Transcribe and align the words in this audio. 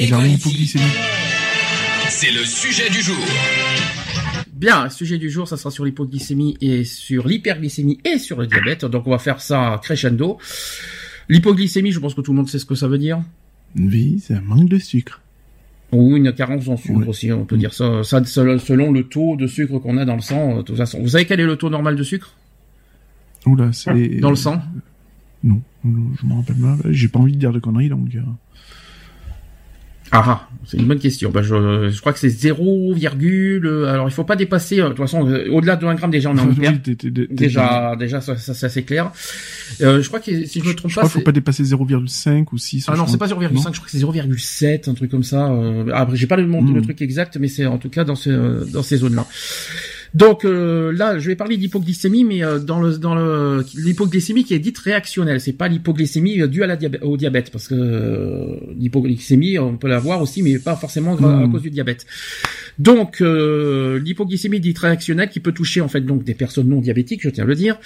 Hypoglycémie. 0.00 0.84
C'est 2.08 2.30
le 2.30 2.44
sujet 2.44 2.88
du 2.88 3.00
jour. 3.02 3.16
Bien, 4.52 4.88
sujet 4.90 5.18
du 5.18 5.28
jour, 5.28 5.48
ça 5.48 5.56
sera 5.56 5.72
sur 5.72 5.84
l'hypoglycémie 5.84 6.56
et 6.60 6.84
sur 6.84 7.26
l'hyperglycémie 7.26 7.98
et 8.04 8.18
sur 8.18 8.38
le 8.38 8.46
diabète. 8.46 8.84
Donc 8.84 9.08
on 9.08 9.10
va 9.10 9.18
faire 9.18 9.40
ça 9.40 9.80
crescendo. 9.82 10.38
L'hypoglycémie, 11.28 11.90
je 11.90 11.98
pense 11.98 12.14
que 12.14 12.20
tout 12.20 12.30
le 12.32 12.36
monde 12.36 12.48
sait 12.48 12.60
ce 12.60 12.64
que 12.64 12.76
ça 12.76 12.86
veut 12.86 12.98
dire. 12.98 13.20
Oui, 13.76 14.22
c'est 14.24 14.34
un 14.34 14.40
manque 14.40 14.68
de 14.68 14.78
sucre. 14.78 15.20
Ou 15.90 16.16
une 16.16 16.32
carence 16.32 16.68
en 16.68 16.76
sucre 16.76 17.08
aussi, 17.08 17.32
on 17.32 17.44
peut 17.44 17.56
dire 17.56 17.74
ça. 17.74 18.04
Ça 18.04 18.24
selon 18.24 18.58
selon 18.60 18.92
le 18.92 19.02
taux 19.02 19.34
de 19.34 19.48
sucre 19.48 19.80
qu'on 19.80 19.98
a 19.98 20.04
dans 20.04 20.16
le 20.16 20.22
sang. 20.22 20.52
euh, 20.52 20.56
De 20.58 20.62
toute 20.62 20.76
façon, 20.76 21.00
vous 21.00 21.08
savez 21.08 21.24
quel 21.24 21.40
est 21.40 21.46
le 21.46 21.56
taux 21.56 21.70
normal 21.70 21.96
de 21.96 22.04
sucre? 22.04 22.34
Oula, 23.46 23.72
c'est... 23.72 24.20
dans 24.20 24.30
le 24.30 24.36
sang? 24.36 24.62
Non, 25.42 25.60
non, 25.84 26.12
je 26.20 26.26
me 26.26 26.34
rappelle 26.34 26.56
pas. 26.56 26.76
J'ai 26.90 27.08
pas 27.08 27.18
envie 27.18 27.32
de 27.32 27.38
dire 27.38 27.52
de 27.52 27.58
conneries, 27.58 27.88
donc... 27.88 28.10
Ah, 30.10 30.22
ah, 30.26 30.48
c'est 30.66 30.76
une 30.78 30.86
bonne 30.86 30.98
question. 30.98 31.30
Bah, 31.30 31.42
je, 31.42 31.88
je 31.90 32.00
crois 32.00 32.12
que 32.12 32.18
c'est 32.18 32.28
0, 32.28 32.92
virgule, 32.94 33.66
euh, 33.66 33.92
alors 33.92 34.08
il 34.08 34.12
faut 34.12 34.24
pas 34.24 34.36
dépasser. 34.36 34.80
euh, 34.80 34.84
De 34.84 34.88
toute 34.90 34.98
façon, 34.98 35.28
euh, 35.28 35.48
au-delà 35.50 35.76
de 35.76 35.84
1 35.86 35.94
gramme 35.94 36.10
déjà, 36.10 36.30
on 36.30 36.36
est 36.36 36.40
en 36.40 36.50
hyper. 36.52 36.72
Déjà, 37.30 37.94
déjà, 37.98 38.20
ça, 38.20 38.36
ça, 38.36 38.54
c'est 38.54 38.66
assez 38.66 38.82
clair. 38.84 39.10
Euh, 39.80 40.02
je 40.02 40.08
crois 40.08 40.20
que 40.20 40.46
si 40.46 40.60
je 40.60 40.64
me 40.64 40.74
trompe 40.74 40.90
Je 40.90 40.94
pas, 40.96 41.00
crois 41.02 41.02
qu'il 41.04 41.10
c'est 41.12 41.18
faut 41.20 41.24
pas 41.24 41.32
dépasser 41.32 41.62
0,5 41.62 42.46
ou 42.52 42.58
6. 42.58 42.86
ah 42.88 42.96
non, 42.96 43.06
c'est 43.06 43.18
pas 43.18 43.26
0,5, 43.26 43.52
Non 43.52 43.60
je 43.60 43.80
crois 43.80 43.84
que 43.84 43.90
c'est 43.90 43.98
0,7, 43.98 44.88
un 44.90 44.94
truc 44.94 45.10
comme 45.10 45.22
ça. 45.24 45.48
Euh, 45.50 45.84
après, 45.92 46.16
j'ai 46.16 46.26
pas 46.26 46.36
le, 46.36 46.46
Hmm. 46.48 46.74
le 46.74 46.82
truc 46.82 47.00
exact, 47.02 47.36
mais 47.38 47.48
c'est 47.48 47.66
en 47.66 47.76
tout 47.78 47.90
cas 47.90 48.04
dans 48.04 48.14
ce, 48.16 48.64
dans 48.72 48.82
ces 48.82 48.96
zones-là. 48.96 49.26
Donc 50.14 50.44
euh, 50.44 50.92
là, 50.92 51.18
je 51.18 51.26
vais 51.28 51.36
parler 51.36 51.56
d'hypoglycémie, 51.56 52.24
mais 52.24 52.42
euh, 52.42 52.58
dans 52.58 52.80
le 52.80 52.96
dans 52.98 53.14
le 53.14 53.64
l'hypoglycémie 53.76 54.44
qui 54.44 54.54
est 54.54 54.58
dite 54.58 54.78
réactionnelle, 54.78 55.40
c'est 55.40 55.52
pas 55.52 55.68
l'hypoglycémie 55.68 56.40
euh, 56.40 56.46
due 56.46 56.62
à 56.62 56.66
la 56.66 56.76
diabète, 56.76 57.02
au 57.02 57.16
diabète, 57.16 57.50
parce 57.50 57.68
que 57.68 57.74
euh, 57.74 58.56
l'hypoglycémie, 58.78 59.58
on 59.58 59.76
peut 59.76 59.88
l'avoir 59.88 60.22
aussi, 60.22 60.42
mais 60.42 60.58
pas 60.58 60.76
forcément 60.76 61.16
à 61.16 61.18
Hmm. 61.46 61.52
cause 61.52 61.62
du 61.62 61.70
diabète. 61.70 62.06
Donc 62.78 63.20
euh, 63.20 63.98
l'hypoglycémie 63.98 64.60
dite 64.60 64.78
réactionnelle 64.78 65.28
qui 65.28 65.40
peut 65.40 65.52
toucher 65.52 65.80
en 65.80 65.88
fait 65.88 66.00
donc 66.00 66.24
des 66.24 66.34
personnes 66.34 66.68
non 66.68 66.80
diabétiques, 66.80 67.20
je 67.22 67.28
tiens 67.30 67.44
à 67.44 67.46
le 67.46 67.54
dire. 67.54 67.76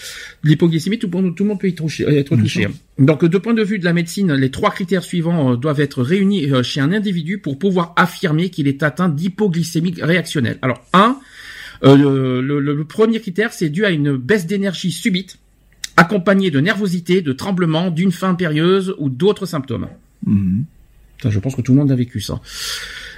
L'hypoglycémie, 0.44 0.98
tout, 0.98 1.08
le 1.12 1.20
monde- 1.22 1.34
tout 1.36 1.42
le 1.44 1.48
monde 1.48 1.60
peut 1.60 1.68
y 1.68 1.74
toucher, 1.74 2.06
euh, 2.06 2.18
être 2.20 2.36
touché. 2.36 2.68
Donc 2.98 3.24
de 3.24 3.38
point 3.38 3.54
de 3.54 3.62
vue 3.62 3.78
de 3.78 3.84
la 3.84 3.92
médecine, 3.94 4.32
les 4.34 4.50
trois 4.50 4.70
critères 4.70 5.02
suivants 5.02 5.56
doivent 5.56 5.80
être 5.80 6.02
réunis 6.02 6.46
chez 6.62 6.80
un 6.80 6.92
individu 6.92 7.38
pour 7.38 7.58
pouvoir 7.58 7.94
affirmer 7.96 8.50
qu'il 8.50 8.68
est 8.68 8.82
atteint 8.82 9.08
d'hypoglycémie 9.08 9.94
réactionnelle. 10.00 10.58
Alors 10.62 10.84
un, 10.92 11.16
le, 11.83 12.41
le- 12.41 12.61
le 12.61 12.84
premier 12.84 13.20
critère, 13.20 13.52
c'est 13.52 13.69
dû 13.69 13.84
à 13.84 13.91
une 13.91 14.16
baisse 14.16 14.47
d'énergie 14.47 14.92
subite, 14.92 15.38
accompagnée 15.97 16.50
de 16.50 16.61
nervosité, 16.61 17.22
de 17.22 17.33
tremblement, 17.33 17.91
d'une 17.91 18.12
faim 18.12 18.30
impérieuse 18.30 18.94
ou 18.98 19.08
d'autres 19.08 19.47
symptômes. 19.47 19.89
Ça, 21.22 21.30
je 21.30 21.39
pense 21.39 21.55
que 21.55 21.62
tout 21.62 21.72
le 21.72 21.78
monde 21.78 21.92
a 21.92 21.97
vécu 21.97 22.20
ça. 22.20 22.41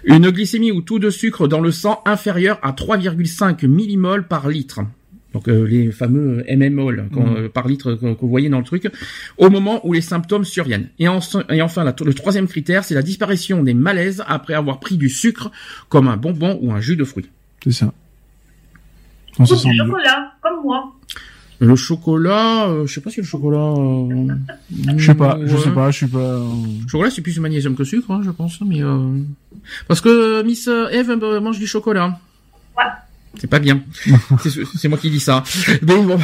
Une 0.04 0.30
glycémie 0.30 0.72
ou 0.72 0.80
taux 0.82 0.98
de 0.98 1.08
sucre 1.10 1.48
dans 1.48 1.60
le 1.60 1.70
sang 1.70 2.02
inférieur 2.04 2.58
à 2.62 2.72
3,5 2.72 3.66
millimoles 3.66 4.26
par 4.26 4.48
litre. 4.48 4.80
Donc 5.32 5.48
euh, 5.48 5.64
les 5.66 5.90
fameux 5.90 6.44
mmol 6.48 7.08
Mhm. 7.10 7.18
euh, 7.36 7.48
par 7.48 7.66
litre 7.66 7.94
que, 7.94 8.12
que 8.14 8.20
vous 8.20 8.28
voyez 8.28 8.48
dans 8.48 8.58
le 8.58 8.64
truc, 8.64 8.88
au 9.36 9.50
moment 9.50 9.84
où 9.86 9.92
les 9.92 10.00
symptômes 10.00 10.44
surviennent. 10.44 10.90
Et, 10.98 11.08
en- 11.08 11.18
et 11.50 11.60
enfin, 11.60 11.82
la- 11.82 11.94
le 12.04 12.14
troisième 12.14 12.46
critère, 12.46 12.84
c'est 12.84 12.94
la 12.94 13.02
disparition 13.02 13.62
des 13.62 13.74
malaises 13.74 14.22
après 14.28 14.54
avoir 14.54 14.78
pris 14.80 14.96
du 14.96 15.08
sucre, 15.08 15.50
comme 15.88 16.06
un 16.08 16.16
bonbon 16.16 16.58
ou 16.62 16.72
un 16.72 16.80
jus 16.80 16.96
de 16.96 17.04
fruits. 17.04 17.30
C'est 17.64 17.72
ça. 17.72 17.92
On 19.38 19.46
se 19.46 19.54
Ou 19.54 19.56
sent 19.58 19.70
du 19.70 19.78
mieux. 19.80 19.86
chocolat, 19.86 20.32
comme 20.42 20.62
moi. 20.62 20.92
Le 21.60 21.76
chocolat, 21.76 22.66
euh, 22.68 22.86
je 22.86 22.94
sais 22.94 23.00
pas 23.00 23.10
si 23.10 23.20
le 23.20 23.26
chocolat. 23.26 23.58
euh, 23.58 24.28
Je 24.96 25.06
sais 25.06 25.14
pas, 25.14 25.38
je 25.44 25.54
ouais. 25.56 25.62
sais 25.62 25.70
pas, 25.70 25.90
je 25.90 25.96
suis 25.98 26.06
pas... 26.08 26.18
euh, 26.18 26.48
Le 26.82 26.88
chocolat, 26.88 27.10
c'est 27.10 27.22
plus 27.22 27.34
du 27.34 27.40
magnésium 27.40 27.74
que 27.76 27.84
sucre, 27.84 28.10
hein, 28.10 28.20
je 28.24 28.30
pense, 28.30 28.60
mais 28.60 28.82
euh... 28.82 29.18
parce 29.88 30.00
que 30.00 30.42
Miss 30.42 30.66
Eve 30.68 31.10
euh, 31.10 31.40
mange 31.40 31.58
du 31.58 31.66
chocolat. 31.66 32.18
Ouais. 32.76 32.84
C'est 33.36 33.46
pas 33.48 33.58
bien. 33.60 33.82
c'est 34.76 34.88
moi 34.88 34.98
qui 34.98 35.10
dis 35.10 35.18
ça. 35.20 35.42
Bon. 35.82 36.18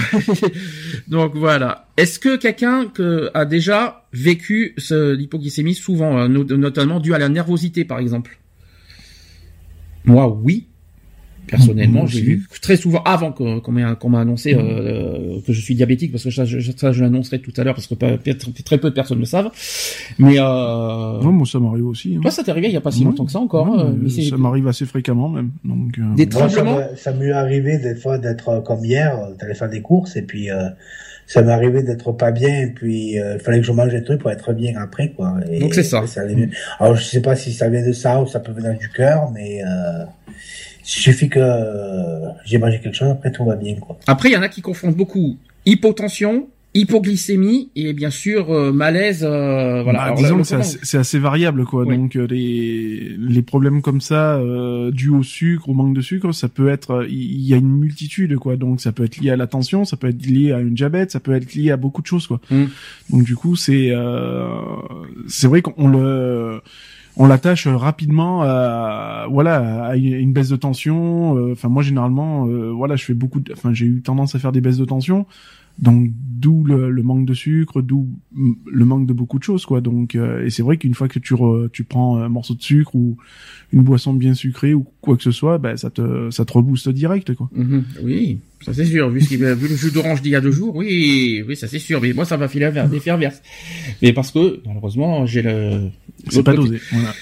Donc 1.09 1.35
voilà. 1.37 1.89
Est-ce 1.97 2.19
que 2.21 2.37
quelqu'un 2.37 2.87
que 2.87 3.31
a 3.35 3.45
déjà 3.45 4.05
vécu 4.13 4.75
l'hypoglycémie 4.91 5.75
souvent, 5.75 6.19
euh, 6.19 6.29
no- 6.29 6.45
notamment 6.45 7.01
dû 7.01 7.13
à 7.15 7.19
la 7.19 7.29
nervosité, 7.29 7.85
par 7.85 7.99
exemple? 7.99 8.39
Moi, 10.05 10.29
oui. 10.29 10.67
Personnellement, 11.51 12.07
j'ai 12.07 12.21
vu 12.21 12.47
très 12.63 12.77
souvent 12.77 13.03
avant 13.05 13.33
qu'on 13.33 13.61
m'ait 13.73 13.83
qu'on 13.99 14.09
m'a 14.09 14.21
annoncé 14.21 14.55
euh, 14.55 15.41
que 15.47 15.53
je 15.53 15.61
suis 15.61 15.75
diabétique, 15.75 16.13
parce 16.13 16.25
que 16.25 16.31
ça, 16.31 16.45
je, 16.45 16.59
ça, 16.77 16.93
je 16.93 17.03
l'annoncerai 17.03 17.41
tout 17.41 17.53
à 17.57 17.65
l'heure, 17.65 17.75
parce 17.75 17.87
que 17.87 17.95
pas- 17.95 18.17
peut-être 18.17 18.53
très 18.65 18.79
peu 18.79 18.91
de 18.91 18.95
personnes 18.95 19.19
le 19.19 19.25
savent. 19.25 19.51
Mais 20.19 20.37
euh, 20.39 20.43
Non, 21.23 21.33
moi, 21.33 21.47
ça 21.47 21.59
m'arrive 21.59 21.87
aussi. 21.87 22.15
hein. 22.17 22.21
toi, 22.23 22.31
ça 22.31 22.43
t'est 22.45 22.51
arrivé 22.51 22.69
il 22.69 22.75
y 22.75 22.77
a 22.77 22.81
pas 22.81 22.91
si 22.93 23.05
longtemps 23.05 23.25
que 23.25 23.33
ça 23.33 23.39
encore. 23.41 23.69
Ouais, 23.71 23.85
mais 23.93 24.05
mais 24.05 24.11
c'est- 24.11 24.31
ça 24.31 24.37
m'arrive 24.37 24.69
assez 24.69 24.87
fréquemment, 24.87 25.29
même. 25.29 25.51
Donc, 25.65 25.99
euh, 25.99 26.15
Des 26.17 26.27
Moi, 26.27 26.49
ça 26.49 26.49
tremblements 26.49 26.77
m'est- 26.79 26.97
ça 26.97 27.13
m'est 27.13 27.31
arrivé 27.33 27.79
des 27.79 27.95
fois 27.95 28.19
d'être 28.19 28.49
euh, 28.49 28.61
comme 28.61 28.85
hier, 28.85 29.19
euh, 29.19 29.35
d'aller 29.41 29.55
faire 29.55 29.69
des 29.69 29.81
courses 29.83 30.17
et 30.17 30.23
puis 30.23 30.51
euh, 30.51 30.69
ça 31.27 31.43
m'est 31.43 31.53
arrivé 31.53 31.83
d'être 31.83 32.11
pas 32.13 32.33
bien 32.33 32.63
et 32.63 32.67
puis 32.69 33.19
euh, 33.21 33.35
il 33.35 33.41
fallait 33.41 33.61
que 33.61 33.67
je 33.67 33.73
mange 33.73 33.91
des 33.93 34.03
trucs 34.03 34.21
pour 34.21 34.31
être 34.31 34.53
bien 34.53 34.73
après 34.81 35.11
quoi. 35.13 35.37
Et, 35.51 35.61
Donc, 35.61 35.75
c'est 35.75 35.83
ça. 35.83 36.03
allait 36.17 36.35
mieux. 36.35 36.49
Alors 36.79 36.97
je 36.97 37.05
sais 37.05 37.23
pas 37.23 37.37
si 37.37 37.53
ça 37.53 37.69
vient 37.69 37.87
de 37.87 37.93
ça 37.93 38.21
ou 38.21 38.27
ça 38.27 38.41
peut 38.41 38.53
venir 38.53 38.77
du 38.79 38.89
cœur, 38.89 39.31
mais 39.33 39.63
euh, 39.63 40.05
suffit 40.83 41.29
que 41.29 41.39
euh, 41.41 42.29
j'ai 42.45 42.59
mangé 42.59 42.81
quelque 42.81 42.97
chose 42.97 43.09
après 43.11 43.31
tout 43.33 43.45
va 43.45 43.57
bien 43.57 43.75
quoi. 43.77 43.99
Après, 44.07 44.29
il 44.31 44.33
y 44.33 44.37
en 44.37 44.43
a 44.43 44.49
qui 44.49 44.61
confondent 44.63 44.97
beaucoup 44.97 45.37
hypotension, 45.67 46.49
hypoglycémie 46.75 47.69
et 47.77 47.93
bien 47.93 48.11
sûr 48.11 48.51
euh, 48.51 48.73
malaise. 48.73 49.25
euh, 49.25 49.83
voilà. 49.83 49.99
bah, 49.99 50.05
Alors, 50.05 50.19
disons 50.19 50.45
c'est 50.45 50.99
assez, 50.99 51.19
variable, 51.19 51.65
quoi. 51.65 51.85
Oui. 51.85 51.97
Donc, 51.97 52.17
euh, 52.17 52.27
les, 52.29 53.17
les 53.19 53.43
problèmes 53.43 53.83
comme 53.83 54.01
ça, 54.01 54.37
euh, 54.37 54.91
dus 54.91 55.09
au 55.11 55.23
sucre, 55.23 55.69
au 55.69 55.75
manque 55.75 55.95
de 55.95 56.01
sucre, 56.01 56.33
ça 56.33 56.49
peut 56.49 56.69
être, 56.69 57.07
il 57.11 57.41
y 57.41 57.55
a 57.55 57.57
une 57.57 57.77
multitude, 57.77 58.37
quoi. 58.37 58.57
Donc, 58.57 58.81
ça 58.81 58.93
peut 58.93 59.05
être 59.05 59.19
lié 59.19 59.31
à 59.31 59.37
la 59.37 59.47
tension, 59.47 59.85
ça 59.85 59.97
peut 59.97 60.09
être 60.09 60.25
lié 60.25 60.53
à 60.53 60.61
une 60.61 60.75
diabète, 60.75 61.11
ça 61.11 61.21
peut 61.21 61.33
être 61.35 61.53
lié 61.55 61.71
à 61.73 61.77
beaucoup 61.77 62.03
de 62.03 62.07
choses, 62.07 62.27
quoi. 62.27 62.41
Mm. 62.51 62.65
Donc, 63.11 63.25
du 63.25 63.35
coup, 63.37 63.57
c'est, 63.57 63.91
euh, 63.91 64.49
c'est 65.27 65.49
vrai 65.49 65.63
qu'on 65.63 65.89
le, 65.89 66.61
on 67.17 67.27
l'attache 67.27 67.67
rapidement 67.67 68.43
à, 68.43 69.27
voilà, 69.31 69.85
à 69.87 69.97
une 69.97 70.33
baisse 70.33 70.49
de 70.49 70.57
tension. 70.57 71.37
euh, 71.37 71.53
Enfin, 71.53 71.69
moi, 71.69 71.83
généralement, 71.83 72.47
euh, 72.49 72.71
voilà, 72.71 72.97
je 72.97 73.05
fais 73.05 73.15
beaucoup, 73.15 73.41
enfin, 73.53 73.73
j'ai 73.75 73.87
eu 73.87 74.01
tendance 74.03 74.35
à 74.35 74.39
faire 74.39 74.53
des 74.53 74.61
baisses 74.61 74.79
de 74.79 74.85
tension. 74.85 75.27
Donc 75.79 76.11
d'où 76.15 76.63
le, 76.65 76.91
le 76.91 77.03
manque 77.03 77.25
de 77.25 77.33
sucre, 77.33 77.81
d'où 77.81 78.07
le 78.71 78.85
manque 78.85 79.07
de 79.07 79.15
beaucoup 79.15 79.39
de 79.39 79.45
choses 79.45 79.65
quoi. 79.65 79.81
Donc 79.81 80.15
euh, 80.15 80.45
et 80.45 80.51
c'est 80.51 80.63
vrai 80.63 80.77
qu'une 80.77 80.93
fois 80.93 81.09
que 81.09 81.19
tu 81.19 81.33
re- 81.33 81.71
tu 81.71 81.85
prends 81.85 82.19
un 82.19 82.29
morceau 82.29 82.53
de 82.55 82.61
sucre 82.61 82.95
ou 82.97 83.17
une 83.73 83.81
boisson 83.83 84.13
bien 84.13 84.35
sucrée 84.35 84.75
ou 84.75 84.85
quoi 85.01 85.17
que 85.17 85.23
ce 85.23 85.31
soit, 85.31 85.57
ben 85.57 85.79
ça 85.79 85.89
te 85.89 86.29
ça 86.31 86.45
te 86.45 86.53
rebooste 86.53 86.91
direct 86.91 87.35
quoi. 87.35 87.49
Mhm, 87.55 87.85
oui, 88.03 88.41
ça 88.61 88.75
c'est 88.75 88.85
sûr. 88.85 89.09
Vu, 89.09 89.23
ce 89.23 89.35
vu 89.35 89.69
le 89.69 89.75
jus 89.77 89.91
d'orange 89.91 90.21
d'il 90.21 90.33
y 90.33 90.37
a 90.37 90.43
deux 90.43 90.51
jours, 90.51 90.77
oui, 90.77 91.43
oui, 91.49 91.57
ça 91.57 91.67
c'est 91.67 91.79
sûr. 91.79 91.99
Mais 92.03 92.13
moi, 92.13 92.27
ça 92.27 92.37
va 92.37 92.49
filer 92.49 92.71
l'effet 92.93 93.11
inverse. 93.11 93.41
Mais 94.03 94.13
parce 94.13 94.33
que 94.33 94.61
malheureusement, 94.67 95.25
j'ai 95.25 95.41
le. 95.41 95.89
C'est 96.29 96.37
l'autre 96.37 96.45
pas 96.45 96.57
côté. 96.57 96.69
dosé. 96.69 96.81
Voilà. 96.93 97.15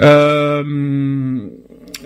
Euh, 0.00 1.48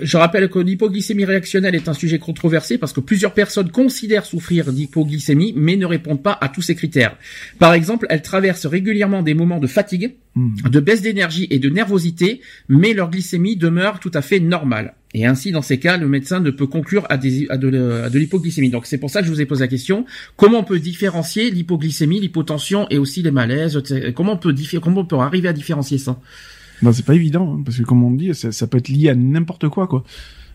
je 0.00 0.16
rappelle 0.16 0.48
que 0.48 0.58
l'hypoglycémie 0.58 1.26
réactionnelle 1.26 1.74
est 1.74 1.88
un 1.88 1.92
sujet 1.92 2.18
controversé 2.18 2.78
parce 2.78 2.92
que 2.94 3.00
plusieurs 3.00 3.34
personnes 3.34 3.70
considèrent 3.70 4.24
souffrir 4.24 4.72
d'hypoglycémie 4.72 5.52
mais 5.56 5.76
ne 5.76 5.84
répondent 5.84 6.22
pas 6.22 6.38
à 6.40 6.48
tous 6.48 6.62
ces 6.62 6.74
critères. 6.74 7.16
Par 7.58 7.74
exemple, 7.74 8.06
elles 8.08 8.22
traversent 8.22 8.66
régulièrement 8.66 9.22
des 9.22 9.34
moments 9.34 9.58
de 9.60 9.66
fatigue, 9.66 10.14
Mm. 10.34 10.70
de 10.70 10.80
baisse 10.80 11.02
d'énergie 11.02 11.46
et 11.50 11.58
de 11.58 11.68
nervosité, 11.68 12.40
mais 12.66 12.94
leur 12.94 13.10
glycémie 13.10 13.56
demeure 13.56 14.00
tout 14.00 14.10
à 14.14 14.22
fait 14.22 14.40
normale. 14.40 14.94
Et 15.14 15.26
ainsi, 15.26 15.52
dans 15.52 15.62
ces 15.62 15.78
cas, 15.78 15.98
le 15.98 16.08
médecin 16.08 16.40
ne 16.40 16.50
peut 16.50 16.66
conclure 16.66 17.04
à, 17.10 17.18
de, 17.18 18.18
l'hypoglycémie. 18.18 18.70
Donc 18.70 18.86
c'est 18.86 18.98
pour 18.98 19.10
ça 19.10 19.20
que 19.20 19.26
je 19.26 19.32
vous 19.32 19.40
ai 19.40 19.46
posé 19.46 19.62
la 19.62 19.68
question. 19.68 20.06
Comment 20.36 20.60
on 20.60 20.64
peut 20.64 20.78
différencier 20.78 21.50
l'hypoglycémie, 21.50 22.20
l'hypotension 22.20 22.86
et 22.90 22.98
aussi 22.98 23.22
les 23.22 23.30
malaises 23.30 23.76
etc. 23.76 24.12
Comment 24.14 24.32
on 24.32 24.38
peut, 24.38 24.52
diffé- 24.52 24.80
comment 24.80 25.02
on 25.02 25.04
peut 25.04 25.16
arriver 25.16 25.48
à 25.48 25.52
différencier 25.52 25.98
ça? 25.98 26.18
Ben, 26.80 26.92
c'est 26.92 27.04
pas 27.04 27.14
évident 27.14 27.56
hein, 27.58 27.62
parce 27.64 27.76
que 27.76 27.82
comme 27.82 28.02
on 28.02 28.10
dit, 28.10 28.34
ça, 28.34 28.52
ça 28.52 28.66
peut 28.66 28.78
être 28.78 28.88
lié 28.88 29.10
à 29.10 29.14
n'importe 29.14 29.68
quoi 29.68 29.86
quoi. 29.86 30.02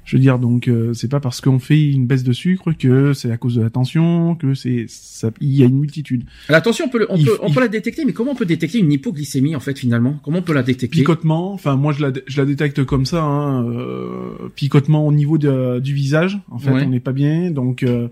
Je 0.07 0.15
veux 0.15 0.21
dire, 0.21 0.39
donc 0.39 0.69
euh, 0.69 0.93
c'est 0.93 1.09
pas 1.09 1.19
parce 1.19 1.41
qu'on 1.41 1.59
fait 1.59 1.91
une 1.91 2.07
baisse 2.07 2.23
de 2.23 2.31
sucre 2.31 2.71
que 2.71 3.11
c'est 3.13 3.29
à 3.29 3.35
cause 3.35 3.55
de 3.55 3.61
la 3.61 3.69
tension, 3.69 4.35
que 4.35 4.53
c'est 4.53 4.85
ça. 4.87 5.31
Il 5.41 5.53
y 5.53 5.63
a 5.63 5.65
une 5.65 5.79
multitude. 5.79 6.23
La 6.47 6.61
tension, 6.61 6.85
on 6.85 6.89
peut, 6.89 6.99
le- 6.99 7.11
on 7.11 7.17
Il- 7.17 7.25
peut, 7.25 7.37
on 7.41 7.49
il- 7.49 7.53
peut 7.53 7.59
la 7.59 7.67
détecter, 7.67 8.05
mais 8.05 8.13
comment 8.13 8.31
on 8.31 8.35
peut 8.35 8.45
détecter 8.45 8.79
une 8.79 8.89
hypoglycémie 8.91 9.53
en 9.55 9.59
fait 9.59 9.77
finalement? 9.77 10.17
Comment 10.23 10.37
on 10.39 10.41
peut 10.43 10.53
la 10.53 10.63
détecter? 10.63 10.97
Picotement, 10.99 11.51
enfin 11.51 11.75
moi 11.75 11.91
je 11.91 12.01
la 12.01 12.13
je 12.25 12.37
la 12.39 12.45
détecte 12.45 12.85
comme 12.85 13.05
ça. 13.05 13.21
Hein, 13.21 13.65
euh, 13.69 14.47
picotement 14.55 15.05
au 15.05 15.11
niveau 15.11 15.37
de- 15.37 15.79
du 15.79 15.93
visage. 15.93 16.39
En 16.49 16.57
fait, 16.57 16.71
Ouais. 16.71 16.83
on 16.85 16.89
n'est 16.89 17.01
pas 17.01 17.11
bien, 17.13 17.51
donc. 17.51 17.83
euh, 17.83 18.07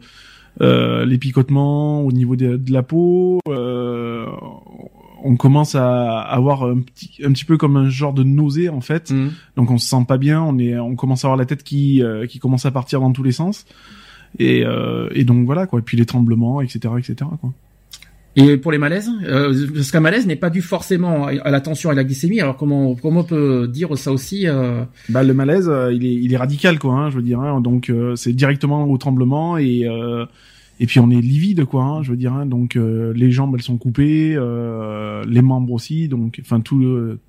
euh, 0.61 1.05
les 1.05 1.17
picotements 1.17 2.01
au 2.05 2.13
niveau 2.13 2.37
de, 2.37 2.55
de 2.55 2.71
la 2.71 2.81
peau, 2.81 3.39
euh, 3.49 4.25
on 5.23 5.35
commence 5.35 5.75
à 5.75 6.19
avoir 6.19 6.63
un 6.63 6.79
petit, 6.79 7.21
un 7.23 7.31
petit 7.31 7.45
peu 7.45 7.57
comme 7.57 7.77
un 7.77 7.89
genre 7.89 8.13
de 8.13 8.23
nausée 8.23 8.69
en 8.69 8.81
fait. 8.81 9.11
Mhm. 9.11 9.31
Donc 9.55 9.71
on 9.71 9.77
se 9.77 9.87
sent 9.87 10.05
pas 10.07 10.17
bien, 10.17 10.41
on 10.41 10.57
est, 10.57 10.77
on 10.77 10.95
commence 10.95 11.23
à 11.25 11.27
avoir 11.27 11.37
la 11.37 11.45
tête 11.45 11.63
qui, 11.63 12.01
euh, 12.03 12.25
qui 12.27 12.39
commence 12.39 12.65
à 12.65 12.71
partir 12.71 12.99
dans 13.01 13.11
tous 13.11 13.23
les 13.23 13.31
sens. 13.31 13.65
Et, 14.39 14.65
euh, 14.65 15.07
et 15.13 15.23
donc 15.23 15.45
voilà 15.45 15.65
quoi. 15.67 15.79
Et 15.79 15.81
puis 15.81 15.97
les 15.97 16.05
tremblements, 16.05 16.61
etc., 16.61 16.79
etc. 16.97 17.15
Quoi. 17.39 17.53
Et 18.37 18.57
pour 18.57 18.73
les 18.73 18.77
malaises, 18.77 19.09
euh, 19.23 19.67
parce 19.73 19.91
qu'un 19.91 20.01
malaise 20.01 20.27
n'est 20.27 20.35
pas 20.35 20.49
dû 20.49 20.61
forcément 20.61 21.27
à 21.27 21.49
la 21.51 21.61
tension 21.61 21.89
et 21.89 21.93
à 21.93 21.95
la 21.95 22.03
glycémie. 22.03 22.41
Alors 22.41 22.57
comment 22.57 22.93
comment 22.95 23.21
on 23.21 23.23
peut 23.23 23.65
dire 23.69 23.97
ça 23.97 24.11
aussi 24.11 24.45
euh, 24.45 24.83
Bah 25.07 25.23
le 25.23 25.33
malaise, 25.33 25.69
euh, 25.69 25.93
il 25.93 26.05
est, 26.05 26.13
il 26.15 26.33
est 26.33 26.37
radical 26.37 26.77
quoi. 26.77 26.95
Hein, 26.95 27.09
je 27.11 27.15
veux 27.15 27.21
dire. 27.21 27.39
hein. 27.39 27.61
donc 27.61 27.89
euh, 27.89 28.17
c'est 28.17 28.33
directement 28.33 28.83
au 28.91 28.97
tremblement 28.97 29.57
et 29.57 29.87
euh, 29.87 30.25
et 30.79 30.85
puis 30.87 30.99
on 30.99 31.09
est 31.09 31.21
livide 31.21 31.65
quoi. 31.65 31.83
Hein, 31.83 32.03
je 32.03 32.11
veux 32.11 32.17
dire. 32.17 32.33
Hein. 32.33 32.45
donc 32.45 32.75
euh, 32.75 33.13
les 33.15 33.31
jambes 33.31 33.53
elles 33.55 33.61
sont 33.63 33.77
coupées, 33.77 34.33
euh, 34.35 35.23
les 35.27 35.41
membres 35.41 35.71
aussi. 35.73 36.07
Donc 36.07 36.39
enfin 36.41 36.59
tout 36.61 36.77
le 36.79 37.19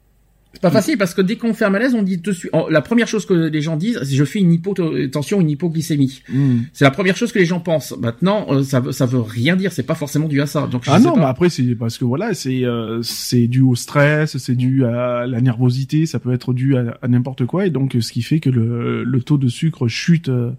C'est 0.52 0.62
pas 0.62 0.70
facile 0.70 0.96
parce 0.96 1.12
que 1.12 1.20
dès 1.20 1.36
qu'on 1.36 1.52
fait 1.52 1.66
un 1.66 1.70
malaise, 1.70 1.94
on 1.94 2.02
dit 2.02 2.16
dessus. 2.16 2.48
en- 2.54 2.66
La 2.68 2.80
première 2.80 3.06
chose 3.06 3.26
que 3.26 3.34
les 3.34 3.60
gens 3.60 3.76
disent, 3.76 4.00
c'est 4.02 4.14
je 4.14 4.24
fais 4.24 4.38
une 4.40 4.52
hypotension, 4.54 5.40
une 5.42 5.50
hypoglycémie. 5.50 6.22
Hmm. 6.32 6.60
C'est 6.72 6.84
la 6.86 6.90
première 6.90 7.14
chose 7.16 7.30
que 7.30 7.38
les 7.38 7.44
gens 7.44 7.60
pensent. 7.60 7.94
Maintenant, 8.00 8.46
euh, 8.50 8.62
ça 8.62 8.80
veut 8.80 8.92
ça 8.92 9.04
veut 9.06 9.20
rien 9.20 9.54
dire. 9.54 9.70
C'est 9.70 9.82
pas 9.86 9.94
forcément 9.94 10.28
dû 10.28 10.40
à 10.40 10.46
ça. 10.46 10.66
Donc 10.66 10.84
je 10.84 10.90
Ah 10.90 10.98
sais 10.98 11.04
non, 11.04 11.12
pas. 11.14 11.20
mais 11.20 11.26
après 11.26 11.48
c'est 11.50 11.74
parce 11.74 11.98
que 11.98 12.04
voilà, 12.06 12.32
c'est 12.32 12.64
euh, 12.64 13.02
c'est 13.02 13.48
dû 13.48 13.60
au 13.60 13.74
stress, 13.74 14.38
c'est 14.38 14.54
dû 14.56 14.84
à 14.86 15.26
la 15.26 15.40
nervosité, 15.42 16.06
ça 16.06 16.18
peut 16.20 16.32
être 16.32 16.54
dû 16.54 16.76
à, 16.76 16.96
à 17.02 17.06
n'importe 17.08 17.44
quoi 17.44 17.66
et 17.66 17.70
donc 17.70 17.94
ce 18.00 18.10
qui 18.12 18.22
fait 18.22 18.40
que 18.40 18.48
le, 18.50 19.04
le 19.04 19.22
taux 19.22 19.36
de 19.38 19.48
sucre 19.48 19.88
chute 19.88 20.30
euh, 20.30 20.50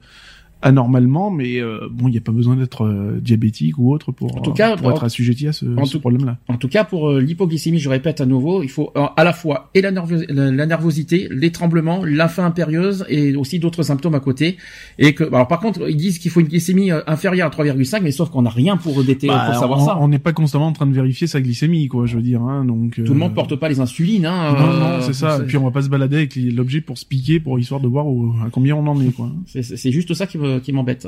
anormalement, 0.61 1.29
mais 1.31 1.59
euh, 1.61 1.87
bon, 1.91 2.07
il 2.07 2.11
n'y 2.11 2.17
a 2.17 2.21
pas 2.21 2.31
besoin 2.31 2.55
d'être 2.55 2.83
euh, 2.85 3.19
diabétique 3.21 3.77
ou 3.77 3.93
autre 3.93 4.11
pour 4.11 4.35
En 4.37 4.41
tout 4.41 4.51
euh, 4.51 4.53
cas, 4.53 4.75
pour 4.77 4.87
en- 4.87 4.91
être 4.91 5.03
assujetti 5.03 5.47
à 5.47 5.53
ce, 5.53 5.65
ce 5.85 5.97
problème-là. 5.97 6.37
En 6.47 6.57
tout 6.57 6.67
cas, 6.67 6.83
pour 6.83 7.09
euh, 7.09 7.21
l'hypoglycémie, 7.21 7.79
je 7.79 7.89
répète 7.89 8.21
à 8.21 8.25
nouveau, 8.25 8.63
il 8.63 8.69
faut 8.69 8.91
euh, 8.95 9.05
à 9.15 9.23
la 9.23 9.33
fois 9.33 9.69
et 9.73 9.81
la, 9.81 9.91
nervos- 9.91 10.25
la, 10.29 10.51
la 10.51 10.65
nervosité, 10.65 11.27
les 11.31 11.51
tremblements, 11.51 12.03
la 12.03 12.27
faim 12.27 12.45
impérieuse 12.45 13.05
et 13.09 13.35
aussi 13.35 13.59
d'autres 13.59 13.83
symptômes 13.83 14.15
à 14.15 14.19
côté. 14.19 14.57
Et 14.99 15.13
que, 15.13 15.23
alors 15.23 15.47
par 15.47 15.59
contre, 15.59 15.89
ils 15.89 15.95
disent 15.97 16.17
qu'il 16.19 16.31
faut 16.31 16.39
une 16.39 16.47
glycémie 16.47 16.91
euh, 16.91 17.01
inférieure 17.07 17.47
à 17.47 17.49
3,5, 17.63 18.01
mais 18.01 18.11
sauf 18.11 18.29
qu'on 18.29 18.41
n'a 18.41 18.49
rien 18.49 18.77
pour 18.77 19.03
déter, 19.03 19.27
Bah, 19.27 19.45
pour 19.51 19.59
savoir 19.59 19.79
on- 19.81 19.85
ça. 19.85 19.97
On 19.99 20.07
n'est 20.07 20.19
pas 20.19 20.33
constamment 20.33 20.67
en 20.67 20.73
train 20.73 20.87
de 20.87 20.93
vérifier 20.93 21.27
sa 21.27 21.41
glycémie, 21.41 21.87
quoi. 21.87 22.05
Je 22.05 22.15
veux 22.15 22.21
dire, 22.23 22.41
hein, 22.41 22.65
donc 22.65 22.95
Tout 23.03 23.13
le 23.13 23.19
monde 23.19 23.33
porte 23.33 23.55
pas 23.55 23.69
les 23.69 23.79
insulines, 23.79 24.25
hein. 24.25 24.53
Non, 24.53 24.59
euh, 24.65 24.79
non, 24.97 25.01
c'est 25.01 25.13
ça. 25.13 25.39
Et 25.41 25.45
puis 25.45 25.57
on 25.57 25.63
va 25.63 25.71
pas 25.71 25.81
se 25.81 25.89
balader 25.89 26.17
avec 26.17 26.35
l'objet 26.35 26.81
pour 26.81 26.97
se 26.97 27.05
piquer, 27.05 27.39
pour 27.39 27.59
histoire 27.59 27.81
de 27.81 27.87
voir 27.87 28.07
où- 28.07 28.33
à 28.45 28.49
combien 28.49 28.75
on 28.75 28.87
en 28.87 28.99
est, 29.01 29.11
quoi. 29.11 29.31
C'est- 29.45 29.91
juste 29.91 30.13
ça 30.13 30.27
qui 30.27 30.37
me- 30.47 30.59
qui 30.59 30.71
m'embête. 30.73 31.07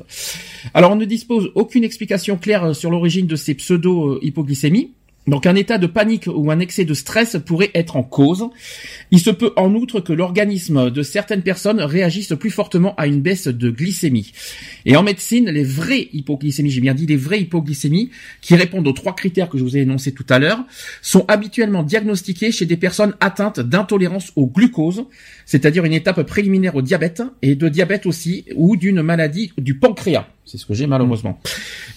Alors, 0.73 0.91
on 0.91 0.95
ne 0.95 1.05
dispose 1.05 1.51
aucune 1.55 1.83
explication 1.83 2.37
claire 2.37 2.63
euh, 2.65 2.73
sur 2.73 2.89
l'origine 2.91 3.27
de 3.27 3.35
ces 3.35 3.53
pseudo-hypoglycémies. 3.55 4.91
Donc, 5.29 5.45
un 5.45 5.55
état 5.55 5.77
de 5.77 5.85
panique 5.85 6.27
ou 6.27 6.49
un 6.49 6.59
excès 6.59 6.85
de 6.85 6.93
stress 6.95 7.37
pourrait 7.45 7.69
être 7.75 7.95
en 7.95 8.03
cause. 8.03 8.49
Il 9.11 9.19
se 9.19 9.29
peut 9.29 9.53
en 9.57 9.75
outre 9.75 9.99
que 9.99 10.11
l'organisme 10.11 10.89
de 10.89 11.03
certaines 11.03 11.43
personnes 11.43 11.81
réagisse 11.81 12.33
plus 12.39 12.49
fortement 12.49 12.95
à 12.95 13.05
une 13.05 13.21
baisse 13.21 13.47
de 13.47 13.69
glycémie. 13.69 14.31
Et 14.85 14.97
en 14.97 15.03
médecine, 15.03 15.49
les 15.49 15.63
vraies 15.63 16.09
hypoglycémies, 16.13 16.71
j'ai 16.71 16.81
bien 16.81 16.95
dit 16.95 17.05
les 17.05 17.15
vraies 17.15 17.41
hypoglycémies, 17.41 18.09
qui 18.41 18.55
répondent 18.55 18.87
aux 18.87 18.93
trois 18.93 19.13
critères 19.13 19.49
que 19.49 19.59
je 19.59 19.63
vous 19.63 19.77
ai 19.77 19.81
énoncés 19.81 20.13
tout 20.13 20.25
à 20.29 20.39
l'heure, 20.39 20.63
sont 21.03 21.25
habituellement 21.27 21.83
diagnostiquées 21.83 22.51
chez 22.51 22.65
des 22.65 22.77
personnes 22.77 23.13
atteintes 23.19 23.59
d'intolérance 23.59 24.31
au 24.35 24.47
glucose, 24.47 25.05
c'est-à-dire 25.45 25.85
une 25.85 25.93
étape 25.93 26.23
préliminaire 26.23 26.75
au 26.75 26.81
diabète, 26.81 27.21
et 27.43 27.55
de 27.55 27.69
diabète 27.69 28.07
aussi, 28.07 28.45
ou 28.55 28.75
d'une 28.75 29.03
maladie 29.03 29.51
du 29.59 29.77
pancréas. 29.77 30.27
C'est 30.49 30.57
ce 30.57 30.65
que 30.65 30.73
j'ai 30.73 30.87
malheureusement. 30.87 31.39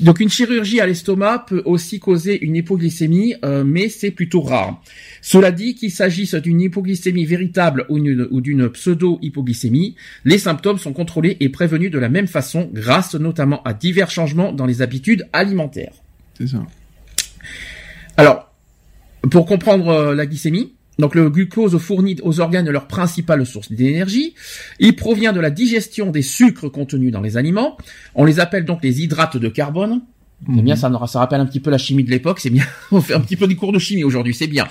Donc 0.01 0.21
une 0.21 0.29
chirurgie 0.29 0.79
à 0.81 0.87
l'estomac 0.87 1.47
peut 1.49 1.63
aussi 1.65 1.99
causer 2.01 2.39
une 2.45 2.55
hypoglycémie, 2.55 3.35
euh, 3.47 3.65
mais 3.65 3.89
c'est 3.89 4.11
plutôt 4.11 4.43
rare. 4.43 4.83
Cela 5.23 5.53
dit, 5.53 5.75
qu'il 5.75 5.91
s'agisse 5.91 6.35
d'une 6.35 6.61
hypoglycémie 6.61 7.25
véritable 7.25 7.87
ou 7.89 7.99
d'une, 7.99 8.69
pseudo-hypoglycémie, 8.69 9.95
les 10.27 10.39
symptômes 10.39 10.77
sont 10.77 10.93
contrôlés 10.93 11.39
et 11.41 11.49
prévenus 11.49 11.91
de 11.91 11.99
la 11.99 12.11
même 12.11 12.27
façon 12.27 12.69
grâce 12.75 13.15
notamment 13.15 13.63
à 13.63 13.73
divers 13.73 14.11
changements 14.11 14.53
dans 14.53 14.67
les 14.67 14.83
habitudes 14.83 15.27
alimentaires. 15.33 15.95
C'est 16.37 16.49
ça. 16.49 16.67
Alors, 18.19 18.53
pour 19.31 19.47
comprendre 19.47 19.89
euh, 19.89 20.15
la 20.15 20.27
glycémie, 20.27 20.75
donc 20.99 21.15
le 21.15 21.31
glucose 21.31 21.77
fournit 21.79 22.17
aux 22.23 22.41
organes 22.41 22.69
leur 22.71 22.87
principale 22.87 23.45
source 23.47 23.73
d'énergie. 23.73 24.35
Il 24.79 24.95
provient 24.95 25.33
de 25.33 25.41
la 25.41 25.51
digestion 25.51 26.11
des 26.11 26.23
sucres 26.23 26.71
contenus 26.71 27.13
dans 27.13 27.21
les 27.21 27.37
aliments. 27.37 27.77
On 28.15 28.25
les 28.25 28.41
appelle 28.41 28.65
donc 28.65 28.83
les 28.83 29.03
hydrates 29.03 29.37
de 29.37 29.49
carbone. 29.49 30.03
C'est 30.45 30.53
Mhm. 30.53 30.63
bien, 30.63 30.75
ça, 30.77 30.91
ça 31.07 31.21
rappelle 31.21 31.41
un 31.41 31.47
petit 31.47 31.61
peu 31.61 31.71
la 31.71 31.79
chimie 31.79 32.03
de 32.03 32.11
l'époque, 32.11 32.41
c'est 32.41 32.51
bien. 32.51 32.65
On 32.91 33.01
fait 33.01 33.15
un 33.15 33.21
petit 33.21 33.37
peu 33.37 33.47
des 33.47 33.55
cours 33.55 33.73
de 33.73 33.79
chimie 33.79 34.03
aujourd'hui, 34.03 34.35
c'est 34.35 34.49
bien. 34.49 34.67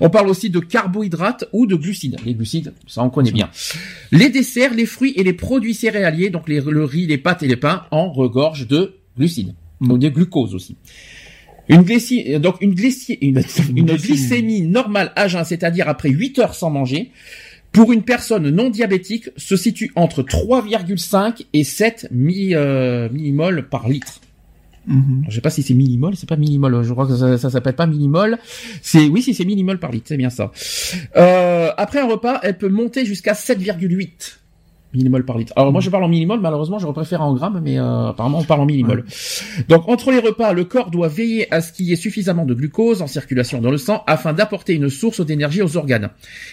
On 0.00 0.10
parle 0.10 0.28
aussi 0.28 0.50
de 0.50 0.58
carbohydrates 0.60 1.46
ou 1.54 1.66
de 1.66 1.74
glucides. 1.74 2.16
Les 2.26 2.34
glucides, 2.34 2.74
ça 2.86 3.02
on 3.02 3.08
connaît 3.08 3.32
bien. 3.32 3.48
Les 4.12 4.28
desserts, 4.28 4.74
les 4.74 4.84
fruits 4.84 5.14
et 5.16 5.24
les 5.24 5.32
produits 5.32 5.72
céréaliers, 5.72 6.28
donc 6.28 6.50
les, 6.50 6.60
le 6.60 6.84
riz, 6.84 7.06
les 7.06 7.16
pâtes 7.16 7.42
et 7.42 7.48
les 7.48 7.56
pains, 7.56 7.84
en 7.90 8.12
regorgent 8.12 8.66
de 8.68 8.96
glucides. 9.16 9.54
Mhm. 9.80 9.88
Donc 9.88 9.98
des 10.00 10.10
glucoses 10.10 10.54
aussi. 10.54 10.76
Une, 11.68 11.82
glyci- 11.82 12.38
donc 12.38 12.56
une, 12.60 12.70
une, 12.70 12.76
une 13.20 13.34
glycémie. 13.34 13.82
glycémie 13.84 14.62
normale 14.62 15.12
à 15.16 15.28
jeun, 15.28 15.44
c'est-à-dire 15.44 15.88
après 15.88 16.10
8 16.10 16.38
heures 16.38 16.54
sans 16.54 16.70
manger, 16.70 17.10
pour 17.72 17.92
une 17.92 18.02
personne 18.02 18.48
non 18.50 18.70
diabétique, 18.70 19.28
se 19.36 19.56
situe 19.56 19.92
entre 19.96 20.22
3,5 20.22 21.44
et 21.52 21.64
7 21.64 22.08
mi- 22.10 22.54
euh, 22.54 23.08
millimoles 23.10 23.68
par 23.68 23.88
litre. 23.88 24.20
Mhm. 24.86 25.24
Je 25.28 25.34
sais 25.34 25.40
pas 25.40 25.50
si 25.50 25.64
c'est 25.64 25.74
millimol, 25.74 26.14
c'est 26.14 26.28
pas 26.28 26.36
millimol. 26.36 26.82
Je 26.84 26.92
crois 26.92 27.08
que 27.08 27.16
ça, 27.16 27.36
ça 27.38 27.50
s'appelle 27.50 27.74
pas 27.74 27.86
millimol. 27.88 28.38
C'est 28.82 29.08
oui, 29.08 29.20
si 29.20 29.34
c'est 29.34 29.44
millimol 29.44 29.80
par 29.80 29.90
litre, 29.90 30.06
c'est 30.08 30.16
bien 30.16 30.30
ça. 30.30 30.52
Euh, 31.16 31.70
après 31.76 31.98
un 31.98 32.06
repas, 32.06 32.38
elle 32.44 32.56
peut 32.56 32.68
monter 32.68 33.04
jusqu'à 33.04 33.32
7,8 33.32 34.38
millimol 34.96 35.24
par 35.24 35.38
litre. 35.38 35.52
Alors 35.56 35.72
moi 35.72 35.80
je 35.80 35.90
parle 35.90 36.04
en 36.04 36.08
millimol, 36.08 36.40
malheureusement 36.40 36.78
j'aurais 36.78 36.94
préféré 36.94 37.22
en 37.22 37.34
grammes, 37.34 37.60
mais 37.62 37.78
euh, 37.78 38.08
apparemment 38.08 38.38
on 38.40 38.44
parle 38.44 38.60
en 38.60 38.66
millimol. 38.66 39.04
Donc 39.68 39.88
entre 39.88 40.10
les 40.10 40.18
repas, 40.18 40.52
le 40.52 40.64
corps 40.64 40.90
doit 40.90 41.08
veiller 41.08 41.52
à 41.52 41.60
ce 41.60 41.72
qu'il 41.72 41.86
y 41.86 41.92
ait 41.92 41.96
suffisamment 41.96 42.44
de 42.44 42.54
glucose 42.54 43.02
en 43.02 43.06
circulation 43.06 43.60
dans 43.60 43.70
le 43.70 43.78
sang 43.78 44.02
afin 44.06 44.32
d'apporter 44.32 44.74
une 44.74 44.88
source 44.88 45.24
d'énergie 45.24 45.62
aux 45.62 45.76
organes. 45.76 46.10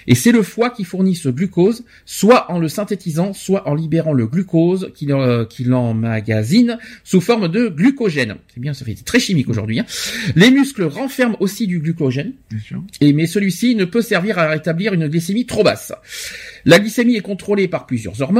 Et 0.08 0.16
c'est 0.16 0.32
le 0.32 0.44
foie 0.44 0.70
qui 0.70 0.84
fournit 0.84 1.16
ce 1.16 1.30
glucose, 1.30 1.84
soit 2.06 2.52
en 2.52 2.60
le 2.60 2.68
synthétisant, 2.68 3.34
soit 3.34 3.68
en 3.68 3.76
libérant 3.76 4.14
le 4.14 4.28
glucose 4.28 4.92
qu'il 4.96 5.12
euh, 5.12 5.46
emmagasine 5.72 6.78
sous 7.04 7.22
forme 7.22 7.48
de 7.48 7.68
glucogène. 7.70 8.36
C'est 8.54 8.60
bien, 8.60 8.74
ça 8.74 8.86
fait 8.86 8.96
très 8.96 9.20
chimique 9.20 9.50
aujourd'hui. 9.50 9.80
hein. 9.80 9.86
Les 10.36 10.52
muscles 10.52 10.84
renferment 10.84 11.38
aussi 11.40 11.68
du 11.68 11.80
glucogène, 11.80 12.34
Bien 12.50 12.60
sûr. 12.60 12.84
et 13.02 13.14
mais 13.14 13.28
celui-ci 13.28 13.76
ne 13.76 13.86
peut 13.86 14.02
servir 14.02 14.38
à 14.40 14.48
rétablir 14.48 14.94
une 14.94 15.08
glycémie 15.08 15.46
trop 15.46 15.64
basse. 15.64 15.94
La 16.66 16.80
glycémie 16.80 17.16
est 17.16 17.22
contrôlée 17.22 17.68
par 17.68 17.86
plusieurs 17.86 18.22
hormones. 18.22 18.33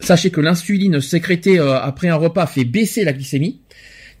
Sachez 0.00 0.30
que 0.30 0.40
l'insuline 0.40 1.00
sécrétée 1.00 1.58
euh, 1.60 1.78
après 1.80 2.08
un 2.08 2.16
repas 2.16 2.46
fait 2.46 2.64
baisser 2.64 3.04
la 3.04 3.12
glycémie, 3.12 3.60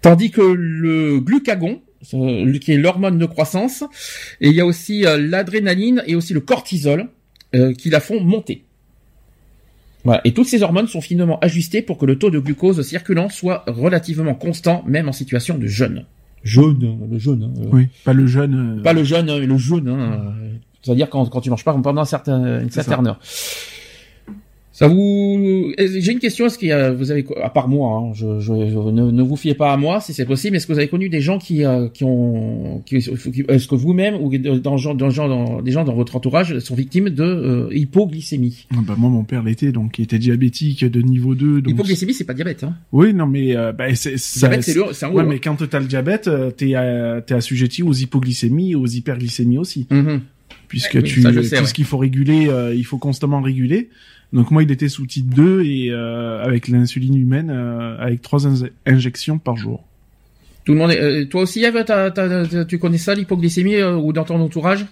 tandis 0.00 0.30
que 0.30 0.40
le 0.40 1.18
glucagon, 1.20 1.80
euh, 2.14 2.58
qui 2.58 2.72
est 2.72 2.76
l'hormone 2.78 3.18
de 3.18 3.26
croissance, 3.26 3.82
et 4.40 4.48
il 4.50 4.54
y 4.54 4.60
a 4.60 4.66
aussi 4.66 5.04
euh, 5.06 5.18
l'adrénaline 5.18 6.02
et 6.06 6.14
aussi 6.14 6.34
le 6.34 6.40
cortisol 6.40 7.08
euh, 7.54 7.72
qui 7.74 7.90
la 7.90 8.00
font 8.00 8.20
monter. 8.22 8.64
Voilà. 10.04 10.20
Et 10.24 10.32
toutes 10.32 10.48
ces 10.48 10.62
hormones 10.62 10.88
sont 10.88 11.00
finement 11.00 11.38
ajustées 11.40 11.80
pour 11.82 11.96
que 11.98 12.06
le 12.06 12.18
taux 12.18 12.30
de 12.30 12.38
glucose 12.40 12.82
circulant 12.82 13.28
soit 13.28 13.64
relativement 13.68 14.34
constant, 14.34 14.82
même 14.86 15.08
en 15.08 15.12
situation 15.12 15.58
de 15.58 15.66
jeûne. 15.68 16.06
Jeûne, 16.44 16.98
le 17.08 17.18
jeûne. 17.20 17.44
hein, 17.44 17.60
euh, 17.60 17.68
Oui, 17.72 17.88
pas 18.04 18.12
le 18.12 18.26
jeune. 18.26 18.78
euh, 18.80 18.82
pas 18.82 18.92
le 18.92 19.04
jeûne, 19.04 19.30
euh, 19.30 19.46
le 19.46 19.56
jeûne. 19.58 19.88
Hein, 19.88 20.32
euh, 20.42 20.48
C'est-à-dire 20.82 21.08
quand, 21.08 21.24
quand 21.26 21.40
tu 21.40 21.50
manges 21.50 21.64
pas 21.64 21.72
pendant 21.72 22.02
un 22.02 22.04
certain, 22.04 22.60
une 22.60 22.70
certaine 22.70 23.06
heure. 23.06 23.20
Ça 24.74 24.88
vous, 24.88 25.74
j'ai 25.78 26.12
une 26.12 26.18
question. 26.18 26.46
Est-ce 26.46 26.56
qu'il 26.56 26.68
y 26.68 26.72
a, 26.72 26.90
vous 26.92 27.10
avez, 27.10 27.26
à 27.42 27.50
part 27.50 27.68
moi, 27.68 27.98
hein, 27.98 28.12
je, 28.14 28.40
je, 28.40 28.46
je- 28.70 28.90
ne, 28.90 29.10
ne 29.10 29.22
vous 29.22 29.36
fiez 29.36 29.52
pas 29.52 29.70
à 29.70 29.76
moi 29.76 30.00
si 30.00 30.14
c'est 30.14 30.24
possible. 30.24 30.56
Est-ce 30.56 30.66
que 30.66 30.72
vous 30.72 30.78
avez 30.78 30.88
connu 30.88 31.10
des 31.10 31.20
gens 31.20 31.38
qui, 31.38 31.62
euh, 31.62 31.88
qui 31.88 32.04
ont, 32.04 32.82
qui, 32.86 32.96
est-ce 32.96 33.68
que 33.68 33.74
vous-même 33.74 34.14
ou 34.14 34.34
dans, 34.38 34.56
dans, 34.58 35.60
des 35.60 35.72
gens 35.72 35.84
dans 35.84 35.94
votre 35.94 36.16
entourage 36.16 36.58
sont 36.60 36.74
victimes 36.74 37.10
de 37.10 37.22
euh, 37.22 37.68
hypoglycémie? 37.70 38.66
Ah 38.72 38.78
bah, 38.82 38.94
moi, 38.96 39.10
mon 39.10 39.24
père 39.24 39.42
l'était, 39.42 39.72
donc 39.72 39.98
il 39.98 40.04
était 40.04 40.18
diabétique 40.18 40.86
de 40.86 41.02
niveau 41.02 41.34
2. 41.34 41.60
Donc... 41.60 41.74
Hypoglycémie, 41.74 42.14
c'est 42.14 42.24
pas 42.24 42.32
diabète. 42.34 42.64
Hein. 42.64 42.74
Oui, 42.92 43.12
non, 43.12 43.26
mais 43.26 43.54
euh, 43.54 43.72
bah, 43.72 43.94
c'est 43.94 44.14
Diabète, 44.38 44.62
c'est 44.62 44.72
le, 44.74 44.84
c'est. 44.92 45.04
Ouais, 45.04 45.22
hein. 45.22 45.26
mais 45.28 45.38
quand 45.38 45.56
t'as 45.68 45.80
le 45.80 45.86
diabète, 45.86 46.28
euh, 46.28 46.50
t'es 46.50 46.72
t'es 47.26 47.34
assujetti 47.34 47.82
aux 47.82 47.92
hypoglycémies, 47.92 48.74
aux 48.74 48.86
hyperglycémies 48.86 49.58
aussi. 49.58 49.86
Mhm. 49.90 50.22
puisque 50.68 50.94
Oui, 50.94 51.02
tu 51.02 51.20
je 51.20 51.42
sais, 51.42 51.58
puisqu'il 51.58 51.84
faut 51.84 51.98
réguler, 51.98 52.48
il 52.74 52.84
faut 52.84 52.96
constamment 52.96 53.42
réguler. 53.42 53.90
Donc 54.32 54.50
moi, 54.50 54.62
il 54.62 54.70
était 54.70 54.88
sous 54.88 55.06
type 55.06 55.34
2 55.34 55.62
et 55.62 55.90
euh, 55.90 56.42
avec 56.42 56.68
l'insuline 56.68 57.16
humaine, 57.16 57.50
euh, 57.50 57.96
avec 57.98 58.22
trois 58.22 58.46
in- 58.46 58.68
injections 58.86 59.38
par 59.38 59.56
jour. 59.56 59.84
Tout 60.64 60.72
le 60.72 60.78
monde. 60.78 60.90
Est, 60.92 61.00
euh, 61.02 61.24
toi 61.26 61.42
aussi, 61.42 61.62
Eve, 61.64 61.84
tu 62.68 62.78
connais 62.78 62.98
ça, 62.98 63.14
l'hypoglycémie, 63.14 63.76
euh, 63.76 63.96
ou 63.96 64.12
dans 64.12 64.24
ton 64.24 64.40
entourage? 64.40 64.86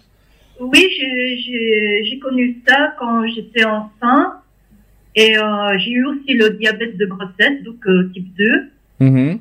Oui, 0.59 0.87
j'ai- 0.91 1.37
j'ai 1.39 2.05
j'ai 2.05 2.19
connu 2.19 2.59
ça 2.69 2.93
quand 2.99 3.27
j'étais 3.29 3.65
enceinte. 3.65 4.35
Et 5.17 5.37
euh, 5.39 5.79
j'ai 5.79 5.91
eu 5.93 6.05
aussi 6.05 6.35
le 6.35 6.51
diabète 6.51 6.97
de 6.99 7.07
grossesse, 7.07 7.63
donc 7.65 7.85
euh, 7.87 8.11
type 8.13 8.29
2. 8.37 8.71
Mhm. 9.01 9.39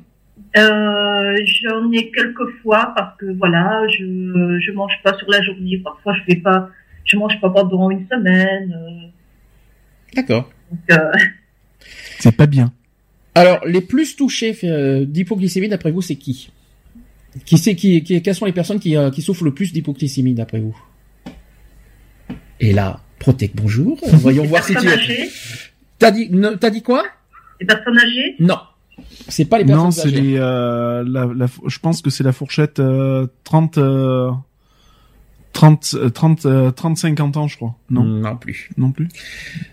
Euh, 0.56 1.36
J'en 1.44 1.92
ai 1.92 2.10
quelques 2.10 2.48
fois 2.62 2.92
parce 2.96 3.16
que 3.18 3.26
voilà, 3.38 3.82
je 3.88 4.58
je 4.60 4.72
mange 4.72 4.94
pas 5.04 5.14
sur 5.18 5.30
la 5.30 5.42
journée. 5.42 5.78
Parfois, 5.78 6.14
je 6.14 6.22
fais 6.24 6.40
pas, 6.40 6.70
je 7.04 7.16
mange 7.16 7.38
pas 7.40 7.50
pendant 7.50 7.90
une 7.90 8.06
semaine. 8.08 9.09
D'accord. 10.14 10.50
euh, 10.90 10.96
C'est 12.18 12.36
pas 12.36 12.46
bien. 12.46 12.72
Alors, 13.34 13.64
les 13.66 13.80
plus 13.80 14.16
touchés 14.16 14.56
euh, 14.64 15.04
d'hypoglycémie, 15.04 15.68
d'après 15.68 15.90
vous, 15.92 16.02
c'est 16.02 16.16
qui? 16.16 16.50
Qui 17.44 17.58
c'est 17.58 17.76
qui, 17.76 18.02
qui 18.02 18.20
Quelles 18.22 18.34
sont 18.34 18.44
les 18.46 18.52
personnes 18.52 18.80
qui, 18.80 18.96
euh, 18.96 19.10
qui 19.10 19.22
souffrent 19.22 19.44
le 19.44 19.54
plus 19.54 19.72
d'hypoglycémie, 19.72 20.34
d'après 20.34 20.58
vous? 20.60 20.76
Et 22.58 22.72
là, 22.72 23.00
Protec, 23.18 23.52
bonjour. 23.54 23.98
Voyons 24.14 24.42
les 24.42 24.48
voir 24.48 24.64
si 24.64 24.74
tu. 24.74 24.82
personnes 24.82 24.98
âgées, 24.98 25.28
T'as 25.98 26.10
dit, 26.10 26.28
ne- 26.30 26.50
t'as 26.50 26.70
dit 26.70 26.82
quoi? 26.82 27.04
Les 27.60 27.66
personnes 27.66 27.98
âgées? 27.98 28.34
Non. 28.40 28.58
C'est 29.28 29.44
pas 29.46 29.58
les 29.58 29.64
personnes 29.64 29.84
Non, 29.84 29.90
c'est 29.90 30.08
âgées. 30.08 30.20
les, 30.20 30.36
euh, 30.38 31.04
la, 31.06 31.26
la, 31.34 31.46
je 31.66 31.78
pense 31.78 32.02
que 32.02 32.10
c'est 32.10 32.24
la 32.24 32.32
fourchette 32.32 32.80
euh, 32.80 33.26
30, 33.44 33.78
euh, 33.78 34.30
30, 35.52 35.94
euh, 35.94 36.08
30, 36.10 36.46
euh, 36.46 36.70
30, 36.70 36.96
50 36.96 37.36
ans, 37.36 37.48
je 37.48 37.56
crois. 37.56 37.76
Non, 37.90 38.04
Non 38.04 38.36
plus. 38.36 38.70
non 38.76 38.92
plus. 38.92 39.08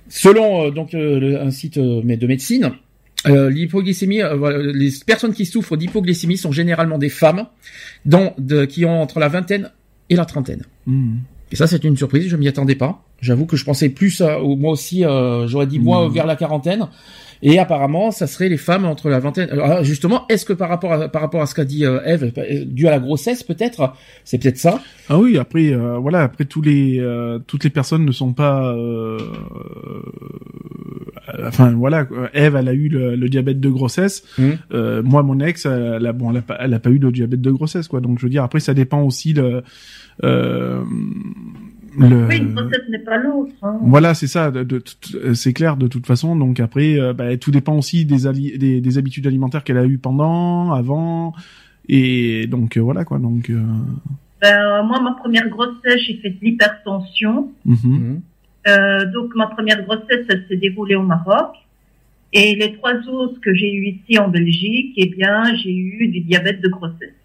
Selon 0.09 0.65
euh, 0.67 0.71
donc 0.71 0.93
euh, 0.93 1.19
le- 1.19 1.41
un 1.41 1.51
site 1.51 1.77
euh, 1.77 2.01
de 2.01 2.27
médecine, 2.27 2.71
euh, 3.27 3.49
l'hypoglycémie, 3.49 4.21
euh, 4.21 4.35
voilà, 4.35 4.59
les 4.59 4.91
personnes 5.05 5.33
qui 5.33 5.45
souffrent 5.45 5.75
d'hypoglycémie 5.77 6.37
sont 6.37 6.51
généralement 6.51 6.97
des 6.97 7.09
femmes, 7.09 7.45
dont 8.05 8.33
de, 8.37 8.65
qui 8.65 8.85
ont 8.85 9.01
entre 9.01 9.19
la 9.19 9.27
vingtaine 9.27 9.71
et 10.09 10.15
la 10.15 10.25
trentaine. 10.25 10.63
Hmm. 10.85 11.15
Et 11.51 11.55
ça, 11.55 11.67
c'est 11.67 11.83
une 11.83 11.95
surprise. 11.97 12.27
Je 12.27 12.35
m'y 12.37 12.47
attendais 12.47 12.75
pas. 12.75 13.03
J'avoue 13.21 13.45
que 13.45 13.55
je 13.57 13.63
pensais 13.63 13.89
plus, 13.89 14.21
à, 14.21 14.37
moi 14.39 14.71
aussi, 14.71 15.03
euh, 15.05 15.47
j'aurais 15.47 15.65
dit 15.67 15.79
moi 15.79 16.07
Mhm. 16.07 16.13
vers 16.13 16.25
la 16.27 16.35
quarantaine. 16.35 16.87
Et 17.41 17.59
apparemment, 17.59 18.11
ça 18.11 18.27
serait 18.27 18.49
les 18.49 18.57
femmes 18.57 18.85
entre 18.85 19.09
la 19.09 19.19
vingtaine. 19.19 19.49
Alors, 19.51 19.83
justement, 19.83 20.25
est-ce 20.27 20.45
que 20.45 20.53
par 20.53 20.69
rapport 20.69 20.93
à, 20.93 21.09
par 21.09 21.21
rapport 21.21 21.41
à 21.41 21.45
ce 21.45 21.53
qu'a 21.53 21.65
dit 21.65 21.85
euh, 21.85 21.99
Eve, 22.05 22.31
euh, 22.37 22.65
dû 22.65 22.87
à 22.87 22.91
la 22.91 22.99
grossesse 22.99 23.43
peut-être, 23.43 23.93
c'est 24.23 24.41
peut-être 24.41 24.57
ça. 24.57 24.81
Ah 25.09 25.19
oui, 25.19 25.37
après, 25.37 25.71
euh, 25.71 25.97
voilà, 25.97 26.23
après 26.23 26.45
tous 26.45 26.61
les, 26.61 26.99
euh, 26.99 27.39
toutes 27.39 27.63
les 27.63 27.69
personnes 27.69 28.05
ne 28.05 28.11
sont 28.11 28.33
pas, 28.33 28.73
euh, 28.73 29.19
euh, 31.29 31.47
enfin 31.47 31.71
voilà. 31.71 32.07
Eve, 32.33 32.55
elle 32.55 32.67
a 32.67 32.73
eu 32.73 32.89
le, 32.89 33.15
le 33.15 33.29
diabète 33.29 33.59
de 33.59 33.69
grossesse. 33.69 34.23
Euh, 34.73 35.03
moi, 35.03 35.23
mon 35.23 35.39
ex, 35.39 35.65
elle 35.65 36.05
a, 36.05 36.13
bon, 36.13 36.31
elle 36.31 36.37
a 36.37 36.41
pas, 36.41 36.57
elle 36.59 36.73
a 36.73 36.79
pas 36.79 36.89
eu 36.89 36.97
le 36.97 37.11
diabète 37.11 37.41
de 37.41 37.51
grossesse, 37.51 37.87
quoi. 37.87 38.01
Donc 38.01 38.19
je 38.19 38.23
veux 38.25 38.29
dire, 38.31 38.43
après, 38.43 38.59
ça 38.59 38.73
dépend 38.73 39.01
aussi 39.03 39.33
le, 39.33 39.63
euh, 40.23 40.83
le. 41.97 42.27
Oui, 42.27 42.37
une 42.37 42.53
grossesse 42.53 42.87
n'est 42.89 42.99
pas 42.99 43.17
l'autre. 43.17 43.51
Hein. 43.61 43.77
Voilà, 43.81 44.13
c'est 44.13 44.27
ça, 44.27 44.51
de, 44.51 44.63
de- 44.63 44.83
de- 45.13 45.33
c'est 45.33 45.53
clair 45.53 45.77
de 45.77 45.87
toute 45.87 46.05
façon. 46.05 46.35
Donc 46.35 46.59
après, 46.59 46.99
euh, 46.99 47.13
bah, 47.13 47.35
tout 47.37 47.51
dépend 47.51 47.77
aussi 47.77 48.05
des, 48.05 48.27
ali- 48.27 48.57
des, 48.57 48.81
des 48.81 48.97
habitudes 48.97 49.27
alimentaires 49.27 49.63
qu'elle 49.63 49.77
a 49.77 49.85
eues 49.85 49.97
pendant, 49.97 50.71
avant, 50.73 51.33
et 51.89 52.47
donc 52.47 52.77
euh, 52.77 52.81
voilà 52.81 53.03
quoi. 53.05 53.19
Donc 53.19 53.49
euh, 53.49 53.61
Ben, 54.41 54.83
moi, 54.83 55.01
ma 55.01 55.13
première 55.13 55.49
grossesse, 55.49 55.99
j'ai 56.05 56.17
fait 56.17 56.29
de 56.31 56.37
l'hypertension. 56.41 57.51
mhm. 57.65 57.77
Mhm. 57.83 58.21
Euh, 58.67 59.05
donc 59.13 59.33
ma 59.35 59.47
première 59.47 59.81
grossesse, 59.85 60.25
elle 60.29 60.43
s'est 60.47 60.57
déroulée 60.57 60.95
au 60.95 61.03
Maroc. 61.03 61.51
Et 62.33 62.55
les 62.55 62.73
trois 62.73 62.95
autres 63.07 63.39
que 63.39 63.53
j'ai 63.53 63.71
eu 63.73 63.85
ici 63.95 64.19
en 64.19 64.27
Belgique, 64.27 64.93
eh 64.97 65.05
bien, 65.07 65.55
j'ai 65.55 65.73
eu 65.73 66.09
du 66.09 66.19
diabète 66.19 66.59
de 66.61 66.67
grossesse. 66.67 67.15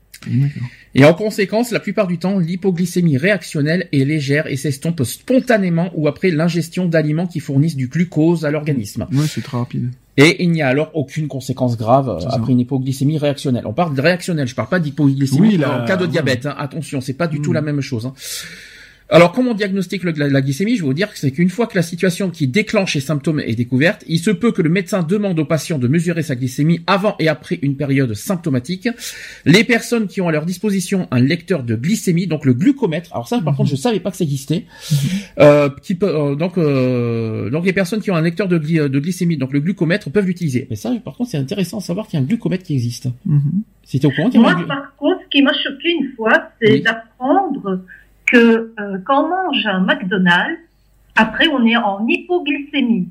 Et 0.95 1.05
en 1.05 1.15
conséquence, 1.15 1.71
la 1.71 1.81
plupart 1.81 2.07
du 2.07 2.19
temps, 2.19 2.39
l'hypoglycémie 2.39 3.17
réactionnelle 3.17 3.89
est 3.93 4.05
légère 4.05 4.47
et 4.47 4.57
s'estompe 4.57 5.03
spontanément 5.05 5.91
ou 5.95 6.07
après 6.09 6.31
l'ingestion 6.31 6.87
d'aliments 6.87 7.27
qui 7.27 7.41
fournissent 7.41 7.77
du 7.77 7.87
glucose 7.89 8.45
à 8.45 8.51
l'organisme. 8.51 9.07
Ouais, 9.13 9.27
c'est 9.27 9.43
très 9.43 9.57
rapide. 9.57 9.91
Et 10.19 10.43
il 10.45 10.51
n'y 10.51 10.61
a 10.61 10.69
alors 10.69 10.91
aucune 10.93 11.27
conséquence 11.29 11.79
grave 11.79 12.11
euh, 12.11 12.21
ça. 12.21 12.29
après 12.33 12.53
une 12.53 12.61
hypoglycémie 12.61 13.17
réactionnelle. 13.17 13.67
On 13.67 13.73
parle 13.73 13.95
de 13.95 14.01
réactionnelle, 14.03 14.47
je 14.47 14.55
parle 14.55 14.69
pas 14.69 14.79
d'hypoglycémie 14.81 15.57
Oui, 15.57 15.65
en 15.65 15.87
cas 15.87 15.97
de 15.97 16.05
diabète. 16.05 16.45
hein. 16.45 16.55
Attention, 16.59 17.01
c'est 17.01 17.15
pas 17.15 17.27
du 17.29 17.41
tout 17.41 17.53
Mm. 17.53 17.55
la 17.55 17.63
même 17.63 17.81
chose. 17.81 18.05
hein. 18.05 18.13
Alors, 19.13 19.33
comment 19.33 19.51
on 19.51 19.55
diagnostique 19.55 20.05
le- 20.05 20.13
la, 20.17 20.29
la 20.29 20.41
glycémie 20.41 20.75
Je 20.77 20.81
vais 20.81 20.87
vous 20.87 20.95
dire 20.95 21.13
que 21.13 21.19
c'est 21.19 21.31
qu'une 21.31 21.51
fois 21.51 21.67
que 21.67 21.77
la 21.77 21.83
situation 21.83 22.31
qui 22.31 22.47
déclenche 22.49 22.95
les 22.95 23.01
symptômes 23.03 23.41
est 23.41 23.55
découverte, 23.55 24.03
il 24.09 24.19
se 24.19 24.31
peut 24.31 24.53
que 24.53 24.63
le 24.63 24.71
médecin 24.71 25.03
demande 25.03 25.39
au 25.39 25.45
patient 25.45 25.79
de 25.79 25.87
mesurer 25.87 26.23
sa 26.23 26.35
glycémie 26.35 26.81
avant 26.87 27.15
et 27.19 27.29
après 27.29 27.59
une 27.61 27.77
période 27.77 28.15
symptomatique. 28.15 28.89
Les 29.45 29.65
personnes 29.65 30.07
qui 30.07 30.21
ont 30.23 30.29
à 30.29 30.33
leur 30.33 30.47
disposition 30.47 31.09
un 31.11 31.21
lecteur 31.21 31.63
de 31.63 31.77
glycémie, 31.77 32.27
donc 32.27 32.47
le 32.47 32.55
glucomètre. 32.55 33.11
Alors 33.13 33.29
ça, 33.29 33.39
par 33.43 33.55
contre, 33.55 33.69
je 33.69 33.77
savais 33.77 34.01
pas 34.01 34.11
que 34.11 34.17
ça 34.17 34.25
existait. 34.25 34.65
Euh, 35.39 35.69
qui 35.83 35.95
peut, 35.95 36.09
euh, 36.09 36.35
donc, 36.35 36.57
euh, 36.57 37.51
donc 37.51 37.67
les 37.67 37.75
personnes 37.75 38.01
qui 38.01 38.11
ont 38.11 38.17
un 38.17 38.23
lecteur 38.23 38.49
de, 38.49 38.59
gly- 38.59 38.89
de 38.89 38.99
glycémie, 38.99 39.37
donc 39.37 39.53
le 39.53 39.61
glucomètre, 39.61 40.11
peuvent 40.11 40.27
l'utiliser. 40.27 40.67
Mais 40.71 40.77
ça, 40.77 40.91
par 41.05 41.17
contre, 41.17 41.31
c'est 41.31 41.39
intéressant 41.39 41.79
de 41.79 41.83
savoir 41.83 42.07
qu'il 42.09 42.19
y 42.19 42.23
a 42.23 42.25
un 42.25 42.27
glucomètre 42.27 42.65
qui 42.65 42.73
existe. 42.73 43.09
Mhm. 43.27 43.63
C'était 43.85 44.07
au 44.07 44.11
courant 44.11 44.31
qu'il 44.31 44.41
y 44.41 44.45
avait 44.45 44.55
Moi, 44.55 44.63
glu- 44.63 44.69
par 44.69 44.97
contre, 44.97 45.21
ce 45.25 45.29
qui 45.29 45.43
m'a 45.43 45.53
choqué 45.53 45.91
une 46.01 46.13
fois, 46.17 46.49
c'est 46.63 46.73
Oui. 46.73 46.81
d'apprendre 46.83 47.81
que 48.33 48.73
euh, 48.81 48.99
quand 49.07 49.25
on 49.25 49.29
mange 49.29 49.67
un 49.67 49.81
McDonald's, 49.81 50.59
après 51.17 51.49
on 51.49 51.65
est 51.67 51.77
en 51.77 52.07
hypoglycémie. 52.09 53.09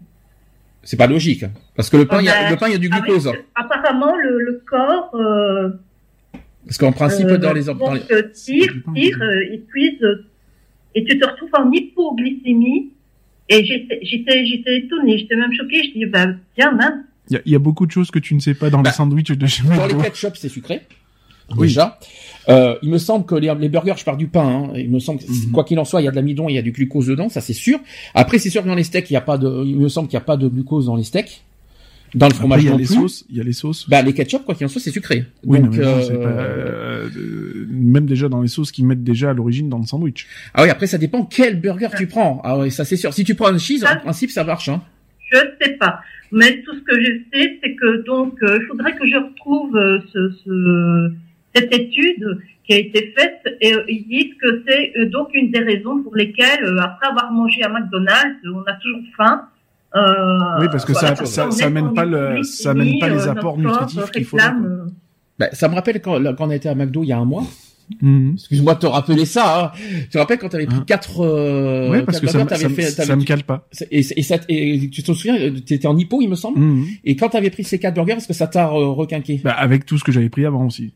C'est 0.84 0.98
pas 0.98 1.06
logique, 1.08 1.44
hein. 1.44 1.52
parce 1.76 1.90
que 1.92 1.98
le 1.98 2.06
pain, 2.08 2.20
il 2.22 2.26
y 2.26 2.30
a, 2.30 2.34
Ah 2.36 2.44
ben, 2.46 2.50
le 2.52 2.58
pain, 2.58 2.68
il 2.68 2.72
y 2.74 2.76
a 2.76 2.80
du 2.80 2.90
Avec- 2.92 3.04
glucose. 3.04 3.32
apparemment, 3.54 4.16
le, 4.18 4.40
le 4.40 4.64
corps 4.68 5.12
euh, 5.14 5.70
Parce 6.66 6.78
qu'en 6.80 6.92
principe, 6.92 7.28
euh, 7.28 7.38
dans 7.38 7.54
les, 7.54 7.66
dans 7.66 7.76
donc, 7.76 8.00
les- 8.10 8.32
tire, 8.32 8.74
tire, 8.96 9.20
épuise, 9.52 10.02
et 10.96 11.04
tu 11.06 11.20
te 11.20 11.26
retrouves 11.26 11.52
en 11.54 11.72
hypoglycémie. 11.72 12.92
Et 13.54 13.66
j'étais, 13.66 14.00
j'étais, 14.02 14.46
j'étais 14.46 14.78
étonnée, 14.78 15.18
j'étais 15.18 15.36
même 15.36 15.52
choquée. 15.54 15.84
Je 15.84 15.92
dis, 16.00 16.06
bah, 16.06 16.26
tiens, 16.56 16.72
mince. 16.72 17.04
Il 17.30 17.34
y 17.34 17.38
a, 17.38 17.42
il 17.46 17.52
y 17.52 17.56
a 17.56 17.60
beaucoup 17.60 17.86
de 17.86 17.92
choses 17.92 18.10
que 18.10 18.20
tu 18.20 18.34
ne 18.34 18.40
sais 18.40 18.54
pas 18.54 18.70
dans 18.70 18.82
Bah, 18.82 18.90
les 18.90 18.96
sandwichs 18.96 19.32
de 19.32 19.46
chez 19.46 19.64
dans 19.68 19.86
les 19.86 19.96
ketchup, 19.96 20.36
c'est 20.38 20.50
sucré. 20.50 20.82
Oui. 21.58 21.68
Déjà. 21.68 22.00
Euh, 22.50 22.76
il 22.82 22.90
me 22.90 22.98
semble 22.98 23.26
que 23.26 23.36
les, 23.36 23.54
les 23.60 23.70
burgers, 23.70 23.94
je 23.98 24.04
pars 24.04 24.18
du 24.18 24.28
pain. 24.28 24.68
Hein, 24.70 24.74
il 24.76 24.90
me 24.90 25.00
semble, 25.00 25.20
que, 25.20 25.26
Mhm. 25.30 25.52
quoi 25.52 25.64
qu'il 25.64 25.78
en 25.80 25.86
soit, 25.86 26.02
il 26.02 26.06
y 26.06 26.08
a 26.08 26.12
de 26.12 26.16
l'amidon, 26.16 26.50
il 26.50 26.56
y 26.56 26.58
a 26.58 26.62
du 26.62 26.72
glucose 26.72 27.08
dedans, 27.08 27.30
ça 27.30 27.42
c'est 27.42 27.54
sûr. 27.54 27.80
Après, 28.16 28.40
c'est 28.40 28.50
sûr 28.50 28.64
que 28.64 28.68
dans 28.68 28.76
les 28.76 28.84
steaks, 28.84 29.10
il 29.10 29.14
y 29.14 29.18
a 29.18 29.22
pas 29.22 29.38
de, 29.38 29.64
il 29.66 29.78
me 29.78 29.90
semble 29.90 30.08
qu'il 30.08 30.18
n'y 30.18 30.22
a 30.24 30.26
pas 30.26 30.38
de 30.38 30.48
glucose 30.48 30.86
dans 30.88 30.96
les 30.96 31.04
steaks. 31.04 31.44
Dans 32.14 32.28
le 32.28 32.34
fromage 32.34 32.62
il 32.64 32.70
y 32.70 32.74
a 32.74 32.76
les 32.76 32.84
plus. 32.84 32.96
sauces, 32.96 33.24
il 33.30 33.38
y 33.38 33.40
a 33.40 33.44
les 33.44 33.54
sauces. 33.54 33.88
Bah, 33.90 34.02
les 34.02 34.12
ketchup, 34.14 34.44
quoi 34.44 34.54
qu'il 34.54 34.66
en 34.66 34.70
soit, 34.70 34.82
c'est 34.82 34.92
sucré. 34.92 35.24
oui, 35.46 35.60
Donc, 35.62 35.72
non, 35.72 35.78
mais 35.78 35.86
euh, 35.86 36.02
c'est 36.02 36.14
pas, 36.18 36.28
euh, 36.28 37.10
même 37.70 38.06
déjà 38.06 38.28
dans 38.28 38.42
les 38.42 38.50
sauces 38.50 38.72
qu'ils 38.74 38.86
mettent 38.86 39.04
déjà 39.04 39.30
à 39.30 39.34
l'origine 39.34 39.70
dans 39.70 39.78
le 39.78 39.86
sandwich. 39.86 40.28
Ah 40.54 40.64
oui, 40.64 40.70
après, 40.70 40.88
ça 40.88 40.98
dépend 40.98 41.24
quel 41.24 41.62
burger 41.62 41.88
tu 41.98 42.08
prends. 42.08 42.42
Ah 42.44 42.58
oui, 42.60 42.70
ça 42.70 42.84
c'est 42.84 42.98
sûr. 42.98 43.14
Si 43.14 43.24
tu 43.24 43.34
prends 43.36 43.48
un 43.48 43.58
cheese, 43.58 43.86
Ah. 43.88 43.96
en 43.96 44.00
principe, 44.02 44.30
ça 44.32 44.44
marche. 44.44 44.68
Hein. 44.68 44.82
Je 45.32 45.38
sais 45.62 45.72
pas. 45.78 46.02
Mais 46.34 46.62
tout 46.64 46.74
ce 46.76 46.82
que 46.82 47.00
je 47.02 47.12
sais, 47.32 47.60
c'est 47.64 47.76
que 47.76 48.06
donc, 48.06 48.34
euh, 48.44 48.60
il 48.62 48.68
faudrait 48.68 48.94
que 48.96 49.08
je 49.08 49.16
retrouve 49.16 49.76
euh, 49.78 50.00
ce, 50.12 50.32
ce, 50.44 51.14
cette 51.56 51.74
étude 51.74 52.40
qui 52.66 52.74
a 52.74 52.78
été 52.78 53.14
faite 53.18 53.42
et 53.60 53.74
euh, 53.74 53.84
ils 53.88 54.06
disent 54.08 54.34
que 54.42 54.64
c'est 54.68 54.92
euh, 54.98 55.10
donc 55.10 55.30
une 55.34 55.52
des 55.52 55.60
raisons 55.60 56.02
pour 56.04 56.16
lesquelles, 56.16 56.64
euh, 56.64 56.78
après 56.82 57.08
avoir 57.08 57.32
mangé 57.32 57.64
à 57.64 57.70
McDonald's, 57.70 58.38
on 58.54 58.62
a 58.62 58.74
toujours 58.74 59.02
faim. 59.18 59.42
Euh, 59.96 60.00
Oui, 60.62 60.68
parce 60.72 60.86
que 60.86 60.94
voilà, 60.94 61.16
ça- 61.18 61.26
ça- 61.26 61.52
ça 61.52 61.66
amène 61.66 61.94
pas 61.94 62.06
le- 62.06 62.44
ça 62.44 62.72
amène 62.72 62.98
pas 63.00 63.10
les 63.10 63.28
apports 63.28 63.58
nutritifs 63.58 64.10
qu'il 64.12 64.26
euh, 64.34 64.86
Bah, 65.38 65.50
ça 65.54 65.68
me 65.68 65.76
rappelle 65.76 66.02
quand, 66.02 66.22
quand 66.36 66.48
on 66.48 66.50
a 66.50 66.56
été 66.56 66.70
à 66.70 66.76
McDo 66.76 67.04
il 67.04 67.08
y 67.08 67.12
a 67.12 67.18
un 67.18 67.26
mois. 67.26 67.44
Mhm. 68.02 68.34
Excuse-moi 68.36 68.76
de 68.76 68.80
te 68.80 68.86
rappeler 68.86 69.26
ça. 69.26 69.74
Hein. 69.76 69.78
Tu 70.04 70.10
te 70.10 70.18
rappelles 70.18 70.38
quand 70.38 70.48
tu 70.48 70.56
avais 70.56 70.66
pris 70.66 70.78
Hein. 70.78 70.84
quatre. 70.88 71.20
Euh, 71.20 71.90
ouais, 71.90 72.04
parce 72.04 72.22
que 72.22 72.28
ça, 72.28 72.38
me- 72.38 72.44
burgers, 72.46 72.56
ça, 72.64 72.68
t'avais 72.70 72.82
ça 72.84 73.04
t'avais- 73.06 73.20
me 73.20 73.26
cale 73.26 73.44
pas. 73.44 73.68
Et, 73.92 74.00
et, 74.00 74.24
ça, 74.24 74.38
et 74.48 74.90
tu 74.90 75.04
te 75.04 75.12
souviens, 75.12 75.36
tu 75.66 75.74
étais 75.74 75.88
en 75.88 75.98
hypo, 75.98 76.22
il 76.22 76.30
me 76.30 76.36
semble. 76.36 76.58
Mhm. 76.60 76.86
Et 77.04 77.18
quand 77.18 77.28
tu 77.30 77.36
avais 77.38 77.50
pris 77.50 77.66
ces 77.66 77.80
quatre 77.80 77.96
burgers, 77.96 78.14
est-ce 78.14 78.30
que 78.30 78.34
ça 78.34 78.48
t'a 78.48 78.68
euh, 78.70 78.92
requinqué? 78.92 79.42
Bah, 79.44 79.52
avec 79.52 79.86
tout 79.86 79.98
ce 79.98 80.06
que 80.06 80.14
j'avais 80.14 80.30
pris 80.30 80.46
avant 80.46 80.66
aussi. 80.68 80.94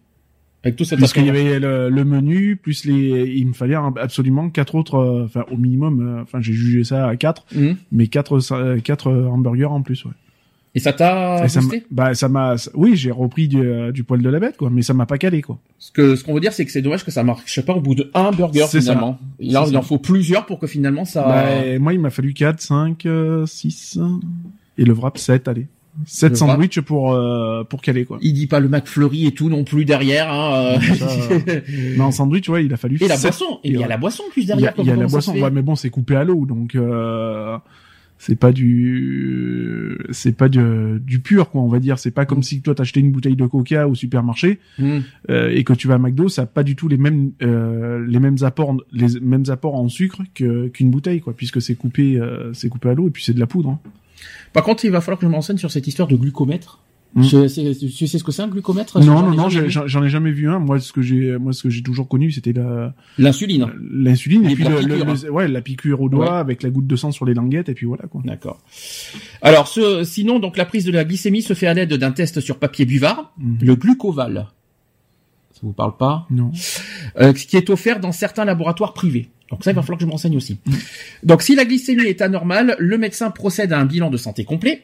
Avec 0.65 0.75
tout 0.75 0.84
cet 0.84 1.00
Parce 1.00 1.13
qu'il 1.13 1.25
y 1.25 1.29
avait 1.29 1.60
le, 1.60 1.89
le 1.89 2.03
menu, 2.05 2.57
plus 2.57 2.84
les, 2.86 3.31
il 3.38 3.48
me 3.48 3.53
fallait 3.53 3.75
absolument 3.75 4.50
quatre 4.50 4.75
autres, 4.75 4.95
euh, 4.95 5.24
enfin 5.25 5.45
au 5.51 5.57
minimum, 5.57 6.01
euh, 6.01 6.22
enfin 6.24 6.41
j'ai 6.41 6.53
jugé 6.53 6.84
ça 6.84 7.07
à 7.07 7.15
quatre, 7.15 7.45
Mhm. 7.55 7.75
mais 7.91 8.07
quatre, 8.07 8.39
euh, 8.51 8.79
quatre 8.79 9.12
hamburgers 9.12 9.65
en 9.65 9.81
plus, 9.81 10.03
ouais. 10.05 10.12
Et 10.77 10.79
ça 10.79 10.91
t'a 10.91 11.45
bah 11.89 12.13
ça 12.15 12.27
m'a, 12.27 12.55
oui 12.74 12.98
j'ai 12.98 13.10
repris 13.12 13.48
du, 13.48 13.62
euh, 13.62 13.93
du 13.93 14.03
poil 14.03 14.22
de 14.22 14.29
la 14.29 14.39
bête 14.41 14.57
quoi, 14.57 14.69
mais 14.69 14.81
ça 14.81 14.93
m'a 14.93 15.05
pas 15.05 15.17
calé 15.17 15.41
quoi. 15.41 15.57
Ce 15.79 15.89
que 15.89 16.17
ce 16.17 16.24
qu'on 16.25 16.34
veut 16.34 16.41
dire, 16.41 16.51
c'est 16.51 16.65
que 16.65 16.72
c'est 16.72 16.81
dommage 16.81 17.05
que 17.05 17.12
ça 17.12 17.24
marche 17.24 17.62
pas 17.62 17.72
au 17.74 17.79
bout 17.79 17.95
de 17.95 18.12
un 18.13 18.31
burger 18.31 18.65
ça. 18.67 18.81
finalement. 18.81 19.17
Il, 19.39 19.57
en, 19.57 19.63
C'est 19.65 19.72
il 19.72 19.77
en 19.77 19.81
faut 19.81 20.00
plusieurs 20.00 20.45
pour 20.45 20.60
que 20.60 20.67
finalement 20.67 21.05
ça. 21.05 21.24
Bah, 21.24 21.79
moi 21.79 21.93
il 21.93 22.01
m'a 22.01 22.10
fallu 22.10 22.34
4, 22.34 22.60
5, 22.60 23.07
6 23.45 24.00
et 24.77 24.84
le 24.84 24.91
wrap 24.93 25.17
7, 25.17 25.48
allez. 25.48 25.67
7 26.06 26.30
Le 26.32 26.36
sandwichs 26.36 26.82
pour 26.82 27.14
euh, 27.14 27.64
pour 27.64 27.82
caler 27.82 28.06
quoi. 28.06 28.18
Il 28.22 28.34
dit 28.34 28.48
pas 28.48 28.60
le 28.60 28.68
McFlurry 28.70 29.25
et 29.28 29.32
tout 29.32 29.50
non 29.50 29.64
plus 29.64 29.86
derrière. 29.86 30.32
Hein, 30.32 30.78
euh. 30.78 30.96
Ça, 30.96 31.08
Mais 31.98 32.02
en 32.02 32.12
sandwich, 32.12 32.50
ouais, 32.50 32.66
il 32.66 32.74
a 32.74 32.78
fallu. 32.78 32.98
et 33.02 33.08
la 33.08 33.18
boisson. 33.18 33.60
Et 33.64 33.70
il 33.70 33.80
y 33.80 33.84
a 33.84 33.88
la 33.88 33.98
boisson 33.98 34.24
en 34.28 34.32
plus 34.32 34.42
Il 34.44 34.48
y 34.50 34.52
a, 34.52 34.56
derrière. 34.56 34.74
il 34.78 34.86
y 34.86 34.92
a 34.92 34.96
la 34.96 35.08
boisson, 35.08 35.34
ouais, 35.40 35.52
mais 35.52 35.62
bon, 35.62 35.75
c'est 35.75 35.90
coupé 35.90 36.16
à 36.16 36.24
l'eau, 36.24 36.46
donc 36.46 36.75
euh, 36.75 37.58
c'est 38.18 38.36
pas 38.40 38.52
du, 38.54 39.98
c'est 40.12 40.36
pas 40.36 40.48
du, 40.50 40.60
du 41.02 41.20
pur, 41.20 41.50
quoi, 41.50 41.62
on 41.62 41.68
va 41.68 41.80
dire. 41.80 42.00
C'est 42.00 42.12
pas 42.12 42.25
comme 42.25 42.44
si 42.44 42.62
toi 42.62 42.74
t'achetais 42.75 43.00
une 43.00 43.12
bouteille 43.12 43.36
de 43.36 43.46
Coca 43.46 43.88
au 43.88 43.96
supermarché 43.96 44.60
Hmm. 44.78 45.00
euh, 45.30 45.50
et 45.54 45.64
que 45.64 45.74
tu 45.74 45.88
vas 45.88 45.96
à 45.96 45.98
McDo, 45.98 46.28
ça 46.30 46.44
a 46.44 46.46
pas 46.46 46.64
du 46.64 46.75
tout 46.75 46.88
les 46.88 46.98
mêmes, 46.98 47.32
euh, 47.42 48.06
les 48.08 48.20
mêmes 48.20 48.38
apports, 48.42 48.75
les 48.92 49.20
mêmes 49.22 49.46
apports 49.50 49.75
en 49.75 49.88
sucre 49.90 50.22
que 50.34 50.68
qu'une 50.68 50.90
bouteille, 50.92 51.22
quoi, 51.22 51.34
puisque 51.34 51.62
c'est 51.62 51.75
coupé, 51.75 52.18
euh, 52.20 52.52
c'est 52.54 52.70
coupé 52.70 52.90
à 52.90 52.94
l'eau 52.94 53.08
et 53.08 53.12
puis 53.12 53.24
c'est 53.24 53.34
de 53.34 53.40
la 53.40 53.48
poudre. 53.48 53.70
hein. 53.70 53.80
Par 54.56 54.64
contre, 54.64 54.84
il 54.86 54.92
va 54.92 55.02
falloir 55.02 55.20
que 55.20 55.26
je 55.28 55.30
me 55.30 55.36
renseigne 55.36 55.58
sur 55.58 55.70
cette 55.70 55.86
histoire 55.86 56.08
de 56.08 56.16
glucomètre. 56.16 56.80
C'est- 57.22 57.48
tu 57.48 58.08
sais 58.08 58.18
ce 58.18 58.24
que 58.26 58.34
c'est 58.34 58.42
un 58.42 58.50
glucomètre 58.50 59.00
Non, 59.00 59.22
non, 59.22 59.32
non, 59.32 59.48
j'en 59.50 60.04
ai 60.04 60.10
jamais 60.10 60.32
vu 60.32 60.50
un. 60.50 60.60
Moi, 60.60 60.82
ce 60.82 60.92
que 60.92 61.02
j'ai, 61.02 61.38
moi, 61.38 61.54
ce 61.54 61.64
que 61.64 61.70
j'ai 61.70 61.82
toujours 61.82 62.10
connu, 62.10 62.30
c'était 62.30 62.52
la, 62.52 62.94
L'insuline. 63.18 63.68
l'insuline 63.90 64.46
et 64.50 64.54
puis 64.56 64.66
la 64.66 64.72
le, 64.72 64.76
le- 64.82 64.96
piqûre, 65.06 65.14
le- 65.24 65.32
ouais, 65.32 65.48
la 65.48 65.62
piqûre 65.62 66.02
au 66.02 66.10
doigt 66.10 66.26
Ouais. 66.34 66.38
avec 66.40 66.62
la 66.62 66.70
goutte 66.70 66.88
de 66.88 66.96
sang 66.98 67.12
sur 67.14 67.24
les 67.26 67.34
languettes 67.34 67.70
et 67.70 67.74
puis 67.74 67.86
voilà, 67.86 68.04
quoi. 68.08 68.22
D'accord. 68.26 68.60
Alors, 69.42 69.70
ce, 69.70 70.04
sinon, 70.04 70.40
donc 70.40 70.58
la 70.58 70.66
prise 70.66 70.84
de 70.84 70.92
la 70.92 71.06
glycémie 71.06 71.42
se 71.42 71.54
fait 71.54 71.68
à 71.68 71.74
l'aide 71.74 71.94
d'un 71.94 72.12
test 72.12 72.42
sur 72.42 72.58
papier 72.58 72.84
buvard, 72.86 73.32
Mhm. 73.38 73.60
le 73.62 73.76
glucoval. 73.78 74.48
Ça 75.54 75.62
vous 75.64 75.72
parle 75.72 75.96
pas? 75.96 76.28
Non. 76.32 76.52
euh, 77.22 77.34
Ce 77.34 77.46
qui 77.48 77.56
est 77.56 77.70
offert 77.70 78.02
dans 78.02 78.12
certains 78.12 78.44
laboratoires 78.44 78.94
privés. 78.94 79.30
Donc 79.56 79.64
ça, 79.64 79.72
il 79.72 79.74
va 79.74 79.82
falloir 79.84 79.98
que 79.98 80.02
je 80.02 80.08
me 80.08 80.12
renseigne 80.12 80.36
aussi. 80.36 80.58
Donc, 81.24 81.42
si 81.42 81.56
la 81.56 81.64
glycémie 81.64 82.04
est 82.08 82.22
anormale, 82.22 82.76
le 82.78 82.98
médecin 82.98 83.32
procède 83.32 83.72
à 83.72 83.80
un 83.80 83.86
bilan 83.86 84.10
de 84.10 84.18
santé 84.18 84.44
complet 84.44 84.82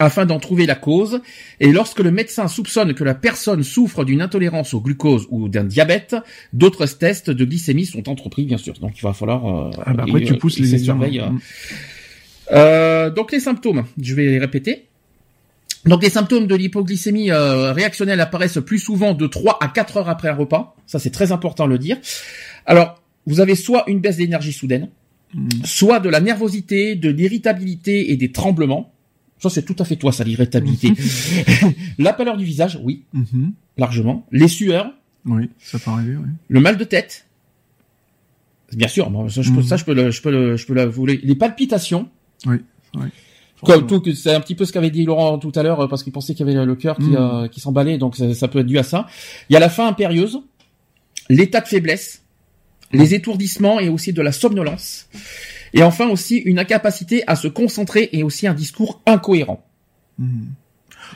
afin 0.00 0.26
d'en 0.26 0.40
trouver 0.40 0.66
la 0.66 0.74
cause. 0.74 1.20
Et 1.60 1.70
lorsque 1.70 2.00
le 2.00 2.10
médecin 2.10 2.48
soupçonne 2.48 2.94
que 2.94 3.04
la 3.04 3.14
personne 3.14 3.62
souffre 3.62 4.04
d'une 4.04 4.20
intolérance 4.20 4.74
au 4.74 4.80
glucose 4.80 5.28
ou 5.30 5.48
d'un 5.48 5.62
diabète, 5.62 6.16
d'autres 6.52 6.84
tests 6.86 7.30
de 7.30 7.44
glycémie 7.44 7.86
sont 7.86 8.08
entrepris, 8.08 8.44
bien 8.44 8.58
sûr. 8.58 8.74
Donc, 8.80 8.98
il 8.98 9.02
va 9.02 9.12
falloir. 9.12 9.46
euh, 9.46 9.70
Ah 9.86 9.92
bah 9.94 10.02
après, 10.08 10.22
et, 10.22 10.24
tu 10.24 10.32
euh, 10.32 10.36
pousses 10.36 10.58
les 10.58 10.66
ça 10.66 10.74
examens. 10.76 11.02
surveille, 11.04 11.20
euh, 11.20 11.30
euh, 12.52 13.10
donc 13.10 13.30
les 13.30 13.40
symptômes, 13.40 13.84
je 14.02 14.14
vais 14.16 14.24
les 14.24 14.38
répéter. 14.40 14.86
Donc 15.84 16.02
les 16.02 16.10
symptômes 16.10 16.48
de 16.48 16.54
l'hypoglycémie 16.56 17.30
euh, 17.30 17.72
réactionnelle 17.72 18.20
apparaissent 18.20 18.58
plus 18.66 18.80
souvent 18.80 19.14
de 19.14 19.26
3 19.28 19.58
à 19.60 19.68
4 19.68 19.98
heures 19.98 20.08
après 20.08 20.28
un 20.28 20.34
repas. 20.34 20.74
Ça 20.86 20.98
c'est 20.98 21.10
très 21.10 21.30
important 21.30 21.66
de 21.66 21.70
le 21.72 21.78
dire. 21.78 21.98
Alors, 22.66 23.00
vous 23.28 23.40
avez 23.40 23.54
soit 23.54 23.84
une 23.88 24.00
baisse 24.00 24.16
d'énergie 24.16 24.52
soudaine, 24.52 24.88
Mm. 25.34 25.48
soit 25.64 26.00
de 26.00 26.08
la 26.08 26.20
nervosité, 26.20 26.94
de 26.96 27.10
l'irritabilité 27.10 28.10
et 28.12 28.16
des 28.16 28.32
tremblements. 28.32 28.92
Ça 29.38 29.50
c'est 29.50 29.62
tout 29.62 29.76
à 29.78 29.84
fait 29.84 29.96
toi 29.96 30.10
ça 30.10 30.24
l'irritabilité. 30.24 30.92
la 31.98 32.12
pâleur 32.14 32.36
du 32.38 32.44
visage, 32.46 32.80
oui, 32.82 33.04
Mhm. 33.12 33.52
largement. 33.76 34.26
Les 34.32 34.48
sueurs, 34.48 34.90
Oui, 35.26 35.50
ça 35.58 35.78
peut 35.78 35.90
arriver, 35.90 36.16
oui. 36.16 36.28
le 36.48 36.60
mal 36.60 36.76
de 36.78 36.84
tête. 36.84 37.26
Bien 38.74 38.88
sûr, 38.88 39.10
moi, 39.10 39.28
ça, 39.30 39.42
je 39.42 39.50
peux, 39.52 39.62
ça 39.62 39.76
je 39.76 39.84
peux 39.84 39.94
le, 39.94 40.10
je 40.10 40.20
peux 40.22 40.30
le, 40.30 40.56
je 40.56 40.66
peux 40.66 40.74
les, 40.74 41.34
palpitations. 41.34 42.08
Oui, 42.46 42.56
Comme 43.64 43.86
tout, 43.86 44.02
c'est 44.14 44.34
un 44.34 44.40
petit 44.40 44.54
peu 44.54 44.64
ce 44.64 44.72
qu'avait 44.72 44.90
dit 44.90 45.04
Laurent 45.04 45.38
tout 45.38 45.52
à 45.54 45.62
l'heure, 45.62 45.80
euh, 45.80 45.88
parce 45.88 46.02
qu'il 46.02 46.12
pensait 46.12 46.34
qu'il 46.34 46.46
y 46.46 46.50
avait 46.54 46.64
le 46.64 46.74
cœur 46.74 46.96
qui, 46.96 47.04
Mm. 47.10 47.16
euh, 47.18 47.48
qui 47.48 47.60
s'emballait, 47.60 47.98
donc 47.98 48.16
ça, 48.16 48.32
ça 48.34 48.46
peut 48.48 48.60
être 48.60 48.66
dû 48.66 48.78
à 48.78 48.82
ça. 48.82 49.06
Il 49.48 49.54
y 49.54 49.56
a 49.56 49.60
la 49.60 49.68
faim 49.68 49.86
impérieuse, 49.88 50.40
l'état 51.28 51.60
de 51.60 51.66
faiblesse, 51.68 52.24
les 52.92 53.14
étourdissements 53.14 53.80
et 53.80 53.88
aussi 53.88 54.12
de 54.12 54.22
la 54.22 54.32
somnolence. 54.32 55.08
Et 55.74 55.82
enfin 55.82 56.08
aussi 56.08 56.36
une 56.36 56.58
incapacité 56.58 57.24
à 57.26 57.36
se 57.36 57.48
concentrer 57.48 58.08
et 58.12 58.22
aussi 58.22 58.46
un 58.46 58.54
discours 58.54 59.02
incohérent. 59.06 59.64
Mhm. 60.18 60.48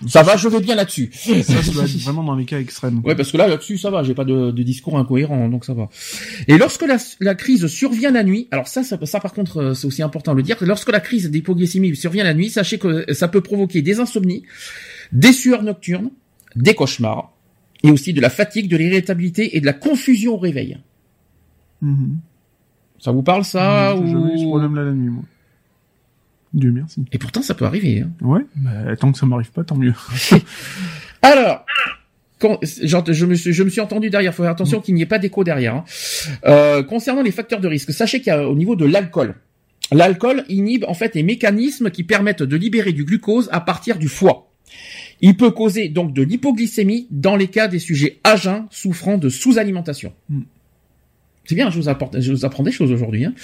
Ça 0.09 0.23
va, 0.23 0.37
je 0.37 0.49
vais 0.49 0.61
bien 0.61 0.75
là-dessus. 0.75 1.11
Ça, 1.13 1.43
ça 1.43 1.73
doit 1.73 1.85
être 1.85 1.97
vraiment 1.99 2.25
dans 2.25 2.35
les 2.35 2.45
cas 2.45 2.59
extrêmes. 2.59 3.03
Ouais, 3.05 3.15
parce 3.15 3.31
que 3.31 3.37
là, 3.37 3.47
là-dessus, 3.47 3.79
ça 3.79 3.91
va, 3.91 4.03
j'ai 4.03 4.15
pas 4.15 4.25
de, 4.25 4.51
de 4.51 4.63
discours 4.63 4.99
incohérent, 4.99 5.49
donc 5.49 5.65
ça 5.65 5.75
va. 5.75 5.91
Et 6.49 6.57
lorsque 6.57 6.83
la, 6.83 6.97
la 7.21 7.35
crise 7.35 7.67
survient 7.67 8.11
la 8.11 8.25
nuit, 8.25 8.49
alors 8.51 8.69
ça, 8.69 8.83
ça, 8.83 8.99
ça, 9.05 9.21
par 9.21 9.33
contre, 9.33 9.59
euh, 9.59 9.75
c'est 9.75 9.87
aussi 9.87 10.03
important 10.03 10.33
de 10.33 10.39
le 10.39 10.43
dire, 10.43 10.57
lorsque 10.63 10.91
la 10.91 11.01
crise 11.01 11.31
d'hypoglycémie 11.31 11.95
survient 11.95 12.25
la 12.25 12.35
nuit, 12.35 12.51
sachez 12.51 12.79
que 12.79 13.13
ça 13.13 13.29
peut 13.29 13.43
provoquer 13.43 13.83
des 13.83 14.01
insomnies, 14.01 14.45
des 15.13 15.33
sueurs 15.33 15.63
nocturnes, 15.63 16.11
des 16.57 16.75
cauchemars, 16.75 17.33
et 17.85 17.91
aussi 17.91 18.13
de 18.13 18.21
la 18.21 18.31
fatigue, 18.31 18.69
de 18.69 18.77
l'irritabilité 18.77 19.57
et 19.57 19.61
de 19.61 19.67
la 19.67 19.73
confusion 19.73 20.35
au 20.35 20.39
réveil. 20.39 20.79
Ça 22.99 23.11
vous 23.13 23.23
parle, 23.23 23.45
ça 23.45 23.95
J'ai 23.97 24.11
jamais 24.13 24.35
eu 24.35 24.39
ce 24.39 24.45
ou... 24.45 24.49
problème-là 24.49 24.85
la 24.85 24.93
nuit, 24.93 25.11
moi. 25.11 25.25
Dieu 26.55 26.71
merci. 26.71 27.05
Et 27.13 27.19
pourtant, 27.19 27.43
ça 27.43 27.55
peut 27.55 27.65
arriver. 27.65 28.01
Hein. 28.01 28.11
Ouais, 28.21 28.43
bah, 28.57 28.95
tant 28.97 29.11
que 29.11 29.19
ça 29.19 29.27
m'arrive 29.27 29.51
pas, 29.51 29.65
tant 29.65 29.77
mieux. 29.77 29.95
Alors, 31.23 31.65
quand, 32.39 32.59
genre, 32.83 33.05
je 33.11 33.27
me 33.27 33.35
suis, 33.35 33.53
je 33.53 33.63
me 33.63 33.71
suis 33.71 33.81
entendu 33.81 34.11
derrière. 34.11 34.35
Faut 34.35 34.43
faire 34.43 34.53
attention 34.53 34.81
qu'il 34.81 34.95
n'y 34.95 35.03
ait 35.03 35.07
pas 35.07 35.19
d'écho 35.19 35.45
derrière. 35.45 35.77
hein. 35.77 35.85
Euh, 36.45 36.83
concernant 36.83 37.23
les 37.23 37.31
facteurs 37.31 37.61
de 37.61 37.69
risque, 37.69 37.93
sachez 37.93 38.19
qu'il 38.21 38.29
y 38.29 38.37
a 38.37 38.49
au 38.49 38.55
niveau 38.55 38.77
de 38.77 38.85
l'alcool. 38.85 39.35
L'alcool 39.93 40.45
inhibe 40.49 40.85
en 40.87 40.95
fait 40.95 41.15
les 41.15 41.23
mécanismes 41.23 41.91
qui 41.91 42.05
permettent 42.05 42.43
de 42.43 42.57
libérer 42.57 42.93
du 42.93 43.05
glucose 43.05 43.49
à 43.53 43.61
partir 43.61 43.99
du 43.99 44.09
foie. 44.09 44.53
Il 45.21 45.37
peut 45.37 45.51
causer 45.51 45.89
donc 45.89 46.13
de 46.13 46.23
l'hypoglycémie 46.23 47.07
dans 47.11 47.37
les 47.37 47.49
cas 47.49 47.69
des 47.69 47.79
sujets 47.79 48.19
à 48.25 48.37
jeun 48.37 48.67
souffrant 48.71 49.19
de 49.19 49.29
sous-alimentation. 49.29 50.13
Mm. 50.29 50.41
C'est 51.45 51.55
bien, 51.55 51.71
je 51.71 51.77
vous 51.79 51.89
apporte, 51.89 52.21
je 52.21 52.33
vous 52.33 52.45
apprends 52.45 52.63
des 52.63 52.73
choses 52.73 52.93
aujourd'hui. 52.93 53.25
Hein. 53.25 53.35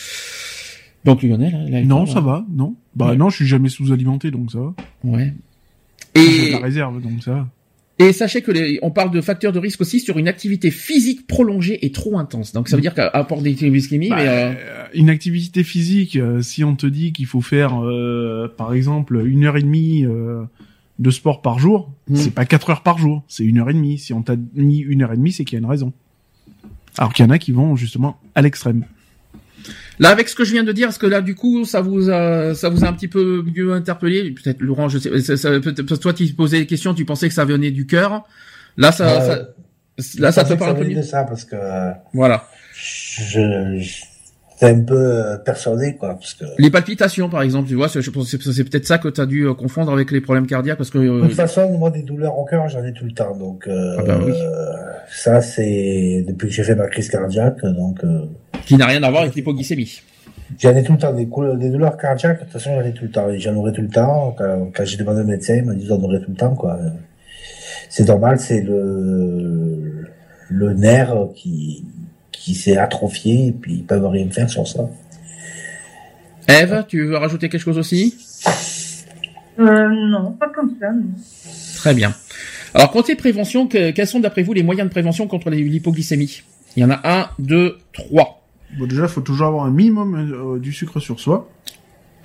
Donc 1.05 1.23
Lionel, 1.23 1.55
hein, 1.55 1.65
l'alcool, 1.69 1.89
non, 1.89 2.03
hein. 2.03 2.07
ça 2.07 2.21
va, 2.21 2.45
non. 2.51 2.75
Bah 2.97 3.11
Ouais. 3.11 3.17
non, 3.17 3.31
je 3.31 3.37
suis 3.37 3.47
jamais 3.47 3.69
sous-alimenté, 3.69 4.31
donc 4.31 4.51
ça 4.53 4.59
va. 4.59 4.75
Ouais. 5.05 5.33
Et 6.15 6.21
de 6.49 6.53
la 6.53 6.59
réserve, 6.59 7.01
donc 7.03 7.23
ça 7.23 7.33
va. 7.33 7.49
Et 8.01 8.13
sachez 8.13 8.43
que 8.43 8.53
les, 8.53 8.79
on 8.83 8.93
parle 8.93 9.11
de 9.11 9.21
facteurs 9.21 9.53
de 9.53 9.59
risque 9.59 9.81
aussi 9.81 9.99
sur 9.99 10.19
une 10.19 10.29
activité 10.29 10.71
physique 10.71 11.27
prolongée 11.27 11.85
et 11.85 11.91
trop 11.91 12.17
intense. 12.19 12.53
Donc 12.53 12.69
ça 12.69 12.77
veut 12.77 12.83
dire 12.83 12.95
qu'à 12.95 13.09
apport 13.09 13.43
des 13.43 13.55
glycémies, 13.55 14.09
Bah, 14.11 14.17
mais 14.19 14.29
euh, 14.29 14.53
euh, 14.57 14.85
une 14.95 15.11
activité 15.11 15.65
physique, 15.65 16.15
euh, 16.17 16.41
si 16.41 16.63
on 16.63 16.77
te 16.77 16.87
dit 16.87 17.13
qu'il 17.13 17.27
faut 17.27 17.41
faire, 17.41 17.83
euh, 17.85 18.47
par 18.57 18.73
exemple, 18.73 19.21
une 19.27 19.45
heure 19.45 19.57
et 19.57 19.63
demie 19.63 20.05
euh, 20.05 20.45
de 21.01 21.11
sport 21.11 21.43
par 21.43 21.59
jour, 21.59 21.93
Mm. 22.09 22.17
c'est 22.17 22.31
pas 22.35 22.45
quatre 22.47 22.71
heures 22.71 22.83
par 22.83 22.99
jour, 22.99 23.25
c'est 23.29 23.45
une 23.45 23.59
heure 23.59 23.69
et 23.71 23.75
demie. 23.75 23.99
Si 23.99 24.13
on 24.13 24.23
t'a 24.23 24.37
mis 24.55 24.79
une 24.79 25.03
heure 25.03 25.13
et 25.13 25.17
demie, 25.17 25.33
c'est 25.33 25.45
qu'il 25.45 25.57
y 25.57 25.61
a 25.61 25.65
une 25.65 25.71
raison. 25.71 25.93
Alors 26.97 27.13
qu'il 27.13 27.25
y 27.25 27.29
en 27.29 27.31
a 27.31 27.39
qui 27.39 27.53
vont 27.53 27.77
justement 27.77 28.19
à 28.35 28.43
l'extrême. 28.43 28.85
là 29.99 30.09
avec 30.11 30.29
ce 30.29 30.35
que 30.35 30.45
je 30.45 30.53
viens 30.53 30.65
de 30.65 30.73
dire, 30.73 30.89
est-ce 30.89 30.99
que 30.99 31.07
là 31.07 31.21
du 31.21 31.35
coup 31.35 31.65
ça 31.65 31.81
vous 31.81 32.09
a, 32.11 32.55
ça 32.55 32.69
vous 32.69 32.85
a 32.85 32.89
un 32.89 32.93
petit 32.93 33.09
peu 33.09 33.43
mieux 33.43 33.73
interpellé? 33.73 34.31
Peut-être 34.31 34.61
Laurent, 34.61 34.89
je 34.89 34.99
sais, 34.99 35.21
ça, 35.21 35.37
ça- 35.37 35.51
peut-être 35.61 35.83
parce 35.83 35.99
que 35.99 36.03
toi 36.03 36.15
tu 36.15 36.27
posais 36.35 36.61
des 36.61 36.67
questions, 36.67 36.95
tu 36.95 37.05
pensais 37.05 37.29
que 37.29 37.35
ça 37.35 37.45
venait 37.45 37.71
du 37.71 37.87
cœur. 37.87 38.25
Là 38.77 38.93
ça, 38.93 39.09
Euh, 39.23 39.45
ça- 39.99 40.21
là 40.21 40.33
ça 40.33 40.45
te 40.45 40.55
parle 40.55 40.73
un 40.73 40.75
peu 40.75 40.85
mieux. 40.89 40.95
de 40.97 41.03
ça 41.03 41.25
parce 41.25 41.45
que 41.45 41.57
euh, 41.57 41.91
Voilà. 42.15 42.49
je, 42.75 43.79
je 43.81 44.03
j'étais 44.61 44.73
un 44.75 44.81
peu 44.81 44.95
euh, 44.97 45.37
persuadé 45.39 45.97
quoi 45.97 46.15
parce 46.15 46.35
que 46.35 46.45
Les 46.59 46.71
palpitations 46.71 47.29
par 47.29 47.43
exemple, 47.43 47.69
tu 47.69 47.75
vois, 47.75 47.89
c'est- 47.89 48.03
je 48.03 48.11
pense 48.11 48.29
c'est 48.31 48.65
peut-être 48.65 48.87
ça 48.87 48.99
que 48.99 49.09
tu 49.09 49.21
as 49.21 49.27
dû 49.27 49.43
euh, 49.47 49.55
confondre 49.55 49.93
avec 49.93 50.11
les 50.11 50.21
problèmes 50.21 50.47
cardiaques 50.47 50.79
parce 50.79 50.91
que 50.91 50.99
de 50.99 51.09
euh, 51.09 51.23
toute 51.23 51.35
façon 51.35 51.71
moi 51.79 51.91
des 51.91 52.03
douleurs 52.03 52.37
au 52.39 52.45
cœur 52.45 52.69
j'en 52.69 52.85
ai 52.85 52.93
tout 52.93 53.05
le 53.05 53.13
temps 53.13 53.37
donc 53.37 53.67
euh, 53.69 53.97
Ah 53.99 54.03
bah 54.03 54.19
oui. 54.25 54.33
euh, 54.33 54.73
ça 55.11 55.41
c'est 55.41 56.25
depuis 56.27 56.49
que 56.49 56.55
j'ai 56.55 56.65
fait 56.65 56.75
ma 56.75 56.89
crise 56.89 57.09
cardiaque 57.09 57.63
donc 57.65 58.03
euh, 58.05 58.27
qui 58.67 58.77
n'a 58.77 58.87
rien 58.87 59.03
à 59.03 59.11
voir 59.11 59.23
avec 59.23 59.35
l'hypoglycémie. 59.35 60.03
j'en 60.59 60.75
ai 60.77 60.83
tout 60.83 60.93
le 60.93 60.99
temps 60.99 61.13
des, 61.13 61.27
douleurs 61.71 61.97
cardiaques 61.97 62.39
de 62.41 62.45
toute 62.45 62.53
façon 62.53 62.75
j'en 62.81 62.87
ai 62.87 62.93
tout 62.93 63.05
le 63.05 63.11
temps 63.11 63.27
j'en 63.37 63.55
aurai 63.57 63.73
tout 63.73 63.83
le 63.83 63.89
temps 63.89 64.35
quand, 64.37 64.71
quand 64.75 64.85
j'ai 64.85 64.97
demandé 64.97 65.21
au 65.23 65.25
médecin 65.25 65.55
il 65.57 65.65
m'a 65.65 65.75
dit 65.75 65.87
j'en 65.87 66.01
aurai 66.03 66.21
tout 66.21 66.31
le 66.31 66.37
temps 66.37 66.55
quoi 66.55 66.79
c'est 67.91 68.07
normal 68.09 68.39
c'est 68.41 68.61
le 68.63 70.05
le 70.51 70.73
nerf 70.73 71.15
qui 71.35 71.85
qui 72.49 72.55
s'est 72.55 72.79
atrophié 72.79 73.49
et 73.49 73.53
puis 73.53 73.75
ils 73.75 73.85
peuvent 73.85 74.07
rien 74.07 74.27
faire 74.31 74.49
sur 74.49 74.67
ça 74.67 74.89
Eve, 76.49 76.85
tu 76.89 77.05
veux 77.05 77.19
rajouter 77.19 77.51
quelque 77.51 77.61
chose 77.61 77.77
aussi? 77.77 78.15
Euh, 79.59 79.89
non, 80.09 80.33
pas 80.33 80.49
comme 80.49 80.73
ça, 80.81 80.91
non. 80.93 81.05
Très 81.77 81.93
bien. 81.93 82.15
Alors, 82.73 82.91
côté 82.91 83.17
prévention, 83.17 83.67
que- 83.69 83.91
quels 83.91 84.07
sont 84.07 84.21
d'après 84.21 84.43
vous 84.43 84.55
les 84.55 84.63
moyens 84.63 84.89
de 84.89 84.91
prévention 84.91 85.27
contre 85.27 85.51
les- 85.51 85.63
l'hypoglycémie? 85.63 86.43
Il 86.75 86.81
y 86.83 86.85
en 86.87 86.91
a 86.91 87.01
un, 87.05 87.29
deux, 87.39 87.77
trois. 87.93 88.43
Bon, 88.79 88.87
déjà, 88.87 89.03
il 89.03 89.09
faut 89.09 89.21
toujours 89.21 89.49
avoir 89.49 89.67
un 89.67 89.71
minimum 89.71 90.15
euh, 90.15 90.59
du 90.59 90.73
sucre 90.73 91.01
sur 91.01 91.21
soi. 91.21 91.51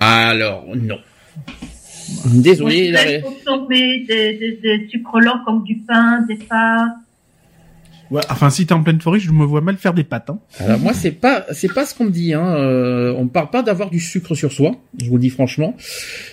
Alors, 0.00 0.64
non. 0.74 0.96
Désolé. 2.26 2.94
Je 2.94 3.08
vais 3.08 3.20
consommer 3.20 4.04
des, 4.08 4.38
des, 4.38 4.58
des 4.62 4.88
sucres 4.88 5.20
lents 5.20 5.40
comme 5.44 5.64
du 5.64 5.76
pain, 5.86 6.22
des 6.26 6.36
pâtes. 6.36 6.92
Ouais, 8.14 8.22
enfin, 8.30 8.48
si 8.48 8.64
t'es 8.64 8.72
en 8.72 8.84
pleine 8.84 9.00
forêt, 9.00 9.18
je 9.18 9.32
me 9.32 9.44
vois 9.44 9.60
mal 9.60 9.76
faire 9.76 9.92
des 9.92 10.04
pâtes. 10.04 10.30
Hein. 10.30 10.38
Alors 10.60 10.78
moi, 10.78 10.92
c'est 10.92 11.10
pas, 11.10 11.46
c'est 11.50 11.72
pas 11.74 11.84
ce 11.84 11.96
qu'on 11.96 12.04
me 12.04 12.10
dit. 12.10 12.32
Hein. 12.32 12.46
Euh, 12.46 13.12
on 13.18 13.24
ne 13.24 13.28
parle 13.28 13.50
pas 13.50 13.64
d'avoir 13.64 13.90
du 13.90 13.98
sucre 13.98 14.36
sur 14.36 14.52
soi. 14.52 14.76
Je 15.00 15.06
vous 15.06 15.16
le 15.16 15.20
dis 15.20 15.30
franchement. 15.30 15.76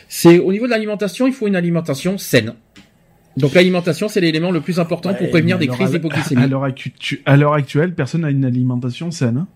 C'est 0.07 0.37
au 0.37 0.51
niveau 0.51 0.67
de 0.67 0.69
l'alimentation, 0.69 1.25
il 1.25 1.33
faut 1.33 1.47
une 1.47 1.55
alimentation 1.55 2.19
saine. 2.19 2.53
Donc 3.35 3.55
l'alimentation, 3.55 4.09
c'est 4.09 4.21
l'élément 4.21 4.51
le 4.51 4.61
plus 4.61 4.79
important 4.79 5.15
pour 5.15 5.23
Ouais, 5.23 5.29
prévenir 5.29 5.57
des 5.57 5.65
crises 5.65 5.89
d'hypoglycémie. 5.89 6.43
À 7.25 7.35
l'heure 7.35 7.53
actuelle, 7.55 7.95
personne 7.95 8.21
n'a 8.21 8.29
une 8.29 8.45
alimentation 8.45 9.09
saine. 9.09 9.37
Hein. 9.37 9.47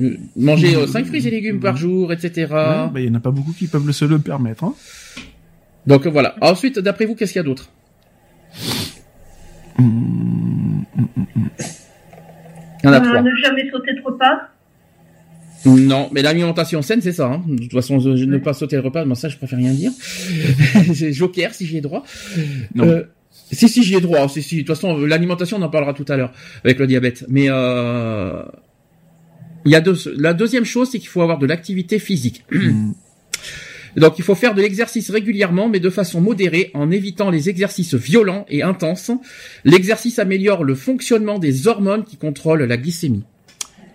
Euh, 0.00 0.18
Manger 0.36 0.86
5 0.86 1.06
fruits 1.06 1.26
et 1.26 1.30
légumes 1.30 1.60
par 1.60 1.78
jour, 1.78 2.12
etc. 2.12 2.30
Ouais, 2.34 2.46
bah, 2.50 2.90
il 2.96 3.06
y 3.06 3.10
en 3.10 3.14
a 3.14 3.20
pas 3.20 3.30
beaucoup 3.30 3.54
qui 3.54 3.68
peuvent 3.68 3.90
se 3.90 4.04
le 4.04 4.18
permettre. 4.18 4.64
Hein. 4.64 4.74
Donc 5.86 6.06
voilà. 6.06 6.34
Ensuite, 6.42 6.78
d'après 6.78 7.06
vous, 7.06 7.14
qu'est-ce 7.14 7.32
qu'il 7.32 7.40
y 7.40 7.44
a 7.44 7.48
d'autre? 7.48 7.70
Hum. 9.78 10.84
Il 12.82 12.86
y 12.86 12.88
en 12.88 12.92
a 12.92 12.96
Euh, 12.96 13.00
trois. 13.00 13.22
ne 13.22 13.30
jamais 13.42 13.70
sauter 13.70 13.94
de 13.94 14.00
repas. 14.04 14.48
Non, 15.66 16.08
mais 16.12 16.22
l'alimentation 16.22 16.80
saine, 16.80 17.02
c'est 17.02 17.12
ça. 17.12 17.26
Hein. 17.26 17.42
De 17.46 17.58
toute 17.62 17.72
façon, 17.72 17.98
je, 18.00 18.16
je 18.16 18.24
ne 18.24 18.38
pas 18.38 18.54
sauter 18.54 18.76
le 18.76 18.82
repas, 18.82 19.04
mais 19.04 19.14
ça, 19.14 19.28
je 19.28 19.36
préfère 19.36 19.58
rien 19.58 19.72
dire. 19.72 19.92
c'est 20.94 21.12
Joker, 21.12 21.52
si 21.52 21.66
j'y 21.66 21.76
ai 21.76 21.80
droit. 21.82 22.02
Non. 22.74 22.84
Euh, 22.86 23.02
si, 23.52 23.68
si, 23.68 23.82
j'y 23.82 23.94
ai 23.96 24.00
droit. 24.00 24.26
Si, 24.28 24.42
si. 24.42 24.54
De 24.56 24.60
toute 24.60 24.68
façon, 24.68 24.96
l'alimentation, 24.96 25.58
on 25.58 25.62
en 25.62 25.68
parlera 25.68 25.92
tout 25.92 26.06
à 26.08 26.16
l'heure 26.16 26.32
avec 26.64 26.78
le 26.78 26.86
diabète. 26.86 27.26
Mais 27.28 27.46
euh, 27.50 28.42
il 29.66 29.72
y 29.72 29.74
a 29.76 29.82
deux. 29.82 29.96
La 30.16 30.32
deuxième 30.32 30.64
chose, 30.64 30.88
c'est 30.90 30.98
qu'il 30.98 31.08
faut 31.10 31.20
avoir 31.20 31.36
de 31.38 31.46
l'activité 31.46 31.98
physique. 31.98 32.44
Donc, 33.96 34.18
il 34.18 34.24
faut 34.24 34.34
faire 34.34 34.54
de 34.54 34.62
l'exercice 34.62 35.10
régulièrement, 35.10 35.68
mais 35.68 35.80
de 35.80 35.90
façon 35.90 36.20
modérée, 36.20 36.70
en 36.74 36.90
évitant 36.90 37.30
les 37.30 37.48
exercices 37.48 37.94
violents 37.94 38.46
et 38.48 38.62
intenses. 38.62 39.10
L'exercice 39.64 40.18
améliore 40.18 40.64
le 40.64 40.74
fonctionnement 40.74 41.38
des 41.38 41.66
hormones 41.66 42.04
qui 42.04 42.16
contrôlent 42.16 42.62
la 42.64 42.76
glycémie. 42.76 43.24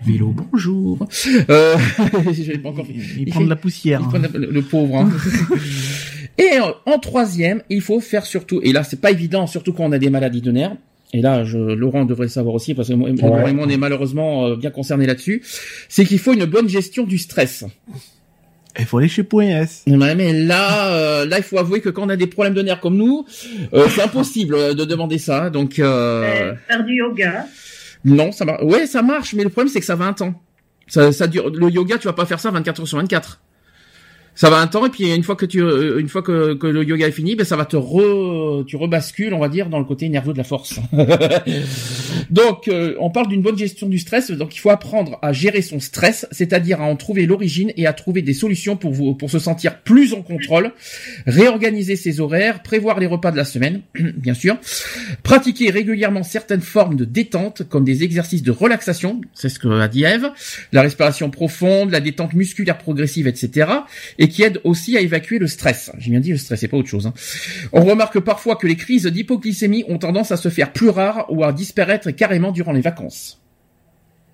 Vélo, 0.06 0.36
bonjour. 0.52 1.08
Euh, 1.50 1.76
pas 2.64 2.70
encore 2.70 2.86
fait. 2.86 2.94
Il, 2.94 3.22
Il 3.22 3.26
prend 3.30 3.42
de 3.42 3.50
la 3.50 3.56
poussière. 3.56 4.02
Il 4.04 4.08
prend 4.08 4.20
le, 4.38 4.52
le 4.52 4.62
pauvre. 4.62 4.98
hein. 4.98 5.10
et 6.38 6.60
en, 6.60 6.74
en 6.86 7.00
troisième, 7.00 7.62
il 7.70 7.82
faut 7.82 8.00
faire 8.02 8.26
surtout, 8.26 8.60
et 8.62 8.72
là 8.74 8.84
c'est 8.84 9.00
pas 9.00 9.10
évident, 9.12 9.48
surtout 9.48 9.74
quand 9.74 9.86
on 9.86 9.92
a 9.94 9.98
des 9.98 10.10
maladies 10.10 10.42
de 10.42 10.52
nerfs. 10.52 10.76
Et 11.14 11.22
là, 11.22 11.46
je, 11.46 11.58
Laurent 11.58 12.04
devrait 12.04 12.26
le 12.26 12.30
savoir 12.30 12.56
aussi, 12.56 12.74
parce 12.74 12.90
que 12.90 12.94
moi, 12.94 13.10
Laurent 13.10 13.48
et 13.48 13.54
moi, 13.54 13.66
on 13.66 13.70
est 13.70 13.78
malheureusement 13.78 14.48
euh, 14.48 14.56
bien 14.58 14.70
concernés 14.70 15.06
là-dessus. 15.06 15.44
C'est 15.88 16.04
qu'il 16.04 16.20
faut 16.20 16.34
une 16.34 16.44
bonne 16.46 16.68
gestion 16.68 17.06
du 17.06 17.18
stress. 17.18 17.64
Il 18.78 18.86
faut 18.86 18.98
aller 18.98 19.08
chez 19.08 19.24
Point 19.24 19.46
S. 19.62 19.84
Ouais, 19.88 20.16
mais 20.16 20.34
là, 20.34 20.88
euh, 20.90 21.26
là, 21.26 21.38
il 21.38 21.44
faut 21.44 21.58
avouer 21.58 21.80
que 21.82 21.90
quand 21.90 22.04
on 22.04 22.10
a 22.10 22.16
des 22.16 22.28
problèmes 22.28 22.54
de 22.54 22.62
nerfs 22.62 22.82
comme 22.82 22.98
nous, 22.98 23.26
euh, 23.74 23.88
c'est 23.90 24.02
impossible 24.04 24.56
euh, 24.56 24.74
de 24.74 24.84
demander 24.86 25.18
ça. 25.18 25.50
Donc, 25.50 25.80
euh, 25.80 26.24
Euh, 26.24 26.54
faire 26.68 26.84
du 26.84 26.94
yoga. 26.96 27.46
non, 28.04 28.32
ça 28.32 28.44
marche. 28.46 28.64
Ouais, 28.64 28.86
ça 28.88 29.02
marche, 29.02 29.34
mais 29.34 29.44
le 29.44 29.50
problème 29.50 29.72
c'est 29.72 29.80
que 29.80 29.86
ça 29.86 29.96
va 29.96 30.06
un 30.06 30.14
temps. 30.14 30.42
Ça, 30.88 31.12
ça 31.12 31.28
dure. 31.28 31.50
Le 31.50 31.70
yoga, 31.70 31.98
tu 31.98 32.08
vas 32.08 32.14
pas 32.14 32.26
faire 32.26 32.40
ça 32.40 32.52
24 32.52 32.82
heures 32.82 32.88
sur 32.88 32.98
24. 32.98 33.40
Ça 34.36 34.50
va 34.50 34.58
un 34.58 34.68
temps 34.68 34.86
et 34.86 34.90
puis 34.90 35.14
une 35.14 35.24
fois 35.24 35.38
que 35.38 35.46
tu, 35.46 35.62
euh, 35.62 36.00
une 36.00 36.10
fois 36.10 36.22
que, 36.22 36.54
que 36.56 36.68
le 36.68 36.84
yoga 36.84 37.08
est 37.08 37.12
fini, 37.12 37.36
ben 37.36 37.46
ça 37.46 37.56
va 37.56 37.64
te 37.66 37.78
re, 37.78 38.66
tu 38.66 38.76
rebascules, 38.76 39.34
on 39.34 39.40
va 39.40 39.48
dire, 39.48 39.70
dans 39.70 39.80
le 39.80 39.86
côté 39.86 40.10
nerveux 40.10 40.34
de 40.34 40.38
la 40.38 40.44
force. 40.44 40.80
donc, 42.30 42.68
euh, 42.68 42.96
on 43.00 43.10
parle 43.10 43.30
d'une 43.30 43.42
bonne 43.42 43.58
gestion 43.58 43.88
du 43.88 43.98
stress. 43.98 44.32
Donc, 44.32 44.56
il 44.56 44.60
faut 44.60 44.72
apprendre 44.72 45.20
à 45.22 45.32
gérer 45.32 45.62
son 45.62 45.80
stress, 45.80 46.28
c'est-à-dire 46.32 46.82
à 46.82 46.86
en 46.86 46.98
trouver 46.98 47.26
l'origine 47.26 47.72
et 47.78 47.88
à 47.88 47.94
trouver 47.94 48.22
des 48.22 48.34
solutions 48.34 48.76
pour 48.76 48.92
vous, 48.92 49.16
pour 49.16 49.30
se 49.30 49.40
sentir 49.40 49.80
plus 49.80 50.14
en 50.14 50.22
contrôle, 50.22 50.74
réorganiser 51.26 51.96
ses 51.96 52.20
horaires, 52.20 52.62
prévoir 52.62 53.00
les 53.00 53.08
repas 53.08 53.32
de 53.32 53.38
la 53.38 53.46
semaine, 53.46 53.82
bien 54.18 54.34
sûr, 54.34 54.58
pratiquer 55.24 55.70
régulièrement 55.70 56.24
certaines 56.24 56.62
formes 56.62 56.98
de 56.98 57.06
détente, 57.06 57.64
comme 57.70 57.86
des 57.86 58.04
exercices 58.04 58.44
de 58.44 58.52
relaxation, 58.52 59.22
c'est 59.34 59.50
ce 59.50 59.60
que 59.60 59.68
a 59.68 59.88
dit 59.88 60.04
Eve, 60.04 60.30
la 60.74 60.82
respiration 60.82 61.30
profonde, 61.30 61.92
la 61.92 62.02
détente 62.02 62.34
musculaire 62.34 62.78
progressive, 62.78 63.28
etc., 63.28 63.68
et 64.20 64.25
qui 64.28 64.44
aide 64.44 64.62
aussi 64.64 64.98
à 64.98 65.02
évacuer 65.02 65.40
le 65.40 65.48
stress. 65.48 65.92
J'ai 65.98 66.12
bien 66.12 66.20
dit 66.20 66.32
le 66.32 66.38
stress, 66.38 66.60
c'est 66.60 66.68
pas 66.68 66.78
autre 66.78 66.90
chose. 66.90 67.08
hein. 67.08 67.14
On 67.74 67.84
remarque 67.84 68.20
parfois 68.20 68.56
que 68.56 68.68
les 68.68 68.76
crises 68.76 69.06
d'hypoglycémie 69.06 69.86
ont 69.88 69.98
tendance 69.98 70.32
à 70.32 70.38
se 70.38 70.50
faire 70.50 70.72
plus 70.74 70.90
rares 70.90 71.26
ou 71.30 71.44
à 71.44 71.52
disparaître 71.54 72.12
carrément 72.12 72.52
durant 72.52 72.72
les 72.72 72.82
vacances. 72.82 73.45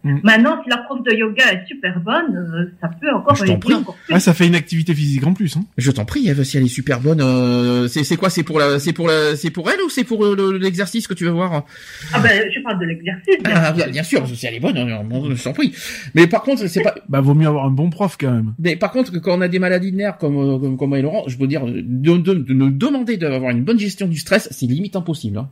Maintenant, 0.04 0.60
si 0.64 0.70
la 0.70 0.78
prof 0.78 1.04
de 1.04 1.12
yoga 1.14 1.44
est 1.54 1.68
super 1.68 2.00
bonne, 2.00 2.36
euh, 2.36 2.72
ça 2.82 2.90
peut 2.90 3.12
encore 3.14 3.36
Je 3.36 3.42
t'en 3.42 3.52
aider 3.52 3.60
prie. 3.60 3.74
encore 3.76 3.96
plus. 4.06 4.14
Ah, 4.16 4.20
ça 4.20 4.34
fait 4.34 4.48
une 4.48 4.56
activité 4.56 4.96
physique 4.96 5.26
en 5.28 5.34
plus. 5.34 5.56
Hein. 5.58 5.64
Je 5.78 5.92
t'en 5.92 6.06
prie, 6.06 6.28
Eve, 6.28 6.42
si 6.44 6.58
elle 6.58 6.64
est 6.64 6.68
super 6.68 7.00
bonne, 7.00 7.22
euh, 7.22 7.88
c'est 7.88 8.04
c'est 8.04 8.18
quoi 8.18 8.32
C'est 8.32 8.42
pour 8.42 8.58
la, 8.60 8.80
c'est 8.80 8.94
pour 8.94 9.08
la, 9.08 9.36
c'est 9.36 9.52
pour 9.52 9.70
elle 9.70 9.80
ou 9.86 9.90
c'est 9.90 10.04
pour 10.04 10.24
le- 10.26 10.58
l'exercice 10.58 11.06
que 11.08 11.14
tu 11.14 11.26
veux 11.26 11.30
voir? 11.30 11.66
Ah 12.14 12.20
ben, 12.20 12.32
je 12.52 12.60
parle 12.62 12.80
de 12.80 12.86
l'exercice. 12.86 13.38
bien 13.44 13.54
ah, 13.56 13.66
sûr. 13.68 13.76
bien, 13.76 13.88
bien 13.90 14.04
sûr, 14.04 14.28
si 14.28 14.46
elle 14.48 14.56
est 14.56 14.60
bonne, 14.60 14.78
euh, 14.78 15.04
bon, 15.04 15.36
je 15.36 15.44
t'en 15.44 15.54
prie. 15.54 15.72
Mais 16.16 16.26
par 16.26 16.42
contre, 16.42 16.66
c'est 16.68 16.82
pas, 16.82 16.96
Bah, 17.08 17.22
vaut 17.22 17.36
mieux 17.36 17.48
avoir 17.48 17.66
un 17.66 17.72
bon 17.72 17.92
prof 17.92 18.18
quand 18.20 18.32
même. 18.32 18.54
Mais 18.58 18.76
par 18.76 18.92
contre, 18.92 19.12
quand 19.20 19.38
on 19.38 19.42
a 19.42 19.48
des 19.48 19.60
maladies 19.60 19.92
de 19.92 19.98
nerfs 19.98 20.18
comme 20.18 20.36
euh, 20.38 20.58
comme, 20.58 20.78
comme 20.78 20.90
moi 20.90 20.98
et 20.98 21.04
Laurent, 21.04 21.26
je 21.28 21.38
veux 21.38 21.46
dire, 21.48 21.64
de, 21.66 21.82
de, 21.82 22.34
de 22.34 22.54
nous 22.54 22.72
demander 22.72 23.18
d'avoir 23.18 23.52
une 23.52 23.64
bonne 23.64 23.78
gestion 23.80 24.08
du 24.08 24.18
stress, 24.18 24.48
c'est 24.50 24.66
limite 24.66 24.96
impossible. 24.96 25.38
hein. 25.38 25.50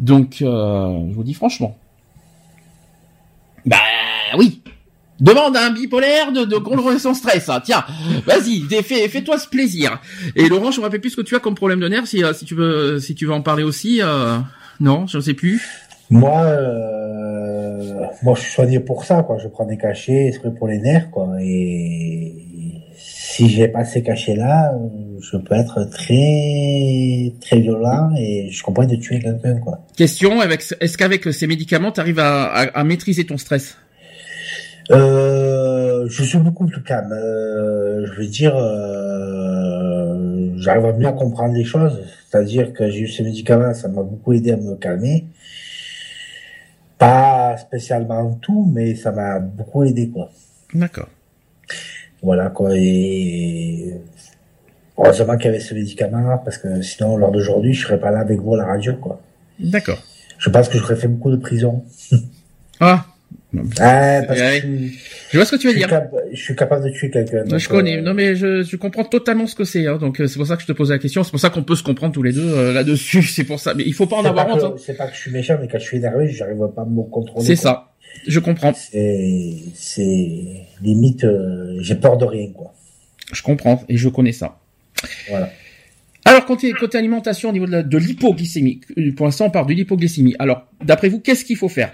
Donc, 0.00 0.42
euh, 0.42 1.06
je 1.08 1.14
vous 1.14 1.22
dis 1.24 1.34
franchement. 1.34 1.78
Bah 3.66 3.76
oui. 4.38 4.62
Demande 5.20 5.54
à 5.56 5.66
un 5.66 5.70
bipolaire 5.70 6.32
de, 6.32 6.44
de 6.46 6.56
contrôler 6.56 6.98
son 6.98 7.12
stress. 7.12 7.50
hein. 7.50 7.60
Tiens, 7.62 7.84
vas-y, 8.24 8.60
fais- 8.62 8.82
fais- 8.82 9.06
fais-toi 9.08 9.38
ce 9.38 9.46
plaisir. 9.48 10.00
Et 10.34 10.48
Laurent, 10.48 10.70
je 10.70 10.78
me 10.78 10.84
rappelle 10.84 11.00
plus 11.02 11.10
ce 11.10 11.16
que 11.16 11.20
tu 11.20 11.36
as 11.36 11.40
comme 11.40 11.54
problème 11.54 11.78
de 11.80 11.88
nerfs. 11.88 12.06
Si, 12.06 12.24
euh, 12.24 12.32
tu 12.46 12.54
veux, 12.54 12.98
si 13.00 13.14
tu 13.14 13.26
veux 13.26 13.32
en 13.34 13.42
parler 13.42 13.62
aussi. 13.62 14.00
euh, 14.02 14.38
Non, 14.80 15.06
je 15.06 15.18
ne 15.18 15.22
sais 15.22 15.34
plus. 15.34 15.60
Moi, 16.08 16.40
euh, 16.42 18.04
moi, 18.22 18.34
je 18.34 18.40
suis 18.40 18.50
soigné 18.52 18.80
pour 18.80 19.04
ça, 19.04 19.22
quoi. 19.22 19.36
Je 19.38 19.48
prends 19.48 19.66
des 19.66 19.76
cachets, 19.76 20.28
exprès 20.28 20.52
pour 20.58 20.68
les 20.68 20.78
nerfs, 20.78 21.10
quoi. 21.10 21.28
Et 21.42 22.79
si 23.40 23.48
j'ai 23.48 23.68
pas 23.68 23.84
ces 23.84 24.02
cachets-là, 24.02 24.74
je 25.20 25.36
peux 25.38 25.54
être 25.54 25.84
très, 25.84 27.32
très 27.40 27.60
violent 27.60 28.10
et 28.18 28.50
je 28.50 28.62
comprends 28.62 28.84
de 28.84 28.96
tuer 28.96 29.18
quelqu'un, 29.18 29.56
quoi. 29.58 29.80
Question 29.96 30.40
avec, 30.40 30.62
est-ce 30.80 30.98
qu'avec 30.98 31.24
ces 31.32 31.46
médicaments, 31.46 31.90
tu 31.90 32.00
arrives 32.00 32.18
à, 32.18 32.44
à, 32.44 32.62
à 32.80 32.84
maîtriser 32.84 33.24
ton 33.24 33.38
stress? 33.38 33.78
Euh, 34.90 36.06
je 36.08 36.22
suis 36.22 36.38
beaucoup 36.38 36.66
plus 36.66 36.82
calme. 36.82 37.12
Euh, 37.12 38.06
je 38.06 38.20
veux 38.20 38.26
dire, 38.26 38.54
euh, 38.56 40.52
j'arrive 40.56 40.84
à 40.84 40.92
mieux 40.92 41.12
comprendre 41.12 41.54
les 41.54 41.64
choses. 41.64 41.98
C'est-à-dire 42.28 42.74
que 42.74 42.90
j'ai 42.90 43.00
eu 43.00 43.08
ces 43.08 43.22
médicaments, 43.22 43.72
ça 43.72 43.88
m'a 43.88 44.02
beaucoup 44.02 44.34
aidé 44.34 44.52
à 44.52 44.56
me 44.58 44.74
calmer. 44.76 45.24
Pas 46.98 47.56
spécialement 47.56 48.34
tout, 48.42 48.70
mais 48.74 48.94
ça 48.96 49.12
m'a 49.12 49.38
beaucoup 49.38 49.82
aidé, 49.84 50.10
quoi. 50.10 50.30
D'accord. 50.74 51.08
Voilà, 52.22 52.50
quoi. 52.50 52.70
Et 52.76 53.94
heureusement 54.98 55.36
qu'il 55.36 55.46
y 55.46 55.48
avait 55.48 55.60
ce 55.60 55.74
médicament, 55.74 56.38
parce 56.38 56.58
que 56.58 56.82
sinon, 56.82 57.16
lors 57.16 57.32
d'aujourd'hui, 57.32 57.72
je 57.72 57.86
serais 57.86 57.98
pas 58.00 58.10
là 58.10 58.20
avec 58.20 58.40
vous 58.40 58.54
à 58.54 58.58
la 58.58 58.66
radio, 58.66 58.94
quoi. 58.94 59.20
D'accord. 59.58 59.98
Je 60.38 60.48
pense 60.50 60.68
que 60.68 60.78
j'aurais 60.78 60.96
fait 60.96 61.08
beaucoup 61.08 61.30
de 61.30 61.36
prison. 61.36 61.84
Ah, 62.80 63.04
Ah, 63.80 64.22
parce 64.26 64.38
Ouais. 64.38 64.60
que 64.60 64.66
je 64.68 64.76
suis- 64.88 64.98
je 65.32 65.36
vois 65.38 65.44
ce 65.44 65.50
que 65.50 65.60
tu 65.60 65.66
veux 65.66 65.72
je 65.72 65.78
dire. 65.78 65.88
cap- 65.88 66.14
je 66.32 66.40
suis 66.40 66.54
capable 66.54 66.84
de 66.84 66.90
tuer 66.90 67.10
quelqu'un. 67.10 67.44
je 67.58 67.68
connais, 67.68 67.98
euh, 67.98 68.02
non 68.02 68.14
mais 68.14 68.36
je, 68.36 68.62
je 68.62 68.76
comprends 68.76 69.02
totalement 69.04 69.46
ce 69.48 69.56
que 69.56 69.64
c'est, 69.64 69.86
hein, 69.88 69.96
donc 69.98 70.20
euh, 70.20 70.28
c'est 70.28 70.36
pour 70.36 70.46
ça 70.46 70.54
que 70.56 70.62
je 70.62 70.68
te 70.68 70.72
pose 70.72 70.90
la 70.90 70.98
question, 70.98 71.24
c'est 71.24 71.30
pour 71.32 71.40
ça 71.40 71.50
qu'on 71.50 71.64
peut 71.64 71.74
se 71.74 71.82
comprendre 71.82 72.12
tous 72.14 72.22
les 72.22 72.32
deux 72.32 72.48
euh, 72.48 72.72
là-dessus, 72.72 73.22
c'est 73.34 73.42
pour 73.44 73.58
ça, 73.58 73.74
mais 73.74 73.82
il 73.84 73.92
faut 73.92 74.06
pas 74.06 74.16
en 74.16 74.24
avoir 74.24 74.46
pas 74.46 74.54
honte, 74.54 74.62
hein. 74.62 74.74
C'est 74.78 74.96
pas 74.96 75.06
que 75.08 75.14
je 75.16 75.20
suis 75.20 75.30
méchant, 75.32 75.56
mais 75.60 75.66
quand 75.66 75.78
je 75.78 75.84
suis 75.84 75.96
énervé, 75.96 76.28
j'arrive 76.28 76.58
pas 76.74 76.82
à 76.82 76.84
me 76.84 77.02
contrôler. 77.02 77.44
c'est 77.44 77.56
ça, 77.56 77.92
je 78.26 78.38
comprends, 78.38 78.72
C'est, 78.74 80.16
limite, 80.82 81.24
euh, 81.24 81.76
j'ai 81.80 81.96
peur 81.96 82.18
de 82.18 82.24
rien, 82.26 82.48
quoi. 82.52 82.72
je 83.32 83.42
comprends, 83.42 83.82
et 83.88 83.96
je 83.96 84.08
connais 84.08 84.32
ça. 84.32 84.58
Voilà. 85.28 85.50
Alors, 86.24 86.44
côté, 86.44 86.72
côté 86.72 86.98
alimentation, 86.98 87.48
au 87.48 87.52
niveau 87.52 87.66
de, 87.66 87.98
l'hypoglycémie, 87.98 88.80
pour 89.16 89.26
l'instant 89.26 89.46
on 89.46 89.50
parle 89.50 89.66
de 89.66 89.72
l'hypoglycémie, 89.72 90.36
alors, 90.38 90.66
d'après 90.84 91.08
vous, 91.08 91.18
qu'est-ce 91.18 91.44
qu'il 91.44 91.56
faut 91.56 91.68
faire? 91.68 91.92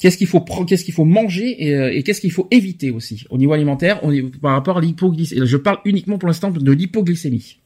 Qu'est-ce 0.00 0.16
qu'il 0.16 0.26
faut 0.26 0.40
prendre, 0.40 0.66
qu'est-ce 0.66 0.84
qu'il 0.84 0.94
faut 0.94 1.04
manger 1.04 1.62
et, 1.66 1.74
euh, 1.74 1.92
et 1.94 2.02
qu'est-ce 2.02 2.20
qu'il 2.22 2.32
faut 2.32 2.48
éviter 2.50 2.90
aussi 2.90 3.24
au 3.30 3.36
niveau 3.38 3.52
alimentaire 3.52 4.00
on 4.02 4.10
est, 4.10 4.22
par 4.40 4.52
rapport 4.52 4.78
à 4.78 4.80
l'hypoglycémie. 4.80 5.46
Je 5.46 5.56
parle 5.58 5.78
uniquement 5.84 6.16
pour 6.18 6.26
l'instant 6.26 6.50
de 6.50 6.72
l'hypoglycémie. 6.72 7.58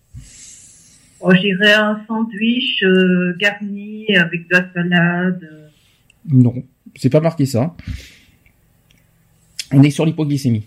Oh, 1.21 1.33
J'irais 1.33 1.73
un 1.75 2.01
sandwich 2.09 2.83
euh, 2.83 3.35
garni 3.39 4.07
avec 4.17 4.49
de 4.49 4.57
la 4.57 4.73
salade. 4.75 5.49
Non, 6.29 6.55
c'est 6.97 7.09
pas 7.09 7.21
marqué 7.21 7.47
ça. 7.47 7.75
On 9.73 9.83
est 9.83 9.91
sur 9.91 10.05
l'hypoglycémie. 10.05 10.65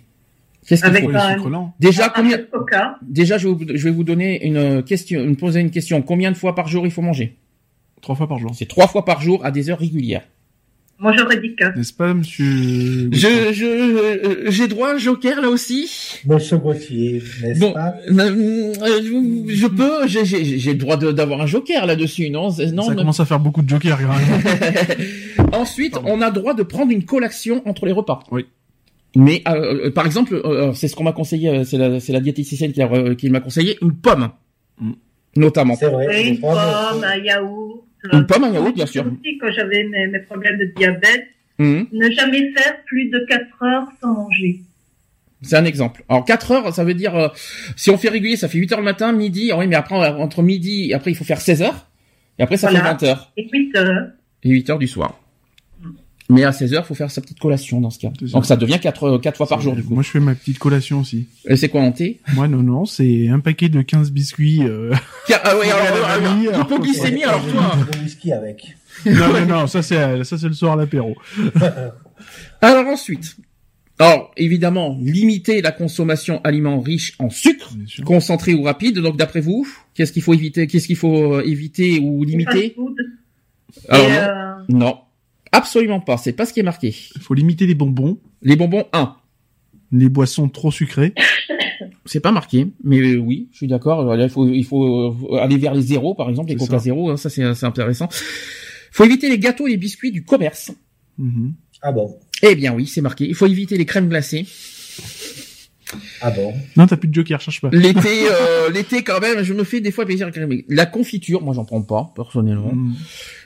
Qu'est-ce 0.68 0.82
qu'il 0.82 0.90
Avec 0.90 1.04
faut 1.04 1.10
Pour 1.10 1.18
les 1.18 1.24
un- 1.24 1.34
sucres 1.36 1.50
lents. 1.50 1.74
Déjà 1.80 2.10
combien 2.10 2.38
coca. 2.40 2.98
Déjà 3.02 3.38
je 3.38 3.48
vais, 3.48 3.54
vous, 3.54 3.66
je 3.76 3.84
vais 3.84 3.92
vous 3.92 4.04
donner 4.04 4.46
une 4.46 4.84
question, 4.84 5.24
me 5.26 5.36
poser 5.36 5.60
une 5.62 5.72
question. 5.72 6.02
Combien 6.02 6.32
de 6.32 6.38
fois 6.38 6.56
par 6.56 6.68
jour 6.68 6.86
il 6.86 6.92
faut 6.92 7.02
manger? 7.02 7.36
Trois 8.02 8.16
fois 8.16 8.28
par 8.28 8.40
jour. 8.40 8.52
C'est 8.56 8.68
trois 8.68 8.88
fois 8.88 9.06
par 9.06 9.22
jour 9.22 9.46
à 9.46 9.52
des 9.52 9.70
heures 9.70 9.80
régulières. 9.80 10.24
Moi, 11.00 11.14
j'aurais 11.16 11.38
dit. 11.40 11.56
N'est-ce 11.76 11.94
pas, 11.94 12.14
monsieur 12.14 13.10
Je 13.12 13.52
je 13.54 13.66
euh, 13.66 14.50
j'ai 14.52 14.68
droit 14.68 14.90
à 14.90 14.94
un 14.96 14.98
joker 14.98 15.40
là 15.42 15.50
aussi. 15.50 15.88
Monsieur 16.26 16.58
Gauthier, 16.58 17.22
n'est-ce 17.44 17.60
Bon, 17.60 17.72
pas? 17.74 17.94
euh, 18.10 18.74
euh, 18.82 19.44
je 19.48 19.68
peux, 19.68 20.08
j'ai 20.08 20.26
j'ai 20.26 20.58
j'ai 20.58 20.72
le 20.72 20.78
droit 20.80 20.98
de- 20.98 21.12
d'avoir 21.12 21.42
un 21.42 21.46
joker 21.46 21.86
là-dessus, 21.86 22.32
non? 22.32 22.50
Non. 22.74 22.84
Ça 22.84 22.96
commence 22.96 23.20
à 23.20 23.26
faire 23.26 23.40
beaucoup 23.40 23.62
de 23.62 23.70
jokers, 23.70 24.00
quand 24.00 24.08
même. 25.38 25.50
Ensuite, 25.54 25.94
Pardon. 25.94 26.10
on 26.14 26.22
a 26.22 26.32
droit 26.32 26.56
de 26.56 26.64
prendre 26.64 26.92
une 26.92 27.04
collation 27.06 27.62
entre 27.68 27.86
les 27.86 27.92
repas. 27.92 28.20
Oui. 28.32 28.48
Mais 29.16 29.44
euh, 29.48 29.92
par 29.92 30.06
exemple, 30.06 30.34
euh, 30.44 30.74
c'est 30.74 30.88
ce 30.88 30.96
qu'on 30.96 31.04
m'a 31.04 31.14
conseillé, 31.14 31.50
euh, 31.50 31.64
c'est 31.64 31.78
la, 31.78 32.00
c'est 32.00 32.12
la 32.14 32.20
diététicienne 32.20 32.72
qui, 32.72 32.82
a, 32.82 32.92
euh, 32.92 33.14
qui 33.16 33.30
m'a 33.30 33.40
conseillé 33.40 33.78
une 33.82 33.94
pomme, 33.94 34.30
Mm. 34.80 34.92
notamment. 35.38 35.76
C'est 35.76 35.90
vrai. 35.90 36.28
Une 36.28 36.40
pomme, 36.40 36.58
un 37.04 37.18
yaourt. 37.24 37.84
Une 38.14 38.26
pomme, 38.26 38.44
un 38.46 38.52
yaourt, 38.54 38.74
bien 38.76 38.86
sûr. 38.86 39.06
Aussi, 39.06 39.38
quand 39.40 39.52
j'avais 39.52 39.84
mes, 39.84 40.08
mes 40.08 40.20
problèmes 40.20 40.58
de 40.58 40.66
diabète, 40.76 41.28
Mhm. 41.60 41.88
ne 41.92 42.12
jamais 42.12 42.52
faire 42.54 42.84
plus 42.86 43.10
de 43.10 43.26
4 43.28 43.64
heures 43.64 43.88
sans 44.00 44.14
manger. 44.14 44.60
C'est 45.42 45.56
un 45.56 45.66
exemple. 45.66 46.04
Alors 46.10 46.24
4 46.26 46.52
heures, 46.52 46.74
ça 46.74 46.84
veut 46.84 46.94
dire 46.94 47.16
euh, 47.16 47.28
si 47.76 47.90
on 47.90 47.98
fait 47.98 48.10
régulier, 48.10 48.36
ça 48.38 48.48
fait 48.48 48.58
8 48.60 48.72
heures 48.74 48.80
le 48.80 48.86
matin, 48.86 49.12
midi. 49.12 49.52
ah 49.52 49.58
oui, 49.58 49.68
mais 49.68 49.76
après 49.76 49.96
entre 49.96 50.42
midi 50.44 50.90
et 50.90 50.94
après 50.94 51.12
il 51.12 51.16
faut 51.16 51.24
faire 51.24 51.42
16 51.42 51.62
heures. 51.64 51.88
Et 52.40 52.44
après 52.44 52.58
ça 52.58 52.70
Voilà. 52.70 52.84
fait 52.98 53.06
20 53.06 53.10
heures 53.10 53.32
Et 53.38 53.48
8 53.52 53.76
heures. 53.76 54.08
et 54.44 54.50
8 54.50 54.70
heures 54.70 54.78
du 54.80 54.88
soir. 54.88 55.20
Mais 56.30 56.44
à 56.44 56.52
16 56.52 56.74
heures, 56.74 56.86
faut 56.86 56.94
faire 56.94 57.10
sa 57.10 57.22
petite 57.22 57.40
collation 57.40 57.80
dans 57.80 57.90
ce 57.90 58.00
cas. 58.00 58.12
Donc 58.22 58.46
ça 58.46 58.58
devient 58.58 58.80
4 58.82 59.18
quatre 59.20 59.38
fois 59.38 59.48
par 59.48 59.62
jour 59.62 59.76
du 59.76 59.84
coup. 59.84 59.94
Moi, 59.94 60.04
je 60.04 60.10
fais 60.10 60.20
ma 60.20 60.36
petite 60.36 60.60
collation 60.60 61.00
aussi. 61.00 61.28
Et 61.48 61.56
c'est 61.56 61.70
quoi 61.70 61.82
en 61.82 61.92
thé? 61.94 62.20
Moi, 62.34 62.48
non, 62.50 62.64
non, 62.64 62.86
c'est 62.86 63.30
un 63.30 63.40
paquet 63.40 63.70
de 63.70 63.82
15 63.82 64.12
biscuits. 64.12 64.64
Euh... 64.64 64.94
Ah 65.50 65.58
ouais, 65.58 65.70
alors, 65.70 65.84
la 65.84 65.90
alors, 65.92 66.10
alors, 66.10 66.30
vanille, 66.34 66.48
alors, 66.50 66.66
hypoglycémie, 66.66 67.24
alors 67.24 67.46
toi. 67.48 67.78
whisky 68.04 68.34
avec. 68.34 68.76
non, 69.06 69.30
non, 69.32 69.46
non, 69.46 69.68
ça 69.68 69.82
c'est 69.82 70.24
ça 70.26 70.38
c'est 70.38 70.48
le 70.48 70.54
soir 70.54 70.74
à 70.74 70.76
l'apéro. 70.76 71.16
Alors 72.62 72.88
ensuite, 72.88 73.38
alors 74.00 74.32
évidemment, 74.38 74.98
limiter 75.02 75.62
la 75.62 75.72
consommation 75.72 76.40
aliments 76.44 76.82
riches 76.82 77.16
en 77.20 77.30
sucre, 77.30 77.72
concentré 78.06 78.54
ou 78.54 78.64
rapide. 78.64 79.00
Donc 79.00 79.18
d'après 79.18 79.42
vous, 79.42 79.68
qu'est-ce 79.96 80.12
qu'il 80.12 80.22
faut 80.22 80.34
éviter 80.34 80.68
Qu'est-ce 80.68 80.88
qu'il 80.88 80.96
faut 80.96 81.36
euh, 81.36 81.44
éviter 81.46 82.00
ou 82.00 82.24
limiter? 82.24 82.76
Alors 83.90 84.08
non, 84.08 84.16
euh, 84.16 84.64
non, 84.70 84.98
absolument 85.58 86.00
pas. 86.00 86.18
C'est 86.18 86.34
pas 86.34 86.46
ce 86.46 86.54
qui 86.54 86.60
est 86.60 86.64
marqué. 86.64 86.96
Il 87.16 87.22
faut 87.22 87.34
limiter 87.34 87.66
les 87.68 87.76
bonbons, 87.76 88.20
Les 88.42 88.56
bonbons 88.56 88.86
1, 88.94 89.16
les 89.92 90.10
boissons 90.10 90.50
trop 90.50 90.72
sucrées. 90.72 91.14
c'est 92.06 92.20
pas 92.20 92.32
marqué, 92.32 92.68
mais 92.84 93.00
euh, 93.00 93.18
oui, 93.18 93.50
je 93.52 93.58
suis 93.58 93.68
d'accord. 93.68 94.16
Il 94.16 94.30
faut, 94.30 94.48
il 94.48 94.64
faut 94.64 95.14
euh, 95.34 95.38
aller 95.38 95.58
vers 95.58 95.74
les 95.74 95.82
zéros, 95.82 96.16
par 96.16 96.30
exemple, 96.30 96.50
les 96.50 96.56
coca 96.56 96.78
ça. 96.78 96.84
zéro. 96.86 97.10
hein, 97.10 97.18
ça 97.18 97.30
c'est 97.30 97.54
c'est 97.54 97.66
intéressant. 97.66 98.08
Faut 98.92 99.04
éviter 99.04 99.30
les 99.30 99.40
gâteaux 99.40 99.68
et 99.68 99.72
les 99.72 99.78
biscuits 99.78 100.12
du 100.12 100.24
commerce. 100.24 100.72
Mhm. 101.18 101.54
Ah 101.82 101.92
bon? 101.92 102.18
Eh 102.44 102.56
bien 102.56 102.74
oui, 102.74 102.88
c'est 102.88 103.02
marqué. 103.02 103.28
Il 103.28 103.36
faut 103.36 103.46
éviter 103.48 103.78
les 103.78 103.86
crèmes 103.86 104.08
glacées. 104.10 104.46
Ah 106.22 106.32
bon? 106.32 106.54
Non, 106.76 106.86
t'as 106.88 106.98
plus 106.98 107.08
de 107.08 107.14
joker, 107.14 107.40
cherche 107.40 107.62
pas. 107.62 107.70
L'été, 107.72 108.26
euh, 108.30 108.70
l'été 108.74 109.04
quand 109.04 109.20
même, 109.22 109.42
je 109.44 109.54
me 109.54 109.64
fais 109.64 109.80
des 109.80 109.92
fois 109.92 110.06
plaisir 110.06 110.26
avec 110.28 110.36
la 110.36 110.46
crème. 110.46 110.62
La 110.68 110.86
confiture, 110.86 111.42
moi 111.42 111.54
j'en 111.54 111.66
prends 111.66 111.82
pas 111.82 112.12
personnellement. 112.16 112.74
Mhm. 112.74 112.96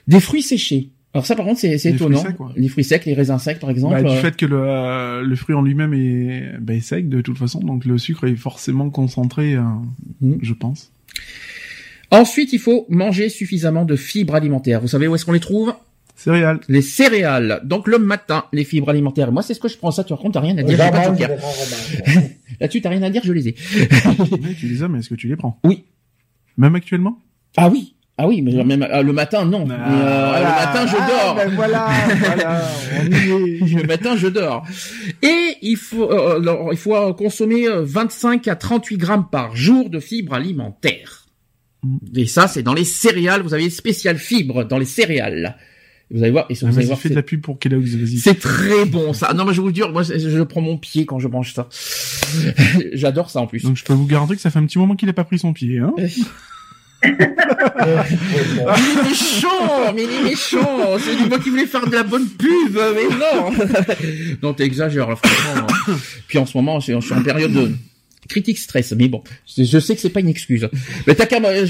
Des 0.07 0.19
fruits 0.19 0.41
séchés. 0.43 0.91
Alors 1.13 1.25
ça 1.25 1.35
par 1.35 1.45
contre 1.45 1.59
c'est 1.59 1.77
c'est 1.77 1.89
Les 1.89 1.95
étonnant. 1.95 2.17
fruits 2.19 2.31
secs, 2.31 2.39
ouais. 2.39 2.51
Les 2.55 2.67
fruits 2.69 2.83
secs, 2.85 3.05
les 3.05 3.13
raisins 3.13 3.37
secs 3.37 3.59
par 3.59 3.69
exemple. 3.69 3.95
Bah, 3.95 4.01
du 4.01 4.07
euh, 4.15 4.21
fait 4.21 4.35
que 4.37 4.45
le, 4.45 4.61
euh, 4.61 5.21
le 5.23 5.35
fruit 5.35 5.55
en 5.55 5.61
lui-même 5.61 5.93
est, 5.93 6.53
bah, 6.61 6.73
est 6.73 6.79
sec 6.79 7.09
de 7.09 7.19
toute 7.21 7.37
façon, 7.37 7.59
donc 7.59 7.83
le 7.85 7.97
sucre 7.97 8.25
est 8.27 8.35
forcément 8.35 8.89
concentré, 8.89 9.55
euh, 9.55 9.61
Mhm. 10.21 10.39
je 10.41 10.53
pense. 10.53 10.91
Ensuite, 12.11 12.51
il 12.53 12.59
faut 12.59 12.85
manger 12.89 13.29
suffisamment 13.29 13.85
de 13.85 13.95
fibres 13.95 14.35
alimentaires. 14.35 14.81
Vous 14.81 14.87
savez 14.87 15.07
où 15.07 15.15
est-ce 15.15 15.25
qu'on 15.25 15.31
les 15.31 15.39
trouve? 15.39 15.73
Céréales. 16.15 16.59
Les 16.67 16.81
céréales. 16.81 17.61
Donc 17.63 17.87
le 17.87 17.97
matin, 17.97 18.45
les 18.53 18.63
fibres 18.65 18.89
alimentaires. 18.89 19.31
Moi, 19.31 19.41
c'est 19.43 19.53
ce 19.53 19.59
que 19.59 19.67
je 19.69 19.77
prends. 19.77 19.91
Ça, 19.91 20.03
tu 20.03 20.13
racontes, 20.13 20.33
t'as 20.33 20.39
rien 20.41 20.57
à 20.57 20.63
dire. 20.63 20.71
J'ai 20.71 20.77
pas 20.77 20.91
de 20.91 20.95
rarement, 20.97 21.17
quoi. 21.17 21.27
Là-dessus, 22.59 22.81
t'as 22.81 22.89
rien 22.89 23.01
à 23.01 23.09
dire. 23.09 23.21
Je 23.23 23.31
les 23.33 23.47
ai. 23.49 23.55
Mais 24.41 24.53
tu 24.59 24.67
les 24.67 24.83
as, 24.83 24.87
mais 24.87 24.99
est-ce 24.99 25.09
que 25.09 25.15
tu 25.15 25.27
les 25.27 25.35
prends? 25.35 25.59
Oui. 25.63 25.83
Même 26.57 26.75
actuellement? 26.75 27.17
Ah 27.57 27.69
oui. 27.69 27.95
Ah 28.21 28.27
oui, 28.27 28.43
mais 28.43 28.63
même 28.63 28.87
ah, 28.91 29.01
le 29.01 29.13
matin, 29.13 29.45
non. 29.45 29.65
Mais, 29.65 29.73
euh, 29.73 30.37
Le 30.37 30.43
matin, 30.43 30.85
je 30.85 30.95
dors. 30.95 31.35
ben 31.35 31.55
voilà, 31.55 31.89
voilà, 32.19 32.61
on 32.99 33.05
y 33.09 33.71
est. 33.71 33.73
Le 33.81 33.87
matin, 33.87 34.15
je 34.15 34.27
dors. 34.27 34.63
Et 35.23 35.55
il 35.63 35.75
faut, 35.75 36.11
euh, 36.11 36.39
alors, 36.39 36.71
il 36.71 36.77
faut 36.77 36.95
euh, 36.95 37.13
consommer 37.13 37.67
euh, 37.67 37.81
25 37.83 38.47
à 38.47 38.55
38 38.55 38.97
grammes 38.97 39.25
par 39.31 39.55
jour 39.55 39.89
de 39.89 39.99
fibres 39.99 40.35
alimentaires. 40.35 41.25
Mm. 41.81 41.97
Et 42.15 42.27
ça, 42.27 42.47
c'est 42.47 42.61
dans 42.61 42.75
les 42.75 42.85
céréales. 42.85 43.41
Vous 43.41 43.55
avez 43.55 43.71
spécial 43.71 44.19
fibres 44.19 44.65
dans 44.65 44.77
les 44.77 44.85
céréales. 44.85 45.57
Vous 46.11 46.21
allez 46.21 46.31
voir. 46.31 46.45
Et 46.49 46.53
ça, 46.53 46.67
vous 46.67 46.77
allez 46.77 46.85
voir. 46.85 46.99
fais 46.99 47.07
c'est- 47.07 47.15
de 47.15 47.19
la 47.19 47.23
pub 47.23 47.41
pour 47.41 47.57
Kellogg's, 47.57 47.95
vas-y. 47.95 48.17
C'est 48.17 48.39
très 48.39 48.85
bon 48.85 49.13
ça. 49.13 49.33
Non 49.33 49.45
mais 49.45 49.53
je 49.55 49.61
vous 49.61 49.73
jure, 49.73 49.91
moi 49.91 50.03
je, 50.03 50.43
prends 50.43 50.61
mon 50.61 50.77
pied 50.77 51.07
quand 51.07 51.17
je 51.17 51.27
mange 51.27 51.53
ça. 51.53 51.69
J'adore 52.93 53.31
ça 53.31 53.39
en 53.39 53.47
plus. 53.47 53.63
Donc 53.63 53.77
je 53.77 53.83
peux 53.85 53.93
vous 53.93 54.05
garantir 54.05 54.35
que 54.35 54.41
ça 54.43 54.51
fait 54.51 54.59
un 54.59 54.65
petit 54.65 54.77
moment 54.77 54.95
qu'il 54.95 55.09
a 55.09 55.13
pas 55.13 55.23
pris 55.23 55.39
son 55.39 55.53
pied, 55.53 55.79
hein. 55.79 55.93
Il 57.03 57.11
est 58.99 59.03
méchant, 59.09 59.93
mais 59.95 60.03
il 60.03 60.09
est 60.11 60.23
méchant. 60.29 60.97
C'est 60.99 61.27
moi 61.27 61.39
qui 61.39 61.49
voulais 61.49 61.65
faire 61.65 61.85
de 61.87 61.95
la 61.95 62.03
bonne 62.03 62.27
pub, 62.27 62.77
mais 62.95 63.07
non. 63.15 63.51
non, 64.43 64.53
t'exagères 64.53 65.17
franchement. 65.17 65.67
hein. 65.87 65.95
Puis 66.27 66.37
en 66.37 66.45
ce 66.45 66.57
moment, 66.57 66.79
je 66.79 66.99
suis 66.99 67.13
en 67.13 67.23
période 67.23 67.51
de 67.51 67.71
critique 68.29 68.59
stress, 68.59 68.93
mais 68.93 69.07
bon, 69.09 69.23
je 69.57 69.79
sais 69.79 69.95
que 69.95 69.99
c'est 70.01 70.09
pas 70.09 70.19
une 70.21 70.29
excuse. 70.29 70.69
Mais 71.07 71.15
t'as 71.15 71.25
qu'à, 71.25 71.43
euh, 71.43 71.65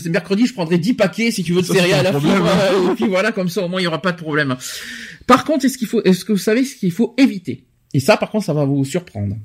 c'est 0.00 0.08
mercredi, 0.10 0.46
je 0.46 0.52
prendrai 0.52 0.78
10 0.78 0.94
paquets 0.94 1.30
si 1.32 1.42
tu 1.42 1.52
veux 1.52 1.62
de 1.62 1.66
céréales 1.66 2.06
à 2.06 2.12
la 2.12 2.20
fibre, 2.20 2.46
euh, 2.46 2.92
et 2.92 2.94
puis 2.94 3.06
voilà, 3.08 3.32
comme 3.32 3.48
ça 3.48 3.62
au 3.64 3.68
moins 3.68 3.80
il 3.80 3.84
y 3.84 3.86
aura 3.88 4.00
pas 4.00 4.12
de 4.12 4.18
problème. 4.18 4.54
Par 5.26 5.44
contre, 5.44 5.64
est-ce 5.64 5.78
qu'il 5.78 5.88
faut, 5.88 6.02
est-ce 6.04 6.24
que 6.24 6.32
vous 6.32 6.38
savez 6.38 6.64
ce 6.64 6.76
qu'il 6.76 6.92
faut 6.92 7.14
éviter? 7.18 7.64
Et 7.92 7.98
ça, 8.00 8.16
par 8.16 8.30
contre, 8.30 8.44
ça 8.44 8.52
va 8.52 8.64
vous 8.64 8.84
surprendre. 8.84 9.36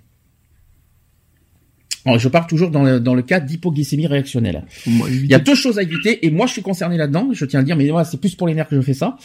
Je 2.17 2.27
pars 2.29 2.47
toujours 2.47 2.71
dans 2.71 2.83
le, 2.83 2.99
dans 2.99 3.13
le 3.15 3.21
cas 3.21 3.39
d'hypoglycémie 3.39 4.07
réactionnelle. 4.07 4.65
Il 4.85 5.25
y 5.27 5.33
a 5.33 5.39
deux 5.39 5.55
choses 5.55 5.77
à 5.79 5.83
éviter, 5.83 6.25
et 6.25 6.31
moi 6.31 6.47
je 6.47 6.53
suis 6.53 6.61
concerné 6.61 6.97
là-dedans, 6.97 7.29
je 7.33 7.45
tiens 7.45 7.59
à 7.59 7.61
le 7.61 7.65
dire, 7.65 7.75
mais 7.75 7.89
moi 7.89 8.03
c'est 8.05 8.19
plus 8.19 8.35
pour 8.35 8.47
les 8.47 8.53
nerfs 8.53 8.67
que 8.67 8.75
je 8.75 8.81
fais 8.81 8.93
ça, 8.93 9.17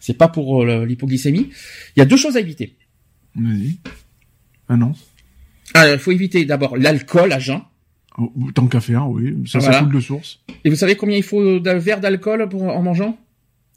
c'est 0.00 0.16
pas 0.16 0.28
pour 0.28 0.62
euh, 0.64 0.84
l'hypoglycémie. 0.86 1.50
Il 1.96 1.98
y 1.98 2.02
a 2.02 2.06
deux 2.06 2.16
choses 2.16 2.36
à 2.36 2.40
éviter. 2.40 2.76
Vas-y. 3.34 3.78
Annonce. 4.68 5.06
Alors, 5.74 5.94
il 5.94 5.98
faut 5.98 6.12
éviter 6.12 6.44
d'abord 6.44 6.76
l'alcool 6.76 7.32
à 7.32 7.38
jeun. 7.38 7.60
Oh, 8.16 8.32
tant 8.54 8.66
qu'à 8.66 8.80
faire, 8.80 9.08
oui. 9.08 9.34
Ça, 9.46 9.58
Voilà. 9.60 9.78
ça 9.78 9.84
coule 9.84 9.94
de 9.94 10.00
source. 10.00 10.40
Et 10.64 10.70
vous 10.70 10.76
savez 10.76 10.96
combien 10.96 11.16
il 11.16 11.22
faut 11.22 11.60
d'un 11.60 11.78
verre 11.78 12.00
d'alcool 12.00 12.48
pour 12.48 12.62
en 12.64 12.82
mangeant? 12.82 13.16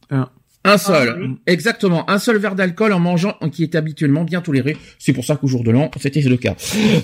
Un. 0.09 0.29
Un 0.63 0.77
seul. 0.77 1.09
Ah, 1.15 1.19
oui. 1.19 1.35
Exactement, 1.47 2.07
un 2.09 2.19
seul 2.19 2.37
verre 2.37 2.53
d'alcool 2.55 2.93
en 2.93 2.99
mangeant 2.99 3.35
qui 3.51 3.63
est 3.63 3.73
habituellement 3.75 4.23
bien 4.23 4.41
toléré. 4.41 4.77
C'est 4.99 5.11
pour 5.13 5.25
ça 5.25 5.35
qu'au 5.35 5.47
jour 5.47 5.63
de 5.63 5.71
l'an, 5.71 5.89
c'était 5.99 6.21
le 6.21 6.37
cas. 6.37 6.55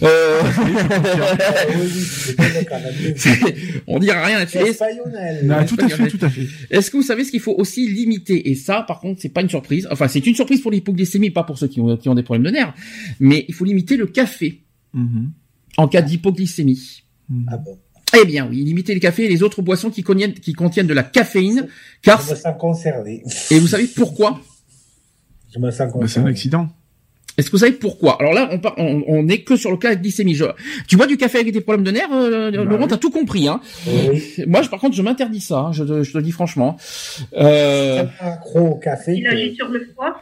Euh... 0.03 0.41
Ah. 2.37 2.43
On 3.87 3.99
dira 3.99 4.23
rien 4.25 4.39
là-dessus. 4.39 4.57
Ah, 5.49 5.65
tout 5.65 5.77
à 5.79 5.89
fait, 5.89 6.07
tout 6.07 6.19
à 6.25 6.29
fait. 6.29 6.47
Est-ce 6.69 6.91
que 6.91 6.97
vous 6.97 7.03
savez 7.03 7.23
ce 7.23 7.31
qu'il 7.31 7.39
faut 7.39 7.55
aussi 7.57 7.87
limiter? 7.87 8.49
Et 8.49 8.55
ça, 8.55 8.83
par 8.87 8.99
contre, 8.99 9.21
c'est 9.21 9.29
pas 9.29 9.41
une 9.41 9.49
surprise. 9.49 9.87
Enfin, 9.91 10.07
c'est 10.07 10.25
une 10.25 10.35
surprise 10.35 10.61
pour 10.61 10.71
l'hypoglycémie, 10.71 11.31
pas 11.31 11.43
pour 11.43 11.57
ceux 11.57 11.67
qui 11.67 11.79
ont, 11.81 11.97
qui 11.97 12.09
ont 12.09 12.15
des 12.15 12.23
problèmes 12.23 12.43
de 12.45 12.51
nerfs. 12.51 12.73
Mais 13.19 13.45
il 13.47 13.53
faut 13.53 13.65
limiter 13.65 13.97
le 13.97 14.05
café 14.07 14.63
Mhm. 14.93 15.31
en 15.77 15.87
cas 15.87 16.01
d'hypoglycémie. 16.01 17.03
Ah 17.47 17.57
bon? 17.57 17.77
Eh 18.15 18.25
bien 18.25 18.47
oui, 18.49 18.57
limiter 18.63 18.93
le 18.93 18.99
café 18.99 19.25
et 19.25 19.27
les 19.27 19.43
autres 19.43 19.61
boissons 19.61 19.89
qui 19.89 20.01
contiennent, 20.03 20.33
qui 20.33 20.53
contiennent 20.53 20.87
de 20.87 20.93
la 20.93 21.03
caféine, 21.03 21.67
car 22.01 22.21
Je 22.21 22.31
me 22.31 22.35
sens 22.35 22.53
concerné. 22.59 23.23
et 23.51 23.59
vous 23.59 23.67
savez 23.67 23.85
pourquoi? 23.87 24.39
Je 25.53 25.59
me 25.59 25.71
sens 25.71 25.91
Bah, 25.93 26.07
c'est 26.07 26.19
un 26.19 26.25
accident. 26.25 26.69
Est-ce 27.37 27.47
que 27.47 27.51
vous 27.51 27.59
savez 27.59 27.73
pourquoi? 27.73 28.17
Alors 28.19 28.33
là, 28.33 28.49
on, 28.51 28.57
par- 28.59 28.73
on, 28.77 29.03
on 29.07 29.27
est 29.27 29.43
que 29.43 29.55
sur 29.55 29.69
le 29.69 29.77
cas 29.77 29.93
de 29.93 30.01
glycémie. 30.01 30.33
Je- 30.33 30.45
tu 30.87 30.97
bois 30.97 31.05
du 31.05 31.17
café 31.17 31.37
avec 31.39 31.53
des 31.53 31.61
problèmes 31.61 31.83
de 31.85 31.91
nerfs, 31.91 32.11
euh, 32.11 32.49
Bah 32.49 32.63
Laurent, 32.63 32.83
oui. 32.83 32.87
t'as 32.89 32.97
tout 32.97 33.11
compris. 33.11 33.47
Hein 33.47 33.61
Oui. 33.85 34.23
Moi, 34.47 34.63
je, 34.63 34.69
par 34.69 34.79
contre, 34.79 34.95
je 34.95 35.03
m'interdis 35.03 35.41
ça. 35.41 35.59
hein, 35.59 35.71
je, 35.71 35.83
te, 35.83 36.01
je 36.01 36.11
te 36.11 36.17
le 36.17 36.23
dis 36.23 36.31
franchement. 36.31 36.77
Euh, 37.33 38.05
Un 38.21 38.27
accro 38.27 38.59
au 38.69 38.75
café. 38.75 39.13
Il 39.17 39.27
agit 39.27 39.53
sur 39.55 39.67
le 39.67 39.87
foie. 39.95 40.19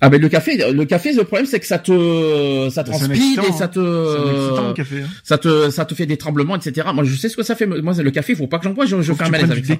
Ah 0.00 0.08
ben 0.08 0.20
le 0.20 0.28
café, 0.28 0.56
le 0.72 0.84
café, 0.84 1.12
le 1.12 1.24
problème 1.24 1.46
c'est 1.46 1.58
que 1.58 1.66
ça 1.66 1.78
te, 1.78 2.68
ça 2.70 2.84
transpire 2.84 3.42
et 3.42 3.52
ça 3.52 3.64
hein. 3.64 3.70
Excitant, 3.70 4.70
te, 4.70 4.72
café. 4.76 5.02
Hein. 5.02 5.08
ça 5.24 5.38
te, 5.38 5.70
ça 5.70 5.84
te 5.84 5.94
fait 5.94 6.06
des 6.06 6.16
tremblements, 6.16 6.54
etc. 6.56 6.88
Moi, 6.94 7.02
je 7.04 7.14
sais 7.16 7.28
ce 7.28 7.36
que 7.36 7.42
ça 7.42 7.54
fait. 7.56 7.66
Moi, 7.66 7.92
le 7.94 8.10
café, 8.12 8.34
faut 8.36 8.46
pas 8.46 8.58
que 8.58 8.64
j'en 8.64 8.72
bois. 8.74 8.86
Je, 8.86 9.02
je 9.02 9.12
fais 9.12 9.24
un 9.24 9.28
malaise 9.30 9.50
avec 9.50 9.66
ça. 9.66 9.74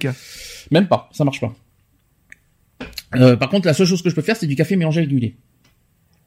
Même 0.70 0.88
pas, 0.88 1.08
ça 1.12 1.24
marche 1.24 1.40
pas. 1.40 1.54
Euh, 3.14 3.36
par 3.36 3.48
contre, 3.48 3.66
la 3.66 3.74
seule 3.74 3.86
chose 3.86 4.02
que 4.02 4.10
je 4.10 4.14
peux 4.14 4.22
faire, 4.22 4.36
c'est 4.36 4.46
du 4.46 4.56
café 4.56 4.76
mélangé 4.76 4.98
avec 5.00 5.08
du 5.08 5.18
lait. 5.18 5.36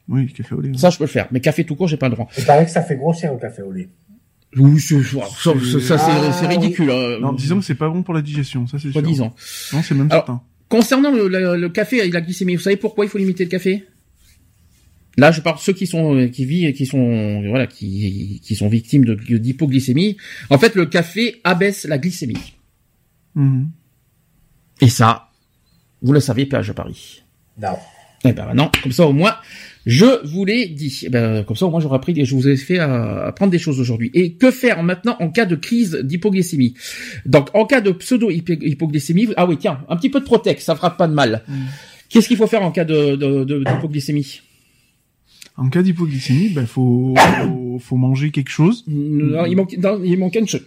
Oui, 0.07 0.31
café 0.33 0.55
au 0.55 0.61
lait. 0.61 0.71
Ça, 0.75 0.89
je 0.89 0.97
peux 0.97 1.03
le 1.03 1.09
faire. 1.09 1.27
Mais 1.31 1.39
café 1.41 1.63
tout 1.63 1.75
court, 1.75 1.87
j'ai 1.87 1.97
pas 1.97 2.09
le 2.09 2.15
droit. 2.15 2.27
Il 2.37 2.45
paraît 2.45 2.65
que 2.65 2.71
ça 2.71 2.81
fait 2.81 2.95
grossir 2.95 3.31
le 3.33 3.39
café 3.39 3.61
au 3.61 3.71
lait. 3.71 3.89
Oui, 4.57 4.79
c'est, 4.81 5.01
ça, 5.03 5.19
ça, 5.29 5.53
ça, 5.53 5.97
c'est, 5.97 6.11
Ah, 6.11 6.31
c'est 6.33 6.47
ridicule. 6.47 6.91
hein. 6.91 7.19
Non, 7.21 7.31
disons 7.33 7.59
que 7.59 7.65
c'est 7.65 7.75
pas 7.75 7.87
bon 7.87 8.03
pour 8.03 8.13
la 8.13 8.21
digestion, 8.21 8.67
ça 8.67 8.77
c'est 8.79 8.89
Pas 8.91 8.99
sûr. 8.99 9.07
disons. 9.07 9.31
Non, 9.73 9.81
c'est 9.81 9.93
même 9.95 10.07
Alors- 10.11 10.25
certain. 10.25 10.41
Concernant 10.71 11.11
le, 11.11 11.27
le- 11.27 11.57
le 11.57 11.69
café 11.69 11.97
et 11.97 12.09
la 12.09 12.21
glycémie, 12.21 12.55
vous 12.55 12.61
savez 12.61 12.77
pourquoi 12.77 13.03
il 13.03 13.09
faut 13.09 13.17
limiter 13.17 13.43
le 13.43 13.49
café? 13.49 13.83
Là, 15.17 15.29
je 15.33 15.41
parle 15.41 15.57
de 15.57 15.61
ceux 15.61 15.73
qui 15.73 15.85
sont 15.85 16.29
qui 16.29 16.45
vivent, 16.45 16.71
qui 16.73 16.85
sont 16.85 17.41
voilà, 17.49 17.67
qui 17.67 18.39
qui 18.41 18.55
sont 18.55 18.69
victimes 18.69 19.03
de 19.03 19.15
d'hypoglycémie. 19.37 20.15
En 20.49 20.57
fait, 20.57 20.73
le 20.75 20.85
café 20.85 21.41
abaisse 21.43 21.83
la 21.83 21.97
glycémie. 21.97 22.53
Mhm. 23.35 23.69
Et 24.79 24.87
ça, 24.87 25.27
vous 26.01 26.13
le 26.13 26.21
savez, 26.21 26.45
péage 26.45 26.69
à 26.69 26.73
Paris. 26.73 27.23
Non. 27.61 27.75
Eh 28.23 28.31
ben 28.31 28.53
non, 28.53 28.71
comme 28.81 28.93
ça 28.93 29.05
au 29.05 29.11
moins, 29.13 29.35
je 29.85 30.25
vous 30.27 30.45
l'ai 30.45 30.67
dit. 30.67 31.01
Eh 31.05 31.09
ben, 31.09 31.43
comme 31.43 31.55
ça 31.55 31.65
au 31.65 31.71
moins 31.71 31.79
j'aurais 31.79 31.95
appris, 31.95 32.13
des- 32.13 32.25
je 32.25 32.35
vous 32.35 32.47
ai 32.47 32.55
fait 32.55 32.79
euh, 32.79 33.27
apprendre 33.27 33.51
des 33.51 33.59
choses 33.59 33.79
aujourd'hui. 33.79 34.11
Et 34.13 34.33
que 34.33 34.51
faire 34.51 34.83
maintenant 34.83 35.15
en 35.19 35.29
cas 35.29 35.45
de 35.45 35.55
crise 35.55 35.99
d'hypoglycémie? 36.03 36.73
Donc 37.25 37.49
en 37.55 37.65
cas 37.65 37.81
de 37.81 37.91
pseudo-hypoglycémie, 37.91 39.29
ah 39.37 39.45
oui 39.45 39.57
tiens, 39.57 39.79
un 39.89 39.95
petit 39.97 40.09
peu 40.09 40.19
de 40.19 40.25
Protex, 40.25 40.63
ça 40.63 40.75
fera 40.75 40.95
pas 40.97 41.07
de 41.07 41.13
mal. 41.13 41.43
Mm. 41.47 41.53
Qu'est-ce 42.09 42.27
qu'il 42.27 42.37
faut 42.37 42.47
faire 42.47 42.61
en 42.63 42.71
cas 42.71 42.83
de 42.85 43.15
de- 43.15 43.43
de- 43.43 43.63
d'hypoglycémie? 43.63 44.41
En 45.57 45.69
cas 45.69 45.81
d'hypoglycémie, 45.81 46.49
ben 46.49 46.65
faut, 46.65 47.13
faut 47.17 47.79
faut 47.79 47.95
manger 47.97 48.31
quelque 48.31 48.49
chose. 48.49 48.83
Non, 48.87 49.45
il 49.45 49.55
manque, 49.55 49.75
non, 49.77 50.01
il 50.03 50.17
manque 50.17 50.35
une 50.35 50.47
chose. 50.47 50.65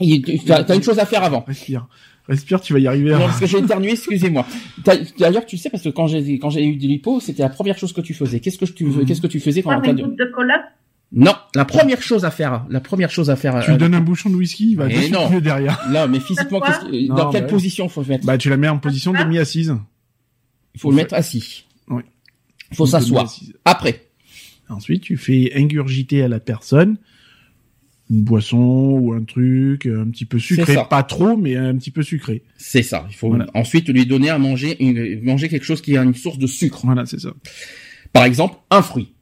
Il- 0.00 0.22
T'as 0.44 0.64
t'as 0.64 0.74
une 0.74 0.82
chose 0.82 0.98
à 0.98 1.06
faire 1.06 1.22
avant. 1.22 1.44
Respire, 1.46 1.86
respire, 2.28 2.60
tu 2.60 2.72
vas 2.72 2.78
y 2.78 2.86
arriver. 2.86 3.10
Non, 3.10 3.16
À... 3.16 3.20
parce 3.26 3.40
que 3.40 3.46
j'ai 3.46 3.58
éternué, 3.58 3.92
excusez-moi. 3.92 4.46
T'as- 4.82 4.96
D'ailleurs, 5.18 5.46
tu 5.46 5.56
sais, 5.56 5.70
parce 5.70 5.82
que 5.82 5.88
quand 5.90 6.06
j'ai 6.06 6.38
quand 6.38 6.50
j'ai 6.50 6.64
eu 6.64 6.76
de 6.76 6.86
l'hypo, 6.86 7.20
c'était 7.20 7.42
la 7.42 7.48
première 7.48 7.78
chose 7.78 7.92
que 7.92 8.00
tu 8.00 8.14
faisais. 8.14 8.40
Qu'est-ce 8.40 8.58
que 8.58 8.64
tu 8.64 8.84
Mhm. 8.86 9.04
qu'est-ce 9.06 9.20
que 9.20 9.26
tu 9.26 9.40
faisais 9.40 9.62
quand 9.62 9.80
cas 9.80 9.90
une 9.90 9.96
de 9.96 10.02
de 10.24 10.30
cola. 10.34 10.64
Non, 11.12 11.34
la 11.54 11.64
première 11.64 12.02
chose 12.02 12.24
à 12.24 12.30
faire, 12.32 12.64
la 12.68 12.80
première 12.80 13.10
chose 13.10 13.30
à 13.30 13.36
faire. 13.36 13.62
Tu 13.64 13.70
lui 13.70 13.78
donnes 13.78 13.94
un 13.94 14.00
bouchon 14.00 14.30
de 14.30 14.34
whisky, 14.34 14.72
il 14.72 14.76
va 14.76 14.88
dessus 14.88 15.12
non. 15.12 15.38
derrière. 15.38 15.80
Là, 15.90 16.08
mais 16.08 16.18
physiquement, 16.18 16.60
que- 16.60 17.06
Non, 17.08 17.14
dans 17.14 17.30
quelle 17.30 17.42
bah, 17.42 17.48
position 17.50 17.88
faut 17.88 18.02
le 18.02 18.08
mettre 18.08 18.26
Bah, 18.26 18.36
tu 18.36 18.48
la 18.48 18.56
mets 18.56 18.68
en 18.68 18.78
position 18.78 19.12
demi-assise. 19.12 19.76
Il 20.74 20.80
faut 20.80 20.90
le 20.90 20.96
mettre 20.96 21.14
assis. 21.14 21.66
Oui. 21.88 22.02
Il 22.72 22.76
faut 22.76 22.86
s'asseoir. 22.86 23.32
Après. 23.64 24.00
Ensuite, 24.68 25.02
tu 25.02 25.16
fais 25.16 25.52
ingurgiter 25.54 26.22
à 26.22 26.28
la 26.28 26.40
personne 26.40 26.96
une 28.10 28.22
boisson 28.22 28.58
ou 29.00 29.12
un 29.14 29.24
truc 29.24 29.86
un 29.86 30.08
petit 30.10 30.24
peu 30.26 30.38
sucré. 30.38 30.76
Pas 30.90 31.02
trop, 31.02 31.36
mais 31.36 31.56
un 31.56 31.74
petit 31.76 31.90
peu 31.90 32.02
sucré. 32.02 32.42
C'est 32.58 32.82
ça. 32.82 33.06
Il 33.10 33.14
faut 33.16 33.28
Voilà. 33.28 33.46
ensuite 33.54 33.88
lui 33.88 34.04
donner 34.06 34.28
à 34.30 34.38
manger, 34.38 34.76
une- 34.82 35.22
manger 35.24 35.48
quelque 35.48 35.64
chose 35.64 35.80
qui 35.80 35.96
a 35.96 36.02
une 36.02 36.14
source 36.14 36.38
de 36.38 36.46
sucre. 36.46 36.80
Voilà, 36.84 37.06
c'est 37.06 37.20
ça. 37.20 37.32
Par 38.12 38.24
exemple, 38.24 38.56
un 38.70 38.82
fruit. 38.82 39.12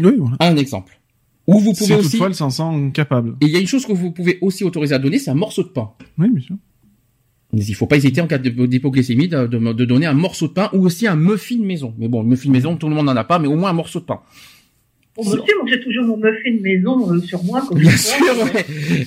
Oui, 0.00 0.12
voilà. 0.18 0.36
Un 0.40 0.56
exemple. 0.56 1.00
Ou 1.46 1.58
vous 1.60 1.72
pouvez 1.74 1.94
aussi. 1.94 2.08
toutefois 2.10 2.26
elle 2.28 2.34
s'en 2.34 2.50
sent 2.50 2.90
capable. 2.92 3.36
Et 3.40 3.46
il 3.46 3.52
y 3.52 3.56
a 3.56 3.60
une 3.60 3.66
chose 3.66 3.86
que 3.86 3.92
vous 3.92 4.10
pouvez 4.10 4.38
aussi 4.40 4.64
autoriser 4.64 4.94
à 4.94 4.98
donner, 4.98 5.18
c'est 5.18 5.30
un 5.30 5.34
morceau 5.34 5.62
de 5.62 5.68
pain. 5.68 5.90
Oui, 6.18 6.28
bien 6.30 6.42
sûr. 6.42 6.56
Mais 7.52 7.64
il 7.64 7.74
faut 7.74 7.86
pas 7.86 7.96
hésiter 7.96 8.20
en 8.20 8.26
cas 8.26 8.38
d'hypoglycémie 8.38 9.28
de, 9.28 9.46
de, 9.46 9.72
de 9.72 9.84
donner 9.84 10.06
un 10.06 10.14
morceau 10.14 10.48
de 10.48 10.52
pain 10.54 10.70
ou 10.72 10.84
aussi 10.86 11.06
un 11.06 11.14
muffin 11.14 11.58
maison. 11.62 11.94
Mais 11.98 12.08
bon, 12.08 12.22
le 12.22 12.28
muffin 12.28 12.50
maison, 12.50 12.76
tout 12.76 12.88
le 12.88 12.94
monde 12.96 13.06
n'en 13.06 13.14
a 13.14 13.22
pas, 13.24 13.38
mais 13.38 13.46
au 13.46 13.54
moins 13.56 13.70
un 13.70 13.74
morceau 13.74 14.00
de 14.00 14.04
pain. 14.06 14.20
Bon, 15.16 15.22
monsieur, 15.24 15.54
moi 15.60 15.66
j'ai 15.70 15.80
toujours 15.80 16.04
mon 16.04 16.16
muffin 16.16 16.60
maison 16.60 17.12
euh, 17.12 17.20
sur 17.20 17.42
moi. 17.44 17.64
Comme 17.68 17.78
Bien 17.78 17.90
je 17.90 17.96
sûr. 17.96 18.44
ouais. 18.54 19.06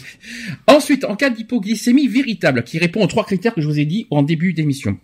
Ensuite, 0.68 1.04
en 1.04 1.16
cas 1.16 1.30
d'hypoglycémie 1.30 2.08
véritable, 2.08 2.64
qui 2.64 2.78
répond 2.80 3.04
aux 3.04 3.08
trois 3.08 3.26
critères 3.26 3.54
que 3.54 3.62
je 3.62 3.68
vous 3.68 3.80
ai 3.80 3.86
dit 3.86 4.08
en 4.10 4.24
début 4.24 4.54
d'émission. 4.54 4.98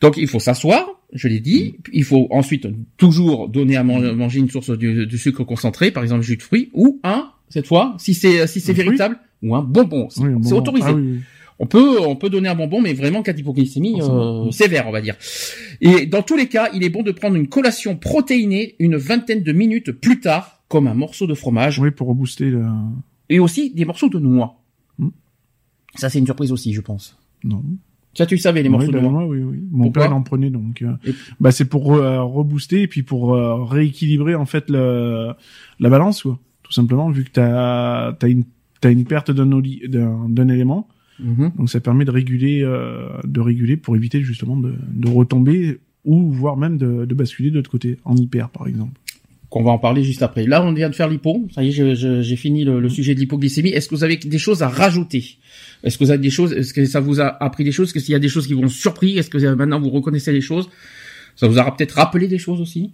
Donc, 0.00 0.16
il 0.16 0.26
faut 0.26 0.40
s'asseoir, 0.40 1.00
je 1.12 1.28
l'ai 1.28 1.38
dit. 1.40 1.76
Il 1.92 2.02
faut 2.04 2.26
ensuite 2.30 2.66
toujours 2.96 3.48
donner 3.48 3.76
à 3.76 3.84
man- 3.84 4.12
manger 4.16 4.40
une 4.40 4.50
source 4.50 4.70
de, 4.76 5.04
de 5.04 5.16
sucre 5.16 5.44
concentré, 5.44 5.90
par 5.92 6.02
exemple 6.02 6.22
jus 6.22 6.36
de 6.36 6.42
fruits, 6.42 6.70
ou 6.72 6.98
un, 7.04 7.30
cette 7.48 7.68
fois, 7.68 7.94
si 7.98 8.12
c'est 8.14 8.46
si 8.48 8.58
c'est 8.60 8.72
fruit 8.74 8.84
véritable, 8.86 9.18
ou 9.44 9.54
un 9.54 9.62
bonbon. 9.62 10.08
Oui, 10.18 10.30
c'est 10.42 10.54
autorisé. 10.54 10.88
Ah 10.88 10.94
oui. 10.94 11.20
On 11.62 11.66
peut, 11.66 12.00
on 12.00 12.16
peut 12.16 12.28
donner 12.28 12.48
un 12.48 12.56
bonbon, 12.56 12.80
mais 12.80 12.92
vraiment 12.92 13.20
en 13.20 13.22
cas 13.22 13.32
d'hypoglycémie 13.32 14.00
euh, 14.02 14.50
sévère, 14.50 14.88
on 14.88 14.90
va 14.90 15.00
dire. 15.00 15.14
Et 15.80 16.06
dans 16.06 16.22
tous 16.22 16.36
les 16.36 16.48
cas, 16.48 16.68
il 16.74 16.82
est 16.82 16.88
bon 16.90 17.04
de 17.04 17.12
prendre 17.12 17.36
une 17.36 17.46
collation 17.46 17.96
protéinée 17.96 18.74
une 18.80 18.96
vingtaine 18.96 19.44
de 19.44 19.52
minutes 19.52 19.92
plus 19.92 20.18
tard, 20.18 20.60
comme 20.68 20.88
un 20.88 20.94
morceau 20.94 21.28
de 21.28 21.34
fromage, 21.34 21.78
Oui, 21.78 21.92
pour 21.92 22.08
rebooster 22.08 22.50
le... 22.50 22.64
et 23.28 23.38
aussi 23.38 23.70
des 23.70 23.84
morceaux 23.84 24.08
de 24.08 24.18
noix. 24.18 24.56
Hmm. 24.98 25.10
Ça, 25.94 26.10
c'est 26.10 26.18
une 26.18 26.26
surprise 26.26 26.50
aussi, 26.50 26.72
je 26.72 26.80
pense. 26.80 27.16
Non. 27.44 27.62
Ça, 28.14 28.26
tu 28.26 28.34
le 28.34 28.40
savais, 28.40 28.62
les 28.64 28.68
Oui, 28.68 28.72
morceaux 28.72 28.88
de 28.90 28.96
ben, 28.96 29.02
noix. 29.02 29.12
moi, 29.12 29.26
oui, 29.26 29.38
oui. 29.44 29.58
Mon 29.70 29.84
Pourquoi 29.84 30.02
père 30.08 30.16
en 30.16 30.22
prenait 30.22 30.50
donc. 30.50 30.82
euh, 30.82 30.94
Et- 31.06 31.14
Bah 31.38 31.52
c'est 31.52 31.64
pour 31.64 31.94
euh, 31.94 32.22
rebooster 32.24 32.82
et 32.82 32.88
puis 32.88 33.04
pour 33.04 33.34
euh, 33.34 33.62
rééquilibrer 33.64 34.34
en 34.34 34.46
fait 34.46 34.68
le 34.68 35.30
la 35.78 35.88
balance 35.90 36.22
quoi. 36.22 36.40
Tout 36.64 36.72
simplement 36.72 37.08
vu 37.10 37.22
que 37.24 37.30
t'as 37.30 38.12
t'as 38.14 38.28
une 38.28 38.44
t'as 38.80 38.90
une 38.90 39.04
perte 39.04 39.30
d'un 39.30 39.46
d'un 40.28 40.48
élément 40.48 40.88
Mhm. 41.22 41.52
donc 41.58 41.70
ça 41.70 41.80
permet 41.80 42.04
de 42.04 42.10
réguler 42.10 42.62
euh, 42.62 43.08
de 43.24 43.40
réguler 43.40 43.76
pour 43.76 43.96
éviter 43.96 44.22
justement 44.22 44.56
de 44.56 44.74
de 44.92 45.08
retomber 45.08 45.78
ou 46.04 46.30
voire 46.30 46.56
même 46.56 46.78
de, 46.78 47.04
de 47.04 47.14
basculer 47.14 47.50
de 47.50 47.56
l'autre 47.56 47.70
côté 47.70 47.98
en 48.04 48.16
hyper 48.16 48.48
par 48.50 48.66
exemple. 48.66 48.98
Qu'on 49.50 49.62
va 49.62 49.70
en 49.72 49.78
parler 49.78 50.02
juste 50.02 50.22
après. 50.22 50.46
Là, 50.46 50.64
on 50.64 50.72
vient 50.72 50.88
de 50.88 50.94
faire 50.94 51.08
l'hypo. 51.10 51.46
Ça 51.54 51.62
y 51.62 51.68
est, 51.68 52.22
j'ai 52.22 52.36
fini 52.36 52.64
le, 52.64 52.80
le 52.80 52.88
sujet 52.88 53.14
de 53.14 53.20
l'hypoglycémie. 53.20 53.68
Est-ce 53.68 53.86
que 53.86 53.94
vous 53.94 54.02
avez 54.02 54.16
des 54.16 54.38
choses 54.38 54.62
à 54.62 54.68
rajouter? 54.70 55.36
Est-ce 55.84 55.98
que 55.98 56.04
vous 56.04 56.10
avez 56.10 56.22
des 56.22 56.30
choses 56.30 56.54
Est-ce 56.54 56.72
que 56.72 56.86
ça 56.86 57.00
vous 57.00 57.20
a 57.20 57.26
appris 57.44 57.62
des 57.62 57.70
choses? 57.70 57.94
Est-ce 57.94 58.02
qu'il 58.06 58.12
y 58.12 58.16
a 58.16 58.18
des 58.18 58.30
choses 58.30 58.46
qui 58.46 58.54
vous 58.54 58.62
ont 58.62 58.68
surpris? 58.68 59.18
Est-ce 59.18 59.28
que 59.28 59.36
euh, 59.36 59.54
maintenant 59.54 59.78
vous 59.78 59.90
reconnaissez 59.90 60.32
les 60.32 60.40
choses? 60.40 60.70
Ça 61.36 61.48
vous 61.48 61.58
a 61.58 61.70
peut-être 61.76 61.92
rappelé 61.92 62.28
des 62.28 62.38
choses 62.38 62.62
aussi? 62.62 62.92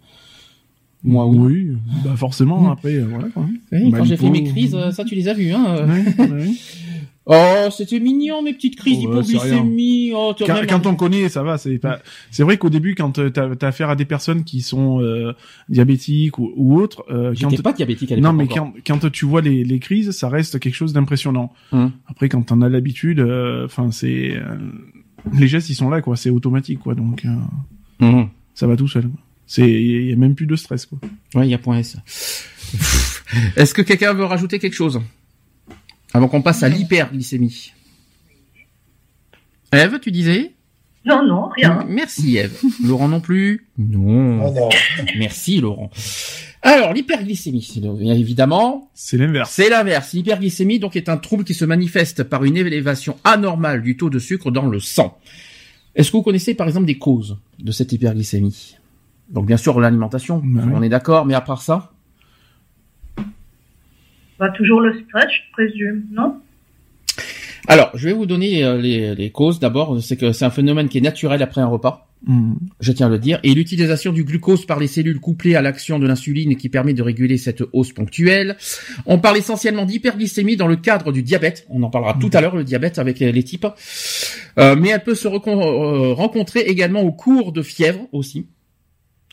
Moi, 1.05 1.29
oui. 1.29 1.69
bah 2.05 2.17
forcément 2.17 2.61
Mm. 2.61 2.73
après 2.73 2.95
euh, 2.97 3.05
voilà 3.09 3.29
quoi. 3.29 3.47
Oui, 3.71 3.91
Bah, 3.93 3.99
quand 3.99 4.05
j'ai 4.05 4.17
fait 4.17 4.29
mes 4.31 4.43
crises, 4.43 4.75
euh, 4.75 4.91
ça 4.91 5.05
tu 5.05 5.15
les 5.15 5.29
as 5.29 5.35
vues, 5.35 5.53
hein. 5.53 5.87
Ouais, 5.87 6.25
ouais. 6.27 6.47
Oh, 7.31 7.69
c'était 7.71 8.01
mignon 8.01 8.43
mes 8.43 8.55
petites 8.55 8.77
crises 8.77 9.05
Oh, 9.07 9.11
bah, 9.13 9.21
d'hypoglycémie. 9.23 10.13
Oh, 10.15 10.33
tu 10.35 10.45
as 10.45 10.47
quand, 10.47 10.53
vraiment- 10.55 10.69
quand 10.69 10.87
on 10.87 10.95
connaît, 10.97 11.29
ça 11.29 11.43
va. 11.43 11.59
C'est 11.59 11.77
pas. 11.79 12.01
C'est 12.31 12.43
vrai 12.43 12.57
qu'au 12.57 12.71
début, 12.71 12.95
quand 12.95 13.19
euh, 13.19 13.29
t'as 13.29 13.49
as 13.51 13.67
affaire 13.69 13.91
à 13.91 13.97
des 13.97 14.07
personnes 14.07 14.45
qui 14.45 14.63
sont 14.63 15.03
euh, 15.03 15.35
diabétiques 15.69 16.39
ou, 16.39 16.51
ou 16.57 16.81
autres, 16.81 17.05
euh, 17.11 17.35
quand 17.39 17.63
pas 17.63 17.75
diabétique 17.75 18.13
à 18.13 18.17
non, 18.17 18.33
l'époque 18.33 18.37
mais 18.55 18.61
encore. 18.61 18.73
quand, 18.87 19.01
quand 19.01 19.11
tu 19.11 19.27
vois 19.27 19.43
les, 19.43 19.63
les 19.63 19.79
crises, 19.79 20.11
ça 20.13 20.31
reste 20.31 20.59
quelque 20.59 20.75
chose 20.75 20.95
d'impressionnant. 20.95 21.53
Hum. 21.73 21.93
Après, 22.07 22.31
quand 22.31 22.41
t'en 22.43 22.63
as 22.63 22.71
l'habitude, 22.71 23.21
enfin, 23.65 23.91
c'est 23.91 24.35
euh, 24.35 24.57
les 25.39 25.49
gestes, 25.49 25.69
ils 25.69 25.75
sont 25.75 25.91
là, 25.91 26.01
quoi. 26.01 26.17
C'est 26.17 26.31
automatique, 26.31 26.79
quoi. 26.79 26.95
Donc, 26.95 27.27
euh, 27.27 28.07
Mhm. 28.07 28.29
ça 28.55 28.67
va 28.67 28.77
tout 28.77 28.89
seul. 28.89 29.11
C'est, 29.47 29.71
il 29.71 30.09
y 30.09 30.13
a 30.13 30.17
même 30.17 30.35
plus 30.35 30.47
de 30.47 30.57
stress, 30.57 30.87
quoi. 30.87 30.99
Ouais, 31.35 31.47
il 31.47 31.51
y 31.51 31.55
a 31.55 31.59
point 31.59 31.77
S. 31.79 31.97
Est-ce 33.57 33.75
que 33.75 33.83
quelqu'un 33.83 34.15
veut 34.15 34.25
rajouter 34.25 34.59
quelque 34.59 34.75
chose? 34.75 35.01
Avant 36.13 36.29
qu'on 36.29 36.43
passe 36.43 36.63
à 36.63 36.69
l'hyperglycémie 36.69 37.73
Eve, 39.73 39.99
tu 40.01 40.11
disais? 40.11 40.53
Non, 41.05 41.25
non, 41.27 41.49
rien. 41.49 41.85
Merci 41.89 42.37
Eve. 42.39 42.59
Laurent 42.85 43.09
non 43.09 43.21
plus? 43.21 43.69
Non. 43.79 44.47
Oh 44.47 44.53
non. 44.55 44.69
Merci 45.19 45.61
Laurent. 45.61 45.91
Alors 46.63 46.93
l'hyperglycémie, 46.93 47.67
évidemment, 48.11 48.91
C'est 48.95 49.17
l'inverse. 49.17 49.51
c'est 49.53 49.69
l'inverse. 49.71 50.13
L'hyperglycémie 50.13 50.79
donc 50.81 50.97
est 50.97 51.09
un 51.09 51.17
trouble 51.17 51.45
qui 51.45 51.55
se 51.55 51.65
manifeste 51.65 52.25
par 52.25 52.45
une 52.45 52.57
élévation 52.57 53.17
anormale 53.25 53.83
du 53.83 53.97
taux 53.97 54.11
de 54.11 54.19
sucre 54.19 54.51
dans 54.51 54.67
le 54.67 54.81
sang. 54.81 55.19
Est-ce 55.95 56.11
que 56.11 56.17
vous 56.17 56.23
connaissez 56.23 56.55
par 56.55 56.67
exemple 56.67 56.87
des 56.87 56.99
causes 56.99 57.39
de 57.59 57.71
cette 57.73 57.93
hyperglycémie? 57.93 58.77
Donc 59.31 59.47
bien 59.47 59.57
sûr 59.57 59.79
l'alimentation, 59.81 60.43
oui. 60.45 60.61
on 60.75 60.83
est 60.83 60.89
d'accord, 60.89 61.27
mais 61.27 61.35
à 61.35 61.41
part 61.41 61.63
ça 61.63 61.93
Bah, 64.39 64.51
toujours 64.57 64.81
le 64.81 64.93
stress, 64.93 65.27
je 65.33 65.53
présume, 65.53 66.05
non? 66.13 66.37
Alors, 67.67 67.91
je 67.95 68.09
vais 68.09 68.15
vous 68.15 68.25
donner 68.27 68.65
euh, 68.65 68.79
les, 68.79 69.15
les 69.15 69.31
causes. 69.31 69.59
D'abord, 69.61 70.01
c'est 70.03 70.17
que 70.17 70.33
c'est 70.33 70.45
un 70.45 70.51
phénomène 70.51 70.89
qui 70.89 70.99
est 70.99 71.03
naturel 71.03 71.43
après 71.43 71.61
un 71.61 71.67
repas, 71.67 72.05
Hum. 72.27 72.59
je 72.81 72.91
tiens 72.91 73.07
à 73.07 73.11
le 73.11 73.21
dire, 73.21 73.39
et 73.45 73.55
l'utilisation 73.55 74.13
du 74.13 74.25
glucose 74.25 74.67
par 74.67 74.81
les 74.81 74.89
cellules 74.89 75.21
couplée 75.21 75.55
à 75.55 75.63
l'action 75.63 76.01
de 76.01 76.07
l'insuline 76.09 76.57
qui 76.57 76.69
permet 76.69 76.93
de 76.93 77.01
réguler 77.03 77.37
cette 77.39 77.63
hausse 77.73 77.93
ponctuelle. 77.93 78.57
On 79.07 79.21
parle 79.21 79.37
essentiellement 79.37 79.85
d'hyperglycémie 79.85 80.57
dans 80.57 80.67
le 80.67 80.75
cadre 80.75 81.13
du 81.13 81.23
diabète. 81.23 81.65
On 81.71 81.81
en 81.85 81.91
parlera 81.91 82.15
tout 82.21 82.31
à 82.33 82.41
l'heure, 82.41 82.57
le 82.57 82.65
diabète 82.65 82.99
avec 82.99 83.21
les 83.21 83.43
types. 83.45 83.69
Euh, 84.59 84.75
mais 84.75 84.89
elle 84.89 85.05
peut 85.05 85.15
se 85.15 85.29
recon- 85.29 85.61
euh, 85.63 86.13
rencontrer 86.13 86.61
également 86.63 87.03
au 87.03 87.13
cours 87.13 87.53
de 87.53 87.63
fièvre 87.63 88.09
aussi. 88.11 88.47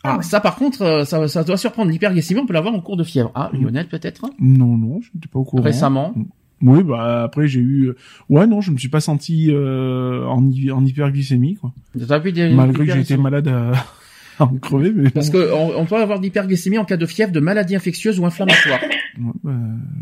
Ah, 0.06 0.22
ça 0.22 0.40
par 0.40 0.56
contre, 0.56 0.82
euh, 0.82 1.04
ça, 1.06 1.28
ça 1.28 1.44
doit 1.44 1.58
surprendre. 1.58 1.92
L'hyperglycémie, 1.92 2.40
on 2.42 2.46
peut 2.46 2.54
l'avoir 2.54 2.74
en 2.74 2.80
cours 2.82 2.98
de 2.98 3.04
fièvre. 3.04 3.32
Ah, 3.36 3.50
Lionel 3.54 3.88
peut-être? 3.88 4.26
Non, 4.40 4.78
non, 4.78 5.00
je 5.02 5.10
n'étais 5.16 5.28
pas 5.28 5.40
au 5.40 5.44
courant. 5.44 5.64
Récemment? 5.64 6.14
Oui, 6.62 6.84
bah 6.84 7.24
après 7.24 7.48
j'ai 7.48 7.60
eu. 7.60 7.88
euh, 7.90 7.96
Ouais, 8.30 8.48
non, 8.48 8.62
je 8.62 8.72
me 8.72 8.78
suis 8.78 8.88
pas 8.90 9.02
senti 9.02 9.48
euh, 9.52 10.26
en, 10.26 10.42
hy- 10.50 10.72
en 10.72 10.86
hyperglycémie, 10.86 11.56
quoi. 11.56 11.74
T'as 12.08 12.18
vu 12.20 12.32
des- 12.32 12.50
Malgré 12.50 12.86
que 12.86 12.94
j'ai 12.94 13.02
été 13.02 13.14
hyperglycémie 13.16 13.24
malade 13.24 13.48
à, 13.50 13.72
à 14.40 14.44
en 14.48 14.56
crever, 14.56 14.92
mais 14.96 15.10
Parce 15.10 15.30
que 15.30 15.54
on, 15.54 15.78
on 15.82 15.86
peut 15.86 15.98
avoir 15.98 16.20
de 16.20 16.24
l'hyperglycémie 16.24 16.78
en 16.78 16.86
cas 16.86 16.96
de 16.98 17.06
fièvre, 17.06 17.32
de 17.34 17.40
maladie 17.42 17.76
infectieuse 17.76 18.20
ou 18.20 18.26
inflammatoire. 18.26 18.80
Ouais, 19.18 19.32
bah, 19.46 19.52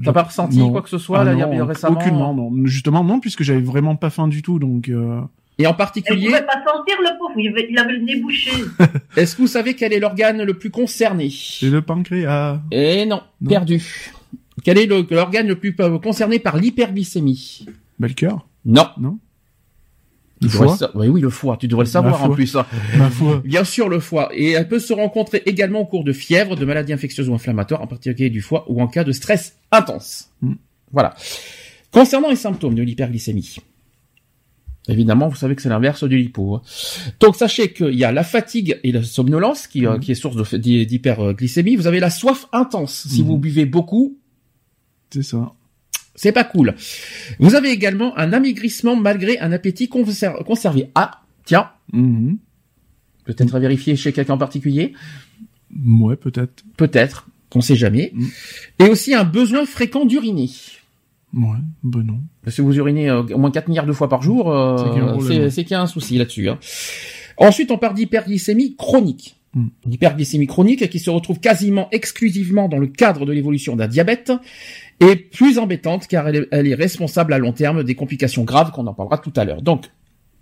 T'as 0.06 0.12
pas 0.13 0.24
ressenti 0.24 0.58
non. 0.58 0.72
quoi 0.72 0.82
que 0.82 0.89
ce 0.89 0.98
soit 0.98 1.20
Ah 1.20 1.24
là, 1.24 1.36
non, 1.36 1.50
il 1.52 1.58
y 1.58 1.60
a- 1.62 1.66
récemment? 1.66 2.00
Aucunement, 2.00 2.34
non. 2.34 2.52
Justement, 2.66 3.04
non, 3.04 3.20
puisque 3.20 3.44
j'avais 3.44 3.62
vraiment 3.62 3.96
pas 3.96 4.10
faim 4.10 4.28
du 4.28 4.42
tout, 4.42 4.58
donc. 4.58 4.89
Euh... 4.89 5.22
Et 5.60 5.68
en 5.68 5.74
particulier, 5.74 6.28
pouvait 6.28 6.46
pas 6.46 6.63
sentir 6.66 6.96
le 7.00 7.18
pauvre, 7.20 7.38
il 7.38 7.50
avait, 7.50 7.68
il 7.70 7.76
le 7.76 8.04
nez 8.04 8.20
bouché. 8.20 8.52
est-ce 9.18 9.36
que 9.36 9.42
vous 9.44 9.48
savez 9.48 9.76
quel 9.76 9.94
est 9.94 10.00
l'organe 10.00 10.42
le 10.44 10.54
plus 10.56 10.72
concerné? 10.72 11.30
C'est 11.32 11.70
le 11.70 11.82
pancréas. 11.84 12.60
Eh 12.72 13.06
non, 13.06 13.22
Non. 13.42 13.50
perdu. 13.50 14.12
Quel 14.63 14.78
est 14.80 14.86
l'organe 15.12 15.48
le 15.48 15.56
plus 15.56 15.76
euh, 15.80 16.00
concerné 16.00 16.39
par 16.39 16.58
l'hyperglycémie? 16.58 17.66
Bah, 18.00 18.08
le 18.08 18.13
cœur. 18.13 18.48
Non. 18.66 18.88
Non. 18.98 19.20
Le 20.42 20.50
foie. 20.50 20.76
sa- 20.76 20.92
Oui, 20.96 21.08
oui, 21.08 21.22
le 21.22 21.30
foie. 21.30 21.58
Tu 21.58 21.68
devrais 21.68 21.86
le 21.86 21.89
savoir 21.89 22.22
en 22.24 22.30
plus. 22.32 22.56
hein. 22.56 22.66
Ma 22.98 23.10
foi. 23.10 23.42
Bien 23.46 23.63
sûr, 23.63 23.89
le 23.89 24.00
foie. 24.00 24.30
Et 24.34 24.52
elle 24.52 24.68
peut 24.68 24.80
se 24.80 24.92
rencontrer 24.94 25.42
également 25.46 25.82
au 25.82 25.86
cours 25.86 26.04
de 26.04 26.13
fièvre, 26.13 26.56
de 26.56 26.66
maladies 26.66 26.94
infectieuses 26.94 27.30
ou 27.30 27.34
inflammatoires, 27.36 27.82
en 27.82 27.88
particulier 27.88 28.30
du 28.30 28.42
foie, 28.42 28.66
ou 28.70 28.82
en 28.82 28.88
cas 28.88 29.04
de 29.04 29.12
stress 29.12 29.58
intense. 29.72 30.32
Mm. 30.42 30.54
Voilà. 30.92 31.13
Concernant 31.92 32.30
les 32.30 32.36
symptômes 32.36 32.76
de 32.76 32.82
l'hyperglycémie. 32.84 33.58
Évidemment, 34.89 35.30
vous 35.30 35.36
savez 35.38 35.56
que 35.56 35.62
c'est 35.62 35.69
l'inverse 35.69 36.04
du 36.04 36.17
lipo. 36.17 36.56
hein. 36.56 36.62
Donc, 37.22 37.36
sachez 37.38 37.72
qu'il 37.72 37.93
y 37.96 38.04
a 38.04 38.12
la 38.12 38.24
fatigue 38.24 38.80
et 38.84 38.91
la 38.91 39.02
somnolence 39.02 39.67
qui, 39.67 39.86
euh, 39.86 39.93
Mhm. 39.93 40.00
qui 40.02 40.12
est 40.12 40.15
source 40.15 40.36
d'hyperglycémie. 40.54 41.76
Vous 41.78 41.88
avez 41.88 42.02
la 42.02 42.10
soif 42.10 42.48
intense. 42.52 43.08
Si 43.10 43.22
Mhm. 43.22 43.28
vous 43.28 43.38
buvez 43.38 43.65
beaucoup, 43.65 44.17
C'est 45.10 45.24
ça. 45.24 45.54
c'est 46.15 46.34
pas 46.34 46.43
cool. 46.43 46.76
Vous 47.39 47.56
avez 47.56 47.69
également 47.72 48.17
un 48.17 48.34
amaigrissement 48.34 48.96
malgré 48.98 49.39
un 49.39 49.52
appétit 49.54 49.88
conser- 49.88 50.43
conservé. 50.46 50.89
Ah, 50.96 51.22
tiens, 51.46 51.69
Mhm. 51.93 52.38
peut-être 53.24 53.56
à 53.56 53.60
vérifier 53.60 53.96
chez 53.96 54.12
quelqu'un 54.12 54.34
en 54.34 54.38
particulier? 54.38 54.93
Ouais, 55.88 56.18
peut-être. 56.18 56.64
Peut-être, 56.76 57.28
qu'on 57.49 57.62
sait 57.62 57.76
jamais. 57.78 58.12
Et 58.80 58.89
aussi 58.89 59.14
un 59.14 59.24
besoin 59.24 59.66
fréquent 59.66 60.05
d'uriner. 60.05 60.49
Ouais, 61.34 61.58
ben 61.84 62.04
non. 62.04 62.20
Si 62.48 62.62
vous 62.62 62.76
urinez 62.78 63.10
euh, 63.10 63.24
au 63.24 63.38
moins 63.40 63.50
4 63.52 63.68
milliards 63.68 63.88
de 63.88 63.92
fois 63.94 64.08
par 64.08 64.22
jour, 64.22 64.52
euh, 64.52 64.78
C'est 64.78 64.90
qu'il 64.92 64.98
y 65.72 65.76
a 65.76 65.82
un 65.82 65.88
c'est 65.88 65.88
c'est 65.88 65.88
souci 65.92 66.18
là-dessus. 66.18 66.50
hein. 66.50 66.60
Ensuite, 67.38 67.72
on 67.72 67.78
parle 67.80 67.96
d'hyperglycémie 67.96 68.76
chronique. 68.76 69.36
Mm. 69.56 69.68
Une 69.86 69.94
hyperglycémie 69.94 70.48
chronique 70.48 70.88
qui 70.90 71.00
se 71.00 71.10
retrouve 71.10 71.40
quasiment 71.40 71.88
exclusivement 71.92 72.70
dans 72.70 72.78
le 72.78 72.88
cadre 72.88 73.26
de 73.26 73.32
l'évolution 73.32 73.76
d'un 73.76 73.88
diabète 73.88 74.32
est 75.00 75.16
plus 75.16 75.58
embêtante 75.58 76.08
car 76.08 76.28
elle 76.28 76.36
est, 76.36 76.48
elle 76.52 76.68
est 76.68 76.76
responsable 76.76 77.34
à 77.34 77.40
long 77.40 77.52
terme 77.52 77.84
des 77.84 77.96
complications 77.96 78.44
graves 78.44 78.72
qu'on 78.72 78.86
en 78.88 78.94
parlera 78.94 79.18
tout 79.18 79.34
à 79.36 79.44
l'heure. 79.46 79.62
Donc, 79.64 79.88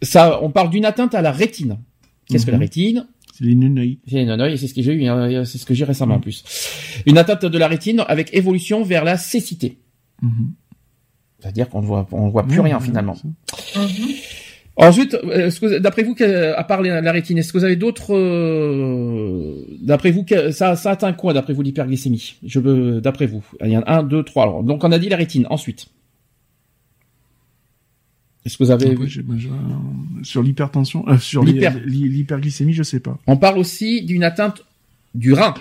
ça, 0.02 0.40
on 0.44 0.50
parle 0.50 0.70
d'une 0.72 0.86
atteinte 0.86 1.16
à 1.16 1.22
la 1.22 1.32
rétine. 1.32 1.78
Qu'est-ce 2.28 2.46
que 2.46 2.52
la 2.52 2.58
Mhm. 2.58 2.64
rétine? 2.64 3.08
C'est 3.34 3.46
les 3.46 3.56
nuneuils. 3.56 4.00
J'ai 4.08 4.22
une 4.22 4.30
œil, 4.30 4.58
c'est 4.58 4.68
ce 4.68 4.74
que 4.74 4.82
j'ai 4.82 4.94
eu, 4.94 5.06
hein, 5.08 5.46
c'est 5.46 5.58
ce 5.58 5.66
que 5.66 5.74
j'ai 5.74 5.86
récemment 5.86 6.16
en 6.16 6.20
plus. 6.20 6.44
Une 7.06 7.18
atteinte 7.18 7.46
de 7.46 7.58
la 7.58 7.68
rétine 7.70 8.04
avec 8.08 8.34
évolution 8.34 8.84
vers 8.84 9.04
la 9.06 9.18
cécité. 9.18 9.80
Mhm. 10.22 10.54
C'est-à-dire 11.42 11.70
qu'on 11.70 11.82
ne 11.82 11.88
voit, 11.88 12.08
on 12.12 12.30
voit 12.30 12.44
plus 12.46 12.60
rien 12.60 12.80
finalement. 12.80 13.16
Mhm. 13.76 14.08
Ensuite, 14.78 15.16
euh, 15.16 15.80
d'après 15.80 16.04
vous, 16.04 16.16
à 16.56 16.64
part 16.64 16.82
la 16.82 17.12
rétine, 17.12 17.38
est-ce 17.38 17.52
que 17.52 17.58
vous 17.58 17.64
avez 17.66 17.76
d'autres, 17.76 18.16
euh, 18.16 19.56
d'après 19.82 20.12
vous, 20.12 20.26
ça, 20.52 20.76
ça 20.76 20.92
atteint 20.92 21.14
quoi, 21.14 21.34
d'après 21.34 21.54
vous, 21.54 21.62
l'hyperglycémie? 21.62 22.36
Je 22.46 22.60
veux, 22.60 23.02
d'après 23.02 23.26
vous, 23.26 23.44
il 23.64 23.70
y 23.72 23.78
en 23.78 23.82
a 23.82 23.98
un, 23.98 24.04
deux, 24.04 24.24
trois. 24.24 24.44
Alors, 24.44 24.64
donc 24.64 24.84
on 24.84 24.92
a 24.92 24.98
dit 25.00 25.10
la 25.10 25.18
rétine. 25.18 25.46
Ensuite, 25.50 25.88
est-ce 28.46 28.58
que 28.58 28.64
vous 28.64 28.72
avez 28.72 28.96
moi, 28.96 29.06
je- 29.08 29.22
euh, 29.50 29.52
sur 30.24 30.42
l'hypertension, 30.42 31.06
euh, 31.08 31.18
sur 31.18 31.44
l'hyperglycémie, 31.44 32.74
je 32.74 32.84
sais 32.84 33.00
pas. 33.00 33.18
On 33.28 33.38
parle 33.38 33.58
aussi 33.60 34.04
d'une 34.04 34.24
atteinte 34.24 34.64
du 35.14 35.34
rein 35.34 35.54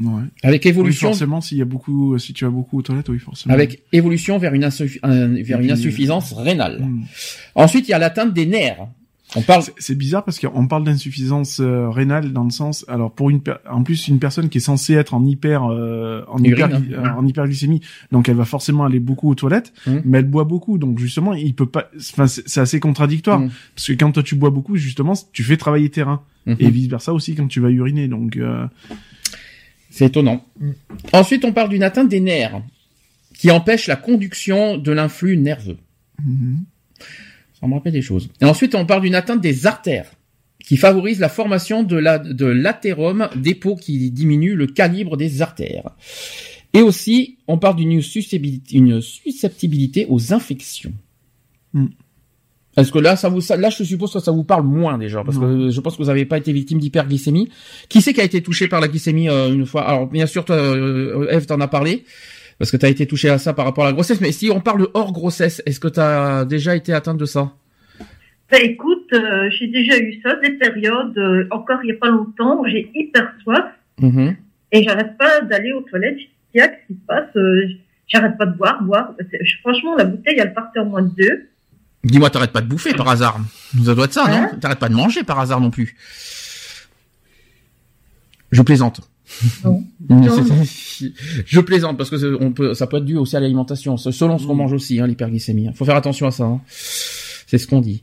Ouais. 0.00 0.22
avec 0.42 0.62
Oui, 0.64 0.70
évolution, 0.70 1.08
forcément, 1.08 1.40
s'il 1.40 1.58
y 1.58 1.62
a 1.62 1.66
beaucoup, 1.66 2.18
si 2.18 2.32
tu 2.32 2.44
vas 2.44 2.50
beaucoup 2.50 2.78
aux 2.78 2.82
toilettes, 2.82 3.08
oui, 3.10 3.18
forcément. 3.18 3.52
avec 3.54 3.82
évolution 3.92 4.38
vers 4.38 4.54
une, 4.54 4.64
insuffi- 4.64 4.98
un- 5.02 5.42
vers 5.42 5.60
une 5.60 5.70
insuffisance 5.70 6.32
rénale. 6.32 6.80
Mm. 6.82 7.02
Ensuite, 7.54 7.86
il 7.88 7.90
y 7.90 7.94
a 7.94 7.98
l'atteinte 7.98 8.32
des 8.32 8.46
nerfs. 8.46 8.86
On 9.36 9.42
parle. 9.42 9.62
C'est- 9.78 9.94
bizarre 9.94 10.24
parce 10.24 10.40
qu'on 10.40 10.66
parle 10.66 10.82
d'insuffisance 10.82 11.60
euh, 11.60 11.88
rénale 11.88 12.32
dans 12.32 12.42
le 12.42 12.50
sens, 12.50 12.84
alors 12.88 13.12
pour 13.12 13.30
une, 13.30 13.40
en 13.70 13.84
plus 13.84 14.08
une 14.08 14.18
personne 14.18 14.48
qui 14.48 14.58
est 14.58 14.60
censée 14.60 14.94
être 14.94 15.14
en 15.14 15.24
hyper, 15.24 15.64
euh, 15.70 16.22
en, 16.28 16.38
Urine, 16.38 16.50
hyper 16.52 16.74
hein. 16.74 16.82
euh, 16.90 17.10
en 17.20 17.24
hyperglycémie, 17.24 17.80
donc 18.10 18.28
elle 18.28 18.34
va 18.34 18.44
forcément 18.44 18.84
aller 18.84 18.98
beaucoup 18.98 19.30
aux 19.30 19.36
toilettes, 19.36 19.72
Mhm. 19.86 20.02
mais 20.04 20.18
elle 20.18 20.26
boit 20.26 20.42
beaucoup, 20.42 20.78
donc 20.78 20.98
justement 20.98 21.32
il 21.34 21.54
peut 21.54 21.66
pas, 21.66 21.90
enfin 21.96 22.26
c'est 22.26 22.58
assez 22.60 22.80
contradictoire 22.80 23.38
Mhm. 23.38 23.50
parce 23.76 23.86
que 23.86 23.92
quand 23.92 24.10
toi 24.10 24.24
tu 24.24 24.34
bois 24.34 24.50
beaucoup, 24.50 24.74
justement 24.76 25.12
tu 25.32 25.44
fais 25.44 25.56
travailler 25.56 25.90
tes 25.90 26.02
reins 26.02 26.22
et 26.58 26.68
vice 26.68 26.88
versa 26.88 27.12
aussi 27.12 27.36
quand 27.36 27.46
tu 27.46 27.60
vas 27.60 27.70
uriner, 27.70 28.08
donc 28.08 28.36
euh, 28.36 28.66
C'est 29.90 30.06
étonnant. 30.06 30.44
Ensuite, 31.12 31.44
on 31.44 31.52
parle 31.52 31.68
d'une 31.68 31.82
atteinte 31.82 32.08
des 32.08 32.20
nerfs 32.20 32.62
qui 33.36 33.50
empêche 33.50 33.86
la 33.86 33.96
conduction 33.96 34.78
de 34.78 34.92
l'influx 34.92 35.36
nerveux. 35.36 35.78
mhm. 36.24 36.64
Ça 37.60 37.66
me 37.66 37.74
rappelle 37.74 37.92
des 37.92 38.00
choses. 38.00 38.30
Et 38.40 38.46
ensuite, 38.46 38.74
on 38.74 38.86
parle 38.86 39.02
d'une 39.02 39.14
atteinte 39.14 39.42
des 39.42 39.66
artères 39.66 40.10
qui 40.64 40.76
favorise 40.76 41.20
la 41.20 41.28
formation 41.28 41.82
de 41.82 41.96
la 41.96 42.18
de 42.18 42.46
l'athérome, 42.46 43.28
dépôt 43.36 43.76
qui 43.76 44.10
diminue 44.10 44.54
le 44.54 44.66
calibre 44.66 45.16
des 45.16 45.42
artères. 45.42 45.90
Et 46.72 46.80
aussi, 46.80 47.38
on 47.48 47.58
parle 47.58 47.76
d'une 47.76 48.00
susceptibilité, 48.00 48.76
une 48.76 49.00
susceptibilité 49.00 50.06
aux 50.08 50.32
infections. 50.32 50.92
Hmm. 51.72 51.88
Est-ce 52.76 52.92
que 52.92 52.98
là, 53.00 53.16
ça 53.16 53.28
vous, 53.28 53.40
ça- 53.40 53.56
là, 53.56 53.68
je 53.68 53.82
suppose 53.82 54.12
que 54.12 54.20
ça 54.20 54.30
vous 54.30 54.44
parle 54.44 54.64
moins 54.64 54.96
déjà, 54.96 55.24
parce 55.24 55.38
que 55.38 55.70
je 55.70 55.80
pense 55.80 55.96
que 55.96 56.02
vous 56.02 56.08
n'avez 56.08 56.24
pas 56.24 56.38
été 56.38 56.52
victime 56.52 56.78
d'hyperglycémie. 56.78 57.50
Qui 57.88 58.00
c'est 58.00 58.12
qui 58.12 58.20
a 58.20 58.24
été 58.24 58.42
touché 58.42 58.68
par 58.68 58.80
la 58.80 58.86
glycémie 58.88 59.28
euh, 59.28 59.52
une 59.52 59.66
fois? 59.66 59.82
Alors, 59.82 60.06
bien 60.06 60.26
sûr, 60.26 60.44
toi, 60.44 60.56
euh, 60.56 61.26
Eve, 61.30 61.46
t'en 61.46 61.60
as 61.60 61.66
parlé, 61.68 62.04
parce 62.58 62.70
que 62.70 62.76
tu 62.76 62.86
as 62.86 62.88
été 62.88 63.06
touché 63.06 63.28
à 63.28 63.38
ça 63.38 63.52
par 63.54 63.64
rapport 63.64 63.84
à 63.84 63.88
la 63.88 63.92
grossesse. 63.92 64.20
Mais 64.20 64.30
si 64.32 64.50
on 64.52 64.60
parle 64.60 64.86
hors 64.94 65.12
grossesse, 65.12 65.60
est-ce 65.66 65.80
que 65.80 65.88
tu 65.88 65.98
as 66.00 66.44
déjà 66.44 66.76
été 66.76 66.92
atteinte 66.92 67.18
de 67.18 67.24
ça? 67.24 67.52
Ben 68.52 68.60
écoute, 68.62 69.06
euh, 69.12 69.48
j'ai 69.50 69.68
déjà 69.68 69.98
eu 69.98 70.20
ça, 70.22 70.34
des 70.36 70.50
périodes, 70.52 71.16
euh, 71.18 71.46
encore 71.50 71.78
il 71.84 71.88
y 71.90 71.92
a 71.92 71.96
pas 71.96 72.08
longtemps, 72.08 72.60
où 72.60 72.66
j'ai 72.68 72.90
hyper 72.94 73.32
soif 73.42 73.64
Mhm. 74.00 74.36
et 74.72 74.82
j'arrête 74.82 75.16
pas 75.18 75.40
d'aller 75.42 75.72
aux 75.72 75.82
toilettes. 75.82 76.18
Je 76.18 76.24
tiens, 76.54 76.68
qu'est-ce 76.68 76.86
qui 76.88 76.94
se 77.00 77.06
passe? 77.06 77.28
Euh, 77.36 77.62
J'arrête 78.12 78.36
pas 78.38 78.46
de 78.46 78.56
boire, 78.56 78.82
boire. 78.82 79.12
Franchement, 79.62 79.94
la 79.96 80.04
bouteille, 80.04 80.34
elle 80.40 80.52
partait 80.52 80.80
en 80.80 80.86
moins 80.86 81.02
de 81.02 81.12
deux. 81.16 81.48
Dis-moi, 82.04 82.30
t'arrêtes 82.30 82.52
pas 82.52 82.62
de 82.62 82.66
bouffer 82.66 82.94
par 82.94 83.08
hasard 83.08 83.38
Ça 83.84 83.94
doit 83.94 84.06
être 84.06 84.12
ça, 84.14 84.24
Hein 84.26 84.50
non 84.52 84.58
T'arrêtes 84.58 84.78
pas 84.78 84.88
de 84.88 84.94
manger 84.94 85.22
par 85.22 85.38
hasard 85.38 85.60
non 85.60 85.70
plus 85.70 85.96
Je 88.50 88.62
plaisante. 88.62 89.00
Non. 89.64 89.84
Non, 90.08 90.22
Je 91.46 91.60
plaisante 91.60 91.96
parce 91.96 92.10
que 92.10 92.16
c'est- 92.16 92.32
on 92.40 92.52
peut, 92.52 92.74
ça 92.74 92.86
peut 92.88 92.96
être 92.96 93.04
dû 93.04 93.16
aussi 93.16 93.36
à 93.36 93.40
l'alimentation, 93.40 93.96
selon 93.96 94.38
ce 94.38 94.46
qu'on 94.46 94.54
mange 94.56 94.72
aussi, 94.72 94.98
hein, 94.98 95.06
l'hyperglycémie. 95.06 95.70
Faut 95.74 95.84
faire 95.84 95.94
attention 95.96 96.26
à 96.26 96.30
ça. 96.32 96.44
hein. 96.44 96.60
C'est 96.66 97.58
ce 97.58 97.66
qu'on 97.68 97.80
dit. 97.80 98.02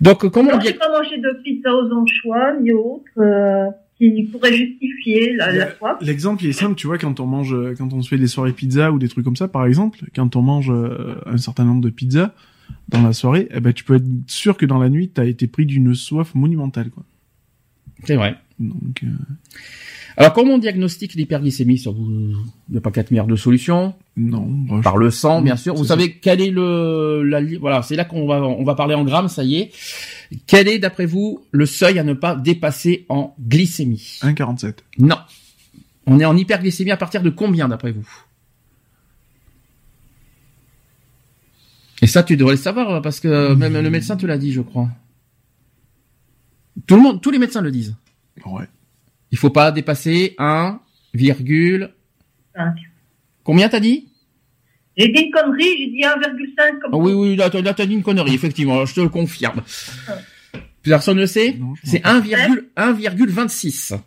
Donc, 0.00 0.26
comment 0.30 0.52
on 0.54 0.58
dit 0.58 0.72
pas 0.74 0.88
mangé 0.90 1.18
de 1.18 1.42
pizza 1.42 1.70
aux 1.74 1.90
anchois 1.92 2.54
ni 2.62 2.70
autres 2.72 3.04
euh, 3.18 3.66
qui 3.98 4.22
pourraient 4.30 4.54
justifier 4.54 5.34
la, 5.34 5.52
la. 5.52 5.68
L'exemple 6.00 6.44
il 6.44 6.50
est 6.50 6.52
simple, 6.52 6.76
tu 6.76 6.86
vois, 6.86 6.98
quand 6.98 7.18
on 7.20 7.26
mange, 7.26 7.52
euh, 7.52 7.74
quand 7.76 7.92
on 7.92 8.00
se 8.00 8.08
fait 8.08 8.18
des 8.18 8.26
soirées 8.28 8.52
pizza 8.52 8.90
ou 8.92 8.98
des 8.98 9.08
trucs 9.08 9.24
comme 9.24 9.36
ça, 9.36 9.48
par 9.48 9.66
exemple, 9.66 9.98
quand 10.14 10.34
on 10.36 10.42
mange 10.42 10.70
euh, 10.70 11.16
un 11.26 11.36
certain 11.36 11.64
nombre 11.64 11.80
de 11.82 11.90
pizzas 11.90 12.32
dans 12.88 13.02
la 13.02 13.12
soirée, 13.12 13.48
eh 13.50 13.60
ben 13.60 13.72
tu 13.72 13.84
peux 13.84 13.96
être 13.96 14.06
sûr 14.26 14.56
que 14.56 14.66
dans 14.66 14.78
la 14.78 14.88
nuit, 14.88 15.10
t'as 15.10 15.24
été 15.26 15.46
pris 15.46 15.66
d'une 15.66 15.94
soif 15.94 16.34
monumentale, 16.34 16.90
quoi. 16.90 17.04
C'est 18.04 18.16
vrai. 18.16 18.36
Donc, 18.60 19.02
euh, 19.02 19.08
Alors, 20.16 20.32
comment 20.32 20.54
on 20.54 20.58
diagnostique 20.58 21.14
l'hyperglycémie? 21.14 21.78
Sur 21.78 21.92
vous 21.92 22.06
Il 22.08 22.72
n'y 22.72 22.78
a 22.78 22.80
pas 22.80 22.90
quatre 22.90 23.10
milliards 23.10 23.26
de 23.26 23.36
solutions. 23.36 23.94
non, 24.16 24.46
bah, 24.46 24.80
Par 24.82 24.96
le 24.96 25.10
sang, 25.10 25.42
bien 25.42 25.56
sûr. 25.56 25.74
Vous 25.74 25.84
savez 25.86 26.12
quel 26.14 26.40
est 26.40 26.50
le, 26.50 27.22
la, 27.24 27.40
voilà, 27.58 27.82
c'est 27.82 27.96
là 27.96 28.04
qu'on 28.04 28.26
va, 28.26 28.40
on 28.42 28.64
va 28.64 28.74
parler 28.74 28.94
en 28.94 29.04
grammes, 29.04 29.28
ça 29.28 29.42
y 29.44 29.56
est. 29.56 29.70
Quel 30.46 30.68
est, 30.68 30.78
d'après 30.78 31.06
vous, 31.06 31.44
le 31.50 31.66
seuil 31.66 31.98
à 31.98 32.04
ne 32.04 32.12
pas 32.14 32.36
dépasser 32.36 33.04
en 33.08 33.34
glycémie? 33.40 34.18
1,47. 34.22 34.74
Non. 34.98 35.18
On 36.06 36.20
est 36.20 36.24
en 36.24 36.36
hyperglycémie 36.36 36.90
à 36.90 36.96
partir 36.96 37.22
de 37.22 37.30
combien, 37.30 37.68
d'après 37.68 37.92
vous? 37.92 38.08
Et 42.02 42.06
ça, 42.06 42.22
tu 42.22 42.36
devrais 42.36 42.54
le 42.54 42.60
savoir, 42.60 43.02
parce 43.02 43.20
que 43.20 43.54
même 43.54 43.74
le 43.74 43.90
médecin 43.90 44.16
te 44.16 44.26
l'a 44.26 44.38
dit, 44.38 44.52
je 44.52 44.60
crois. 44.60 44.88
Tout 46.86 46.96
le 46.96 47.02
monde, 47.02 47.20
tous 47.20 47.30
les 47.30 47.38
médecins 47.38 47.60
le 47.60 47.70
disent. 47.70 47.96
Ouais. 48.46 48.66
Il 49.30 49.38
faut 49.38 49.50
pas 49.50 49.72
dépasser 49.72 50.34
1, 50.38 50.80
virgule... 51.14 51.90
Cinq. 52.54 52.76
Combien 53.44 53.68
t'as 53.68 53.80
dit? 53.80 54.08
J'ai 54.96 55.08
dit 55.08 55.22
une 55.22 55.30
connerie, 55.30 55.76
j'ai 55.78 55.86
dit 55.86 56.00
1,5 56.00 56.78
comme 56.80 56.94
Ah 56.94 56.96
oui, 56.96 57.12
oui, 57.12 57.36
là, 57.36 57.50
t'as 57.50 57.62
là, 57.62 57.72
t'as 57.72 57.86
dit 57.86 57.94
une 57.94 58.02
connerie, 58.02 58.34
effectivement, 58.34 58.84
je 58.84 58.94
te 58.94 59.00
le 59.00 59.08
confirme. 59.08 59.62
Personne 60.82 61.16
ne 61.16 61.22
le 61.22 61.26
sait? 61.26 61.58
C'est 61.84 62.04
m'en 62.04 62.20
1,1,26. 62.20 63.98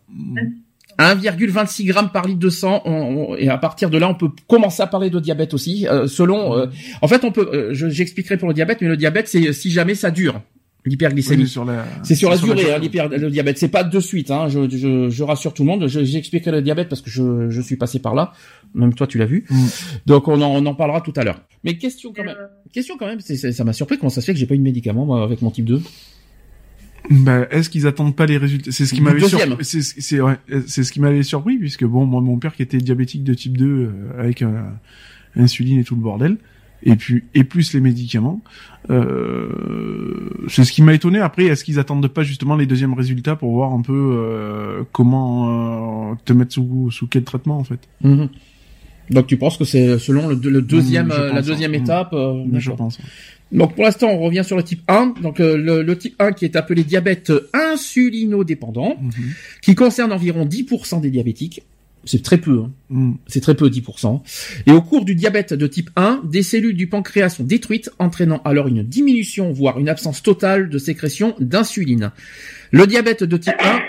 Mm. 1.00 1.04
1,26 1.04 1.86
grammes 1.86 2.10
par 2.12 2.26
litre 2.28 2.40
de 2.40 2.50
sang, 2.50 2.82
on- 2.86 2.92
on- 2.92 3.36
et 3.36 3.50
à 3.50 3.58
partir 3.58 3.90
de 3.90 3.98
là, 3.98 4.10
on 4.10 4.16
peut 4.16 4.30
commencer 4.48 4.82
à 4.84 4.88
parler 4.88 5.10
de 5.10 5.20
diabète 5.20 5.54
aussi. 5.54 5.88
euh, 5.88 6.08
selon, 6.08 6.58
euh, 6.58 6.68
en 7.02 7.08
fait, 7.08 7.24
on 7.24 7.32
peut, 7.32 7.50
euh, 7.54 7.70
je- 7.74 7.90
j'expliquerai 7.90 8.38
pour 8.38 8.48
le 8.48 8.54
diabète, 8.54 8.80
mais 8.82 8.88
le 8.88 8.98
diabète, 8.98 9.28
c'est 9.28 9.54
si 9.54 9.72
jamais 9.72 9.96
ça 9.96 10.12
dure, 10.12 10.42
Oui, 10.86 10.92
l'hyperglycémie. 10.92 11.48
sur 11.48 11.64
la, 11.66 11.86
C'est 12.04 12.16
sur 12.16 12.30
la 12.30 12.38
durée, 12.38 12.74
hein, 12.74 12.80
l'hyper- 12.80 13.08
le 13.10 13.30
diabète. 13.30 13.58
C'est 13.60 13.68
pas 13.68 13.84
de 13.84 14.00
suite. 14.00 14.32
Hein, 14.32 14.48
je, 14.50 14.68
je, 14.70 15.10
je 15.10 15.24
rassure 15.24 15.54
tout 15.54 15.64
le 15.64 15.68
monde. 15.68 15.88
Je- 15.88 16.04
J'expliquerai 16.04 16.52
le 16.52 16.62
diabète 16.62 16.90
parce 16.90 17.02
que 17.02 17.10
je, 17.12 17.50
je 17.50 17.62
suis 17.62 17.76
passé 17.76 18.00
par 18.00 18.16
là. 18.16 18.34
Même 18.74 18.94
toi, 18.94 19.06
tu 19.08 19.18
l'as 19.20 19.26
vu. 19.26 19.46
Mm. 19.50 19.66
Donc, 20.08 20.28
on 20.28 20.42
en, 20.42 20.50
on 20.56 20.66
en 20.66 20.74
parlera 20.76 21.02
tout 21.02 21.14
à 21.18 21.24
l'heure. 21.24 21.42
Mais 21.64 21.78
question 21.78 22.12
quand 22.16 22.24
même. 22.24 22.36
Euh, 22.40 22.48
Question 22.74 22.96
quand 22.98 23.06
même. 23.06 23.20
c'est- 23.20 23.36
c'est- 23.36 23.52
ça 23.52 23.64
m'a 23.64 23.74
surpris. 23.74 23.98
Comment 24.00 24.10
ça 24.10 24.22
se 24.22 24.26
fait 24.26 24.34
que 24.34 24.40
j'ai 24.40 24.46
pas 24.48 24.56
eu 24.56 24.58
de 24.60 24.64
médicament 24.64 25.06
moi, 25.06 25.24
avec 25.24 25.42
mon 25.44 25.52
type 25.52 25.66
2 25.66 25.82
Bah, 27.12 27.46
est-ce 27.52 27.70
qu'ils 27.70 27.86
attendent 27.88 28.16
pas 28.16 28.26
les 28.26 28.38
résultats? 28.38 28.72
C'est 28.72 28.86
ce 28.86 28.94
qui 28.94 29.02
m'avait 29.02 29.20
Deuxième. 29.20 29.48
surpris. 29.50 29.66
C'est 29.66 29.82
ce- 29.82 29.96
c'est 30.00 30.22
ouais, 30.22 30.38
c'est 30.68 30.84
ce 30.84 30.92
qui 30.92 31.00
m'avait 31.02 31.24
surpris 31.24 31.58
puisque 31.58 31.84
bon, 31.84 32.06
moi, 32.06 32.22
mon 32.22 32.38
père 32.38 32.56
qui 32.56 32.62
était 32.64 32.78
diabétique 32.78 33.24
de 33.24 33.34
type 33.34 33.58
2 33.58 33.66
euh, 33.68 33.92
avec 34.20 34.42
euh, 34.42 34.62
insuline 35.36 35.80
et 35.80 35.84
tout 35.84 35.96
le 35.96 36.02
bordel, 36.02 36.38
et 36.84 36.96
puis 36.96 37.24
et 37.36 37.44
plus 37.44 37.74
les 37.74 37.82
médicaments, 37.82 38.42
euh, 38.90 40.30
c'est 40.48 40.64
ce 40.64 40.72
qui 40.72 40.82
m'a 40.82 40.94
étonné. 40.94 41.20
Après, 41.20 41.46
est-ce 41.46 41.64
qu'ils 41.64 41.80
attendent 41.80 42.08
pas 42.08 42.24
justement 42.24 42.56
les 42.56 42.66
deuxièmes 42.66 42.94
résultats 42.94 43.36
pour 43.36 43.52
voir 43.54 43.72
un 43.74 43.82
peu 43.82 43.94
euh, 43.94 44.84
comment 44.92 46.12
euh, 46.12 46.16
te 46.26 46.34
mettre 46.34 46.54
sous 46.54 46.90
sous 46.92 47.08
quel 47.08 47.24
traitement 47.24 47.58
en 47.60 47.64
fait? 47.64 47.80
Mhm. 48.04 48.30
Donc, 49.10 49.28
tu 49.28 49.36
penses 49.36 49.58
que 49.58 49.66
c'est 49.66 50.00
selon 50.00 50.30
le, 50.30 50.36
le 50.36 50.62
deuxième, 50.62 51.08
Mm, 51.08 51.12
je 51.12 51.20
euh, 51.20 51.28
la 51.28 51.34
pense, 51.36 51.46
deuxième 51.48 51.74
hein. 51.74 51.78
étape 51.80 52.14
euh, 52.14 52.44
Je 52.46 52.52
d'accord. 52.70 52.76
pense. 52.78 53.00
Donc, 53.52 53.76
pour 53.76 53.84
l'instant, 53.84 54.10
on 54.10 54.20
revient 54.20 54.44
sur 54.46 54.56
le 54.58 54.64
type 54.64 54.82
1. 54.88 55.16
Donc, 55.22 55.40
euh, 55.40 55.58
le, 55.58 55.82
le 55.84 55.98
type 55.98 56.16
1 56.20 56.32
qui 56.32 56.46
est 56.46 56.56
appelé 56.56 56.84
diabète 56.84 57.32
insulinodépendant, 57.54 58.98
Mhm. 59.02 59.12
qui 59.62 59.76
concerne 59.76 60.12
environ 60.12 60.46
10% 60.46 61.00
des 61.02 61.10
diabétiques. 61.10 61.62
C'est 62.04 62.24
très 62.24 62.40
peu. 62.40 62.62
Hein. 62.64 62.72
Mhm. 62.90 63.16
c'est 63.28 63.42
très 63.42 63.54
peu, 63.56 63.70
10%. 63.70 64.24
Et 64.66 64.72
au 64.72 64.82
cours 64.82 65.06
du 65.06 65.14
diabète 65.16 65.54
de 65.54 65.68
type 65.68 65.92
1, 65.96 66.22
des 66.26 66.42
cellules 66.42 66.76
du 66.76 66.88
pancréas 66.88 67.30
sont 67.30 67.44
détruites, 67.44 67.92
entraînant 68.00 68.42
alors 68.44 68.68
une 68.68 68.82
diminution, 68.84 69.52
voire 69.52 69.80
une 69.80 69.88
absence 69.90 70.24
totale 70.24 70.70
de 70.70 70.78
sécrétion 70.80 71.36
d'insuline. 71.40 72.12
Le 72.72 72.88
diabète 72.88 73.24
de 73.24 73.38
type 73.38 73.54
1, 73.60 73.80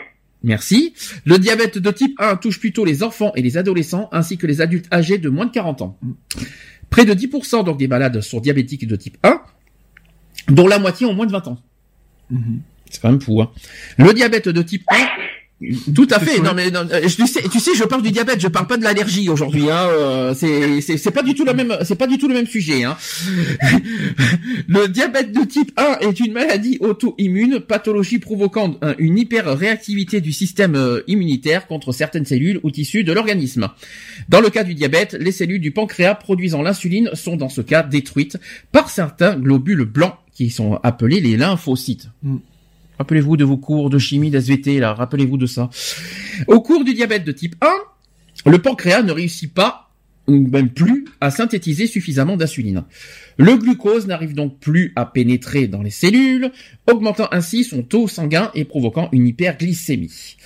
merci. 0.43 0.93
Le 1.25 1.39
diabète 1.39 1.79
de 1.79 1.91
type 1.91 2.15
1 2.19 2.37
touche 2.37 2.61
plutôt 2.61 2.85
les 2.85 3.03
enfants 3.03 3.33
et 3.35 3.41
les 3.41 3.57
adolescents, 3.57 4.11
ainsi 4.13 4.37
que 4.37 4.47
les 4.47 4.61
adultes 4.61 4.93
âgés 4.93 5.17
de 5.17 5.31
moins 5.31 5.47
de 5.47 5.53
40 5.53 5.81
ans. 5.81 5.99
Près 6.93 7.07
de 7.07 7.15
10% 7.15 7.65
donc 7.65 7.79
des 7.79 7.89
malades 7.89 8.21
sont 8.21 8.39
diabétiques 8.39 8.87
de 8.87 8.97
type 8.97 9.17
1, 9.23 9.41
dont 10.49 10.69
la 10.69 10.79
moitié 10.79 11.07
ont 11.07 11.15
moins 11.15 11.25
de 11.25 11.33
20 11.33 11.49
ans. 11.49 11.59
Mhm. 12.31 12.61
C'est 12.91 13.01
quand 13.01 13.11
même 13.11 13.21
fou, 13.21 13.41
hein. 13.41 13.51
Le 13.97 14.13
diabète 14.13 14.51
de 14.51 14.61
type 14.61 14.85
1, 14.91 14.97
Tout 15.95 16.09
à 16.11 16.19
fait. 16.19 16.41
Non 16.41 16.53
mais 16.55 16.71
non, 16.71 16.87
euh, 16.93 17.01
tu 17.09 17.27
sais, 17.27 17.43
tu 17.51 17.61
sais, 17.61 17.71
je 17.77 17.85
parle 17.85 18.03
du 18.03 18.11
diabète, 18.11 18.41
je 18.41 18.49
parle 18.49 18.67
pas 18.67 18.77
de 18.77 18.83
l'allergie 18.85 19.29
aujourd'hui. 19.29 19.71
Hein. 19.71 19.87
euh, 19.91 20.35
C'est 20.35 20.81
c'est 20.99 21.11
pas 21.11 21.23
du 21.23 21.35
tout 21.35 21.45
le 21.45 21.55
même, 21.55 21.77
c'est 21.85 21.95
pas 21.97 22.07
du 22.07 22.19
tout 22.19 22.29
le 22.29 22.35
même 22.35 22.47
sujet. 22.47 22.85
Hein. 22.85 22.97
le 24.69 24.89
diabète 24.89 25.33
de 25.33 25.45
type 25.45 25.73
1 25.77 25.99
est 26.01 26.21
une 26.21 26.33
maladie 26.33 26.79
auto-immune, 26.81 27.61
pathologie 27.61 28.19
provoquant 28.19 28.77
un- 28.83 28.95
une 28.99 29.19
hyper-réactivité 29.19 30.21
du 30.21 30.33
système 30.33 30.75
euh, 30.75 31.01
immunitaire 31.07 31.67
contre 31.67 31.93
certaines 31.93 32.27
cellules 32.27 32.61
ou 32.63 32.71
tissus 32.71 33.05
de 33.05 33.13
l'organisme. 33.13 33.69
Dans 34.29 34.41
le 34.41 34.51
cas 34.51 34.65
du 34.65 34.75
diabète, 34.75 35.17
les 35.19 35.33
cellules 35.33 35.61
du 35.61 35.71
pancréas 35.71 36.15
produisant 36.15 36.63
l'insuline 36.63 37.11
sont 37.15 37.37
dans 37.37 37.49
ce 37.49 37.61
cas 37.61 37.83
détruites 37.83 38.39
par 38.73 38.91
certains 38.91 39.37
globules 39.37 39.85
blancs 39.85 40.15
qui 40.35 40.51
sont 40.51 40.79
appelés 40.83 41.21
les 41.21 41.37
lymphocytes. 41.37 42.09
Mm. 42.23 42.37
Rappelez-vous 42.99 43.37
de 43.37 43.45
vos 43.45 43.57
cours 43.57 43.91
de 43.91 43.99
chimie, 43.99 44.31
d'SVT, 44.31 44.79
là, 44.79 44.95
rappelez-vous 44.95 45.37
de 45.37 45.47
ça. 45.47 45.71
Au 46.47 46.61
cours 46.61 46.85
du 46.85 46.95
diabète 46.95 47.25
de 47.25 47.33
type 47.33 47.57
1, 47.61 48.51
le 48.51 48.59
pancréas 48.59 49.03
ne 49.03 49.13
réussit 49.13 49.53
pas, 49.53 49.91
ou 50.29 50.47
même 50.47 50.71
plus, 50.71 51.07
à 51.21 51.31
synthétiser 51.31 51.87
suffisamment 51.87 52.37
d'insuline. 52.37 52.85
Le 53.39 53.57
glucose 53.57 54.07
n'arrive 54.07 54.35
donc 54.35 54.61
plus 54.61 54.93
à 54.95 55.05
pénétrer 55.05 55.67
dans 55.67 55.83
les 55.83 55.91
cellules, 55.91 56.53
augmentant 56.91 57.29
ainsi 57.33 57.65
son 57.65 57.83
taux 57.83 58.07
sanguin 58.07 58.51
et 58.55 58.65
provoquant 58.65 59.09
une 59.13 59.27
hyperglycémie. 59.27 60.37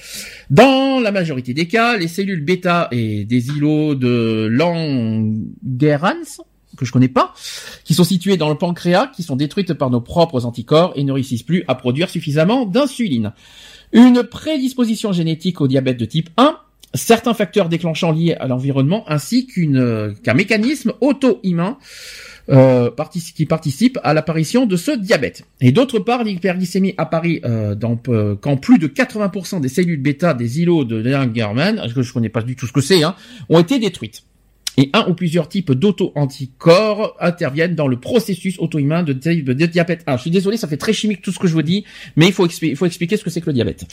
Dans 0.49 1.01
la 1.01 1.13
majorité 1.13 1.53
des 1.53 1.67
cas, 1.67 1.97
les 1.99 2.09
cellules 2.09 2.45
bêta 2.45 2.89
et 2.91 3.25
des 3.25 3.49
îlots 3.49 3.95
de 3.95 4.49
Langerhans, 4.51 6.43
que 6.77 6.85
je 6.85 6.93
connais 6.93 7.09
pas, 7.09 7.35
qui 7.85 7.95
sont 7.95 8.05
situées 8.05 8.37
dans 8.37 8.49
le 8.49 8.57
pancréas, 8.57 9.09
qui 9.09 9.23
sont 9.23 9.37
détruites 9.37 9.75
par 9.75 9.91
nos 9.91 10.01
propres 10.01 10.45
anticorps 10.45 10.93
et 10.97 11.05
ne 11.05 11.13
réussissent 11.13 11.43
plus 11.43 11.65
à 11.69 11.75
produire 11.75 12.11
suffisamment 12.11 12.67
d'insuline. 12.67 13.33
Une 13.93 14.23
prédisposition 14.23 15.13
génétique 15.13 15.61
au 15.61 15.69
diabète 15.69 15.97
de 15.97 16.05
type 16.05 16.31
1, 16.37 16.59
certains 16.95 17.35
facteurs 17.35 17.69
déclenchants 17.69 18.13
liés 18.13 18.35
à 18.35 18.47
l'environnement, 18.47 19.05
ainsi 19.09 19.47
qu'un 19.47 20.35
mécanisme 20.35 20.93
auto-immun 21.01 21.79
euh, 22.49 22.91
qui 23.35 23.45
participe 23.47 23.99
à 24.05 24.15
l'apparition 24.15 24.67
de 24.67 24.77
ce 24.77 24.93
diabète. 24.93 25.45
Et 25.61 25.73
d'autre 25.73 25.99
part, 25.99 26.23
l'hyperglycémie 26.23 26.95
apparaît 26.97 27.41
euh, 27.45 27.75
euh, 28.09 28.37
quand 28.41 28.57
plus 28.57 28.79
de 28.79 28.87
80% 28.87 29.61
des 29.61 29.69
cellules 29.69 30.01
bêta 30.01 30.33
des 30.33 30.61
îlots 30.61 30.85
de 30.85 30.97
Langerhans, 30.97 31.89
que 31.95 32.03
je 32.03 32.13
connais 32.13 32.29
pas 32.29 32.43
du 32.43 32.55
tout 32.55 32.67
ce 32.67 32.73
que 32.73 32.81
c'est, 32.81 33.03
hein, 33.03 33.17
ont 33.49 33.59
été 33.59 33.79
détruites. 33.79 34.23
Et 34.79 34.91
un 34.93 35.07
ou 35.09 35.15
plusieurs 35.15 35.49
types 35.49 35.73
d'auto-anticorps 35.73 37.17
interviennent 37.19 37.75
dans 37.75 37.89
le 37.89 37.99
processus 37.99 38.59
auto-immun 38.59 39.03
de, 39.05 39.15
di- 39.15 39.43
de 39.43 39.55
diabète 39.67 40.03
1. 40.07 40.17
Je 40.19 40.23
suis 40.23 40.31
désolé, 40.31 40.59
ça 40.59 40.69
fait 40.69 40.77
très 40.77 40.93
chimique 40.93 41.23
tout 41.23 41.33
ce 41.33 41.39
que 41.39 41.49
je 41.49 41.55
vous 41.55 41.63
dis, 41.63 41.85
mais 42.15 42.27
il 42.27 42.33
faut, 42.35 42.47
expli- 42.47 42.69
il 42.69 42.77
faut 42.77 42.85
expliquer 42.87 43.17
ce 43.17 43.25
que 43.25 43.31
c'est 43.31 43.41
que 43.41 43.47
le 43.47 43.55
diabète. 43.55 43.87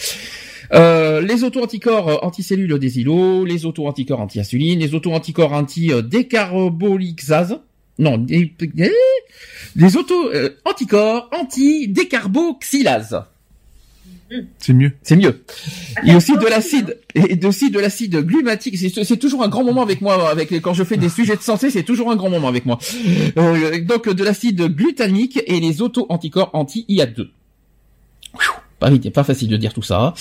Euh, 0.73 1.21
les 1.21 1.43
auto-anticorps 1.45 2.09
euh, 2.09 2.17
anticellules 2.21 2.77
des 2.79 2.99
îlots, 2.99 3.45
les 3.45 3.65
auto-anticorps 3.65 4.19
anti-insuline, 4.19 4.79
les 4.79 4.93
auto-anticorps 4.93 5.53
anti-décarbolixase, 5.53 7.59
non, 7.99 8.17
des, 8.17 8.51
eh, 8.77 8.89
les 9.75 9.97
auto-anticorps 9.97 11.29
anti-décarboxylase. 11.39 13.21
C'est 14.57 14.73
mieux. 14.73 14.93
C'est 15.03 15.15
mieux. 15.15 15.43
Et 16.05 16.15
aussi 16.15 16.35
de 16.35 16.45
l'acide, 16.47 16.97
et 17.15 17.45
aussi 17.45 17.69
de 17.69 17.79
l'acide 17.79 18.15
glumatique. 18.17 18.77
C'est, 18.77 19.17
toujours 19.17 19.43
un 19.43 19.49
grand 19.49 19.63
moment 19.63 19.81
avec 19.81 20.01
moi, 20.01 20.29
avec 20.29 20.51
quand 20.61 20.73
je 20.73 20.83
fais 20.83 20.97
des 20.97 21.09
sujets 21.09 21.35
de 21.35 21.41
santé, 21.41 21.69
c'est 21.69 21.83
toujours 21.83 22.11
un 22.11 22.15
grand 22.15 22.29
moment 22.29 22.47
avec 22.47 22.65
moi. 22.65 22.79
Euh, 23.37 23.81
donc 23.83 24.09
de 24.09 24.23
l'acide 24.23 24.61
glutamique 24.75 25.41
et 25.47 25.59
les 25.59 25.81
auto-anticorps 25.81 26.49
anti-IA2. 26.53 27.27
Pas 28.79 28.91
pas 29.13 29.23
facile 29.23 29.47
de 29.47 29.55
dire 29.55 29.73
tout 29.73 29.81
ça. 29.81 30.13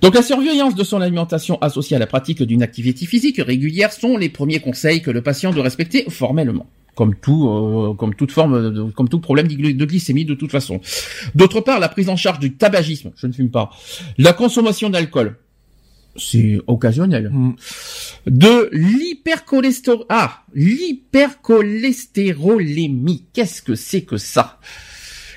Donc 0.00 0.14
la 0.14 0.22
surveillance 0.22 0.74
de 0.74 0.84
son 0.84 1.02
alimentation 1.02 1.58
associée 1.60 1.96
à 1.96 1.98
la 1.98 2.06
pratique 2.06 2.42
d'une 2.42 2.62
activité 2.62 3.04
physique 3.04 3.36
régulière 3.44 3.92
sont 3.92 4.16
les 4.16 4.30
premiers 4.30 4.60
conseils 4.60 5.02
que 5.02 5.10
le 5.10 5.20
patient 5.22 5.52
doit 5.52 5.64
respecter 5.64 6.06
formellement. 6.08 6.66
Comme 6.94 7.14
tout, 7.14 7.48
euh, 7.48 7.94
comme 7.94 8.14
toute 8.14 8.32
forme, 8.32 8.72
de- 8.72 8.90
comme 8.92 9.08
tout 9.08 9.20
problème 9.20 9.48
de 9.48 9.84
glycémie 9.84 10.24
de 10.24 10.34
toute 10.34 10.50
façon. 10.50 10.80
D'autre 11.34 11.60
part, 11.60 11.78
la 11.78 11.88
prise 11.88 12.08
en 12.08 12.16
charge 12.16 12.38
du 12.38 12.54
tabagisme, 12.54 13.12
je 13.16 13.26
ne 13.26 13.32
fume 13.32 13.50
pas, 13.50 13.70
la 14.18 14.32
consommation 14.32 14.88
d'alcool, 14.90 15.36
c'est 16.16 16.58
occasionnel, 16.66 17.30
Mm. 17.32 17.52
de 18.26 18.68
l'hypercholestéro... 18.72 20.04
Ah, 20.08 20.42
l'hypercholestérolémie, 20.54 23.24
qu'est-ce 23.32 23.62
que 23.62 23.74
c'est 23.74 24.02
que 24.02 24.16
ça? 24.16 24.58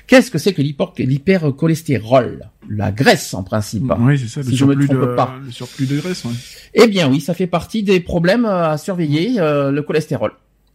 Qu'est-ce 0.06 0.30
que 0.30 0.38
c'est 0.38 0.52
que 0.52 0.60
l'hyper- 0.60 0.92
l'hypercholestérol 0.98 2.50
La 2.68 2.92
graisse, 2.92 3.32
en 3.34 3.42
principe. 3.42 3.84
Oui, 3.98 4.18
c'est 4.18 4.28
ça, 4.28 4.40
le 4.42 4.50
Si 4.50 4.56
je 4.56 4.64
me 4.66 4.72
surplus, 4.72 4.88
trompe 4.88 5.00
de, 5.10 5.14
pas. 5.14 5.34
le 5.44 5.50
surplus 5.50 5.86
de 5.86 5.96
graisse, 5.98 6.24
ouais. 6.24 6.32
Eh 6.74 6.86
bien 6.88 7.08
oui, 7.10 7.20
ça 7.20 7.32
fait 7.34 7.46
partie 7.46 7.82
des 7.82 8.00
problèmes 8.00 8.44
à 8.44 8.76
surveiller, 8.76 9.40
euh, 9.40 9.70
le 9.70 9.82
cholestérol. 9.82 10.32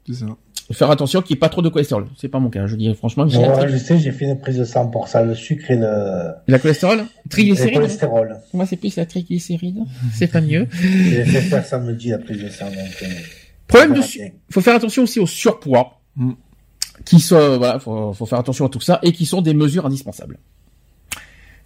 C'est 0.07 0.15
ça. 0.15 0.25
Faire 0.71 0.91
attention 0.91 1.21
qu'il 1.23 1.33
n'y 1.33 1.37
ait 1.37 1.39
pas 1.39 1.49
trop 1.49 1.61
de 1.63 1.69
cholestérol. 1.69 2.07
C'est 2.15 2.27
pas 2.27 2.39
mon 2.39 2.49
cas, 2.49 2.67
je 2.67 2.75
dis 2.75 2.93
franchement. 2.93 3.27
j'ai 3.27 3.39
ouais, 3.39 3.69
je 3.69 3.77
sais, 3.77 3.97
j'ai 3.97 4.11
fait 4.11 4.25
une 4.25 4.39
prise 4.39 4.57
de 4.57 4.65
sang 4.65 4.87
pour 4.87 5.07
ça, 5.07 5.23
le 5.23 5.33
sucre 5.33 5.71
et 5.71 5.75
le, 5.75 6.31
La 6.47 6.59
cholestérol 6.59 6.99
et 6.99 7.01
le 7.01 7.29
Triglycéride 7.29 7.73
cholestérol. 7.75 8.37
Moi, 8.53 8.65
c'est 8.67 8.75
plus 8.75 8.95
la 8.95 9.05
triglycéride. 9.07 9.79
C'est 10.13 10.27
pas 10.27 10.41
mieux. 10.41 10.67
J'ai 10.81 11.25
fait 11.25 11.41
faire 11.41 11.65
samedi 11.65 12.09
la 12.09 12.19
prise 12.19 12.43
de 12.43 12.49
sang, 12.49 12.65
donc. 12.67 12.75
euh, 13.03 13.07
Problème 13.67 13.93
de 13.95 14.01
su- 14.01 14.21
faut 14.51 14.61
faire 14.61 14.75
attention 14.75 15.03
aussi 15.03 15.19
au 15.19 15.25
surpoids. 15.27 15.99
Mm. 16.15 16.33
Qui 17.05 17.19
sont, 17.19 17.57
voilà, 17.57 17.79
faut, 17.79 18.11
faut 18.13 18.25
faire 18.25 18.39
attention 18.39 18.65
à 18.65 18.69
tout 18.69 18.81
ça 18.81 18.99
et 19.03 19.11
qui 19.13 19.25
sont 19.25 19.41
des 19.41 19.53
mesures 19.53 19.85
indispensables. 19.85 20.37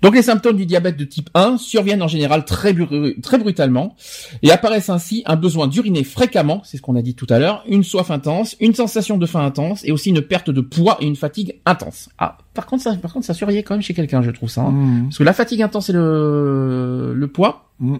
Donc 0.04 0.14
les 0.16 0.22
symptômes 0.22 0.58
du 0.58 0.66
diabète 0.68 0.98
de 0.98 1.06
type 1.06 1.30
1 1.34 1.58
surviennent 1.58 2.04
en 2.04 2.08
général 2.08 2.46
très, 2.46 2.74
bru- 2.74 3.20
très 3.22 3.40
brutalement 3.40 3.96
et 4.44 4.52
apparaissent 4.52 4.90
ainsi 4.90 5.24
un 5.26 5.36
besoin 5.36 5.68
d'uriner 5.68 6.04
fréquemment, 6.04 6.62
c'est 6.64 6.78
ce 6.78 6.82
qu'on 6.84 6.96
a 6.96 7.02
dit 7.02 7.16
tout 7.16 7.26
à 7.32 7.40
l'heure, 7.40 7.64
une 7.68 7.84
soif 7.84 8.12
intense, 8.12 8.56
une 8.60 8.76
sensation 8.76 9.18
de 9.18 9.26
faim 9.26 9.44
intense 9.46 9.84
et 9.86 9.92
aussi 9.92 10.10
une 10.12 10.22
perte 10.22 10.50
de 10.52 10.62
poids 10.62 10.98
et 11.00 11.06
une 11.08 11.16
fatigue 11.16 11.56
intense. 11.66 12.10
Ah, 12.20 12.38
par 12.54 12.66
contre 12.68 12.84
ça, 12.84 12.94
par 12.96 13.12
contre 13.14 13.26
ça 13.26 13.34
surveille 13.34 13.64
quand 13.64 13.74
même 13.74 13.82
chez 13.82 13.94
quelqu'un, 13.96 14.22
je 14.22 14.30
trouve 14.32 14.50
ça. 14.50 14.62
hein. 14.62 14.72
Mm. 14.72 15.04
Parce 15.06 15.18
que 15.18 15.24
la 15.24 15.34
fatigue 15.34 15.62
intense 15.64 15.90
et 15.90 15.94
le, 15.94 17.14
le 17.16 17.28
poids, 17.28 17.70
Mm. 17.80 17.96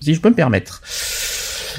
si 0.00 0.14
je 0.14 0.20
peux 0.20 0.30
me 0.30 0.34
permettre. 0.34 0.82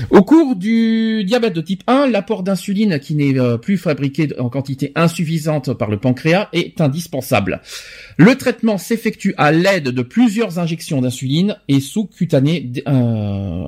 Au 0.10 0.24
cours 0.24 0.56
du 0.56 1.24
diabète 1.26 1.54
de 1.54 1.62
type 1.62 1.84
1, 1.88 2.08
l'apport 2.08 2.44
d'insuline 2.44 3.00
qui 3.00 3.16
n'est 3.16 3.38
euh, 3.40 3.58
plus 3.58 3.78
fabriqué 3.78 4.30
en 4.40 4.50
quantité 4.50 4.92
insuffisante 4.96 5.74
par 5.74 5.90
le 5.90 5.98
pancréas 5.98 6.50
est 6.54 6.82
indispensable. 6.82 7.62
Le 8.18 8.36
traitement 8.36 8.78
s'effectue 8.78 9.34
à 9.38 9.52
l'aide 9.52 9.90
de 9.90 10.02
plusieurs 10.02 10.60
injections 10.60 11.02
d'insuline 11.02 11.58
et 11.68 11.80
sous-cutanées 11.80 12.72
euh, 12.88 13.68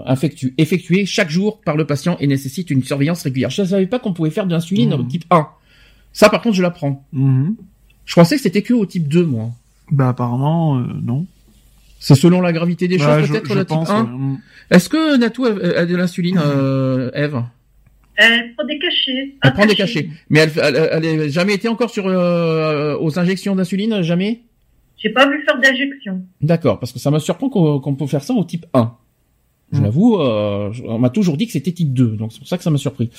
effectuées 0.57 1.05
chaque 1.05 1.29
jour 1.29 1.61
par 1.61 1.75
le 1.75 1.85
patient 1.85 2.17
et 2.19 2.27
nécessite 2.27 2.69
une 2.69 2.83
surveillance 2.83 3.23
régulière. 3.23 3.49
Je 3.49 3.61
ne 3.61 3.67
savais 3.67 3.87
pas 3.87 3.99
qu'on 3.99 4.13
pouvait 4.13 4.29
faire 4.29 4.45
de 4.45 4.51
l'insuline 4.51 4.93
au 4.93 5.03
type 5.03 5.25
1. 5.29 5.47
Ça 6.13 6.29
par 6.29 6.41
contre 6.41 6.55
je 6.55 6.61
l'apprends. 6.61 7.05
Mhm. 7.13 7.55
Je 8.05 8.15
pensais 8.15 8.37
que 8.37 8.41
c'était 8.41 8.63
que 8.63 8.73
au 8.73 8.85
type 8.85 9.07
2 9.07 9.25
moi. 9.25 9.51
Bah 9.91 10.09
apparemment 10.09 10.77
euh, 10.79 10.83
non. 11.03 11.25
C'est 11.99 12.15
selon 12.15 12.39
la 12.41 12.53
gravité 12.53 12.87
des 12.87 12.97
choses 12.97 13.29
peut-être 13.29 13.53
le 13.53 13.65
type 13.65 13.67
pense, 13.77 13.89
1. 13.89 14.03
ouais. 14.03 14.09
Mm. 14.09 14.37
Est-ce 14.71 14.87
que 14.89 15.17
Natou 15.17 15.45
a, 15.45 15.49
a 15.49 15.85
de 15.85 15.95
l'insuline, 15.95 16.39
euh, 16.41 17.11
Eve? 17.13 17.43
Elle 18.15 18.53
prend 18.55 18.65
des 18.65 18.79
cachets. 18.79 19.35
Elle 19.43 19.53
prend 19.53 19.65
des 19.65 19.75
cachet. 19.75 20.03
cachets. 20.05 20.09
Mais 20.29 20.39
elle, 20.39 20.51
elle, 20.61 20.75
elle, 20.93 21.05
elle 21.05 21.21
a 21.21 21.27
jamais 21.29 21.53
été 21.53 21.67
encore 21.67 21.89
sur 21.89 22.07
euh, 22.07 22.97
aux 22.99 23.17
injections 23.19 23.55
d'insuline, 23.55 24.01
jamais? 24.01 24.41
J'ai 24.97 25.09
pas 25.09 25.29
vu 25.29 25.41
faire 25.45 25.59
d'injection. 25.59 26.21
D'accord, 26.41 26.79
parce 26.79 26.91
que 26.91 26.99
ça 26.99 27.11
me 27.11 27.19
surprend 27.19 27.49
qu'on 27.49 27.79
qu'on 27.79 27.95
peut 27.95 28.07
faire 28.07 28.23
ça 28.23 28.33
au 28.33 28.43
type 28.43 28.65
1. 28.73 28.93
Je 29.71 29.79
Mm. 29.79 29.83
l'avoue, 29.83 30.19
euh, 30.19 30.71
on 30.85 30.97
m'a 30.99 31.09
toujours 31.09 31.37
dit 31.37 31.45
que 31.45 31.51
c'était 31.53 31.71
type 31.71 31.93
2, 31.93 32.15
donc 32.17 32.31
c'est 32.33 32.39
pour 32.39 32.47
ça 32.47 32.57
que 32.57 32.63
ça 32.63 32.69
m'a 32.71 32.77
surpris. 32.77 33.09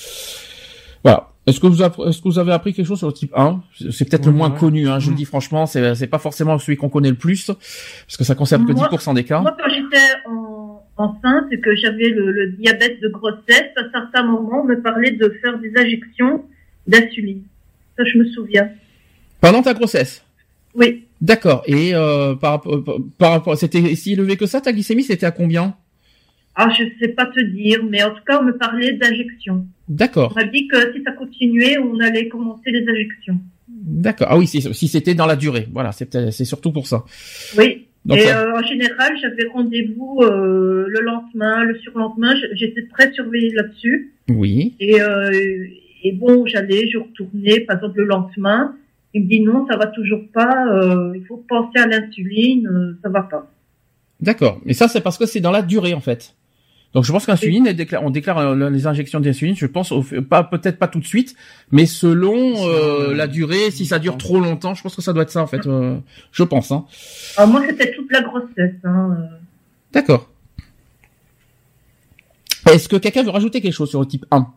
Voilà. 1.03 1.29
Est-ce 1.51 1.59
que 1.59 1.67
vous 1.67 1.81
app- 1.83 1.99
est-ce 2.07 2.19
que 2.21 2.27
vous 2.29 2.39
avez 2.39 2.51
appris 2.53 2.73
quelque 2.73 2.85
chose 2.87 2.97
sur 2.97 3.07
le 3.07 3.13
type 3.13 3.33
1 3.35 3.61
C'est 3.91 4.09
peut-être 4.09 4.25
le 4.25 4.31
moins 4.31 4.51
ouais. 4.51 4.57
connu, 4.57 4.87
hein, 4.87 4.99
je 4.99 5.07
le 5.07 5.13
Mm. 5.13 5.17
dis 5.17 5.25
franchement, 5.25 5.65
c'est 5.65 5.95
c'est 5.95 6.07
pas 6.07 6.17
forcément 6.19 6.57
celui 6.57 6.77
qu'on 6.77 6.89
connaît 6.89 7.09
le 7.09 7.15
plus, 7.15 7.45
parce 7.47 8.17
que 8.17 8.23
ça 8.23 8.35
concerne 8.35 8.65
que 8.65 8.71
Moi- 8.71 8.87
10% 8.89 9.13
des 9.13 9.23
cas. 9.25 9.41
Moi, 9.41 9.55
quand 9.59 9.69
j'étais 9.69 10.07
en, 10.27 10.81
enceinte 10.97 11.45
et 11.51 11.59
que 11.59 11.75
j'avais 11.75 12.09
le, 12.09 12.31
le 12.31 12.51
diabète 12.53 13.01
de 13.01 13.09
grossesse, 13.09 13.71
à 13.75 13.83
certains 13.91 14.23
moments, 14.23 14.61
on 14.63 14.65
me 14.65 14.81
parlait 14.81 15.11
de 15.11 15.29
faire 15.41 15.57
des 15.59 15.71
injections 15.75 16.45
d'insuline. 16.87 17.43
Ça, 17.97 18.03
je 18.05 18.17
me 18.17 18.25
souviens. 18.25 18.69
Pendant 19.39 19.61
ta 19.61 19.73
grossesse? 19.73 20.23
Oui. 20.75 21.03
D'accord. 21.19 21.63
Et 21.67 21.93
euh, 21.93 22.35
par, 22.35 22.51
rapport- 22.53 22.83
par, 22.83 22.95
par 23.17 23.31
rapport, 23.31 23.57
c'était 23.57 23.95
si 23.95 24.13
élevé 24.13 24.37
que 24.37 24.45
ça, 24.45 24.61
ta 24.61 24.71
glycémie, 24.71 25.03
c'était 25.03 25.25
à 25.25 25.31
combien? 25.31 25.75
Ah, 26.55 26.69
je 26.69 26.83
sais 26.99 27.09
pas 27.09 27.25
te 27.27 27.39
dire, 27.39 27.79
mais 27.89 28.03
en 28.03 28.11
tout 28.11 28.23
cas, 28.27 28.39
on 28.41 28.43
me 28.43 28.57
parlait 28.57 28.93
d'injections. 28.93 29.65
D'accord. 29.91 30.31
On 30.35 30.39
m'a 30.39 30.45
dit 30.45 30.67
que 30.67 30.93
si 30.93 31.03
ça 31.03 31.11
continuait, 31.11 31.77
on 31.77 31.99
allait 31.99 32.27
commencer 32.29 32.71
les 32.71 32.85
injections. 32.87 33.37
D'accord. 33.67 34.27
Ah 34.29 34.37
oui, 34.37 34.47
si, 34.47 34.87
c'était 34.87 35.15
dans 35.15 35.25
la 35.25 35.35
durée. 35.35 35.67
Voilà, 35.71 35.91
c'est 35.91 36.45
surtout 36.45 36.71
pour 36.71 36.87
ça. 36.87 37.03
Oui. 37.57 37.87
Donc, 38.05 38.17
et 38.17 38.21
ça- 38.21 38.41
euh, 38.41 38.59
en 38.59 38.63
général, 38.65 39.11
j'avais 39.21 39.47
rendez-vous 39.53 40.19
euh, 40.21 40.85
le 40.87 41.01
lendemain, 41.01 41.63
le 41.65 41.77
surlendemain. 41.79 42.33
J'étais 42.53 42.87
très 42.87 43.11
surveillée 43.11 43.51
là-dessus. 43.53 44.13
oui. 44.29 44.75
Et, 44.79 45.01
euh, 45.01 45.29
et 46.03 46.13
bon, 46.13 46.45
j'allais, 46.47 46.87
je 46.89 46.97
retournais, 46.97 47.59
par 47.59 47.75
exemple 47.77 47.99
le 47.99 48.05
lendemain. 48.05 48.75
Il 49.13 49.23
me 49.25 49.27
dit 49.29 49.41
non, 49.41 49.67
ça 49.69 49.75
va 49.77 49.87
toujours 49.87 50.21
pas. 50.33 50.65
il 51.15 51.23
faut 51.27 51.43
penser 51.49 51.79
à 51.79 51.85
l'insuline, 51.87 52.97
ça 53.03 53.09
va 53.09 53.23
pas. 53.23 53.51
D'accord. 54.21 54.61
Mais 54.65 54.73
ça, 54.73 54.87
c'est 54.87 55.01
parce 55.01 55.17
que 55.17 55.25
c'est 55.25 55.41
dans 55.41 55.51
la 55.51 55.61
durée, 55.63 55.93
en 55.93 55.99
fait. 55.99 56.33
Donc 56.93 57.05
je 57.05 57.11
pense 57.13 57.25
qu'insuline, 57.25 57.63
déclare- 57.71 58.03
on 58.03 58.09
déclare 58.09 58.37
euh, 58.39 58.69
les 58.69 58.85
injections 58.85 59.21
d'insuline, 59.21 59.55
je 59.55 59.65
pense, 59.65 59.93
au- 59.93 60.03
pas 60.27 60.43
peut-être 60.43 60.77
pas 60.77 60.87
tout 60.89 60.99
de 60.99 61.05
suite, 61.05 61.35
mais 61.71 61.85
selon 61.85 62.67
euh, 62.67 63.13
la 63.13 63.27
durée, 63.27 63.71
si 63.71 63.85
ça 63.85 63.97
dure 63.97 64.17
trop 64.17 64.39
longtemps, 64.41 64.73
je 64.75 64.83
pense 64.83 64.95
que 64.95 65.01
ça 65.01 65.13
doit 65.13 65.23
être 65.23 65.29
ça 65.31 65.41
en 65.41 65.47
fait. 65.47 65.65
euh, 65.67 65.97
je 66.33 66.43
pense. 66.43 66.71
Hein. 66.71 66.85
Alors 67.37 67.49
moi, 67.49 67.61
c'était 67.65 67.93
toute 67.93 68.11
la 68.11 68.21
grossesse. 68.21 68.75
Hein. 68.83 69.17
euh. 69.17 69.35
D'accord. 69.93 70.29
Est-ce 72.69 72.87
que 72.89 72.95
quelqu'un 72.97 73.23
veut 73.23 73.29
rajouter 73.31 73.61
quelque 73.61 73.73
chose 73.73 73.89
sur 73.89 73.99
le 73.99 74.05
type 74.05 74.25
1 74.31 74.47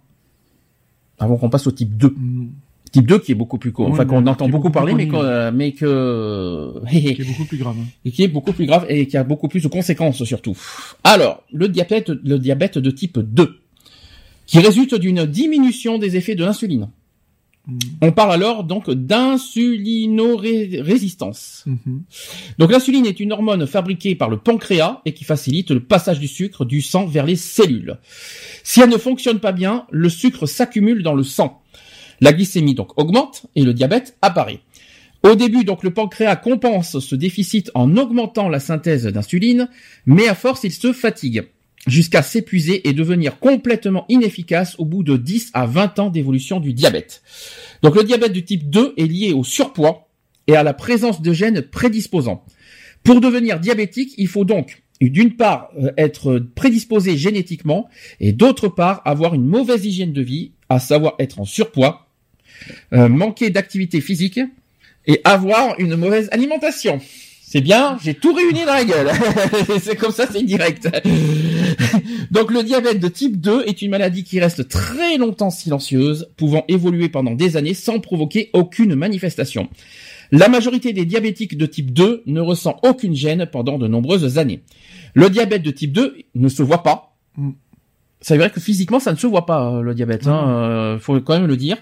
avant 1.18 1.36
qu'on 1.36 1.50
passe 1.50 1.66
au 1.66 1.72
type 1.72 1.96
2 1.96 2.08
Mm. 2.16 2.48
Type 2.94 3.06
2 3.06 3.18
qui 3.18 3.32
est 3.32 3.34
beaucoup 3.34 3.58
plus 3.58 3.72
court, 3.72 3.86
Ouais, 3.86 3.92
enfin 3.92 4.04
qu'on 4.04 4.24
entend 4.26 4.48
beaucoup 4.48 4.70
parler, 4.70 4.94
mais, 4.94 5.08
euh, 5.12 5.50
mais 5.52 5.72
que 5.72 6.74
Qui 6.90 7.08
est 7.08 7.24
beaucoup 7.24 7.44
plus 7.44 7.58
grave. 7.58 7.74
hein. 7.78 7.86
et 8.04 8.12
qui 8.12 8.22
est 8.22 8.28
beaucoup 8.28 8.52
plus 8.52 8.66
grave 8.66 8.86
et 8.88 9.08
qui 9.08 9.16
a 9.16 9.24
beaucoup 9.24 9.48
plus 9.48 9.64
de 9.64 9.68
conséquences 9.68 10.22
surtout. 10.22 10.56
Alors, 11.02 11.42
le 11.52 11.68
diabète, 11.68 12.10
le 12.10 12.38
diabète 12.38 12.78
de 12.78 12.90
type 12.92 13.18
2, 13.18 13.58
qui 14.46 14.60
résulte 14.60 14.94
d'une 14.94 15.24
diminution 15.26 15.98
des 15.98 16.16
effets 16.16 16.36
de 16.36 16.44
l'insuline. 16.44 16.88
Mm. 17.66 17.78
On 18.02 18.12
parle 18.12 18.32
alors 18.32 18.62
donc 18.62 18.88
d'insulinorésistance. 18.90 21.64
Mhm. 21.66 22.02
Donc 22.58 22.70
l'insuline 22.70 23.06
est 23.06 23.18
une 23.20 23.32
hormone 23.32 23.66
fabriquée 23.66 24.14
par 24.14 24.28
le 24.28 24.36
pancréas 24.36 25.00
et 25.04 25.12
qui 25.14 25.24
facilite 25.24 25.70
le 25.70 25.80
passage 25.80 26.20
du 26.20 26.28
sucre 26.28 26.64
du 26.64 26.82
sang 26.82 27.06
vers 27.06 27.26
les 27.26 27.36
cellules. 27.36 27.96
Si 28.62 28.80
elle 28.80 28.90
ne 28.90 28.98
fonctionne 28.98 29.40
pas 29.40 29.52
bien, 29.52 29.86
le 29.90 30.08
sucre 30.10 30.46
s'accumule 30.46 31.02
dans 31.02 31.14
le 31.14 31.22
sang. 31.22 31.62
La 32.20 32.32
glycémie 32.32 32.74
donc 32.74 32.98
augmente 32.98 33.46
et 33.54 33.62
le 33.62 33.74
diabète 33.74 34.16
apparaît. 34.22 34.60
Au 35.24 35.36
début, 35.36 35.64
donc, 35.64 35.82
le 35.82 35.90
pancréas 35.90 36.36
compense 36.36 36.98
ce 36.98 37.14
déficit 37.14 37.70
en 37.74 37.96
augmentant 37.96 38.50
la 38.50 38.60
synthèse 38.60 39.06
d'insuline, 39.06 39.70
mais 40.04 40.28
à 40.28 40.34
force, 40.34 40.64
il 40.64 40.72
se 40.72 40.92
fatigue 40.92 41.44
jusqu'à 41.86 42.22
s'épuiser 42.22 42.86
et 42.88 42.92
devenir 42.92 43.38
complètement 43.38 44.04
inefficace 44.10 44.76
au 44.78 44.84
bout 44.84 45.02
de 45.02 45.16
10 45.16 45.50
à 45.54 45.64
20 45.64 45.98
ans 45.98 46.10
d'évolution 46.10 46.60
du 46.60 46.74
diabète. 46.74 47.22
Donc, 47.82 47.96
le 47.96 48.04
diabète 48.04 48.32
du 48.32 48.44
type 48.44 48.68
2 48.68 48.92
est 48.98 49.06
lié 49.06 49.32
au 49.32 49.44
surpoids 49.44 50.10
et 50.46 50.56
à 50.56 50.62
la 50.62 50.74
présence 50.74 51.22
de 51.22 51.32
gènes 51.32 51.62
prédisposants. 51.62 52.44
Pour 53.02 53.22
devenir 53.22 53.60
diabétique, 53.60 54.12
il 54.18 54.28
faut 54.28 54.44
donc 54.44 54.82
d'une 55.00 55.36
part 55.36 55.70
euh, 55.78 55.90
être 55.96 56.38
prédisposé 56.54 57.16
génétiquement 57.16 57.88
et 58.20 58.32
d'autre 58.32 58.68
part 58.68 59.02
avoir 59.04 59.34
une 59.34 59.44
mauvaise 59.44 59.84
hygiène 59.84 60.12
de 60.12 60.22
vie, 60.22 60.52
à 60.68 60.78
savoir 60.78 61.14
être 61.18 61.40
en 61.40 61.44
surpoids, 61.44 62.03
euh, 62.92 63.08
manquer 63.08 63.50
d'activité 63.50 64.00
physique 64.00 64.40
et 65.06 65.20
avoir 65.24 65.78
une 65.78 65.96
mauvaise 65.96 66.28
alimentation. 66.32 67.00
C'est 67.46 67.60
bien, 67.60 67.98
j'ai 68.02 68.14
tout 68.14 68.32
réuni 68.32 68.64
dans 68.64 68.74
la 68.74 68.84
gueule. 68.84 69.10
c'est 69.80 69.96
comme 69.96 70.10
ça, 70.10 70.26
c'est 70.28 70.42
direct. 70.42 70.88
Donc 72.30 72.50
le 72.50 72.64
diabète 72.64 72.98
de 72.98 73.06
type 73.06 73.40
2 73.40 73.64
est 73.66 73.80
une 73.80 73.90
maladie 73.90 74.24
qui 74.24 74.40
reste 74.40 74.68
très 74.68 75.18
longtemps 75.18 75.50
silencieuse, 75.50 76.28
pouvant 76.36 76.64
évoluer 76.66 77.08
pendant 77.08 77.32
des 77.32 77.56
années 77.56 77.74
sans 77.74 78.00
provoquer 78.00 78.50
aucune 78.54 78.96
manifestation. 78.96 79.68
La 80.32 80.48
majorité 80.48 80.92
des 80.92 81.04
diabétiques 81.04 81.56
de 81.56 81.66
type 81.66 81.92
2 81.92 82.24
ne 82.26 82.40
ressent 82.40 82.76
aucune 82.82 83.14
gêne 83.14 83.46
pendant 83.46 83.78
de 83.78 83.86
nombreuses 83.86 84.38
années. 84.38 84.62
Le 85.14 85.30
diabète 85.30 85.62
de 85.62 85.70
type 85.70 85.92
2 85.92 86.16
ne 86.34 86.48
se 86.48 86.62
voit 86.62 86.82
pas. 86.82 87.16
Mm. 87.36 87.50
C'est 88.20 88.38
vrai 88.38 88.50
que 88.50 88.58
physiquement, 88.58 89.00
ça 89.00 89.12
ne 89.12 89.16
se 89.16 89.26
voit 89.26 89.46
pas, 89.46 89.70
euh, 89.70 89.82
le 89.82 89.94
diabète. 89.94 90.26
Hein, 90.26 90.48
euh, 90.48 90.98
faut 90.98 91.20
quand 91.20 91.34
même 91.38 91.46
le 91.46 91.56
dire. 91.56 91.76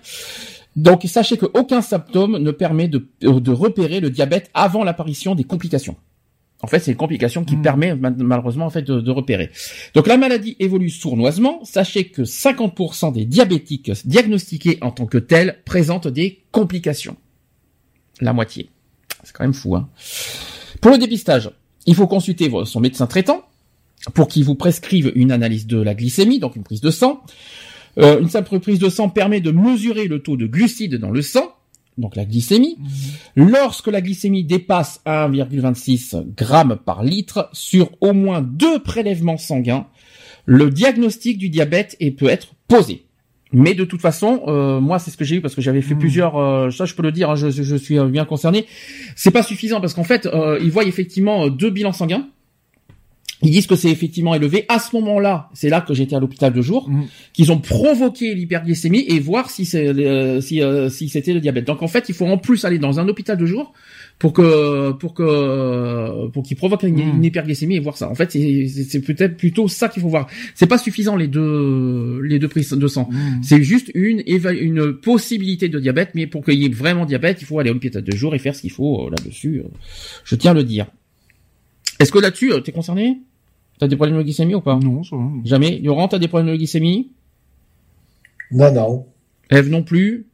Donc, 0.76 1.02
sachez 1.06 1.36
qu'aucun 1.36 1.82
symptôme 1.82 2.38
ne 2.38 2.50
permet 2.50 2.88
de, 2.88 3.06
de 3.20 3.50
repérer 3.52 4.00
le 4.00 4.10
diabète 4.10 4.50
avant 4.54 4.84
l'apparition 4.84 5.34
des 5.34 5.44
complications. 5.44 5.96
En 6.62 6.68
fait, 6.68 6.78
c'est 6.78 6.92
une 6.92 6.96
complication 6.96 7.44
qui 7.44 7.56
Mm. 7.56 7.62
permet 7.62 7.94
ma- 7.96 8.10
malheureusement 8.10 8.66
en 8.66 8.70
fait 8.70 8.82
de, 8.82 9.00
de 9.00 9.10
repérer. 9.10 9.50
Donc 9.94 10.06
la 10.06 10.16
maladie 10.16 10.54
évolue 10.60 10.90
sournoisement. 10.90 11.64
Sachez 11.64 12.04
que 12.04 12.22
50% 12.22 13.10
des 13.12 13.24
diabétiques 13.24 13.90
diagnostiqués 14.06 14.78
en 14.80 14.92
tant 14.92 15.06
que 15.06 15.18
tels 15.18 15.58
présentent 15.64 16.06
des 16.06 16.42
complications. 16.52 17.16
La 18.20 18.32
moitié. 18.32 18.70
C'est 19.24 19.34
quand 19.34 19.42
même 19.44 19.54
fou. 19.54 19.74
Hein. 19.74 19.88
Pour 20.80 20.92
le 20.92 20.98
dépistage, 20.98 21.50
il 21.86 21.96
faut 21.96 22.06
consulter 22.06 22.48
son 22.64 22.78
médecin 22.80 23.08
traitant 23.08 23.42
pour 24.14 24.28
qu'il 24.28 24.44
vous 24.44 24.54
prescrive 24.54 25.10
une 25.16 25.32
analyse 25.32 25.66
de 25.66 25.80
la 25.82 25.94
glycémie, 25.94 26.38
donc 26.38 26.54
une 26.54 26.62
prise 26.62 26.80
de 26.80 26.90
sang. 26.92 27.22
Euh, 27.98 28.20
une 28.20 28.28
simple 28.28 28.58
prise 28.60 28.78
de 28.78 28.88
sang 28.88 29.08
permet 29.08 29.40
de 29.40 29.50
mesurer 29.50 30.08
le 30.08 30.20
taux 30.20 30.36
de 30.36 30.46
glucides 30.46 30.96
dans 30.96 31.10
le 31.10 31.20
sang, 31.22 31.52
donc 31.98 32.16
la 32.16 32.24
glycémie. 32.24 32.78
Lorsque 33.36 33.88
la 33.88 34.00
glycémie 34.00 34.44
dépasse 34.44 35.00
1,26 35.06 36.22
grammes 36.36 36.78
par 36.84 37.02
litre 37.02 37.48
sur 37.52 37.90
au 38.00 38.12
moins 38.12 38.40
deux 38.40 38.78
prélèvements 38.78 39.36
sanguins, 39.36 39.86
le 40.46 40.70
diagnostic 40.70 41.38
du 41.38 41.48
diabète 41.50 41.96
est- 42.00 42.10
peut 42.12 42.28
être 42.28 42.54
posé. 42.68 43.04
Mais 43.54 43.74
de 43.74 43.84
toute 43.84 44.00
façon, 44.00 44.40
euh, 44.46 44.80
moi 44.80 44.98
c'est 44.98 45.10
ce 45.10 45.18
que 45.18 45.24
j'ai 45.24 45.36
eu 45.36 45.40
parce 45.42 45.54
que 45.54 45.60
j'avais 45.60 45.82
fait 45.82 45.94
Mm. 45.94 45.98
plusieurs. 45.98 46.36
euh, 46.38 46.70
ça 46.70 46.86
je 46.86 46.94
peux 46.94 47.02
le 47.02 47.12
dire, 47.12 47.28
hein, 47.28 47.36
je, 47.36 47.76
suis 47.76 47.98
bien 48.06 48.24
concerné. 48.24 48.64
C'est 49.14 49.30
pas 49.30 49.42
suffisant 49.42 49.78
parce 49.82 49.92
qu'en 49.92 50.04
fait, 50.04 50.24
euh, 50.24 50.58
ils 50.62 50.70
voient 50.70 50.84
effectivement 50.86 51.44
euh, 51.44 51.50
deux 51.50 51.68
bilans 51.68 51.92
sanguins. 51.92 52.26
Ils 53.42 53.50
disent 53.50 53.66
que 53.66 53.76
c'est 53.76 53.90
effectivement 53.90 54.34
élevé. 54.34 54.64
À 54.68 54.78
ce 54.78 54.94
moment-là, 54.96 55.48
c'est 55.52 55.68
là 55.68 55.80
que 55.80 55.94
j'étais 55.94 56.14
à 56.14 56.20
l'hôpital 56.20 56.52
de 56.52 56.62
jour, 56.62 56.88
Mm. 56.88 57.02
qu'ils 57.32 57.50
ont 57.52 57.58
provoqué 57.58 58.34
l'hyperglycémie 58.34 59.04
et 59.08 59.18
voir 59.20 59.50
si 59.50 59.64
c'est 59.64 59.86
euh, 59.88 60.40
si 60.40 60.62
euh, 60.62 60.88
si 60.88 61.08
c'était 61.08 61.32
le 61.34 61.40
diabète. 61.40 61.66
Donc 61.66 61.82
en 61.82 61.88
fait, 61.88 62.08
il 62.08 62.14
faut 62.14 62.26
en 62.26 62.38
plus 62.38 62.64
aller 62.64 62.78
dans 62.78 63.00
un 63.00 63.08
hôpital 63.08 63.36
de 63.36 63.46
jour 63.46 63.72
pour 64.18 64.32
que 64.32 64.92
pour 64.92 65.14
que 65.14 66.28
pour 66.28 66.42
qu'ils 66.42 66.56
provoquent 66.56 66.84
une, 66.84 66.94
Mm. 66.96 67.16
une 67.16 67.24
hyperglycémie 67.24 67.76
et 67.76 67.80
voir 67.80 67.96
ça. 67.96 68.08
En 68.08 68.14
fait, 68.14 68.30
c'est 68.32 69.00
peut-être 69.00 69.36
plutôt 69.36 69.66
ça 69.68 69.88
qu'il 69.88 70.02
faut 70.02 70.08
voir. 70.08 70.28
C'est 70.54 70.66
pas 70.68 70.78
suffisant 70.78 71.16
les 71.16 71.28
deux 71.28 72.20
les 72.22 72.38
deux 72.38 72.48
prises 72.48 72.70
de 72.72 72.86
sang. 72.86 73.08
Mm. 73.10 73.42
C'est 73.42 73.62
juste 73.62 73.90
une 73.94 74.22
une 74.26 74.92
possibilité 74.94 75.68
de 75.68 75.78
diabète, 75.80 76.10
mais 76.14 76.26
pour 76.26 76.44
qu'il 76.44 76.54
y 76.60 76.64
ait 76.66 76.68
vraiment 76.68 77.06
diabète, 77.06 77.38
il 77.40 77.44
faut 77.46 77.58
aller 77.58 77.70
à 77.70 77.72
l'hôpital 77.72 78.02
de 78.04 78.16
jour 78.16 78.34
et 78.34 78.38
faire 78.38 78.54
ce 78.54 78.60
qu'il 78.62 78.70
faut 78.70 79.06
euh, 79.06 79.10
là-dessus. 79.10 79.62
euh, 79.64 79.68
Je 80.24 80.34
tiens 80.36 80.52
à 80.52 80.54
le 80.54 80.64
dire. 80.64 80.86
Est-ce 81.98 82.10
que 82.12 82.18
là-dessus, 82.18 82.52
euh, 82.52 82.60
t'es 82.60 82.72
concerné? 82.72 83.18
T'as 83.82 83.88
des 83.88 83.96
problèmes 83.96 84.16
de 84.18 84.22
glycémie 84.22 84.54
ou 84.54 84.60
pas? 84.60 84.76
Non, 84.80 85.02
ça 85.02 85.16
va. 85.16 85.24
Jamais. 85.44 85.80
Laurent, 85.82 86.06
t'as 86.06 86.20
des 86.20 86.28
problèmes 86.28 86.52
de 86.52 86.56
glycémie? 86.56 87.10
Non, 88.52 88.72
non. 88.72 89.06
Eve 89.50 89.70
non 89.70 89.82
plus. 89.82 90.24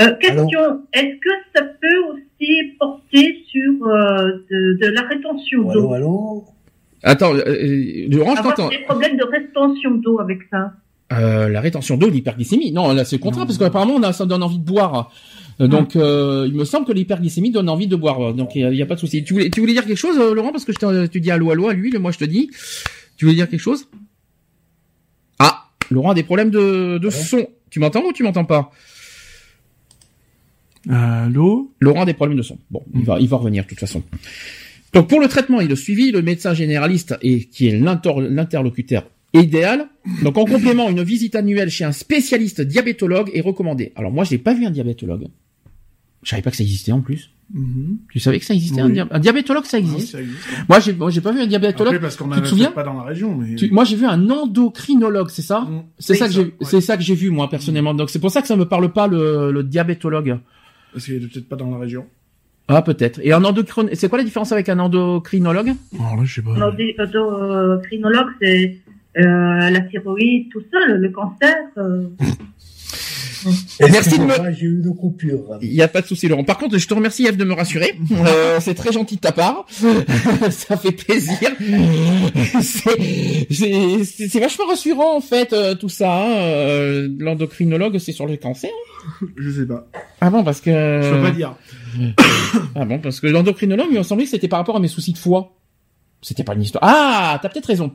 Euh, 0.00 0.12
question, 0.16 0.82
est-ce 0.92 1.20
que 1.20 1.30
ça 1.54 1.62
peut 1.62 1.98
aussi 2.10 2.50
porter 2.80 3.44
sur 3.48 3.86
euh, 3.86 4.44
de, 4.50 4.76
de 4.80 4.86
la 4.92 5.02
rétention 5.02 5.70
Allô, 5.70 5.82
d'eau? 5.82 5.92
Allô 5.92 6.44
Attends, 7.04 7.32
euh, 7.32 7.42
euh, 7.46 8.08
Laurent, 8.10 8.34
je 8.34 8.42
t'entends. 8.42 8.70
des 8.70 8.78
problèmes 8.80 9.16
de 9.16 9.24
rétention 9.24 9.92
d'eau 9.92 10.18
avec 10.18 10.38
ça? 10.50 10.72
Euh, 11.12 11.48
la 11.48 11.60
rétention 11.60 11.96
d'eau, 11.96 12.10
l'hyperglycémie. 12.10 12.72
Non, 12.72 12.92
là 12.92 13.04
c'est 13.04 13.18
le 13.18 13.22
contraire 13.22 13.42
Non. 13.44 13.46
parce 13.46 13.58
qu'apparemment 13.58 13.94
on 13.94 14.02
a, 14.02 14.12
ça 14.12 14.26
donne 14.26 14.42
envie 14.42 14.58
de 14.58 14.64
boire. 14.64 15.12
Euh, 15.60 15.66
donc 15.66 15.96
euh, 15.96 16.46
il 16.48 16.54
me 16.54 16.64
semble 16.64 16.86
que 16.86 16.92
l'hyperglycémie 16.92 17.50
donne 17.50 17.68
envie 17.68 17.88
de 17.88 17.96
boire. 17.96 18.32
Donc 18.34 18.54
il 18.54 18.60
y, 18.74 18.82
a 18.82 18.86
pas 18.86 18.94
de 18.94 19.00
souci. 19.00 19.24
Tu 19.24 19.32
voulais, 19.32 19.50
tu 19.50 19.60
voulais 19.60 19.72
dire 19.72 19.84
quelque 19.86 19.96
chose, 19.96 20.16
euh, 20.18 20.32
Laurent, 20.34 20.52
parce 20.52 20.64
que 20.64 20.72
je 20.72 20.78
t'ai- 20.78 21.08
tu 21.08 21.20
dis 21.20 21.30
allô 21.30 21.50
allô 21.50 21.68
à 21.68 21.74
lui, 21.74 21.92
moi 21.98 22.12
je 22.12 22.18
te 22.18 22.24
dis. 22.24 22.50
Tu 23.16 23.24
voulais 23.24 23.34
dire 23.34 23.48
quelque 23.48 23.58
chose? 23.60 23.88
Ah, 25.40 25.64
Laurent 25.90 26.10
a 26.10 26.14
des 26.14 26.22
problèmes 26.22 26.50
de, 26.50 26.98
de 26.98 27.10
son. 27.10 27.46
Tu 27.70 27.80
m'entends 27.80 28.04
ou 28.04 28.12
tu 28.12 28.22
m'entends 28.22 28.44
pas? 28.44 28.70
Allô? 30.88 31.72
Laurent 31.80 32.02
a 32.02 32.06
des 32.06 32.14
problèmes 32.14 32.38
de 32.38 32.42
son. 32.42 32.58
Bon, 32.70 32.82
il 32.94 33.04
va, 33.04 33.18
il 33.20 33.28
va 33.28 33.36
revenir 33.36 33.64
de 33.64 33.68
toute 33.68 33.80
façon. 33.80 34.02
Donc 34.94 35.08
pour 35.08 35.20
le 35.20 35.28
traitement 35.28 35.60
et 35.60 35.66
le 35.66 35.76
suivi, 35.76 36.10
le 36.12 36.22
médecin 36.22 36.54
généraliste 36.54 37.16
et 37.20 37.44
qui 37.44 37.68
est 37.68 37.76
l'inter- 37.78 38.14
l'interlocuteur 38.30 39.10
idéal. 39.34 39.88
Donc 40.22 40.38
en 40.38 40.44
complément, 40.46 40.88
une 40.88 41.02
visite 41.02 41.34
annuelle 41.34 41.68
chez 41.68 41.84
un 41.84 41.92
spécialiste 41.92 42.60
diabétologue 42.62 43.30
est 43.34 43.40
recommandée. 43.42 43.92
Alors 43.96 44.12
moi, 44.12 44.24
je 44.24 44.32
n'ai 44.32 44.38
pas 44.38 44.54
vu 44.54 44.64
un 44.64 44.70
diabétologue. 44.70 45.26
Je 46.28 46.32
savais 46.32 46.42
pas 46.42 46.50
que 46.50 46.58
ça 46.58 46.62
existait 46.62 46.92
en 46.92 47.00
plus. 47.00 47.30
Mhm. 47.54 48.00
Tu 48.12 48.20
savais 48.20 48.38
que 48.38 48.44
ça 48.44 48.52
existait 48.52 48.82
un, 48.82 48.90
dia- 48.90 49.08
un 49.10 49.18
diabétologue, 49.18 49.64
ça 49.64 49.78
Ah 49.78 49.80
oui, 49.82 49.92
existe. 49.94 50.12
ça 50.12 50.20
existe. 50.20 50.46
Moi, 50.68 50.78
j'ai, 50.80 50.92
moi, 50.92 51.08
j'ai 51.08 51.22
pas 51.22 51.32
vu 51.32 51.40
un 51.40 51.46
diabétologue. 51.46 51.94
Après, 51.94 52.00
parce 52.02 52.16
qu'on 52.16 52.28
tu 52.28 52.42
te 52.42 52.46
souviens 52.46 52.70
pas 52.70 52.82
dans 52.82 52.92
la 52.92 53.04
région, 53.04 53.34
mais... 53.34 53.54
Tu- 53.54 53.70
moi, 53.70 53.84
j'ai 53.84 53.96
vu 53.96 54.04
un 54.04 54.28
endocrinologue, 54.28 55.30
c'est 55.30 55.40
ça 55.40 55.60
Mm. 55.62 55.84
C'est 55.98 56.12
Oui, 56.12 56.18
ça 56.18 56.26
que 56.26 56.32
j'ai, 56.34 56.40
ouais. 56.42 56.52
c'est 56.60 56.82
ça 56.82 56.98
que 56.98 57.02
j'ai 57.02 57.14
vu 57.14 57.30
moi 57.30 57.48
personnellement. 57.48 57.94
Donc 57.94 58.10
c'est 58.10 58.18
pour 58.18 58.30
ça 58.30 58.42
que 58.42 58.46
ça 58.46 58.56
me 58.56 58.66
parle 58.66 58.92
pas 58.92 59.06
le, 59.06 59.50
le 59.52 59.62
diabétologue. 59.62 60.38
Parce 60.92 61.06
qu'il 61.06 61.14
est 61.14 61.20
peut-être 61.20 61.48
pas 61.48 61.56
dans 61.56 61.70
la 61.70 61.78
région. 61.78 62.04
Ah 62.68 62.82
peut-être. 62.82 63.20
Et 63.24 63.32
un 63.32 63.42
endocrinologue, 63.42 63.94
c'est 63.94 64.10
quoi 64.10 64.18
la 64.18 64.24
différence 64.24 64.52
avec 64.52 64.68
un 64.68 64.78
endocrinologue 64.78 65.72
Alors 65.98 66.16
là, 66.16 66.24
je 66.26 66.34
sais 66.34 66.42
pas. 66.42 66.54
L'endocrinologue, 66.58 68.28
c'est 68.42 68.76
euh, 69.16 69.70
la 69.70 69.80
thyroïde, 69.80 70.50
tout 70.52 70.60
ça, 70.70 70.78
le, 70.86 70.98
le 70.98 71.08
cancer. 71.08 71.56
euh. 71.78 72.08
Merci 73.80 74.18
de 74.18 74.24
me- 74.24 74.52
J'ai 74.52 74.66
eu 74.66 74.82
une 74.84 74.94
coupure. 74.96 75.58
Il 75.62 75.70
n'y 75.70 75.80
a 75.82 75.88
pas 75.88 76.00
de 76.00 76.06
souci, 76.06 76.26
Laurent. 76.28 76.42
Par 76.44 76.58
contre, 76.58 76.76
je 76.78 76.86
te 76.88 76.94
remercie, 76.94 77.24
Eve, 77.26 77.36
de 77.36 77.44
me 77.44 77.54
rassurer. 77.54 77.94
Euh, 78.26 78.58
c'est 78.60 78.74
très 78.74 78.92
gentil 78.92 79.16
de 79.16 79.20
ta 79.20 79.32
part. 79.32 79.64
Ça 80.50 80.76
fait 80.76 80.92
plaisir. 80.92 81.38
C'est- 82.60 84.38
vachement 84.40 84.66
rassurant, 84.66 85.16
en 85.16 85.20
fait, 85.20 85.52
euh, 85.52 85.74
tout 85.74 85.88
ça. 85.88 86.12
hein. 86.24 86.30
Euh, 86.38 87.08
L'endocrinologue, 87.18 87.98
c'est 87.98 88.12
sur 88.12 88.26
le 88.26 88.36
cancer. 88.36 88.70
Je 89.36 89.50
sais 89.50 89.66
pas. 89.66 89.86
Ah 90.20 90.30
bon, 90.30 90.42
parce 90.44 90.60
que... 90.60 90.70
Je 90.70 91.10
peux 91.14 91.22
pas 91.22 91.30
dire. 91.30 91.54
Ah 92.74 92.84
bon, 92.84 92.98
parce 92.98 93.20
que 93.20 93.26
l'endocrinologue, 93.26 93.86
il 93.90 93.98
me 93.98 94.02
semblait 94.02 94.24
que 94.24 94.30
c'était 94.30 94.48
par 94.48 94.58
rapport 94.60 94.76
à 94.76 94.80
mes 94.80 94.88
soucis 94.88 95.12
de 95.12 95.18
foie. 95.18 95.54
C'était 96.22 96.44
pas 96.44 96.54
une 96.54 96.62
histoire. 96.62 96.82
Ah, 96.86 97.38
t'as 97.42 97.48
peut-être 97.48 97.66
raison. 97.66 97.92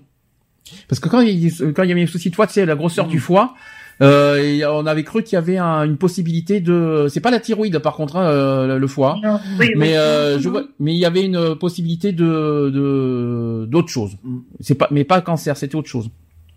Parce 0.87 0.99
que 0.99 1.09
quand 1.09 1.19
il 1.21 1.39
y 1.45 1.47
a, 1.47 1.71
quand 1.71 1.83
il 1.83 1.89
y 1.89 1.91
avait 1.91 2.03
un 2.03 2.07
souci 2.07 2.29
de 2.29 2.35
foie, 2.35 2.47
tu 2.47 2.53
sais, 2.53 2.65
la 2.65 2.75
grosseur 2.75 3.07
du 3.07 3.19
foie, 3.19 3.53
euh, 3.53 3.57
et 4.01 4.65
on 4.65 4.85
avait 4.85 5.03
cru 5.03 5.23
qu'il 5.23 5.33
y 5.35 5.37
avait 5.37 5.57
un- 5.57 5.83
une 5.83 5.97
possibilité 5.97 6.59
de. 6.59 7.07
C'est 7.09 7.19
pas 7.21 7.31
la 7.31 7.39
thyroïde 7.39 7.77
par 7.79 7.95
contre, 7.95 8.15
hein, 8.17 8.25
euh, 8.27 8.77
le 8.77 8.87
foie. 8.87 9.19
Non, 9.23 9.39
oui, 9.59 9.67
oui. 9.67 9.73
Mais 9.77 9.97
euh, 9.97 10.39
je 10.39 10.49
vois, 10.49 10.63
mais 10.79 10.93
il 10.93 10.97
y 10.99 11.05
avait 11.05 11.23
une 11.23 11.55
possibilité 11.55 12.11
de 12.11 12.69
de 12.73 13.65
d'autre 13.69 13.89
chose. 13.89 14.17
Mm. 14.23 14.37
C'est 14.59 14.75
pas, 14.75 14.87
mais 14.91 15.03
pas 15.03 15.21
cancer, 15.21 15.55
c'était 15.57 15.75
autre 15.75 15.89
chose. 15.89 16.09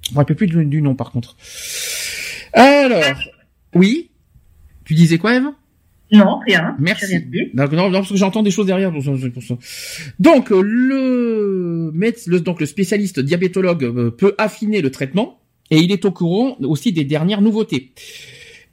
Je 0.02 0.12
me 0.12 0.16
rappelle 0.18 0.36
plus 0.36 0.46
du, 0.46 0.64
du 0.64 0.82
nom 0.82 0.94
par 0.94 1.10
contre. 1.10 1.36
Alors, 2.52 3.02
oui. 3.74 4.10
Tu 4.84 4.94
disais 4.94 5.18
quoi, 5.18 5.34
Eve? 5.34 5.46
Non, 6.12 6.38
rien. 6.46 6.76
Merci. 6.78 7.06
J'ai 7.10 7.16
rien 7.16 7.26
dit. 7.28 7.50
Non, 7.54 7.90
non, 7.90 7.90
parce 7.90 8.10
que 8.10 8.16
j'entends 8.16 8.44
des 8.44 8.52
choses 8.52 8.66
derrière 8.66 8.92
pour 8.92 9.02
ça. 9.02 9.10
c'est 9.20 9.30
pour 9.30 9.42
ça. 9.42 9.54
Donc 10.20 10.52
euh, 10.52 10.60
le, 10.62 11.90
méde- 11.92 12.14
le 12.28 12.38
donc 12.40 12.60
le 12.60 12.66
spécialiste 12.66 13.18
diabétologue 13.18 13.82
euh, 13.84 14.10
peut 14.12 14.34
affiner 14.38 14.80
le 14.80 14.90
traitement 14.92 15.40
et 15.70 15.78
il 15.78 15.92
est 15.92 16.04
au 16.04 16.10
courant 16.10 16.56
aussi 16.60 16.92
des 16.92 17.04
dernières 17.04 17.42
nouveautés. 17.42 17.92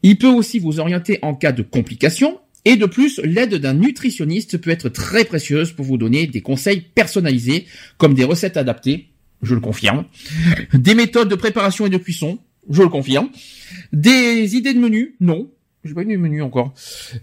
Il 0.03 0.17
peut 0.17 0.27
aussi 0.27 0.59
vous 0.59 0.79
orienter 0.79 1.19
en 1.21 1.33
cas 1.33 1.51
de 1.51 1.63
complications 1.63 2.39
et 2.65 2.75
de 2.75 2.85
plus 2.85 3.19
l'aide 3.23 3.55
d'un 3.55 3.73
nutritionniste 3.73 4.57
peut 4.57 4.69
être 4.69 4.89
très 4.89 5.25
précieuse 5.25 5.71
pour 5.71 5.85
vous 5.85 5.97
donner 5.97 6.27
des 6.27 6.41
conseils 6.41 6.81
personnalisés 6.81 7.65
comme 7.97 8.13
des 8.13 8.23
recettes 8.23 8.57
adaptées, 8.57 9.09
je 9.41 9.53
le 9.53 9.61
confirme, 9.61 10.05
des 10.73 10.95
méthodes 10.95 11.29
de 11.29 11.35
préparation 11.35 11.85
et 11.85 11.89
de 11.89 11.97
cuisson, 11.97 12.39
je 12.69 12.81
le 12.81 12.89
confirme, 12.89 13.29
des 13.91 14.55
idées 14.55 14.73
de 14.73 14.79
menu, 14.79 15.15
non, 15.19 15.49
j'ai 15.83 15.93
pas 15.93 16.03
eu 16.03 16.05
de 16.05 16.17
menu 16.17 16.41
encore. 16.41 16.73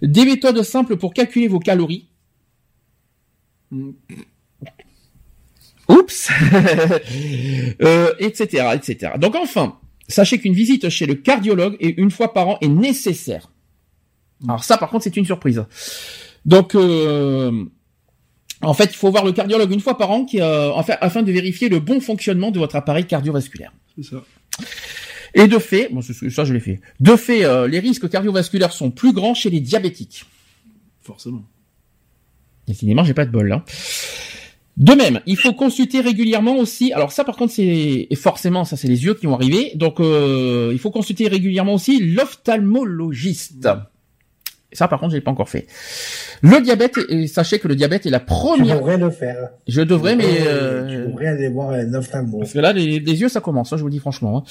Des 0.03 0.25
méthodes 0.25 0.63
simples 0.63 0.97
pour 0.97 1.15
calculer 1.15 1.49
vos 1.49 1.61
calories. 1.61 2.09
Oups, 5.91 6.31
euh, 7.83 8.15
etc., 8.19 8.69
etc. 8.75 9.13
Donc 9.19 9.35
enfin, 9.35 9.79
sachez 10.09 10.39
qu'une 10.39 10.55
visite 10.55 10.89
chez 10.89 11.07
le 11.07 11.15
cardiologue 11.15 11.77
et 11.81 12.01
une 12.01 12.11
fois 12.11 12.33
par 12.33 12.49
an 12.49 12.59
est 12.61 12.69
nécessaire. 12.69 13.51
Alors 14.45 14.65
ça, 14.65 14.79
par 14.79 14.91
contre, 14.91 15.05
c'est 15.05 15.17
une 15.17 15.27
surprise. 15.27 15.65
Donc, 16.45 16.75
euh, 16.75 17.65
en 18.63 18.75
fait, 18.75 18.87
il 18.87 18.97
faut 18.97 19.11
voir 19.11 19.25
le 19.25 19.33
cardiologue 19.33 19.73
une 19.73 19.81
fois 19.81 19.97
par 19.97 20.11
an, 20.11 20.25
qui, 20.25 20.41
euh, 20.41 20.73
afin 20.75 21.23
de 21.23 21.33
vérifier 21.33 21.69
le 21.69 21.81
bon 21.81 22.01
fonctionnement 22.01 22.51
de 22.51 22.59
votre 22.59 22.77
appareil 22.77 23.07
cardiovasculaire. 23.07 23.73
C'est 23.97 24.05
ça. 24.05 24.23
Et 25.35 25.47
de 25.47 25.59
fait, 25.59 25.89
bon, 25.93 26.03
ça 26.03 26.45
je 26.45 26.53
l'ai 26.53 26.61
fait. 26.61 26.81
De 26.99 27.15
fait, 27.17 27.45
euh, 27.45 27.69
les 27.69 27.79
risques 27.79 28.09
cardiovasculaires 28.09 28.73
sont 28.73 28.91
plus 28.91 29.13
grands 29.13 29.35
chez 29.35 29.51
les 29.51 29.61
diabétiques. 29.61 30.25
Forcément. 31.03 31.45
Décidément, 32.67 33.05
j'ai 33.05 33.15
pas 33.15 33.27
de 33.27 33.31
bol 33.31 33.49
là. 33.49 33.65
De 34.81 34.95
même, 34.95 35.21
il 35.27 35.37
faut 35.37 35.53
consulter 35.53 36.01
régulièrement 36.01 36.57
aussi. 36.57 36.93
Alors 36.95 37.13
ça, 37.13 37.23
par 37.23 37.37
contre, 37.37 37.53
c'est 37.53 38.07
et 38.11 38.15
forcément 38.17 38.65
ça, 38.65 38.77
c'est 38.77 38.89
les 38.89 39.05
yeux 39.05 39.13
qui 39.15 39.27
vont 39.27 39.35
arriver. 39.35 39.73
Donc, 39.75 40.01
euh, 40.01 40.71
il 40.73 40.79
faut 40.79 40.91
consulter 40.91 41.29
régulièrement 41.29 41.75
aussi 41.75 42.01
l'ophtalmologiste. 42.03 43.69
Et 44.73 44.77
ça, 44.77 44.87
par 44.89 45.01
contre, 45.01 45.11
je 45.13 45.17
l'ai 45.17 45.21
pas 45.21 45.33
encore 45.33 45.49
fait. 45.49 45.67
Le 46.43 46.61
diabète, 46.63 46.97
et 47.09 47.27
sachez 47.27 47.59
que 47.59 47.67
le 47.69 47.75
diabète 47.75 48.07
est 48.07 48.11
la 48.11 48.21
première. 48.21 48.79
devrais 48.79 48.97
le 48.99 49.11
faire. 49.11 49.51
Je 49.67 49.83
devrais, 49.83 50.15
mais 50.17 50.25
Tu 50.25 50.47
euh, 50.47 51.07
devrais 51.09 51.27
aller 51.27 51.49
voir 51.49 51.71
un 51.71 51.93
ophtalmo. 51.93 52.39
parce 52.39 52.53
que 52.53 52.59
là, 52.61 52.73
les, 52.73 53.01
les 53.01 53.21
yeux, 53.21 53.29
ça 53.29 53.41
commence. 53.41 53.73
hein, 53.73 53.77
je 53.77 53.83
vous 53.83 53.89
le 53.89 53.93
dis 53.93 53.99
franchement. 53.99 54.39
hein. 54.39 54.43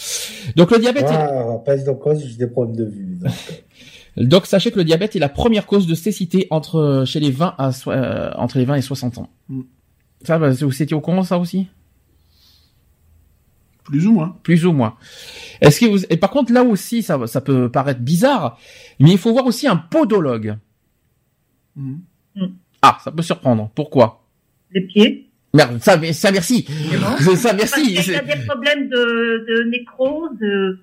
Donc, 0.58 0.72
le 0.72 0.78
diabète. 0.80 1.06
est- 1.06 1.12
Moi, 1.44 1.64
pèse 1.66 1.86
de 1.86 1.92
cause, 1.92 2.24
j'ai 2.24 2.36
des 2.36 2.48
problèmes 2.48 2.76
de 2.76 2.84
vue. 2.86 3.18
Donc, 3.22 3.32
euh, 4.18 4.24
Donc 4.26 4.46
sachez 4.46 4.72
que 4.72 4.78
le 4.78 4.84
diabète 4.84 5.16
est 5.16 5.20
la 5.20 5.30
première 5.30 5.66
cause 5.66 5.88
de 5.88 5.96
cécité 5.96 6.48
entre 6.50 7.04
chez 7.08 7.22
les 7.22 7.32
20 7.32 7.56
à 7.58 7.72
so- 7.72 7.90
euh, 7.92 8.30
entre 8.36 8.58
les 8.58 8.66
20 8.66 8.76
et 8.76 8.82
60 8.82 9.18
ans. 9.20 9.30
Mm. 9.48 9.62
Ça, 10.24 10.38
bah, 10.38 10.50
vous 10.50 10.82
étiez 10.82 10.96
au 10.96 11.02
courant 11.02 11.24
ça 11.24 11.38
aussi 11.38 11.68
Plus 13.84 14.06
ou 14.08 14.14
moins. 14.14 14.38
Plus 14.44 14.66
ou 14.66 14.72
moins. 14.72 14.98
Est-ce 15.62 15.80
que 15.80 15.86
vous 15.86 16.06
et 16.10 16.18
par 16.18 16.30
contre 16.30 16.54
là 16.54 16.64
aussi 16.64 17.04
ça 17.04 17.28
ça 17.28 17.42
peut 17.42 17.70
paraître 17.70 18.02
bizarre, 18.02 18.60
mais 19.00 19.12
il 19.12 19.18
faut 19.18 19.32
voir 19.32 19.46
aussi 19.46 19.68
un 19.68 19.78
podologue. 19.78 20.58
Mhm. 21.76 22.02
Ah, 22.82 22.98
ça 23.04 23.12
peut 23.12 23.22
surprendre. 23.24 23.70
Pourquoi 23.76 24.24
Les 24.72 24.82
pieds. 24.82 25.30
Merde, 25.54 25.80
ça, 25.82 26.00
ça 26.14 26.32
merci. 26.32 26.66
Ça 27.36 27.54
merci. 27.54 27.82
qu'il 27.82 28.12
y 28.12 28.16
a 28.16 28.22
des 28.22 28.46
problèmes 28.46 28.88
de, 28.88 29.46
de 29.48 29.64
nécrose, 29.70 30.38
de... 30.40 30.80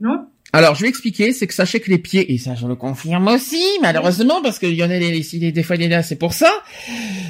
non 0.00 0.28
Alors, 0.54 0.74
je 0.74 0.82
vais 0.82 0.88
expliquer, 0.88 1.32
c'est 1.32 1.46
que 1.46 1.54
sachez 1.54 1.80
que 1.80 1.90
les 1.90 1.96
pieds, 1.98 2.30
et 2.32 2.36
ça 2.36 2.54
je 2.54 2.66
le 2.66 2.74
confirme 2.74 3.26
aussi, 3.28 3.62
malheureusement, 3.80 4.42
parce 4.42 4.58
qu'il 4.58 4.74
y 4.74 4.84
en 4.84 4.90
a 4.90 4.98
les- 4.98 5.52
des 5.52 5.62
fois 5.62 5.76
il 5.76 5.82
est 5.82 5.88
là, 5.88 6.02
c'est 6.02 6.16
pour 6.16 6.34
ça. 6.34 6.50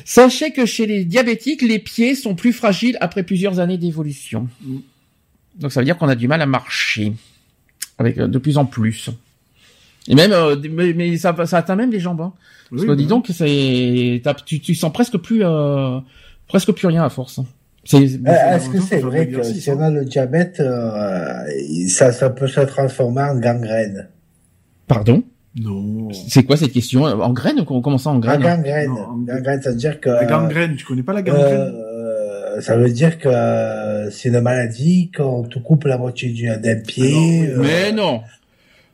Sachez 0.04 0.50
que 0.52 0.66
chez 0.66 0.86
les 0.86 1.04
diabétiques, 1.04 1.62
les 1.62 1.78
pieds 1.78 2.16
sont 2.16 2.34
plus 2.34 2.52
fragiles 2.52 2.98
après 3.00 3.22
plusieurs 3.22 3.60
années 3.60 3.78
d'évolution. 3.78 4.48
Donc 5.56 5.70
ça 5.72 5.80
veut 5.80 5.84
dire 5.84 5.96
qu'on 5.98 6.08
a 6.08 6.16
du 6.16 6.26
mal 6.26 6.42
à 6.42 6.46
marcher. 6.46 7.12
Avec 7.98 8.18
euh, 8.18 8.26
de 8.26 8.38
plus 8.38 8.58
en 8.58 8.64
plus. 8.64 9.10
Et 10.08 10.14
même, 10.16 10.32
euh, 10.32 10.56
mais, 10.70 10.92
mais 10.94 11.16
ça, 11.16 11.36
ça 11.46 11.58
atteint 11.58 11.76
même 11.76 11.92
les 11.92 12.00
jambes. 12.00 12.22
Hein. 12.22 12.32
Parce 12.70 12.82
Oui, 12.82 12.88
que 12.88 12.94
dis 12.94 13.06
donc, 13.06 13.26
c'est, 13.32 14.20
tu, 14.46 14.58
tu 14.60 14.74
sens 14.74 14.92
presque 14.92 15.18
plus, 15.18 15.44
euh, 15.44 16.00
presque 16.48 16.72
plus 16.72 16.88
rien 16.88 17.04
à 17.04 17.10
force. 17.10 17.38
Hein. 17.92 17.96
Euh, 18.26 18.56
Est-ce 18.56 18.68
que 18.70 18.80
c'est 18.80 19.00
vrai 19.00 19.26
que 19.28 19.42
si 19.42 19.70
on 19.70 19.80
a 19.80 19.90
le 19.90 20.04
diabète, 20.04 20.60
euh, 20.60 21.44
ça, 21.88 22.12
ça 22.12 22.30
peut 22.30 22.46
se 22.46 22.60
transformer 22.60 23.22
en 23.22 23.36
gangrène? 23.38 24.08
Pardon? 24.86 25.22
Non. 25.60 26.08
C'est 26.12 26.44
quoi 26.44 26.56
cette 26.56 26.72
question? 26.72 27.02
En 27.04 27.32
graine 27.32 27.60
ou 27.60 27.80
comment 27.80 27.98
ça 27.98 28.10
en 28.10 28.14
En 28.16 28.18
graine 28.20 28.40
gangrène. 28.40 28.88
Non, 28.88 29.00
en- 29.02 29.18
Gangrène, 29.18 29.60
ça 29.62 29.70
veut 29.70 29.76
dire 29.76 30.00
que... 30.00 30.08
La 30.08 30.24
gangrène, 30.24 30.76
tu 30.76 30.84
connais 30.86 31.02
pas 31.02 31.12
la 31.12 31.22
gangrène? 31.22 31.44
euh, 31.74 32.60
ça 32.60 32.76
veut 32.76 32.90
dire 32.90 33.18
que 33.18 33.28
euh, 33.28 34.10
c'est 34.10 34.28
une 34.30 34.40
maladie 34.40 35.10
qu'on 35.16 35.42
te 35.42 35.58
coupe 35.58 35.84
la 35.84 35.98
moitié 35.98 36.30
du- 36.30 36.46
d'un 36.46 36.76
pied. 36.80 37.12
Non, 37.12 37.54
euh, 37.54 37.62
Mais 37.62 37.92
non. 37.92 38.20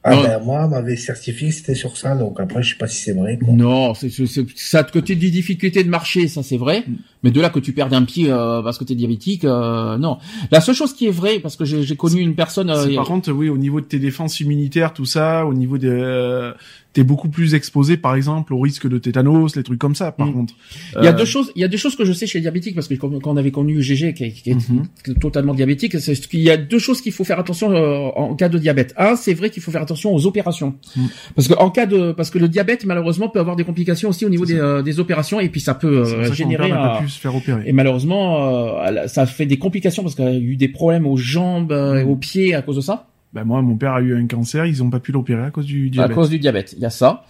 Ah 0.05 0.15
Non. 0.15 0.23
ben 0.23 0.39
moi, 0.45 0.65
on 0.65 0.69
m'avait 0.69 0.97
certifié 0.97 1.49
que 1.49 1.55
c'était 1.55 1.75
sur 1.75 1.97
ça, 1.97 2.15
donc 2.15 2.39
après, 2.39 2.63
je 2.63 2.71
sais 2.71 2.79
pas 2.79 2.87
si 2.87 3.03
c'est 3.03 3.13
vrai. 3.13 3.37
Quoi. 3.37 3.53
Non, 3.53 3.95
c'est 3.95 4.09
c'est- 4.09 4.27
c'est- 4.27 4.47
ça 4.55 4.83
de 4.85 4.91
côté 4.93 5.17
des 5.17 5.29
difficultés 5.31 5.83
de 5.83 5.89
marcher, 5.91 6.29
ça 6.29 6.43
c'est 6.45 6.57
vrai. 6.57 6.85
Mm. 6.87 6.93
Mais 7.25 7.31
de 7.33 7.41
là 7.41 7.51
que 7.51 7.59
tu 7.59 7.73
perds 7.73 7.93
un 7.93 8.05
pied 8.05 8.31
euh, 8.31 8.63
parce 8.63 8.79
que 8.79 8.85
t'es 8.85 8.95
diabétique, 8.95 9.45
euh, 9.45 9.99
non. 9.99 10.19
La 10.53 10.61
seule 10.61 10.77
chose 10.77 10.95
qui 10.95 11.07
est 11.09 11.11
vraie, 11.11 11.41
parce 11.41 11.57
que 11.57 11.65
j'ai 11.65 11.83
j'ai 11.83 11.97
connu 11.97 12.21
une 12.21 12.37
personne. 12.37 12.71
euh, 12.71 12.95
par 12.95 13.07
contre, 13.07 13.33
oui, 13.33 13.49
au 13.49 13.59
niveau 13.59 13.81
de 13.81 13.87
tes 13.87 13.99
défenses 13.99 14.39
immunitaires, 14.41 14.95
tout 14.95 15.05
ça, 15.05 15.45
au 15.45 15.53
niveau 15.53 15.79
de, 15.79 15.89
euh, 15.91 16.53
t'es 16.99 17.05
beaucoup 17.05 17.29
plus 17.29 17.55
exposé, 17.55 17.97
par 17.97 18.17
exemple, 18.17 18.53
au 18.53 18.59
risque 18.59 18.89
de 18.89 18.99
tétanos, 18.99 19.55
les 19.55 19.63
trucs 19.63 19.79
comme 19.79 19.95
ça, 19.95 20.11
par 20.11 20.27
Mm. 20.27 20.33
contre. 20.33 20.55
il 20.99 21.05
y 21.05 21.07
a 21.07 21.11
Euh, 21.11 21.17
deux 21.17 21.25
choses, 21.25 21.53
il 21.55 21.61
y 21.63 21.65
a 21.65 21.69
deux 21.69 21.77
choses 21.77 21.95
que 21.95 22.05
je 22.05 22.13
sais 22.13 22.27
chez 22.27 22.39
les 22.39 22.43
diabétiques 22.43 22.75
parce 22.75 22.89
que 22.89 22.95
quand, 22.95 23.11
quand 23.23 23.31
on 23.31 23.37
avait 23.37 23.53
connu 23.53 23.81
GG 23.81 24.15
qui, 24.15 24.25
est- 24.25 24.33
qui 24.33 24.51
est 24.51 24.55
Mhm. 24.71 25.15
totalement 25.21 25.55
diabétique, 25.55 26.01
c'est 26.01 26.15
qu'il 26.29 26.41
y 26.41 26.51
a 26.51 26.57
deux 26.57 26.81
choses 26.81 27.01
qu'il 27.01 27.13
faut 27.13 27.23
faire 27.23 27.39
attention 27.39 27.71
euh, 27.71 28.09
en 28.17 28.35
cas 28.35 28.49
de 28.49 28.59
diabète. 28.59 28.95
Un, 28.97 29.15
c'est 29.15 29.35
vrai 29.35 29.51
qu'il 29.51 29.63
faut 29.63 29.71
faire 29.71 29.83
attention 29.83 30.13
aux 30.13 30.27
opérations 30.27 30.75
Mm. 30.97 31.01
parce 31.37 31.47
que 31.47 31.55
en 31.55 31.71
cas 31.71 31.87
de 31.87 32.11
parce 32.13 32.31
que 32.31 32.39
le 32.39 32.49
diabète 32.49 32.85
malheureusement 32.85 33.29
peut 33.29 33.39
avoir 33.39 33.55
des 33.55 33.65
complications 33.65 34.09
aussi 34.09 34.25
au 34.27 34.29
niveau 34.29 34.45
des, 34.45 34.59
euh, 34.59 34.83
des 34.83 34.99
opérations 34.99 35.39
et 35.39 35.49
puis 35.51 35.61
ça 35.61 35.75
peut 35.75 35.99
euh, 36.05 36.25
ça 36.27 36.33
générer 36.33 36.73
un- 36.73 36.77
pas 36.77 36.99
pu 37.01 37.09
se 37.09 37.21
faire 37.21 37.35
opérer. 37.37 37.63
Et 37.67 37.73
malheureusement, 37.73 38.49
euh, 38.85 39.07
ça 39.07 39.25
fait 39.27 39.47
des 39.47 39.59
complications 39.59 40.03
parce 40.03 40.17
qu'elle 40.17 40.27
a 40.29 40.35
eu 40.35 40.57
des 40.57 40.69
problèmes 40.69 41.07
aux 41.07 41.17
jambes 41.17 41.71
et 41.73 42.05
Mm. 42.05 42.09
aux 42.11 42.17
pieds 42.17 42.55
à 42.57 42.63
cause 42.63 42.75
de 42.77 42.81
ça. 42.81 43.07
Ben 43.33 43.45
moi, 43.45 43.61
mon 43.63 43.77
père 43.77 43.93
a 43.93 44.01
eu 44.01 44.17
un 44.17 44.27
cancer, 44.27 44.65
ils 44.67 44.83
ont 44.83 44.91
pas 44.91 45.01
pu 45.01 45.13
l'opérer 45.13 45.45
à 45.45 45.51
cause 45.51 45.67
du 45.67 45.87
À 45.89 45.91
diabète. 45.91 46.15
cause 46.15 46.31
du 46.31 46.39
diabète, 46.39 46.73
il 46.73 46.79
y 46.81 46.87
a 46.87 46.91
ça. 46.91 47.25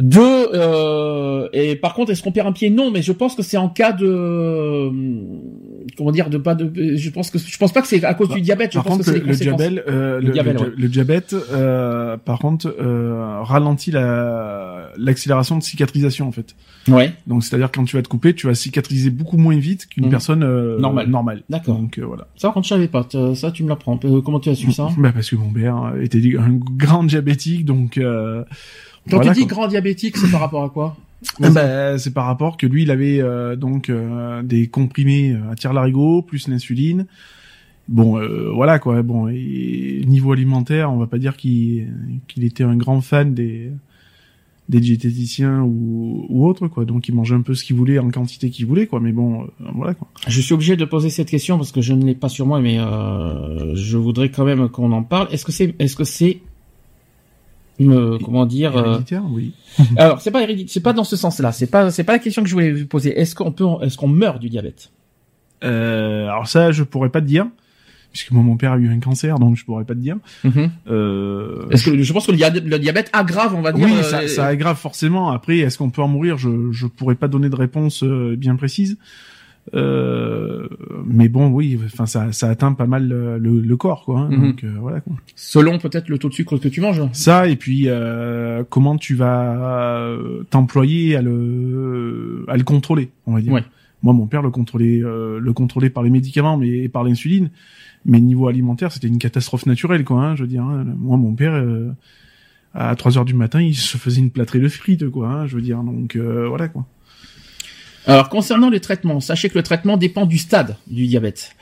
Deux, 0.00 0.48
euh, 0.54 1.48
et 1.52 1.76
par 1.76 1.94
contre, 1.94 2.10
est-ce 2.10 2.22
qu'on 2.22 2.32
perd 2.32 2.48
un 2.48 2.52
pied? 2.52 2.70
Non, 2.70 2.90
mais 2.90 3.02
je 3.02 3.12
pense 3.12 3.34
que 3.34 3.42
c'est 3.42 3.56
en 3.58 3.68
cas 3.68 3.92
de, 3.92 4.06
euh, 4.06 4.90
comment 5.96 6.10
dire, 6.10 6.30
de 6.30 6.38
pas 6.38 6.54
de, 6.54 6.96
je 6.96 7.10
pense 7.10 7.30
que 7.30 7.38
je 7.38 7.58
pense 7.58 7.72
pas 7.72 7.82
que 7.82 7.88
c'est 7.88 8.02
à 8.04 8.14
cause 8.14 8.28
Bah, 8.28 8.34
du 8.36 8.40
diabète. 8.40 8.70
Je 8.72 8.78
Par 8.78 8.84
pense 8.84 8.96
contre, 8.98 9.06
que 9.06 9.12
c'est 9.12 9.18
le, 9.18 9.24
les 9.26 9.32
le 9.32 9.36
diabète, 9.36 9.84
euh, 9.88 10.20
Le 10.20 10.26
le, 10.26 10.32
diabète, 10.32 10.60
ouais. 10.60 10.72
le 10.76 10.88
diabète, 10.88 11.34
euh, 11.52 12.16
par 12.16 12.38
contre, 12.38 12.74
euh, 12.80 13.40
ralentit 13.42 13.90
la 13.90 14.88
l'accélération 14.96 15.56
de 15.58 15.62
cicatrisation 15.62 16.26
en 16.28 16.32
fait. 16.32 16.56
Ouais, 16.88 17.12
Donc 17.26 17.44
c'est-à-dire 17.44 17.70
quand 17.70 17.84
tu 17.84 17.96
vas 17.96 18.02
te 18.02 18.08
couper, 18.08 18.34
tu 18.34 18.46
vas 18.46 18.54
cicatriser 18.54 19.10
beaucoup 19.10 19.36
moins 19.36 19.56
vite 19.58 19.86
qu'une 19.88 20.04
Mhm. 20.06 20.10
personne 20.10 20.42
euh, 20.42 20.78
Normale. 20.80 21.08
normale. 21.08 21.42
d'accord. 21.50 21.76
Donc 21.76 21.98
euh, 21.98 22.04
voilà. 22.06 22.26
Ça, 22.36 22.48
contre, 22.50 22.64
je 22.66 22.74
savais 22.74 22.88
pas. 22.88 23.06
Ça, 23.34 23.50
tu 23.50 23.62
me 23.64 23.68
l'apprends. 23.68 23.98
Euh, 24.04 24.20
Comment 24.22 24.40
tu 24.40 24.48
as 24.48 24.54
su 24.54 24.72
ça? 24.72 24.88
Bah 24.98 25.12
parce 25.12 25.30
que 25.30 25.36
mon 25.36 25.50
père 25.52 25.92
était 26.00 26.20
un 26.38 26.50
grand 26.52 27.04
diabétique, 27.04 27.64
donc. 27.64 28.00
Euh, 29.12 29.16
Quand 29.18 29.22
voilà, 29.22 29.32
tu 29.34 29.40
dis 29.40 29.46
quoi. 29.46 29.56
grand 29.56 29.68
diabétique, 29.68 30.16
c'est 30.16 30.30
par 30.30 30.40
rapport 30.40 30.64
à 30.64 30.68
quoi 30.70 30.96
Bah, 31.40 31.98
c'est 31.98 32.14
par 32.14 32.26
rapport 32.26 32.56
que 32.56 32.66
lui, 32.66 32.82
il 32.82 32.90
avait 32.90 33.20
euh, 33.20 33.56
donc 33.56 33.88
euh, 33.90 34.42
des 34.42 34.68
comprimés 34.68 35.36
à 35.50 35.54
tire 35.54 35.72
larigot 35.72 36.22
plus 36.22 36.48
l'insuline. 36.48 37.06
Bon, 37.88 38.18
euh, 38.18 38.50
voilà 38.54 38.78
quoi. 38.78 39.02
Bon, 39.02 39.26
et 39.28 40.02
niveau 40.06 40.32
alimentaire, 40.32 40.92
on 40.92 40.96
va 40.96 41.06
pas 41.06 41.18
dire 41.18 41.36
qu'il 41.36 41.88
qu'il 42.28 42.44
était 42.44 42.62
un 42.62 42.76
grand 42.76 43.00
fan 43.00 43.34
des 43.34 43.72
des 44.68 44.78
diététiciens 44.78 45.62
ou 45.62 46.24
ou 46.28 46.46
autres 46.46 46.68
quoi. 46.68 46.84
Donc 46.84 47.08
il 47.08 47.14
mangeait 47.16 47.34
un 47.34 47.40
peu 47.40 47.54
ce 47.54 47.64
qu'il 47.64 47.74
voulait 47.74 47.98
en 47.98 48.08
quantité 48.10 48.50
qu'il 48.50 48.66
voulait 48.66 48.86
quoi. 48.86 49.00
Mais 49.00 49.10
bon, 49.10 49.42
euh, 49.42 49.46
voilà 49.74 49.94
quoi. 49.94 50.06
Je 50.28 50.40
suis 50.40 50.54
obligé 50.54 50.76
de 50.76 50.84
poser 50.84 51.10
cette 51.10 51.28
question 51.28 51.56
parce 51.58 51.72
que 51.72 51.80
je 51.80 51.92
ne 51.92 52.04
l'ai 52.04 52.14
pas 52.14 52.28
sur 52.28 52.46
moi, 52.46 52.60
mais 52.60 52.78
euh, 52.78 53.74
je 53.74 53.96
voudrais 53.98 54.28
quand 54.30 54.44
même 54.44 54.68
qu'on 54.68 54.92
en 54.92 55.02
parle. 55.02 55.26
Est-ce 55.32 55.44
que 55.44 55.50
c'est, 55.50 55.74
est-ce 55.80 55.96
que 55.96 56.04
c'est, 56.04 56.38
euh, 57.80 58.18
comment 58.24 58.46
dire 58.46 58.76
euh, 58.76 58.84
Héréditaire, 58.90 59.22
oui. 59.30 59.52
Alors, 59.96 60.20
c'est 60.20 60.30
pas 60.30 60.42
héréditaire, 60.42 60.72
c'est 60.72 60.82
pas 60.82 60.92
dans 60.92 61.04
ce 61.04 61.16
sens-là. 61.16 61.52
C'est 61.52 61.66
pas, 61.68 61.90
c'est 61.90 62.04
pas 62.04 62.12
la 62.12 62.18
question 62.18 62.42
que 62.42 62.48
je 62.48 62.54
voulais 62.54 62.72
vous 62.72 62.86
poser. 62.86 63.18
Est-ce 63.18 63.34
qu'on 63.34 63.52
peut, 63.52 63.66
est-ce 63.82 63.96
qu'on 63.96 64.08
meurt 64.08 64.38
du 64.40 64.48
diabète? 64.48 64.90
Euh, 65.64 66.24
alors 66.28 66.48
ça, 66.48 66.72
je 66.72 66.82
pourrais 66.82 67.10
pas 67.10 67.20
te 67.20 67.26
dire, 67.26 67.46
puisque 68.12 68.30
moi, 68.32 68.42
mon 68.42 68.56
père 68.56 68.72
a 68.72 68.78
eu 68.78 68.88
un 68.90 68.98
cancer, 68.98 69.38
donc 69.38 69.56
je 69.56 69.64
pourrais 69.64 69.84
pas 69.84 69.94
te 69.94 70.00
dire. 70.00 70.16
Mhm. 70.44 70.70
Euh, 70.90 71.68
Est-ce 71.70 71.84
que 71.90 72.02
je 72.02 72.12
pense 72.12 72.26
que 72.26 72.32
le, 72.32 72.36
dia- 72.38 72.50
le 72.50 72.78
diabète 72.78 73.10
aggrave, 73.12 73.54
on 73.54 73.60
va 73.62 73.72
dire. 73.72 73.84
oui, 73.86 73.92
euh, 73.98 74.02
ça, 74.02 74.26
ça 74.28 74.46
aggrave 74.46 74.78
forcément. 74.78 75.30
Après, 75.30 75.58
est-ce 75.58 75.76
qu'on 75.78 75.90
peut 75.90 76.02
en 76.02 76.08
mourir? 76.08 76.38
Je 76.38 76.72
je 76.72 76.86
pourrais 76.86 77.14
pas 77.14 77.28
donner 77.28 77.48
de 77.50 77.56
réponse 77.56 78.02
bien 78.04 78.56
précise. 78.56 78.96
Euh, 79.74 80.66
mais 81.06 81.28
bon, 81.28 81.48
oui, 81.48 81.78
enfin 81.84 82.06
ça 82.06 82.32
ça 82.32 82.48
atteint 82.48 82.72
pas 82.72 82.86
mal 82.86 83.06
le, 83.08 83.38
le- 83.38 83.60
le 83.60 83.76
corps, 83.76 84.04
quoi. 84.04 84.20
hein. 84.20 84.28
Mhm. 84.30 84.40
Donc 84.48 84.64
euh, 84.64 84.72
voilà. 84.80 85.00
Quoi. 85.00 85.14
Selon 85.36 85.78
peut-être 85.78 86.08
le 86.08 86.18
taux 86.18 86.28
de 86.28 86.34
sucre 86.34 86.56
que 86.58 86.68
tu 86.68 86.80
manges. 86.80 87.02
Ça 87.12 87.46
et 87.48 87.56
puis 87.56 87.84
euh, 87.86 88.64
comment 88.68 88.96
tu 88.96 89.14
vas 89.14 90.08
t'employer 90.50 91.16
à 91.16 91.22
le 91.22 92.44
à 92.48 92.56
le 92.56 92.64
contrôler, 92.64 93.10
on 93.26 93.34
va 93.34 93.40
dire. 93.40 93.52
Ouais. 93.52 93.64
Moi, 94.02 94.14
mon 94.14 94.26
père 94.26 94.40
le 94.42 94.50
contrôlait 94.50 95.00
euh, 95.02 95.38
le 95.38 95.52
contrôlait 95.52 95.90
par 95.90 96.02
les 96.02 96.10
médicaments, 96.10 96.56
mais 96.56 96.68
et 96.70 96.88
par 96.88 97.04
l'insuline. 97.04 97.50
Mais 98.06 98.18
niveau 98.20 98.48
alimentaire, 98.48 98.92
c'était 98.92 99.08
une 99.08 99.18
catastrophe 99.18 99.66
naturelle, 99.66 100.04
quoi. 100.04 100.22
Hein, 100.24 100.36
je 100.36 100.42
veux 100.42 100.48
dire. 100.48 100.64
hein. 100.64 100.86
Moi, 100.98 101.16
mon 101.18 101.34
père. 101.34 101.52
euh, 101.54 101.90
à 102.72 102.94
3 102.94 103.18
heures 103.18 103.24
du 103.24 103.34
matin, 103.34 103.60
il 103.60 103.74
se 103.74 103.96
faisait 103.98 104.20
une 104.20 104.30
plâtrée 104.30 104.60
de 104.60 104.68
frites, 104.68 105.08
quoi. 105.10 105.28
hein, 105.28 105.46
je 105.48 105.56
veux 105.56 105.60
dire, 105.62 105.82
donc 105.82 106.14
euh, 106.14 106.46
voilà 106.48 106.68
quoi. 106.68 106.86
Alors 108.06 108.28
concernant 108.28 108.70
les 108.70 108.80
traitements, 108.80 109.20
sachez 109.20 109.48
que 109.50 109.56
le 109.58 109.62
traitement 109.62 109.96
dépend 109.96 110.24
du 110.26 110.38
stade 110.38 110.76
du 110.86 111.06
diabète. 111.06 111.54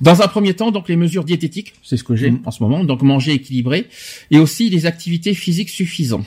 Dans 0.00 0.22
un 0.22 0.28
premier 0.28 0.54
temps, 0.54 0.70
donc 0.70 0.88
les 0.88 0.96
mesures 0.96 1.24
diététiques, 1.24 1.74
c'est 1.82 1.96
ce 1.96 2.04
que 2.04 2.16
j'ai 2.16 2.30
Mhm. 2.30 2.40
en 2.46 2.50
ce 2.50 2.62
moment, 2.62 2.84
donc 2.84 3.02
manger 3.02 3.32
équilibré, 3.32 3.86
et 4.30 4.38
aussi 4.38 4.70
les 4.70 4.86
activités 4.86 5.34
physiques 5.34 5.68
suffisantes. 5.70 6.24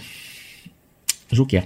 Joker. 1.31 1.63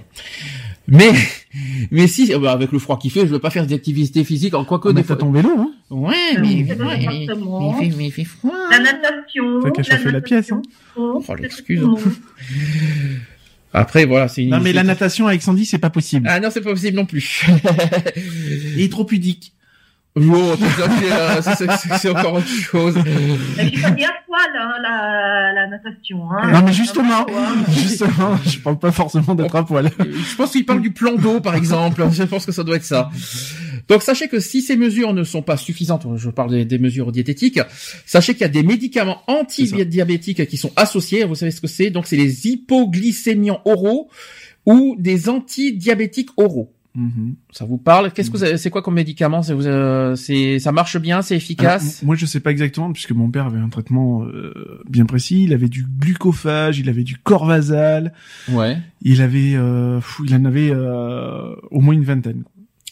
Mais 0.88 1.12
mais 1.92 2.08
si 2.08 2.34
bah, 2.34 2.50
avec 2.52 2.72
le 2.72 2.78
froid 2.80 2.98
qu'il 2.98 3.10
fait, 3.12 3.20
je 3.20 3.26
veux 3.26 3.38
pas 3.38 3.50
faire 3.50 3.66
des 3.66 3.74
activités 3.74 4.24
physiques 4.24 4.54
en 4.54 4.64
quoi 4.64 4.80
que 4.80 4.88
Oh, 4.88 4.92
des 4.92 4.96
mais 4.96 5.02
t'as 5.02 5.06
fois. 5.08 5.16
ton 5.16 5.30
vélo, 5.30 5.50
hein 5.56 5.70
Ouais, 5.90 6.14
Ah 6.36 6.40
mais, 6.40 6.48
oui, 6.48 6.64
mais, 6.66 6.74
mais- 6.74 7.06
mais 7.06 7.24
il 7.24 7.74
fait, 7.90 7.96
mais 7.96 8.06
il 8.06 8.10
fait 8.12 8.24
froid. 8.24 8.50
La 8.70 8.78
natation. 8.80 9.60
T'as 9.62 9.70
qu'à 9.70 9.82
chauffer 9.84 10.10
la 10.10 10.20
pièce, 10.22 10.50
hein. 10.50 10.62
Oh, 10.96 11.22
l'excuse. 11.38 11.82
Après 13.72 14.04
voilà, 14.04 14.28
c'est 14.28 14.44
une 14.44 14.50
Non, 14.50 14.60
mais 14.60 14.72
la 14.72 14.82
natation 14.84 15.26
avec 15.26 15.42
Sandy, 15.42 15.64
c'est 15.64 15.78
pas 15.78 15.90
possible. 15.90 16.26
Ah 16.30 16.40
non, 16.40 16.50
c'est 16.52 16.60
pas 16.60 16.72
possible 16.72 16.96
non 16.96 17.06
plus. 17.06 17.46
Il 18.76 18.82
est 18.82 18.90
trop 18.90 19.04
pudique. 19.04 19.52
Oh, 20.14 20.20
c'est, 21.56 21.62
euh, 21.68 21.74
c'est- 21.98 22.10
encore 22.10 22.34
autre 22.34 22.46
chose. 22.46 22.94
Pas 22.94 23.00
dit 23.92 24.04
à 24.04 24.10
poil, 24.26 24.40
hein, 24.58 24.72
la, 24.82 25.52
la 25.54 25.66
natation. 25.68 26.30
Hein. 26.30 26.52
Non, 26.52 26.62
mais 26.66 26.72
justement, 26.74 27.26
Hein. 27.30 27.54
justement, 27.70 28.36
je 28.46 28.58
parle 28.58 28.78
pas 28.78 28.92
forcément 28.92 29.34
d'être 29.34 29.56
à 29.56 29.64
poil. 29.64 29.90
Je 29.98 30.36
pense 30.36 30.52
qu'il 30.52 30.66
parle 30.66 30.82
du 30.82 30.90
plan 30.90 31.14
d'eau, 31.14 31.40
par 31.40 31.54
exemple. 31.54 32.04
Je 32.12 32.24
pense 32.24 32.44
que 32.44 32.52
ça 32.52 32.62
doit 32.62 32.76
être 32.76 32.84
ça. 32.84 33.08
Donc 33.88 34.02
sachez 34.02 34.28
que 34.28 34.38
si 34.38 34.60
ces 34.60 34.76
mesures 34.76 35.14
ne 35.14 35.24
sont 35.24 35.40
pas 35.42 35.56
suffisantes, 35.56 36.06
je 36.16 36.28
parle 36.28 36.50
des, 36.50 36.64
des 36.66 36.78
mesures 36.78 37.10
diététiques, 37.10 37.58
sachez 38.06 38.34
qu'il 38.34 38.42
y 38.42 38.44
a 38.44 38.48
des 38.48 38.62
médicaments 38.62 39.22
anti-diabétiques 39.28 40.46
qui 40.46 40.56
sont 40.58 40.72
associés. 40.76 41.24
Vous 41.24 41.34
savez 41.34 41.50
ce 41.52 41.60
que 41.62 41.66
c'est? 41.66 41.88
Donc 41.90 42.06
c'est 42.06 42.16
les 42.16 42.46
hypoglycémiants 42.48 43.60
oraux 43.64 44.08
ou 44.66 44.94
des 44.98 45.28
anti-diabétiques 45.30 46.30
oraux. 46.36 46.70
Mhm. 46.94 47.36
Ça 47.50 47.64
vous 47.64 47.78
parle? 47.78 48.12
Qu'est-ce 48.12 48.30
que 48.30 48.36
vous 48.36 48.44
avez- 48.44 48.58
c'est 48.58 48.68
quoi 48.68 48.82
comme 48.82 48.94
médicament? 48.94 49.42
C'est 49.42 49.54
vous, 49.54 49.66
euh, 49.66 50.14
c'est 50.14 50.58
ça 50.58 50.72
marche 50.72 50.98
bien, 50.98 51.22
c'est 51.22 51.36
efficace? 51.36 52.02
Moi, 52.02 52.16
je 52.16 52.26
sais 52.26 52.40
pas 52.40 52.50
exactement, 52.50 52.92
puisque 52.92 53.12
mon 53.12 53.30
père 53.30 53.46
avait 53.46 53.58
un 53.60 53.70
traitement 53.70 54.24
euh, 54.24 54.52
bien 54.90 55.06
précis. 55.06 55.44
Il 55.44 55.54
avait 55.54 55.68
du 55.70 55.86
glucophage, 55.98 56.78
il 56.78 56.88
avait 56.90 57.04
du 57.04 57.16
corvasal, 57.16 58.12
Ouais. 58.50 58.76
il 59.00 59.22
avait, 59.22 59.54
euh, 59.54 60.00
il 60.24 60.34
en 60.34 60.44
avait 60.44 60.70
euh, 60.70 61.54
au 61.70 61.80
moins 61.80 61.94
une 61.94 62.04
vingtaine. 62.04 62.44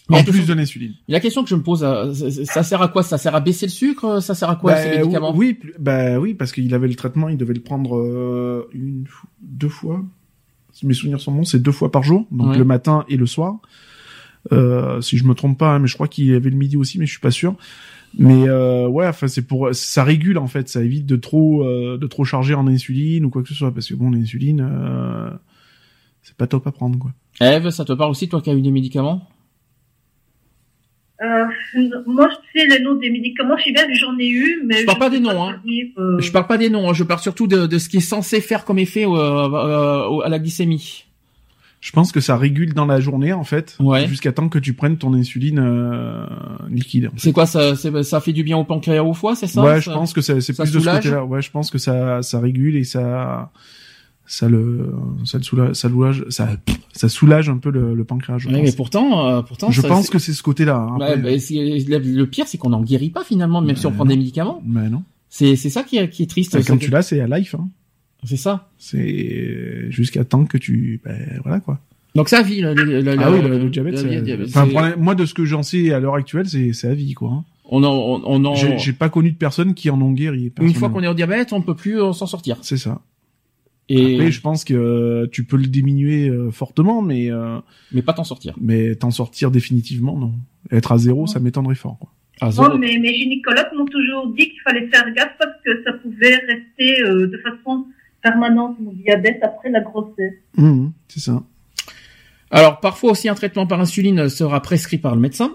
Mais 0.09 0.16
En 0.16 0.18
la 0.20 0.24
plus 0.24 0.32
question- 0.38 0.55
de 0.55 0.59
l'insuline. 0.59 0.94
La 1.07 1.20
question 1.20 1.42
que 1.44 1.51
je 1.51 1.55
me 1.55 1.62
pose, 1.62 1.84
euh, 1.84 2.12
ça- 2.44 2.62
sert 2.64 2.82
à 2.82 2.88
quoi? 2.88 3.03
Ça 3.05 3.16
sert 3.18 3.34
à 3.34 3.40
baisser 3.40 3.66
le 3.66 3.70
sucre? 3.70 4.20
Ça 4.20 4.34
sert 4.34 4.48
à 4.51 4.57
quoi 4.57 4.72
Bah, 4.72 4.82
ces 4.82 4.98
médicaments? 4.98 5.36
Oui, 5.36 5.59
bah 5.78 6.18
oui, 6.18 6.34
parce 6.34 6.51
qu'il 6.53 6.72
avait 6.74 6.88
le 6.88 6.96
traitement, 6.96 7.28
il 7.28 7.36
devait 7.36 7.55
le 7.55 7.61
prendre 7.61 7.96
euh, 7.96 8.68
une, 8.72 9.05
deux 9.42 9.68
fois. 9.68 10.03
Si 10.72 10.86
mes 10.86 10.94
souvenirs 10.94 11.20
sont 11.20 11.32
bons, 11.32 11.44
c'est 11.44 11.61
deux 11.62 11.70
fois 11.70 11.92
par 11.92 12.03
jour, 12.03 12.26
donc 12.32 12.53
Ouais. 12.53 12.59
le 12.59 12.64
matin 12.64 13.05
et 13.09 13.16
le 13.16 13.26
soir. 13.26 13.59
Euh, 14.53 15.01
si 15.01 15.18
je 15.18 15.24
me 15.24 15.34
trompe 15.34 15.59
pas, 15.59 15.74
hein, 15.74 15.78
mais 15.80 15.88
je 15.88 15.95
crois 15.95 16.09
qu'il 16.09 16.26
y 16.26 16.34
avait 16.34 16.51
le 16.51 16.57
midi 16.57 16.76
aussi, 16.76 16.99
mais 16.99 17.07
je 17.07 17.11
suis 17.11 17.20
pas 17.20 17.30
sûr. 17.30 17.57
Mais 18.18 18.49
euh, 18.49 18.88
ouais, 18.88 19.07
enfin 19.07 19.28
c'est 19.28 19.47
pour 19.47 19.68
ça 19.72 20.03
régule 20.03 20.38
en 20.38 20.49
fait, 20.49 20.68
ça 20.68 20.82
évite 20.82 21.07
de 21.07 21.14
trop 21.16 21.64
euh, 21.64 21.97
de 21.97 22.07
trop 22.09 22.24
charger 22.24 22.55
en 22.55 22.66
insuline 22.66 23.24
ou 23.24 23.30
quoi 23.30 23.43
que 23.43 23.49
ce 23.49 23.55
soit, 23.55 23.72
parce 23.72 23.86
que 23.86 23.95
bon 23.95 24.11
l'insuline 24.11 24.66
euh, 24.68 25.30
c'est 26.22 26.36
pas 26.36 26.49
top 26.49 26.66
à 26.66 26.72
prendre 26.72 26.99
quoi. 26.99 27.12
Eve, 27.41 27.70
ça 27.70 27.84
te 27.84 27.93
parle 27.93 28.11
aussi 28.11 28.28
toi 28.28 28.41
qui 28.41 28.51
as 28.51 28.55
eu 28.55 28.62
des 28.62 28.72
médicaments? 28.72 29.28
Euh, 31.22 31.45
moi, 32.07 32.28
je 32.30 32.61
sais 32.61 32.66
les 32.66 32.82
noms 32.82 32.95
des 32.95 33.11
médicaments. 33.11 33.57
Je 33.59 33.64
sais 33.64 33.72
bien 33.72 33.86
que 33.86 33.95
j'en 33.95 34.18
ai 34.18 34.28
eu, 34.28 34.62
mais 34.64 34.80
Je 34.80 34.86
parle 34.86 34.99
pas 34.99 35.11
des 35.11 35.20
noms, 35.20 35.43
hein. 35.43 35.61
dire, 35.66 35.86
euh, 35.99 36.18
Je 36.18 36.32
parle 36.32 36.47
pas 36.47 36.57
des 36.57 36.70
noms, 36.70 36.88
hein, 36.88 36.95
je 36.95 37.05
parle 37.05 37.20
surtout 37.20 37.47
de, 37.47 37.66
de 37.66 37.78
ce 37.78 37.91
qui 37.91 37.99
est 37.99 38.01
censé 38.01 38.41
faire 38.41 38.64
comme 38.64 38.78
effet 38.78 39.05
euh, 39.05 39.11
euh, 39.11 40.20
à 40.20 40.28
la 40.30 40.38
glycémie. 40.38 41.05
Je 41.81 41.93
pense 41.93 42.12
que 42.12 42.20
ça 42.20 42.37
régule 42.37 42.74
dans 42.74 42.85
la 42.85 43.01
journée 43.01 43.33
en 43.33 43.43
fait, 43.45 43.76
Ouais. 43.81 44.07
jusqu'à 44.07 44.33
temps 44.33 44.51
que 44.51 44.59
tu 44.59 44.74
prennes 44.74 44.99
ton 44.99 45.14
insuline 45.14 45.59
euh, 45.59 46.26
liquide. 46.68 47.07
en 47.07 47.11
fait. 47.12 47.16
C'est 47.20 47.33
quoi 47.33 47.47
ça 47.47 47.74
Ça 47.74 48.20
fait 48.20 48.33
du 48.35 48.45
bien 48.45 48.59
au 48.59 48.64
pancréas 48.64 49.03
au 49.03 49.14
foie, 49.14 49.35
c'est 49.35 49.47
ça? 49.47 49.62
Ouais, 49.62 49.74
ça 49.76 49.81
je 49.81 49.91
pense 49.91 50.12
que 50.12 50.20
c'est 50.20 50.35
plus 50.35 50.72
de 50.72 50.78
ce 50.81 50.85
côté-là. 50.97 51.24
Ouais, 51.24 51.41
je 51.41 51.51
pense 51.51 51.70
que 51.70 51.78
ça 51.78 52.22
ça 52.22 52.39
régule 52.39 52.76
et 52.76 52.85
ça 52.85 53.51
ça 54.26 54.49
le 54.49 54.93
ça 55.24 55.39
le 55.39 55.43
soulage 55.43 55.72
ça 55.72 55.89
soulage 55.89 56.24
ça 56.28 56.49
ça 56.93 57.09
soulage 57.09 57.49
un 57.49 57.57
peu 57.57 57.70
le, 57.70 57.95
le 57.95 58.05
pancréas. 58.05 58.37
Je 58.39 58.49
Ouais, 58.49 58.55
pense, 58.57 58.62
mais 58.64 58.72
pourtant, 58.72 59.26
euh, 59.28 59.43
pourtant, 59.43 59.70
je 59.70 59.81
ça- 59.81 59.89
pense 59.89 60.11
que 60.11 60.18
c'est 60.18 60.35
ce 60.35 60.43
côté-là. 60.43 60.76
hein. 60.76 60.97
Bah, 60.99 61.16
le, 61.16 62.24
pire, 62.26 62.47
c'est 62.47 62.59
qu'on 62.59 62.70
n'en 62.70 62.83
guérit 62.83 63.11
pas 63.11 63.24
finalement, 63.24 63.61
même 63.62 63.76
si 63.76 63.87
on 63.87 63.93
prend 63.93 64.05
des 64.05 64.16
médicaments. 64.16 64.62
Mais 64.66 64.91
non. 64.91 65.03
C'est 65.31 65.57
c'est 65.57 65.70
ça 65.70 65.83
qui 65.83 65.97
est, 65.97 66.11
qui 66.11 66.24
est 66.24 66.31
triste. 66.31 66.62
Quand 66.66 66.76
tu 66.76 66.91
l'as, 66.91 67.03
c'est 67.03 67.20
à 67.20 67.26
life. 67.39 67.55
Hein. 67.55 67.68
C'est 68.24 68.36
ça. 68.36 68.68
C'est 68.78 69.86
jusqu'à 69.90 70.24
temps 70.24 70.44
que 70.44 70.58
tu 70.58 71.00
ben, 71.04 71.40
voilà 71.42 71.60
quoi. 71.60 71.80
Donc 72.14 72.28
ça, 72.28 72.42
vie, 72.42 72.60
le, 72.60 72.74
le, 72.74 73.00
le- 73.02 73.16
ah 73.20 73.30
oui, 73.30 73.40
le- 73.40 73.70
diabète. 73.70 73.92
le- 73.94 73.98
c'est- 74.10 74.20
diabète, 74.22 74.48
Enfin, 74.48 74.64
c'est- 74.66 74.72
pour 74.72 74.80
la- 74.80 74.96
moi, 74.96 75.14
de 75.14 75.24
ce 75.24 75.32
que 75.34 75.44
j'en 75.44 75.62
sais 75.62 75.92
à 75.92 76.00
l'heure 76.00 76.16
actuelle, 76.16 76.46
c'est 76.48 76.72
c'est 76.72 76.88
à 76.88 76.94
vie 76.94 77.14
quoi. 77.14 77.30
hein. 77.30 77.44
on 77.72 77.84
en, 77.84 77.92
on, 77.94 78.22
on 78.24 78.44
en- 78.44 78.54
J'ai 78.56 78.78
j'ai 78.78 78.92
pas 78.92 79.08
connu 79.08 79.30
de 79.30 79.36
personnes 79.36 79.74
qui 79.74 79.90
en 79.90 80.00
ont 80.02 80.10
guéri. 80.12 80.52
une 80.60 80.74
fois 80.74 80.90
qu'on 80.90 81.02
est 81.02 81.08
au 81.08 81.14
diabète, 81.14 81.52
on 81.52 81.62
peut 81.62 81.76
plus 81.76 82.00
euh, 82.02 82.12
s'en 82.12 82.26
sortir. 82.26 82.58
C'est 82.62 82.76
ça. 82.78 83.00
Et 83.88 84.14
Après, 84.14 84.30
je 84.30 84.40
pense 84.40 84.64
que 84.64 84.74
euh, 84.74 85.26
tu 85.32 85.44
peux 85.44 85.56
le 85.56 85.66
diminuer 85.66 86.28
euh, 86.28 86.50
fortement, 86.52 87.02
mais 87.02 87.30
euh, 87.30 87.58
mais 87.92 88.02
pas 88.02 88.12
t'en 88.12 88.22
sortir. 88.24 88.54
mais 88.60 88.94
t'en 88.96 89.10
sortir 89.10 89.50
définitivement, 89.50 90.16
non. 90.16 90.32
Être 90.70 90.92
à 90.92 90.98
zéro, 90.98 91.26
ça 91.26 91.40
m'étonnerait 91.40 91.74
fort. 91.74 91.98
Quoi. 91.98 92.12
À 92.40 92.46
Moi, 92.46 92.66
zéro. 92.66 92.78
mes, 92.78 92.98
mes 92.98 93.14
gynécologues 93.14 93.72
m'ont 93.76 93.86
toujours 93.86 94.28
dit 94.28 94.48
qu'il 94.50 94.60
fallait 94.64 94.86
faire 94.88 95.04
gaffe 95.14 95.34
parce 95.40 95.56
que 95.64 95.82
ça 95.84 95.92
pouvait 95.94 96.36
rester 96.36 97.02
euh, 97.02 97.26
de 97.26 97.36
façon 97.38 97.86
permanente 98.22 98.76
mon 98.80 98.92
diabète 98.92 99.40
après 99.42 99.70
la 99.70 99.80
grossesse. 99.80 100.34
Mhm, 100.56 100.92
c'est 101.08 101.20
ça. 101.20 101.42
Alors 102.50 102.80
parfois 102.80 103.12
aussi 103.12 103.28
un 103.28 103.34
traitement 103.34 103.66
par 103.66 103.80
insuline 103.80 104.28
sera 104.28 104.60
prescrit 104.60 104.98
par 104.98 105.14
le 105.14 105.20
médecin 105.20 105.54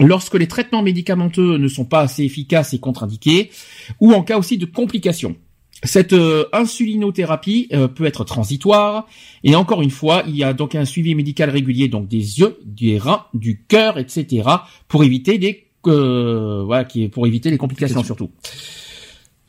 lorsque 0.00 0.34
les 0.34 0.48
traitements 0.48 0.82
médicamenteux 0.82 1.56
ne 1.56 1.68
sont 1.68 1.84
pas 1.84 2.00
assez 2.00 2.24
efficaces 2.24 2.74
et 2.74 2.78
contre-indiqués 2.78 3.50
ou 4.00 4.12
en 4.12 4.22
cas 4.22 4.38
aussi 4.38 4.58
de 4.58 4.66
complications. 4.66 5.36
Cette 5.82 6.14
euh, 6.14 6.46
insulinothérapie 6.52 7.68
euh, 7.72 7.88
peut 7.88 8.04
être 8.04 8.24
transitoire 8.24 9.06
et 9.42 9.54
encore 9.54 9.82
une 9.82 9.90
fois, 9.90 10.22
il 10.26 10.36
y 10.36 10.44
a 10.44 10.52
donc 10.52 10.74
un 10.74 10.84
suivi 10.84 11.14
médical 11.14 11.50
régulier 11.50 11.88
donc 11.88 12.08
des 12.08 12.40
yeux, 12.40 12.58
des 12.64 12.96
reins, 12.98 13.26
du 13.34 13.62
cœur, 13.64 13.98
etc. 13.98 14.48
pour 14.88 15.04
éviter 15.04 15.38
des 15.38 15.66
euh, 15.86 16.62
voilà 16.64 16.84
qui 16.84 17.04
est 17.04 17.08
pour 17.08 17.26
éviter 17.26 17.50
les 17.50 17.58
complications 17.58 18.02
surtout. 18.02 18.30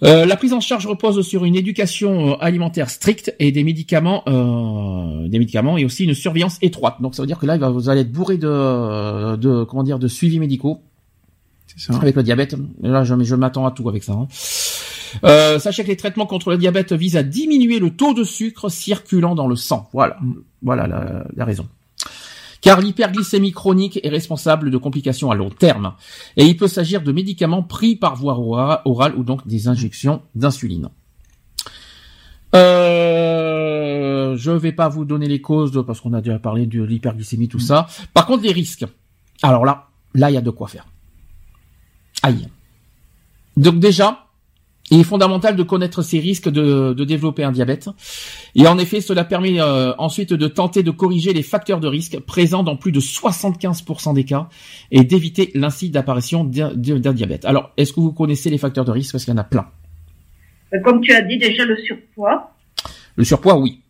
Euh, 0.03 0.25
la 0.25 0.35
prise 0.35 0.51
en 0.51 0.59
charge 0.59 0.85
repose 0.87 1.25
sur 1.25 1.45
une 1.45 1.55
éducation 1.55 2.31
euh, 2.33 2.35
alimentaire 2.41 2.89
stricte 2.89 3.33
et 3.39 3.51
des 3.53 3.63
médicaments, 3.63 4.23
euh, 4.27 5.27
des 5.29 5.39
médicaments 5.39 5.77
et 5.77 5.85
aussi 5.85 6.03
une 6.03 6.13
surveillance 6.13 6.57
étroite. 6.61 7.01
Donc 7.01 7.15
ça 7.15 7.23
veut 7.23 7.27
dire 7.27 7.39
que 7.39 7.45
là, 7.45 7.57
vous 7.69 7.89
allez 7.89 8.01
être 8.01 8.11
bourré 8.11 8.37
de, 8.37 9.35
de 9.37 9.63
comment 9.63 9.83
dire, 9.83 9.97
de 9.99 10.07
suivi 10.09 10.37
médicaux 10.39 10.81
ça. 11.77 11.95
avec 11.95 12.15
le 12.15 12.23
diabète. 12.23 12.55
Là, 12.81 13.03
je, 13.05 13.15
je 13.23 13.35
m'attends 13.35 13.65
à 13.65 13.71
tout 13.71 13.87
avec 13.87 14.03
ça. 14.03 14.13
hein. 14.13 14.27
Euh, 15.23 15.59
sachez 15.59 15.83
que 15.83 15.87
les 15.87 15.95
traitements 15.95 16.25
contre 16.25 16.49
le 16.51 16.57
diabète 16.57 16.91
visent 16.91 17.15
à 17.15 17.23
diminuer 17.23 17.79
le 17.79 17.89
taux 17.91 18.13
de 18.13 18.25
sucre 18.25 18.67
circulant 18.69 19.33
dans 19.33 19.47
le 19.47 19.55
sang. 19.55 19.87
Voilà, 19.93 20.17
Mm. 20.21 20.33
voilà 20.61 20.87
la, 20.87 21.25
la 21.35 21.45
raison. 21.45 21.67
Car 22.65 22.81
l'hyperglycémie 22.81 23.51
chronique 23.51 23.99
est 24.01 24.09
responsable 24.09 24.71
de 24.71 24.77
complications 24.79 25.29
à 25.29 25.35
long 25.35 25.51
terme. 25.51 25.93
Et 26.35 26.45
il 26.45 26.57
peut 26.57 26.67
s'agir 26.67 27.03
de 27.03 27.11
médicaments 27.11 27.61
pris 27.61 27.95
par 27.95 28.15
voie 28.15 28.39
ora- 28.39 28.81
orale 28.85 29.13
ou 29.15 29.23
donc 29.23 29.45
des 29.45 29.67
injections 29.67 30.23
d'insuline. 30.33 30.89
Euh, 32.55 34.35
je 34.35 34.49
vais 34.49 34.71
pas 34.71 34.89
vous 34.89 35.05
donner 35.05 35.27
les 35.27 35.41
causes 35.41 35.83
parce 35.85 36.01
qu'on 36.01 36.13
a 36.13 36.21
déjà 36.21 36.39
parlé 36.39 36.65
de 36.65 36.81
l'hyperglycémie, 36.81 37.47
tout 37.49 37.59
ça. 37.59 37.85
Par 38.15 38.25
contre, 38.25 38.41
les 38.41 38.51
risques. 38.51 38.85
Alors 39.43 39.63
là, 39.63 39.89
là, 40.15 40.31
il 40.31 40.33
y 40.33 40.37
a 40.37 40.41
de 40.41 40.49
quoi 40.49 40.67
faire. 40.67 40.87
Aïe. 42.23 42.47
Donc 43.57 43.77
déjà, 43.79 44.24
Il 44.91 44.99
est 44.99 45.03
fondamental 45.03 45.55
de 45.55 45.63
connaître 45.63 46.03
ces 46.03 46.19
risques 46.19 46.49
de, 46.49 46.93
de 46.93 47.03
développer 47.03 47.43
un 47.43 47.51
diabète. 47.51 47.89
Et 48.53 48.67
en 48.67 48.77
effet, 48.77 49.01
cela 49.01 49.23
permet 49.23 49.59
euh, 49.59 49.93
ensuite 49.97 50.31
de 50.33 50.47
tenter 50.47 50.83
de 50.83 50.91
corriger 50.91 51.33
les 51.33 51.41
facteurs 51.41 51.79
de 51.79 51.87
risque 51.87 52.19
présents 52.19 52.61
dans 52.61 52.75
plus 52.75 52.91
de 52.91 52.99
75% 52.99 54.13
des 54.13 54.25
cas 54.25 54.47
et 54.91 55.03
d'éviter 55.03 55.51
l'incite 55.55 55.91
d'apparition 55.91 56.43
d'un 56.43 56.71
d'un 56.75 57.13
diabète. 57.13 57.45
Alors, 57.45 57.71
est-ce 57.77 57.93
que 57.93 57.99
vous 57.99 58.13
connaissez 58.13 58.49
les 58.49 58.59
facteurs 58.59 58.85
de 58.85 58.91
risque? 58.91 59.13
Parce 59.13 59.25
qu'il 59.25 59.33
y 59.33 59.37
en 59.37 59.39
a 59.39 59.43
plein. 59.43 59.67
Euh, 60.73 60.79
Comme 60.83 61.01
tu 61.01 61.13
as 61.13 61.21
dit 61.21 61.39
déjà, 61.39 61.65
le 61.65 61.77
surpoids. 61.77 62.51
Le 63.15 63.23
surpoids, 63.23 63.57
oui. 63.57 63.81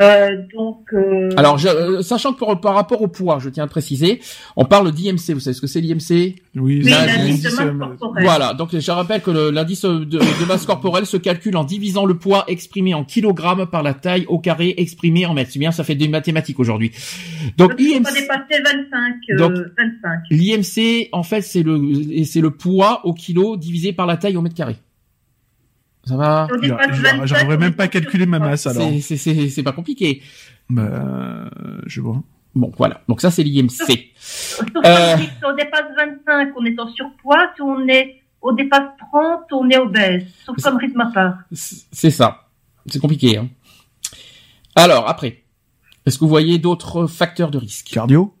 Euh, 0.00 0.42
donc, 0.54 0.84
euh, 0.92 1.30
Alors, 1.36 1.58
je- 1.58 1.68
euh, 1.68 2.02
sachant 2.02 2.32
que 2.32 2.38
par, 2.44 2.60
par 2.60 2.74
rapport 2.74 3.02
au 3.02 3.08
poids, 3.08 3.38
je 3.40 3.48
tiens 3.48 3.64
à 3.64 3.66
préciser, 3.66 4.20
on 4.56 4.64
parle 4.64 4.92
d'IMC. 4.92 5.32
Vous 5.34 5.40
savez 5.40 5.54
ce 5.54 5.60
que 5.60 5.66
c'est 5.66 5.80
l'IMC 5.80 6.36
Oui, 6.54 6.82
l'indice 6.82 7.42
de 7.42 7.48
masse 7.48 7.60
euh, 7.60 7.96
corporelle. 7.98 8.24
Voilà, 8.24 8.54
donc 8.54 8.76
je 8.78 8.90
rappelle 8.90 9.20
que 9.22 9.30
l'indice 9.50 9.84
de, 9.84 10.04
de 10.04 10.44
masse 10.46 10.66
corporelle 10.66 11.04
se 11.06 11.16
calcule 11.16 11.56
en 11.56 11.64
divisant 11.64 12.04
le 12.04 12.14
poids 12.14 12.44
exprimé 12.48 12.94
en 12.94 13.04
kilogrammes 13.04 13.66
par 13.66 13.82
la 13.82 13.94
taille 13.94 14.24
au 14.28 14.38
carré 14.38 14.74
exprimé 14.76 15.26
en 15.26 15.34
mètres. 15.34 15.50
C'est 15.52 15.58
bien, 15.58 15.72
ça 15.72 15.82
fait 15.84 15.94
des 15.96 16.08
mathématiques 16.08 16.60
aujourd'hui. 16.60 16.92
Donc 17.56 17.70
Donc, 17.70 17.80
il 17.80 17.94
faut 17.96 18.02
pas 18.02 18.10
IMC, 18.10 18.20
dépasser 18.20 18.62
25. 18.64 19.14
euh, 19.30 19.36
Donc- 19.36 19.52
25. 19.76 20.20
l'IMC, 20.30 21.08
en 21.12 21.22
fait, 21.22 21.40
c'est 21.42 21.62
le 21.62 21.78
c'est 22.24 22.40
le 22.40 22.50
poids 22.50 23.00
au 23.04 23.12
kilo 23.14 23.56
divisé 23.56 23.92
par 23.92 24.06
la 24.06 24.16
taille 24.16 24.36
au 24.36 24.42
mètre 24.42 24.54
carré. 24.54 24.76
Ça 26.08 26.16
va 26.16 26.46
Si 26.48 26.54
on 26.56 26.60
dépasse 26.60 26.86
j'arriverais 26.86 27.12
25, 27.12 27.26
j'arriverais 27.26 27.56
on 27.56 27.60
même 27.60 27.74
pas 27.74 27.88
calculer 27.88 28.24
ma 28.26 28.38
masse 28.38 28.66
alors. 28.66 28.88
C'est- 29.00 29.62
pas 29.62 29.72
compliqué. 29.72 30.22
Bah, 30.70 30.82
euh, 30.82 31.48
je 31.86 32.00
vois. 32.00 32.22
Bon, 32.54 32.72
voilà. 32.78 33.02
Donc 33.08 33.20
ça, 33.20 33.30
c'est 33.30 33.42
l'IMC. 33.42 34.12
Sauf 34.16 34.66
Euh. 34.84 35.16
si 35.18 35.28
on 35.44 35.54
dépasse 35.54 35.84
25, 35.96 36.48
on 36.56 36.64
est 36.64 36.80
en 36.80 36.88
surpoids. 36.88 37.50
Si 37.56 37.62
on 37.62 37.86
est, 37.88 38.22
on 38.40 38.52
dépasse 38.52 38.88
30, 39.12 39.42
on 39.52 39.68
est 39.68 39.76
obèse. 39.78 40.24
Sauf 40.46 40.56
comme 40.62 40.76
rythme 40.78 41.00
à 41.00 41.10
part. 41.12 41.34
C'est 41.52 42.10
ça. 42.10 42.48
C'est 42.86 43.00
compliqué. 43.00 43.36
Hein. 43.36 43.48
Alors 44.74 45.08
après, 45.08 45.42
est-ce 46.06 46.16
que 46.18 46.24
vous 46.24 46.28
voyez 46.30 46.58
d'autres 46.58 47.06
facteurs 47.06 47.50
de 47.50 47.58
risque? 47.58 47.88
Cardio? 47.92 48.34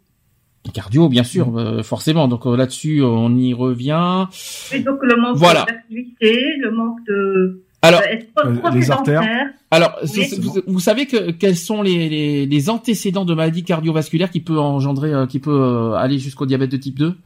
Cardio, 0.72 1.08
bien 1.08 1.24
sûr, 1.24 1.56
euh, 1.58 1.82
forcément. 1.82 2.28
Donc 2.28 2.46
euh, 2.46 2.56
là-dessus, 2.56 3.02
on 3.02 3.34
y 3.36 3.54
revient. 3.54 4.26
Et 4.72 4.80
donc, 4.80 4.98
le 5.02 5.16
manque 5.16 5.36
Voilà. 5.36 5.64
d'activité, 5.64 6.56
le 6.60 6.70
manque 6.70 6.98
de, 7.06 7.62
Alors, 7.80 8.02
euh, 8.44 8.70
les 8.74 8.90
artères. 8.90 9.22
alors, 9.70 9.96
Oui. 10.14 10.28
vous, 10.40 10.60
vous 10.66 10.80
savez 10.80 11.06
que 11.06 11.30
quels 11.30 11.56
sont 11.56 11.80
les, 11.80 12.08
les, 12.08 12.46
les 12.46 12.70
antécédents 12.70 13.24
de 13.24 13.32
maladies 13.34 13.64
cardiovasculaires 13.64 14.30
qui 14.30 14.40
peut 14.40 14.58
engendrer, 14.58 15.14
euh, 15.14 15.26
qui 15.26 15.38
peut 15.38 15.50
euh, 15.50 15.92
aller 15.94 16.18
jusqu'au 16.18 16.44
diabète 16.44 16.70
de 16.70 16.76
type 16.76 16.98
2 16.98 17.16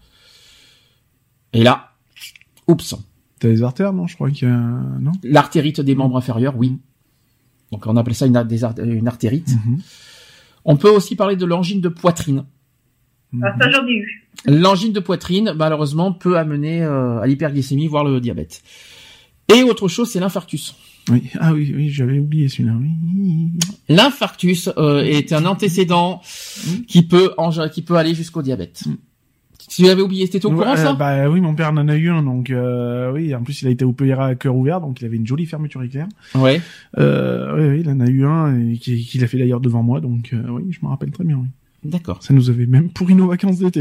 Et 1.55 1.63
là, 1.65 1.91
oups, 2.69 2.95
T'as 3.41 3.49
les 3.49 3.65
artères, 3.65 3.93
non? 3.93 4.07
Je 4.07 4.15
crois 4.15 4.31
qu'il 4.31 4.47
y 4.47 4.51
a... 4.53 4.55
Non? 4.55 5.11
L'artérite 5.25 5.81
des 5.81 5.97
membres 5.97 6.17
inférieurs, 6.17 6.57
oui. 6.57 6.79
Donc 7.73 7.87
on 7.89 7.97
appelle 7.97 8.15
ça 8.15 8.27
une, 8.27 8.41
des 8.45 8.63
artérite. 8.65 9.49
Mhm. 9.67 9.79
On 10.65 10.77
peut 10.77 10.91
aussi 10.91 11.17
parler 11.17 11.35
de 11.35 11.45
l'angine 11.45 11.81
de 11.81 11.89
poitrine. 11.89 12.45
Ah, 13.43 13.55
ça, 13.61 13.71
j'en 13.71 13.87
ai 13.87 13.93
eu. 13.93 14.25
L'angine 14.47 14.93
de 14.93 15.01
poitrine, 15.01 15.55
malheureusement, 15.57 16.13
peut 16.13 16.37
amener 16.37 16.83
euh, 16.83 17.21
à 17.21 17.27
l'hyperglycémie, 17.27 17.87
voire 17.87 18.05
le 18.05 18.21
diabète. 18.21 18.63
Et 19.55 19.63
autre 19.63 19.87
chose, 19.89 20.11
c'est 20.11 20.21
l'infarctus. 20.21 20.75
Oui. 21.11 21.23
Ah 21.41 21.53
oui, 21.53 21.73
oui, 21.77 21.89
j'avais 21.91 22.19
oublié 22.19 22.49
celui-là. 22.49 22.75
Oui. 22.81 23.49
L'infarctus 23.89 24.69
euh, 24.77 25.01
est 25.03 25.33
un 25.33 25.45
antécédent 25.47 26.21
qui 26.87 27.03
peut 27.03 27.33
en- 27.39 27.51
qui 27.69 27.83
peut 27.83 27.97
aller 27.97 28.15
jusqu'au 28.15 28.43
diabète. 28.43 28.85
Si 29.69 29.83
vous 29.83 29.89
l'avez 29.89 30.03
oublié, 30.03 30.27
c'était 30.27 30.45
au 30.45 30.51
Ouais, 30.51 30.57
courant 30.59 30.73
euh, 30.73 30.77
ça 30.77 30.93
Bah 30.93 31.29
oui, 31.31 31.41
mon 31.41 31.55
père 31.55 31.71
en 31.71 31.89
a 31.89 31.97
eu 31.97 32.11
un, 32.11 32.23
donc 32.23 32.51
euh, 32.51 33.11
oui. 33.13 33.35
En 33.35 33.43
plus, 33.43 33.63
il 33.63 33.69
a 33.69 33.71
été 33.71 33.85
opéré 33.85 34.23
à 34.23 34.35
cœur 34.35 34.55
ouvert, 34.55 34.81
donc 34.81 35.01
il 35.01 35.05
avait 35.07 35.17
une 35.17 35.27
jolie 35.27 35.47
fermeture 35.47 35.83
éclair. 35.83 36.09
Ouais. 36.35 36.61
Euh, 36.99 37.55
oui, 37.57 37.77
oui, 37.77 37.81
il 37.85 37.89
en 37.91 38.01
a 38.01 38.07
eu 38.07 38.25
un 38.25 38.69
et 38.71 38.77
qui- 38.77 39.05
qu'il 39.05 39.25
a 39.25 39.27
fait 39.27 39.39
d'ailleurs 39.39 39.61
devant 39.61 39.83
moi, 39.83 40.01
donc 40.01 40.31
euh, 40.35 40.43
oui, 40.51 40.65
je 40.71 40.79
me 40.83 40.89
rappelle 40.91 41.11
très 41.11 41.25
bien. 41.25 41.39
Oui. 41.39 41.49
D'accord. 41.85 42.23
Ça 42.23 42.33
nous 42.33 42.49
avait 42.49 42.67
même 42.67 42.91
pourri 42.91 43.15
nos 43.15 43.27
vacances 43.27 43.59
d'été. 43.59 43.81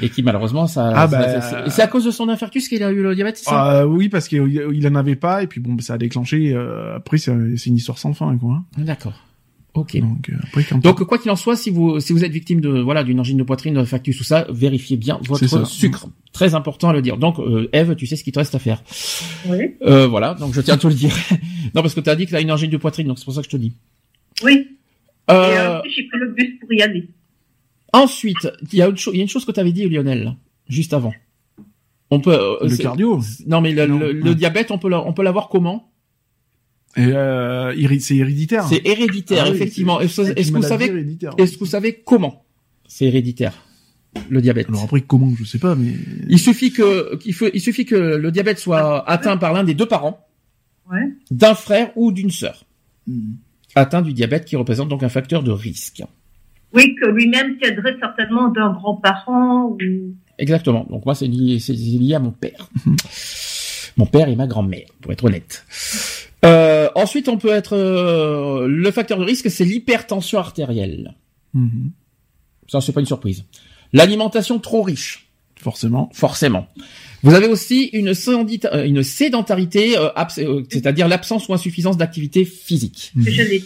Et 0.00 0.08
qui 0.08 0.22
malheureusement 0.22 0.66
ça. 0.68 0.92
Ah, 0.94 1.08
ça- 1.08 1.18
bah, 1.18 1.68
c'est- 1.70 1.82
à 1.82 1.86
cause 1.88 2.04
de 2.04 2.10
son 2.12 2.28
infarctus 2.28 2.68
qu'il 2.68 2.82
a 2.84 2.92
eu 2.92 3.02
le 3.02 3.14
diabète, 3.14 3.38
c'est 3.38 3.44
ça? 3.44 3.80
Euh, 3.80 3.84
oui, 3.86 4.08
parce 4.08 4.28
qu'il 4.28 4.46
il 4.72 4.86
en 4.86 4.94
avait 4.94 5.16
pas 5.16 5.42
et 5.42 5.46
puis 5.48 5.60
bon, 5.60 5.76
ça 5.80 5.94
a 5.94 5.98
déclenché. 5.98 6.52
euh, 6.54 6.96
après, 6.96 7.18
c'est 7.18 7.32
une 7.32 7.76
histoire 7.76 7.98
sans 7.98 8.12
fin, 8.14 8.36
quoi. 8.38 8.62
D'accord. 8.76 9.14
Ok. 9.74 9.98
Donc 10.00 10.30
euh, 10.30 10.36
après, 10.44 10.64
quand 10.64 10.78
Donc 10.82 11.02
quoi 11.04 11.18
qu'il 11.18 11.30
en 11.30 11.36
soit, 11.36 11.54
si 11.56 11.70
vous 11.70 12.00
si 12.00 12.12
vous 12.12 12.24
êtes 12.24 12.32
victime 12.32 12.60
de 12.60 12.80
voilà 12.80 13.04
d'une 13.04 13.20
angine 13.20 13.36
de 13.36 13.42
poitrine, 13.42 13.74
de 13.74 13.84
factus 13.84 14.16
tout 14.16 14.24
ça, 14.24 14.46
vérifiez 14.50 14.96
bien 14.96 15.18
votre 15.26 15.66
sucre. 15.66 16.08
Très 16.32 16.54
important 16.54 16.88
à 16.88 16.92
le 16.92 17.02
dire. 17.02 17.16
Donc 17.16 17.38
euh, 17.38 17.68
Eve, 17.72 17.94
tu 17.96 18.06
sais 18.06 18.14
ce 18.16 18.24
qu'il 18.24 18.32
te 18.32 18.38
reste 18.38 18.54
à 18.54 18.58
faire. 18.60 18.82
Oui. 19.46 19.74
Euh, 19.82 20.06
voilà. 20.06 20.34
Donc 20.34 20.54
je 20.54 20.60
tiens 20.60 20.74
à 20.74 20.78
te 20.78 20.86
le 20.86 20.94
dire. 20.94 21.14
non 21.74 21.82
parce 21.82 21.94
que 21.94 22.00
tu 22.00 22.10
as 22.10 22.16
dit 22.16 22.24
que 22.24 22.30
tu 22.30 22.36
as 22.36 22.40
une 22.40 22.50
angine 22.52 22.70
de 22.70 22.76
poitrine, 22.76 23.06
donc 23.08 23.18
c'est 23.18 23.24
pour 23.24 23.34
ça 23.34 23.40
que 23.40 23.46
je 23.46 23.50
te 23.50 23.56
dis. 23.56 23.72
Oui. 24.42 24.77
Euh, 25.30 25.34
euh, 25.34 25.80
j'ai 25.94 26.04
pris 26.08 26.18
le 26.18 26.28
bus 26.32 26.58
pour 26.60 26.72
y 26.72 26.80
aller. 26.82 27.08
ensuite, 27.92 28.48
il 28.72 28.78
y 28.78 28.82
a 28.82 28.88
une 28.88 28.96
chose, 28.96 29.14
il 29.14 29.18
y 29.18 29.20
a 29.20 29.22
une 29.24 29.28
chose 29.28 29.44
que 29.44 29.52
tu 29.52 29.60
avais 29.60 29.72
dit 29.72 29.88
Lionel 29.88 30.34
juste 30.68 30.92
avant. 30.94 31.12
On 32.10 32.20
peut 32.20 32.32
euh, 32.32 32.56
le 32.66 32.76
cardio. 32.76 33.20
Non 33.46 33.60
mais 33.60 33.72
le, 33.72 33.86
Non. 33.86 33.98
le- 33.98 34.12
le 34.12 34.22
Ouais. 34.30 34.34
diabète, 34.34 34.70
on 34.70 34.78
peut 34.78 34.88
l'a- 34.88 35.04
on 35.04 35.12
peut 35.12 35.22
l'avoir 35.22 35.48
comment? 35.48 35.90
Euh, 36.96 37.72
c'est 38.00 38.16
héréditaire. 38.16 38.66
C'est 38.66 38.80
héréditaire 38.86 39.44
Ah 39.46 39.50
effectivement. 39.50 40.00
c'est- 40.08 40.36
Est-ce 40.38 40.50
que 40.50 40.56
vous 40.56 40.62
savez 40.62 40.86
héréditaire. 40.86 41.32
est-ce 41.38 41.54
que 41.54 41.58
vous 41.60 41.66
savez 41.66 42.02
comment 42.04 42.44
c'est 42.86 43.04
héréditaire 43.04 43.54
le 44.30 44.40
diabète? 44.40 44.68
Alors 44.68 44.84
après, 44.84 45.02
comment 45.02 45.32
Je 45.38 45.44
sais 45.44 45.58
pas, 45.58 45.74
mais 45.74 45.92
Il 46.28 46.38
suffit 46.38 46.72
que 46.72 47.16
qu'il 47.16 47.34
faut, 47.34 47.48
il 47.52 47.60
suffit 47.60 47.84
que 47.84 47.94
le 47.94 48.30
diabète 48.32 48.58
soit 48.58 49.08
atteint 49.08 49.36
par 49.36 49.52
l'un 49.52 49.64
des 49.64 49.74
deux 49.74 49.86
parents, 49.86 50.26
Ouais. 50.90 51.12
d'un 51.30 51.54
frère 51.54 51.92
ou 51.96 52.10
d'une 52.10 52.30
sœur, 52.30 52.64
atteint 53.74 54.02
du 54.02 54.12
diabète 54.12 54.44
qui 54.44 54.56
représente 54.56 54.88
donc 54.88 55.02
un 55.02 55.08
facteur 55.08 55.42
de 55.42 55.50
risque. 55.50 56.02
Oui, 56.74 56.94
que 57.00 57.06
lui-même 57.06 57.56
tiendrait 57.58 57.96
certainement 58.00 58.48
d'un 58.48 58.72
grand-parent 58.72 59.70
ou... 59.70 60.14
Exactement. 60.38 60.86
Donc 60.88 61.04
moi 61.04 61.14
c'est 61.14 61.26
lié, 61.26 61.58
c'est 61.58 61.72
lié 61.72 62.14
à 62.14 62.18
mon 62.18 62.30
père, 62.30 62.68
mon 63.96 64.06
père 64.06 64.28
et 64.28 64.36
ma 64.36 64.46
grand-mère, 64.46 64.86
pour 65.00 65.12
être 65.12 65.24
honnête. 65.24 65.64
Euh, 66.44 66.88
ensuite, 66.94 67.28
on 67.28 67.36
peut 67.36 67.50
être 67.50 67.74
euh, 67.74 68.66
le 68.68 68.90
facteur 68.90 69.18
de 69.18 69.24
risque, 69.24 69.50
c'est 69.50 69.64
l'hypertension 69.64 70.38
artérielle. 70.38 71.14
Mhm. 71.54 71.90
Ça, 72.68 72.80
c'est 72.80 72.92
pas 72.92 73.00
une 73.00 73.06
surprise. 73.06 73.44
L'alimentation 73.92 74.58
trop 74.58 74.82
riche. 74.82 75.30
forcément. 75.58 76.10
forcément. 76.12 76.68
Vous 77.22 77.34
avez 77.34 77.48
aussi 77.48 77.84
une, 77.92 78.08
euh, 78.08 78.84
une 78.84 79.02
sédentarité, 79.02 79.98
euh, 79.98 80.08
euh, 80.38 80.62
c'est-à-dire 80.70 81.08
l'absence 81.08 81.48
ou 81.48 81.54
insuffisance 81.54 81.96
d'activité 81.96 82.44
physique. 82.44 83.12
dit. 83.14 83.64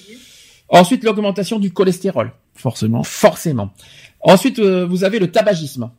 Ensuite, 0.69 1.05
l'augmentation 1.05 1.59
du 1.59 1.71
cholestérol, 1.71 2.33
Forcément, 2.55 3.03
forcément. 3.03 3.73
Ensuite, 4.21 4.59
euh, 4.59 4.87
vous 4.87 5.05
avez 5.05 5.19
le 5.19 5.31
tabagisme. 5.31 5.91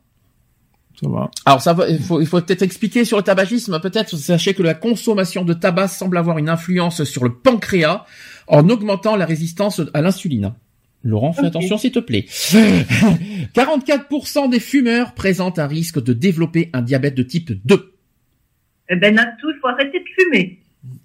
ça 1.00 1.08
va. 1.08 1.30
Alors, 1.44 1.60
ça 1.60 1.72
va, 1.72 1.88
il 1.88 2.00
faut, 2.00 2.20
il 2.20 2.26
faut 2.26 2.40
peut-être 2.40 2.62
expliquer 2.62 3.04
sur 3.04 3.16
le 3.16 3.22
tabagisme. 3.22 3.78
Peut-être, 3.80 4.16
sachez 4.16 4.54
que 4.54 4.62
la 4.62 4.74
consommation 4.74 5.44
de 5.44 5.52
tabac 5.52 5.88
semble 5.88 6.16
avoir 6.16 6.38
une 6.38 6.48
influence 6.48 7.04
sur 7.04 7.24
le 7.24 7.34
pancréas 7.34 8.04
en 8.46 8.68
augmentant 8.68 9.16
la 9.16 9.26
résistance 9.26 9.80
à 9.92 10.00
l'insuline. 10.00 10.54
Laurent, 11.04 11.32
fais 11.34 11.44
attention 11.44 11.76
s'il 11.76 11.92
te 11.92 11.98
plaît. 11.98 12.24
44% 13.54 14.50
des 14.50 14.58
fumeurs 14.58 15.12
présentent 15.12 15.58
un 15.58 15.66
risque 15.66 16.02
de 16.02 16.14
développer 16.14 16.70
un 16.72 16.80
diabète 16.80 17.14
de 17.14 17.22
type 17.22 17.52
2. 17.66 17.94
Eh 18.88 18.96
ben, 18.96 19.14
Natou, 19.14 19.50
il 19.50 19.58
faut 19.60 19.68
arrêter 19.68 20.00
de 20.00 20.04
fumer. 20.16 20.63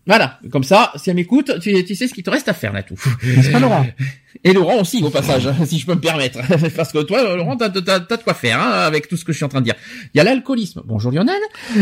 Voilà, 0.10 0.40
comme 0.52 0.64
ça, 0.64 0.92
si 0.96 1.12
elle 1.12 1.18
m'écoute, 1.18 1.60
tu, 1.62 1.86
tu 1.86 1.94
sais 1.94 2.08
ce 2.08 2.16
qu'il 2.16 2.24
te 2.24 2.32
reste 2.32 2.50
à 2.50 2.56
faire, 2.56 2.74
Natou. 2.74 2.96
N'est-ce 3.24 3.52
pas 3.52 3.60
Laura 3.60 3.86
Et 4.44 4.54
Laurent 4.54 4.82
aussi, 4.82 5.04
au 5.04 5.12
passage, 5.12 5.48
si 5.66 5.78
je 5.78 5.86
peux 5.86 5.94
me 5.94 6.00
permettre. 6.00 6.40
Parce 6.76 6.92
que 6.92 7.04
toi, 7.04 7.36
Laurent, 7.36 7.56
t'as, 7.58 7.70
t'as, 7.70 8.00
t'as 8.00 8.18
de 8.18 8.24
quoi 8.24 8.34
faire, 8.34 8.60
hein, 8.60 8.72
avec 8.72 9.08
tout 9.08 9.18
ce 9.18 9.24
que 9.24 9.32
je 9.34 9.38
suis 9.38 9.46
en 9.46 9.50
train 9.50 9.60
de 9.60 9.66
dire. 9.66 9.76
Il 10.16 10.18
y 10.18 10.22
a 10.22 10.24
l'alcoolisme. 10.24 10.82
Bonjour 10.84 11.12
Lionel. 11.12 11.40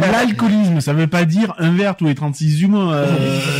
L'alcoolisme, 0.00 0.80
ça 0.80 0.94
veut 0.94 1.06
pas 1.06 1.26
dire 1.26 1.54
un 1.58 1.74
verre 1.74 1.96
tous 1.96 2.06
les 2.06 2.14
36 2.14 2.62
humains, 2.62 2.94
euh, 2.94 3.06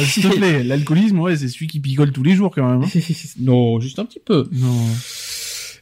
s'il 0.07 0.22
te 0.22 0.34
plaît. 0.34 0.62
L'alcoolisme, 0.62 1.18
ouais, 1.20 1.36
c'est 1.36 1.48
celui 1.48 1.66
qui 1.66 1.78
picole 1.78 2.11
tous 2.11 2.22
les 2.22 2.34
jours 2.34 2.55
quand 2.55 2.66
même. 2.66 2.82
hein. 2.82 3.00
non, 3.40 3.80
juste 3.80 3.98
un 3.98 4.07
petit 4.07 4.20
peu. 4.24 4.48
Non. 4.53 4.86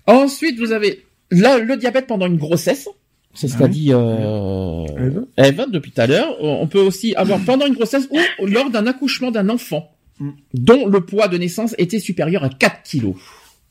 Ensuite, 0.07 0.59
vous 0.59 0.73
avez 0.73 1.05
là, 1.31 1.59
le 1.59 1.77
diabète 1.77 2.09
pendant 2.09 2.27
une 2.27 2.37
grossesse. 2.37 2.89
C'est 3.35 3.49
ce 3.49 3.55
Ah 3.55 3.59
qu'a 3.59 3.65
oui. 3.67 3.71
dit 3.71 3.89
euh, 3.93 4.85
Eve. 4.99 5.25
Eve 5.37 5.67
depuis 5.71 5.93
tout 5.93 6.01
à 6.01 6.07
l'heure. 6.07 6.37
On 6.43 6.67
peut 6.67 6.81
aussi 6.81 7.15
avoir 7.15 7.39
pendant 7.47 7.67
une 7.67 7.75
grossesse 7.75 8.09
ou 8.41 8.47
lors 8.47 8.71
d'un 8.71 8.87
accouchement 8.87 9.31
d'un 9.31 9.49
enfant 9.49 9.91
Mm. 10.23 10.31
dont 10.53 10.87
le 10.87 11.01
poids 11.01 11.29
de 11.29 11.39
naissance 11.39 11.75
était 11.79 11.99
supérieur 11.99 12.45
à 12.45 12.51
4 12.51 12.83
kilos. 12.83 13.15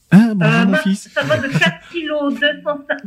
Ah, 0.09 0.31
bonjour 0.33 0.51
Euh, 0.61 0.65
mon 0.65 0.77
fils. 0.77 1.07
ça 1.13 1.21
va 1.21 1.37
de 1.37 1.47
4 1.47 1.61
kg 1.93 2.39
200, 2.39 2.39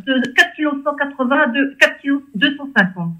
de 0.06 0.32
4 0.36 0.48
kg 0.56 0.84
180 0.84 1.36
à 1.36 1.46
de 1.48 1.76
4 1.80 2.00
kg 2.00 2.20
250. 2.36 3.12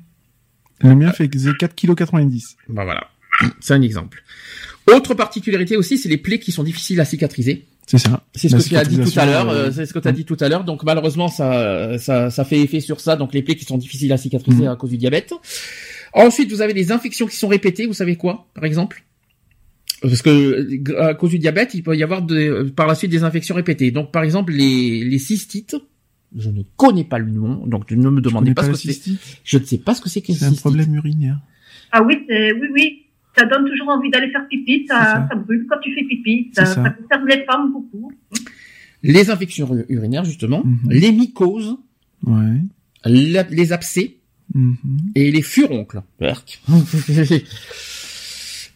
Le 0.83 0.95
mien 0.95 1.11
fait 1.11 1.29
4 1.29 1.75
kg 1.75 1.97
90. 1.97 2.57
Bah 2.69 2.85
voilà, 2.85 3.09
c'est 3.59 3.75
un 3.75 3.83
exemple. 3.83 4.23
Autre 4.87 5.15
particularité 5.15 5.77
aussi, 5.77 5.99
c'est 5.99 6.09
les 6.09 6.19
plaies 6.19 6.39
qui 6.39 6.53
sont 6.53 6.63
difficiles 6.63 7.01
à 7.01 7.05
cicatriser 7.05 7.67
C'est 7.87 7.99
ça. 7.99 8.23
C'est 8.35 8.49
ce 8.49 8.57
que 8.57 8.63
tu 8.63 8.77
as 8.77 8.85
dit 8.85 8.99
tout 8.99 9.19
à 9.19 9.27
l'heure. 9.27 9.49
euh, 9.51 9.67
euh, 9.67 9.71
c'est 9.73 9.87
ce 9.87 9.93
que 9.93 9.99
tu 9.99 10.09
as 10.09 10.13
dit 10.13 10.25
tout 10.25 10.37
à 10.41 10.49
l'heure. 10.49 10.65
Donc 10.65 10.83
malheureusement, 10.85 11.29
ça, 11.29 11.99
ça, 11.99 12.31
ça 12.31 12.45
fait 12.45 12.61
effet 12.61 12.81
sur 12.81 13.01
ça. 13.01 13.17
Donc 13.17 13.35
les 13.35 13.43
plaies 13.43 13.57
qui 13.57 13.65
sont 13.65 13.77
difficiles 13.79 14.13
à 14.13 14.17
cicatriser 14.17 14.63
Mhm. 14.65 14.69
à 14.69 14.77
cause 14.77 14.91
du 14.91 14.97
diabète. 14.99 15.33
Ensuite, 16.15 16.51
vous 16.51 16.61
avez 16.63 16.75
des 16.75 16.93
infections 16.93 17.27
qui 17.27 17.37
sont 17.37 17.49
répétées. 17.49 17.87
Vous 17.87 17.93
savez 17.95 18.17
quoi, 18.17 18.47
par 18.55 18.65
exemple? 18.65 19.05
Parce 20.01 20.23
que 20.23 20.31
euh, 20.91 21.09
à 21.11 21.15
cause 21.15 21.31
du 21.31 21.39
diabète, 21.39 21.75
il 21.75 21.83
peut 21.83 21.97
y 21.97 22.03
avoir 22.03 22.23
de, 22.23 22.35
euh, 22.37 22.71
par 22.75 22.87
la 22.87 22.95
suite 22.95 23.11
des 23.11 23.23
infections 23.25 23.55
répétées. 23.55 23.91
Donc 23.91 24.11
par 24.13 24.23
exemple, 24.23 24.53
les, 24.53 25.05
les 25.05 25.19
cystites. 25.19 25.77
Je 26.37 26.49
ne 26.49 26.63
connais 26.77 27.05
pas 27.05 27.19
le 27.19 27.31
nom, 27.31 27.67
donc 27.67 27.91
ne 27.91 28.09
me 28.09 28.21
demandez 28.23 28.55
pas 28.55 28.63
pas 28.63 28.69
ce 28.69 28.73
que 28.73 28.79
c'est. 28.79 28.93
cystite 28.95 29.21
Je 29.45 29.59
ne 29.59 29.65
sais 29.65 29.77
pas 29.79 29.95
ce 29.95 30.01
que 30.01 30.09
c'est 30.09 30.23
qu'une 30.23 30.35
C'est 30.35 30.47
un 30.47 30.49
cystite. 30.49 30.63
problème 30.63 30.95
urinaire. 30.95 31.39
Ah 31.91 32.03
oui, 32.03 32.17
oui, 32.29 32.69
oui. 32.73 33.02
Ça 33.37 33.47
donne 33.47 33.65
toujours 33.69 33.89
envie 33.89 34.11
d'aller 34.11 34.31
faire 34.31 34.47
pipi, 34.49 34.87
ça, 34.89 35.05
ça. 35.05 35.29
ça 35.31 35.35
brûle 35.37 35.67
quand 35.69 35.79
tu 35.83 35.95
fais 35.95 36.05
pipi. 36.05 36.51
Ça, 36.55 36.67
ça. 36.67 36.83
ça 36.83 36.91
concerne 36.91 37.27
les 37.29 37.45
femmes 37.45 37.73
beaucoup. 37.73 38.13
Les 39.03 39.31
infections 39.31 39.75
ur- 39.75 39.85
urinaires, 39.89 40.25
justement, 40.25 40.63
Mhm. 40.65 40.91
les 40.91 41.13
mycoses, 41.13 41.77
Ouais. 42.25 42.61
la- 43.05 43.43
les 43.45 43.73
abcès, 43.73 44.17
Mhm. 44.55 44.77
et 45.15 45.31
les 45.33 45.43
furoncles. 45.43 46.03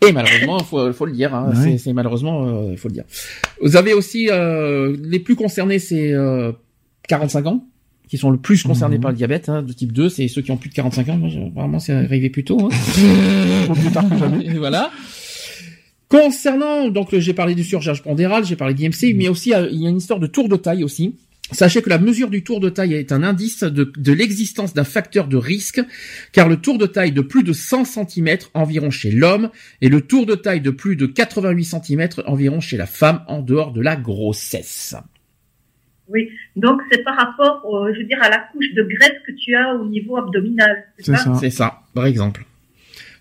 Et 0.07 0.13
malheureusement, 0.13 0.59
faut, 0.61 0.93
faut 0.93 1.07
le 1.07 1.13
dire, 1.13 1.35
hein, 1.35 1.49
Ouais. 1.51 1.55
c'est- 1.63 1.79
c'est 1.79 1.93
malheureusement, 1.93 2.47
euh, 2.47 2.77
faut 2.77 2.89
le 2.89 2.95
dire. 2.95 3.05
Vous 3.63 3.77
avez 3.77 3.95
aussi 3.95 4.29
euh, 4.31 4.95
les 5.03 5.19
plus 5.21 5.37
concernés, 5.37 5.79
c'est 5.79 6.13
euh, 6.13 6.53
45 7.09 7.47
ans, 7.47 7.67
qui 8.09 8.19
sont 8.19 8.31
le 8.31 8.39
plus 8.39 8.63
concernés 8.63 8.97
Mhm. 8.97 9.03
par 9.03 9.11
le 9.11 9.17
diabète 9.17 9.49
hein, 9.49 9.63
de 9.63 9.73
type 9.73 9.93
2. 9.93 10.09
C'est 10.09 10.29
ceux 10.29 10.43
qui 10.43 10.51
ont 10.53 10.57
plus 10.57 10.71
de 10.71 10.75
45 10.75 11.09
ans. 11.09 11.17
Moi, 11.17 11.29
vraiment, 11.55 11.79
c'est 11.81 11.93
arrivé 11.93 12.31
plus 12.31 12.45
tôt. 12.45 12.59
Hein. 12.61 12.69
Plus 13.75 13.91
tard 13.93 14.09
que 14.09 14.17
jamais. 14.17 14.45
Et 14.47 14.55
voilà. 14.55 14.91
Concernant, 16.09 16.89
donc 16.89 17.09
j'ai 17.19 17.33
parlé 17.35 17.55
du 17.57 17.65
surcharge 17.65 18.03
pondérale, 18.03 18.45
j'ai 18.45 18.55
parlé 18.55 18.75
d'IMC, 18.75 19.13
mais 19.17 19.29
aussi 19.29 19.53
euh, 19.53 19.69
il 19.73 19.83
y 19.83 19.87
a 19.87 19.91
une 19.91 19.97
histoire 19.97 20.21
de 20.21 20.29
tour 20.29 20.49
de 20.49 20.57
taille 20.57 20.85
aussi. 20.85 21.17
Sachez 21.53 21.81
que 21.83 21.89
la 21.91 21.99
mesure 21.99 22.29
du 22.31 22.43
tour 22.43 22.59
de 22.61 22.69
taille 22.69 22.95
est 22.95 23.13
un 23.13 23.23
indice 23.23 23.63
de, 23.65 23.93
de 23.97 24.13
l'existence 24.13 24.73
d'un 24.75 24.85
facteur 24.85 25.27
de 25.29 25.37
risque, 25.37 25.81
car 26.33 26.49
le 26.49 26.57
tour 26.57 26.77
de 26.79 26.87
taille 26.87 27.13
de 27.13 27.21
plus 27.21 27.43
de 27.45 27.53
100 27.53 27.85
cm 27.85 28.39
environ 28.55 28.91
chez 28.91 29.11
l'homme 29.13 29.51
et 29.81 29.89
le 29.89 30.01
tour 30.01 30.27
de 30.27 30.35
taille 30.35 30.61
de 30.61 30.71
plus 30.71 30.95
de 30.97 31.07
88 31.07 31.65
cm 31.65 32.09
environ 32.27 32.61
chez 32.61 32.77
la 32.77 32.87
femme 32.87 33.23
en 33.29 33.43
dehors 33.43 33.73
de 33.73 33.81
la 33.81 33.95
grossesse. 33.97 34.95
Oui. 36.09 36.29
Donc, 36.55 36.81
c'est 36.91 37.03
par 37.03 37.17
rapport, 37.17 37.63
je 37.93 37.99
veux 37.99 38.05
dire, 38.07 38.19
à 38.23 38.29
la 38.29 38.39
couche 38.53 38.73
de 38.75 38.83
graisse 38.83 39.17
que 39.27 39.33
tu 39.33 39.55
as 39.57 39.75
au 39.75 39.87
niveau 39.87 40.17
abdominal. 40.17 40.85
C'est 40.99 41.17
ça. 41.17 41.35
C'est 41.41 41.51
ça, 41.51 41.81
par 41.95 42.07
exemple. 42.07 42.45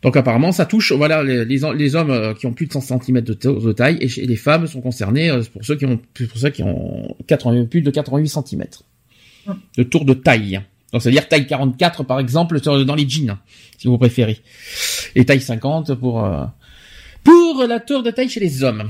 Donc 0.04 0.18
apparemment, 0.18 0.52
ça 0.52 0.68
touche 0.68 0.92
voilà 0.92 1.24
les, 1.24 1.46
les, 1.46 1.60
les 1.76 1.96
hommes 1.96 2.12
euh, 2.12 2.34
qui 2.36 2.46
ont 2.46 2.54
plus 2.54 2.68
de 2.68 2.72
100 2.74 3.02
cm 3.02 3.22
de, 3.22 3.34
ta- 3.34 3.52
de 3.52 3.72
taille 3.72 3.98
et 4.02 4.26
les 4.28 4.36
femmes 4.36 4.68
sont 4.68 4.80
concernés 4.82 5.32
euh, 5.32 5.42
pour 5.52 5.66
ceux 5.66 5.76
qui 5.78 5.86
ont 5.88 5.98
pour 6.14 6.38
ceux 6.38 6.52
qui 6.52 6.62
ont 6.62 7.16
80, 7.26 7.66
plus 7.66 7.82
de 7.82 7.90
88 7.90 8.28
cm 8.28 8.66
de 9.78 9.84
tour 9.84 10.06
de 10.06 10.14
taille. 10.14 10.62
Donc 10.94 11.02
ça 11.02 11.10
veut 11.10 11.14
dire 11.14 11.28
taille 11.28 11.48
44 11.48 12.04
par 12.04 12.20
exemple 12.20 12.62
sur- 12.62 12.86
dans 12.86 12.94
les 12.94 13.10
jeans 13.10 13.36
si 13.80 13.88
vous 13.88 13.98
préférez 13.98 14.38
et 15.16 15.26
taille 15.26 15.42
50 15.42 15.96
pour 15.96 16.24
euh, 16.24 16.44
pour 17.24 17.66
la 17.68 17.80
tour 17.80 18.04
de 18.04 18.12
taille 18.12 18.30
chez 18.30 18.42
les 18.42 18.62
hommes. 18.64 18.82
Ouais, 18.82 18.88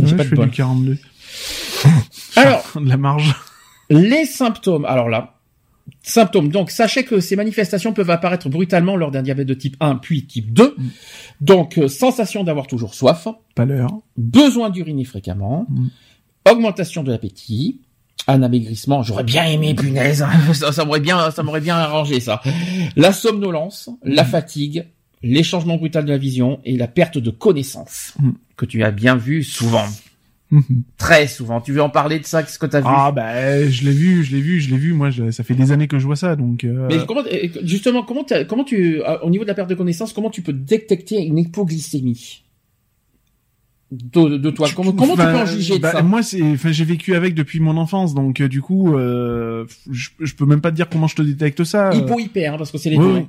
J'ai 0.00 0.06
je 0.08 0.14
pas 0.16 0.24
de 0.24 0.28
fais 0.30 0.36
du 0.46 0.50
42. 0.50 0.96
Alors 2.36 2.64
de 2.76 2.88
la 2.88 2.96
marge. 2.96 3.34
Les 3.90 4.24
symptômes, 4.24 4.84
alors 4.86 5.08
là, 5.08 5.34
symptômes. 6.02 6.48
Donc, 6.48 6.70
sachez 6.70 7.04
que 7.04 7.20
ces 7.20 7.36
manifestations 7.36 7.92
peuvent 7.92 8.10
apparaître 8.10 8.48
brutalement 8.48 8.96
lors 8.96 9.10
d'un 9.10 9.22
diabète 9.22 9.46
de 9.46 9.54
type 9.54 9.76
1 9.80 9.96
puis 9.96 10.26
type 10.26 10.52
2. 10.52 10.74
Mm. 10.76 10.88
Donc, 11.42 11.78
euh, 11.78 11.88
sensation 11.88 12.44
d'avoir 12.44 12.66
toujours 12.66 12.94
soif, 12.94 13.28
Pas 13.54 13.64
l'heure. 13.66 13.90
besoin 14.16 14.70
d'uriner 14.70 15.04
fréquemment, 15.04 15.66
Mm. 15.68 15.88
augmentation 16.50 17.02
de 17.02 17.12
l'appétit, 17.12 17.82
un 18.26 18.42
amaigrissement. 18.42 19.02
J'aurais 19.02 19.24
bien 19.24 19.44
aimé, 19.44 19.74
punaise. 19.74 20.24
ça, 20.54 20.72
ça 20.72 20.84
m'aurait 20.86 21.00
bien, 21.00 21.30
ça 21.30 21.42
m'aurait 21.42 21.60
bien 21.60 21.76
arrangé, 21.76 22.20
ça. 22.20 22.40
La 22.96 23.12
somnolence, 23.12 23.90
la 24.02 24.24
fatigue, 24.24 24.86
les 25.22 25.42
changements 25.42 25.76
brutaux 25.76 26.00
de 26.02 26.08
la 26.08 26.18
vision 26.18 26.60
et 26.64 26.76
la 26.78 26.88
perte 26.88 27.18
de 27.18 27.30
connaissance. 27.30 28.14
Mm. 28.18 28.30
Que 28.56 28.64
tu 28.64 28.82
as 28.82 28.90
bien 28.90 29.16
vu 29.16 29.42
souvent. 29.44 29.84
Mhm. 30.50 30.82
Très 30.98 31.26
souvent. 31.26 31.60
Tu 31.60 31.72
veux 31.72 31.82
en 31.82 31.90
parler 31.90 32.18
de 32.18 32.24
ça? 32.24 32.42
Qu'est-ce 32.42 32.58
que 32.58 32.66
tu 32.66 32.76
as 32.76 32.80
vu? 32.80 32.86
Ah 32.88 33.10
bah 33.12 33.66
je 33.68 33.84
l'ai 33.84 33.92
vu, 33.92 34.22
je 34.22 34.34
l'ai 34.36 34.40
vu, 34.42 34.60
je 34.60 34.70
l'ai 34.70 34.76
vu. 34.76 34.92
Moi, 34.92 35.10
je- 35.10 35.30
ça 35.30 35.42
fait 35.42 35.54
des 35.54 35.72
années 35.72 35.88
que 35.88 35.98
je 35.98 36.06
vois 36.06 36.16
ça, 36.16 36.36
donc. 36.36 36.64
euh, 36.64 36.88
Mais 36.88 37.04
comment, 37.06 37.22
justement, 37.62 38.02
comment, 38.02 38.24
t'as- 38.24 38.44
comment 38.44 38.64
tu, 38.64 39.02
euh, 39.02 39.18
au 39.22 39.30
niveau 39.30 39.44
de 39.44 39.48
la 39.48 39.54
perte 39.54 39.70
de 39.70 39.74
connaissance, 39.74 40.12
comment 40.12 40.30
tu 40.30 40.42
peux 40.42 40.52
détecter 40.52 41.16
une 41.22 41.38
hypoglycémie? 41.38 42.42
De, 43.90 44.38
de 44.38 44.50
toi 44.50 44.68
Comment, 44.74 44.92
comment 44.92 45.14
tu 45.14 45.20
peux 45.22 45.36
en 45.36 45.46
juger 45.46 45.76
de 45.76 45.82
bah, 45.82 45.92
ça? 45.92 46.02
Moi, 46.02 46.22
c'est, 46.22 46.42
enfin, 46.42 46.72
j'ai 46.72 46.84
vécu 46.84 47.14
avec 47.14 47.34
depuis 47.34 47.60
mon 47.60 47.76
enfance, 47.76 48.12
donc 48.14 48.40
euh, 48.40 48.48
du 48.48 48.60
coup, 48.60 48.96
euh, 48.96 49.66
je, 49.90 50.08
je 50.20 50.34
peux 50.34 50.46
même 50.46 50.60
pas 50.60 50.70
te 50.70 50.76
dire 50.76 50.88
comment 50.88 51.06
je 51.06 51.14
te 51.14 51.22
détecte 51.22 51.62
ça. 51.64 51.94
Hypo 51.94 52.18
hyper, 52.18 52.54
hein, 52.54 52.58
parce 52.58 52.72
que 52.72 52.78
c'est 52.78 52.90
les 52.90 52.98
deux. 52.98 53.22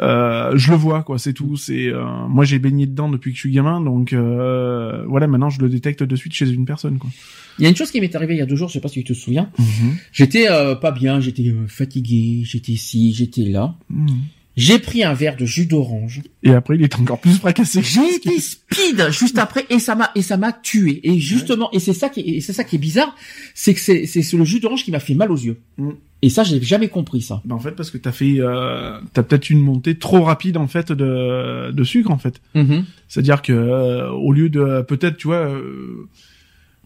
Euh, 0.00 0.52
je 0.56 0.70
le 0.70 0.76
vois, 0.76 1.02
quoi. 1.02 1.18
C'est 1.18 1.32
tout. 1.32 1.56
C'est 1.56 1.88
euh, 1.88 2.04
moi, 2.28 2.44
j'ai 2.44 2.58
baigné 2.58 2.86
dedans 2.86 3.08
depuis 3.08 3.32
que 3.32 3.36
je 3.36 3.40
suis 3.40 3.52
gamin, 3.52 3.80
donc 3.80 4.12
euh, 4.12 5.04
voilà. 5.06 5.26
Maintenant, 5.26 5.50
je 5.50 5.60
le 5.60 5.68
détecte 5.68 6.02
de 6.02 6.16
suite 6.16 6.32
chez 6.32 6.48
une 6.48 6.64
personne, 6.64 6.98
quoi. 6.98 7.10
Il 7.58 7.64
y 7.64 7.66
a 7.66 7.68
une 7.68 7.76
chose 7.76 7.90
qui 7.90 8.00
m'est 8.00 8.14
arrivée 8.14 8.34
il 8.34 8.38
y 8.38 8.42
a 8.42 8.46
deux 8.46 8.56
jours, 8.56 8.68
je 8.68 8.74
sais 8.74 8.80
pas 8.80 8.88
si 8.88 9.02
tu 9.02 9.04
te 9.04 9.12
souviens. 9.12 9.50
Mhm. 9.58 9.96
J'étais 10.12 10.46
pas 10.80 10.92
bien, 10.92 11.20
j'étais 11.20 11.54
fatigué, 11.66 12.42
j'étais 12.44 12.72
ici, 12.72 13.12
j'étais 13.12 13.42
là. 13.42 13.74
Mhm. 13.90 14.20
J'ai 14.56 14.78
pris 14.78 15.04
un 15.04 15.14
verre 15.14 15.36
de 15.36 15.46
jus 15.46 15.66
d'orange. 15.66 16.22
Et 16.42 16.50
après, 16.50 16.74
il 16.74 16.82
est 16.82 16.98
encore 16.98 17.20
plus 17.20 17.34
fracassé. 17.34 17.80
J'ai 17.82 18.16
été 18.16 18.38
speed 18.40 19.10
juste 19.10 19.38
après 19.38 19.64
et 19.70 19.78
ça 19.78 19.94
m'a 19.94 20.10
et 20.14 20.22
ça 20.22 20.36
m'a 20.36 20.52
tué. 20.52 21.00
Et 21.04 21.18
justement, 21.20 21.70
et 21.72 21.78
c'est 21.78 21.92
ça 21.92 22.08
qui 22.08 22.20
est, 22.20 22.36
et 22.36 22.40
c'est 22.40 22.52
ça 22.52 22.64
qui 22.64 22.76
est 22.76 22.80
bizarre, 22.80 23.14
c'est 23.54 23.74
que 23.74 23.80
c'est 23.80 24.06
c'est 24.06 24.36
le 24.36 24.44
jus 24.44 24.60
d'orange 24.60 24.84
qui 24.84 24.90
m'a 24.90 25.00
fait 25.00 25.14
mal 25.14 25.30
aux 25.30 25.36
yeux. 25.36 25.58
Mm. 25.78 25.90
Et 26.22 26.28
ça, 26.28 26.42
j'ai 26.42 26.60
jamais 26.60 26.88
compris 26.88 27.22
ça. 27.22 27.40
Bah, 27.46 27.54
en 27.54 27.58
fait, 27.60 27.70
parce 27.70 27.90
que 27.90 27.96
t'as 27.96 28.12
fait, 28.12 28.40
euh, 28.40 29.00
t'as 29.14 29.22
peut-être 29.22 29.48
une 29.48 29.60
montée 29.60 29.96
trop 29.96 30.22
rapide 30.22 30.58
en 30.58 30.66
fait 30.66 30.92
de, 30.92 31.70
de 31.70 31.84
sucre 31.84 32.10
en 32.10 32.18
fait. 32.18 32.42
Mhm. 32.54 32.84
C'est-à-dire 33.08 33.40
que 33.42 33.52
euh, 33.52 34.10
au 34.10 34.32
lieu 34.32 34.50
de 34.50 34.82
peut-être, 34.82 35.16
tu 35.16 35.28
vois, 35.28 35.46
euh, 35.46 36.08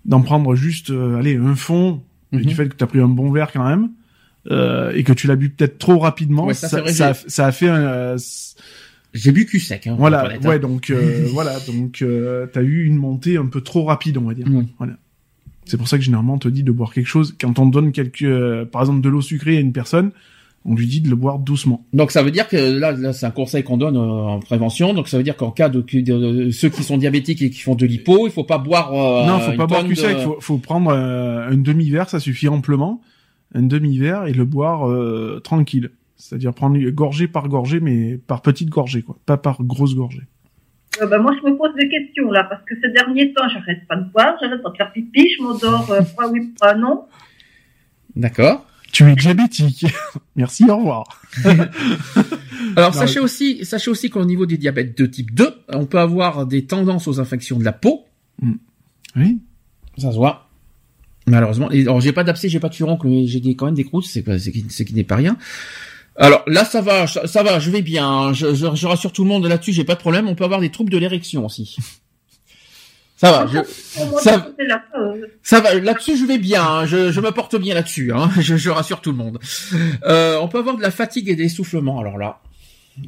d'en 0.05 0.21
prendre 0.21 0.55
juste, 0.55 0.91
euh, 0.91 1.17
allez, 1.17 1.37
un 1.37 1.57
fond, 1.57 2.03
et 2.33 2.37
Mhm. 2.37 2.45
du 2.45 2.55
fait 2.55 2.69
que 2.69 2.75
t'as 2.77 2.87
pris 2.87 3.01
un 3.01 3.09
bon 3.09 3.33
verre 3.33 3.51
quand 3.53 3.67
même, 3.67 3.91
euh, 4.51 4.93
et 4.95 5.05
que 5.05 5.13
tu 5.13 5.27
l'as 5.27 5.37
bu 5.37 5.51
peut-être 5.51 5.79
trop 5.79 5.99
rapidement, 5.99 6.47
Ouais, 6.47 6.55
ça, 6.55 6.69
ça, 6.69 6.81
vrai, 6.81 6.93
ça, 6.93 7.09
a, 7.09 7.13
j'ai- 7.13 7.29
ça 7.29 7.47
a 7.47 7.53
fait 7.53 7.69
un, 7.69 7.81
euh, 7.83 8.19
J'ai 9.13 9.33
bu 9.33 9.47
cul 9.47 9.61
sec. 9.61 9.87
Hein, 9.87 9.97
voilà, 9.99 10.25
honnête, 10.27 10.45
ouais, 10.45 10.57
hein. 10.57 10.59
donc 10.59 10.91
euh, 10.91 11.27
voilà, 11.33 11.59
donc 11.67 12.03
euh, 12.03 12.47
t'as 12.53 12.63
eu 12.63 12.85
une 12.85 12.97
montée 12.97 13.37
un 13.37 13.47
peu 13.47 13.61
trop 13.61 13.85
rapide, 13.85 14.19
on 14.19 14.23
va 14.27 14.35
dire. 14.35 14.47
Oui. 14.51 14.67
Voilà. 14.79 14.95
C'est 15.67 15.77
pour 15.79 15.89
ça 15.89 15.97
que 15.99 16.05
généralement 16.05 16.35
on 16.35 16.39
te 16.39 16.49
dit 16.49 16.63
de 16.63 16.73
boire 16.73 16.93
quelque 16.93 17.07
chose 17.07 17.35
quand 17.41 17.59
on 17.59 17.67
donne 17.67 17.93
quelques, 17.93 18.23
euh, 18.23 18.65
par 18.67 18.83
exemple 18.83 19.01
de 19.01 19.09
l'eau 19.09 19.23
sucrée 19.23 19.57
à 19.57 19.61
une 19.61 19.73
personne, 19.73 20.11
on 20.67 20.75
lui 20.75 20.87
dit 20.87 21.01
de 21.01 21.09
le 21.09 21.17
boire 21.17 21.39
doucement. 21.39 21.85
Donc 21.95 22.11
ça 22.11 22.23
veut 22.23 22.31
dire 22.31 22.49
que 22.49 22.57
là, 22.57 22.93
là 22.93 23.13
c'est 23.15 23.25
un 23.25 23.31
conseil 23.31 23.63
qu'on 23.63 23.77
donne 23.79 23.97
euh, 23.97 24.01
en 24.01 24.41
prévention. 24.41 24.93
Donc 24.95 25.09
ça 25.09 25.17
veut 25.17 25.23
dire 25.23 25.37
qu'en 25.37 25.51
cas 25.53 25.69
de, 25.71 25.81
de- 25.81 26.01
de- 26.01 26.51
ceux 26.51 26.69
qui 26.69 26.83
sont 26.83 26.99
diabétiques 26.99 27.41
et 27.41 27.49
qui 27.51 27.61
font 27.61 27.75
de 27.77 27.87
l'hypo, 27.87 28.27
il 28.27 28.33
faut 28.33 28.45
pas 28.45 28.59
boire. 28.59 28.93
euh, 28.93 29.27
non, 29.27 29.39
faut 29.41 29.53
une 29.53 29.57
pas 29.57 29.67
boire 29.67 29.85
du 29.85 29.95
de- 29.95 29.99
sec, 29.99 30.19
faut, 30.19 30.37
faut 30.41 30.59
prendre 30.59 30.91
euh, 30.91 31.49
un 31.51 31.57
demi-verre, 31.57 32.11
ça 32.11 32.19
suffit 32.21 32.49
amplement, 32.49 33.01
un 33.55 33.63
demi-verre 33.63 34.27
et 34.27 34.33
le 34.33 34.45
boire 34.45 34.89
euh, 34.89 35.41
tranquille. 35.43 35.91
C'est-à-dire 36.17 36.55
prendre 36.55 36.79
gorgée 36.91 37.29
par 37.29 37.49
gorgée, 37.49 37.81
mais 37.81 38.19
par 38.19 38.43
petite 38.43 38.69
gorgée, 38.69 39.03
quoi, 39.03 39.17
pas 39.27 39.37
par 39.37 39.63
grosse 39.63 39.95
gorgée. 39.95 40.23
Euh, 41.01 41.07
bah, 41.07 41.19
moi, 41.19 41.33
je 41.41 41.49
me 41.49 41.57
pose 41.57 41.75
des 41.75 41.89
questions 41.89 42.31
là, 42.31 42.45
parce 42.45 42.63
que 42.65 42.75
ces 42.81 42.91
derniers 42.91 43.33
temps, 43.33 43.49
j'arrête 43.49 43.87
pas 43.89 43.97
de 43.97 44.11
boire, 44.11 44.37
j'arrête 44.41 44.63
pas 44.63 44.71
de 44.71 44.77
faire 44.77 44.93
pipi, 44.93 45.29
je 45.37 45.43
m'endors, 45.43 45.91
euh, 45.91 46.03
fois 46.03 46.29
oui, 46.31 46.53
fois 46.59 46.75
non? 46.75 47.05
D'accord. 48.15 48.67
Tu 48.93 49.11
es 49.11 49.17
diabétique. 49.17 49.87
Merci, 50.37 50.71
au 50.71 50.77
revoir. 50.77 51.21
Alors 52.77 52.93
Non, 52.93 52.93
sachez 52.93 53.19
aussi, 53.19 53.65
sachez 53.65 53.91
aussi 53.91 54.09
qu'au 54.09 54.25
niveau 54.25 54.47
des 54.47 54.57
diabètes 54.57 54.97
de 54.97 55.07
type 55.07 55.35
2, 55.35 55.65
on 55.71 55.87
peut 55.87 55.99
avoir 55.99 56.47
des 56.47 56.65
tendances 56.65 57.09
aux 57.09 57.19
infections 57.19 57.59
de 57.59 57.65
la 57.65 57.73
peau. 57.73 58.05
Oui. 59.17 59.41
Ça 59.99 60.13
se 60.13 60.17
voit. 60.17 60.44
Malheureusement. 61.27 61.71
Et, 61.71 61.83
alors 61.83 62.01
j'ai 62.01 62.13
pas 62.13 62.25
d'abcès, 62.25 62.49
j'ai 62.49 62.61
pas 62.61 62.69
de 62.69 62.75
furoncle, 62.75 63.07
mais 63.07 63.27
j'ai 63.27 63.41
quand 63.57 63.67
même 63.67 63.75
des 63.75 63.85
croûtes, 63.85 64.05
c'est 64.07 64.25
c'est 64.39 64.53
qui, 64.85 64.95
n'est 64.95 65.05
pas 65.05 65.17
rien. 65.17 65.37
Alors 66.17 66.43
là, 66.47 66.65
ça 66.65 66.81
va, 66.81 67.07
ça, 67.07 67.27
ça 67.27 67.43
va, 67.43 67.59
je 67.59 67.71
vais 67.71 67.83
bien. 67.83 68.33
Je, 68.33 68.55
je, 68.55 68.67
je 68.75 68.87
rassure 68.87 69.11
tout 69.13 69.25
le 69.25 69.29
monde 69.29 69.47
là-dessus, 69.47 69.73
j'ai 69.73 69.85
pas 69.85 69.95
de 69.95 70.01
problème. 70.01 70.29
On 70.29 70.35
peut 70.35 70.45
avoir 70.45 70.61
des 70.61 70.71
troubles 70.71 70.91
de 70.91 70.99
l'érection 70.99 71.45
aussi. 71.47 71.77
Ça 73.17 73.31
va, 73.31 73.47
je, 73.47 73.59
Ça- 74.21 74.49
ce 74.59 75.27
ça 75.43 75.61
va. 75.61 75.75
Là-dessus, 75.75 76.17
je 76.17 76.25
vais 76.27 76.37
bien. 76.39 76.63
hein. 76.63 76.85
Je, 76.87 77.11
je 77.13 77.21
me 77.21 77.31
porte 77.31 77.57
bien 77.57 77.75
là-dessus. 77.75 78.13
Hein. 78.13 78.29
Je, 78.41 78.69
rassure 78.71 79.01
tout 79.01 79.13
le 79.13 79.17
monde. 79.17 79.39
Euh, 80.05 80.37
on 80.41 80.49
peut 80.49 80.59
avoir 80.59 80.77
de 80.77 80.83
la 80.83 80.91
fatigue 80.91 81.29
et 81.31 81.37
des 81.37 81.45
essoufflements. 81.45 82.01
Alors 82.01 82.19
là, 82.19 82.41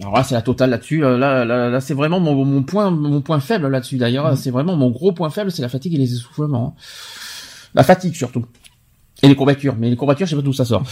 alors 0.00 0.14
là, 0.16 0.22
c'est 0.24 0.34
la 0.34 0.42
totale 0.42 0.70
là-dessus. 0.70 1.04
Euh, 1.04 1.18
Là, 1.18 1.44
là, 1.44 1.68
là, 1.70 1.80
c'est 1.80 1.92
vraiment 1.94 2.18
mon, 2.20 2.44
mon 2.44 2.62
point, 2.62 2.90
mon 2.90 3.20
point 3.20 3.40
faible 3.40 3.68
là-dessus. 3.68 3.96
D'ailleurs, 3.98 4.36
c'est 4.36 4.50
vraiment 4.50 4.76
mon 4.76 4.90
gros 4.90 5.12
point 5.12 5.28
faible, 5.30 5.50
c'est 5.50 5.62
la 5.62 5.68
fatigue 5.68 5.94
et 5.94 5.98
les 5.98 6.12
essoufflements. 6.14 6.76
La 7.76 7.84
fatigue 7.84 8.14
surtout. 8.14 8.44
Et 9.22 9.28
les 9.28 9.36
courbatures. 9.36 9.76
Mais 9.78 9.88
les 9.90 9.96
courbatures, 9.96 10.26
je 10.26 10.30
sais 10.30 10.36
pas 10.36 10.42
d'où 10.42 10.52
ça 10.52 10.64
sort. 10.64 10.84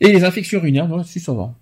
Et 0.00 0.12
les 0.12 0.22
infections 0.24 0.58
urinaires, 0.60 0.86
bon, 0.86 0.96
là-dessus, 0.96 1.20
ça 1.20 1.32
va. 1.32 1.52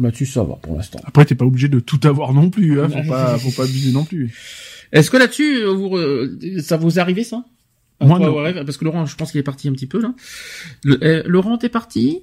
Là-dessus, 0.00 0.26
ça 0.26 0.44
va 0.44 0.54
pour 0.54 0.76
l'instant. 0.76 1.00
Après, 1.04 1.24
t'es 1.24 1.34
pas 1.34 1.44
obligé 1.44 1.68
de 1.68 1.80
tout 1.80 2.00
avoir 2.04 2.32
non 2.32 2.50
plus, 2.50 2.80
hein. 2.80 2.88
Faut 2.88 3.08
pas, 3.08 3.36
faut 3.38 3.50
pas 3.50 3.64
abuser 3.64 3.90
non 3.92 4.04
plus. 4.04 4.32
Est-ce 4.92 5.10
que 5.10 5.16
là-dessus, 5.16 5.56
euh, 5.64 5.72
vous, 5.72 5.96
euh, 5.96 6.38
ça 6.60 6.76
vous 6.76 6.98
est 6.98 7.00
arrivé 7.02 7.24
ça? 7.24 7.44
Moi, 8.00 8.20
non. 8.20 8.32
parce 8.64 8.76
que 8.76 8.84
Laurent, 8.84 9.06
je 9.06 9.16
pense 9.16 9.32
qu'il 9.32 9.40
est 9.40 9.44
parti 9.44 9.68
un 9.68 9.72
petit 9.72 9.88
peu 9.88 10.00
là. 10.00 10.14
Le- 10.84 11.02
euh, 11.04 11.22
Laurent, 11.26 11.58
t'es 11.58 11.68
parti? 11.68 12.22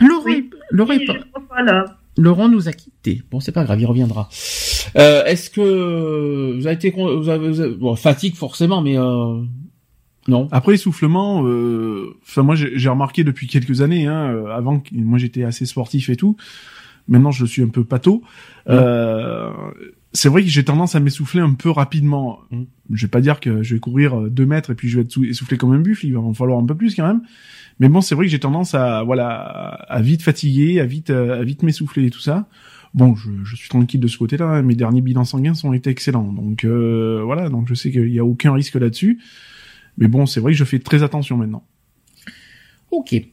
Laurent, 0.00 0.22
Oui. 0.24 0.48
Laurent, 0.70 0.92
est 0.94 1.00
Oui, 1.00 1.06
pas- 1.06 1.62
là. 1.62 1.98
Laurent 2.16 2.48
nous 2.48 2.66
a 2.66 2.72
quittés. 2.72 3.22
Bon, 3.30 3.40
c'est 3.40 3.52
pas 3.52 3.64
grave, 3.64 3.78
il 3.78 3.84
reviendra. 3.84 4.30
Euh, 4.96 5.22
Est-ce 5.26 5.50
que 5.50 6.56
vous 6.58 6.66
avez 6.66 6.76
été, 6.76 6.92
con- 6.92 7.18
vous 7.20 7.28
avez, 7.28 7.46
vous 7.50 7.60
avez- 7.60 7.74
bon, 7.74 7.94
fatigue 7.94 8.34
forcément, 8.36 8.80
mais 8.80 8.96
euh, 8.98 9.42
non. 10.28 10.48
Après 10.52 10.74
essoufflement, 10.74 11.46
euh, 11.46 12.16
enfin 12.22 12.42
moi 12.42 12.54
j'ai 12.56 12.88
remarqué 12.88 13.24
depuis 13.24 13.46
quelques 13.46 13.80
années, 13.80 14.06
hein, 14.06 14.32
euh, 14.32 14.46
avant 14.54 14.80
que 14.80 14.90
moi 14.94 15.18
j'étais 15.18 15.44
assez 15.44 15.66
sportif 15.66 16.08
et 16.10 16.16
tout. 16.16 16.36
Maintenant 17.08 17.30
je 17.30 17.46
suis 17.46 17.62
un 17.62 17.68
peu 17.68 17.84
pâteau. 17.84 18.22
Euh, 18.68 19.50
c'est 20.12 20.28
vrai 20.28 20.42
que 20.42 20.48
j'ai 20.48 20.64
tendance 20.64 20.94
à 20.94 21.00
m'essouffler 21.00 21.40
un 21.40 21.52
peu 21.54 21.70
rapidement. 21.70 22.40
Mm. 22.50 22.62
Je 22.92 23.06
vais 23.06 23.10
pas 23.10 23.20
dire 23.20 23.38
que 23.40 23.62
je 23.62 23.74
vais 23.74 23.80
courir 23.80 24.18
euh, 24.18 24.30
deux 24.30 24.46
mètres 24.46 24.70
et 24.70 24.74
puis 24.74 24.88
je 24.88 24.96
vais 24.96 25.02
être 25.02 25.12
sou- 25.12 25.24
essoufflé 25.24 25.56
comme 25.56 25.72
un 25.72 25.78
buffle. 25.78 26.06
Il 26.06 26.14
va 26.14 26.20
en 26.20 26.34
falloir 26.34 26.58
un 26.58 26.66
peu 26.66 26.74
plus 26.74 26.94
quand 26.96 27.06
même. 27.06 27.22
Mais 27.78 27.88
bon, 27.88 28.00
c'est 28.00 28.14
vrai 28.14 28.24
que 28.24 28.30
j'ai 28.30 28.40
tendance 28.40 28.74
à 28.74 29.02
voilà 29.04 29.34
à 29.88 30.00
vite 30.00 30.22
fatiguer, 30.22 30.80
à 30.80 30.86
vite 30.86 31.10
à 31.10 31.42
vite 31.44 31.62
m'essouffler 31.62 32.06
et 32.06 32.10
tout 32.10 32.20
ça. 32.20 32.48
Bon, 32.94 33.14
je, 33.14 33.30
je 33.44 33.54
suis 33.56 33.68
tranquille 33.68 34.00
de 34.00 34.08
ce 34.08 34.16
côté-là. 34.16 34.46
hein. 34.46 34.62
Mes 34.62 34.74
derniers 34.74 35.02
bilans 35.02 35.24
sanguins 35.24 35.52
sont 35.54 35.74
été 35.74 35.90
excellents, 35.90 36.32
donc 36.32 36.64
euh, 36.64 37.20
voilà. 37.22 37.50
Donc 37.50 37.68
je 37.68 37.74
sais 37.74 37.90
qu'il 37.92 38.08
y 38.08 38.18
a 38.18 38.24
aucun 38.24 38.52
risque 38.54 38.74
là-dessus. 38.76 39.20
Mais 39.98 40.08
bon, 40.08 40.26
c'est 40.26 40.40
vrai 40.40 40.52
que 40.52 40.58
je 40.58 40.64
fais 40.64 40.78
très 40.78 41.02
attention 41.02 41.36
maintenant. 41.36 41.64
Ok. 42.90 43.12
Et 43.12 43.28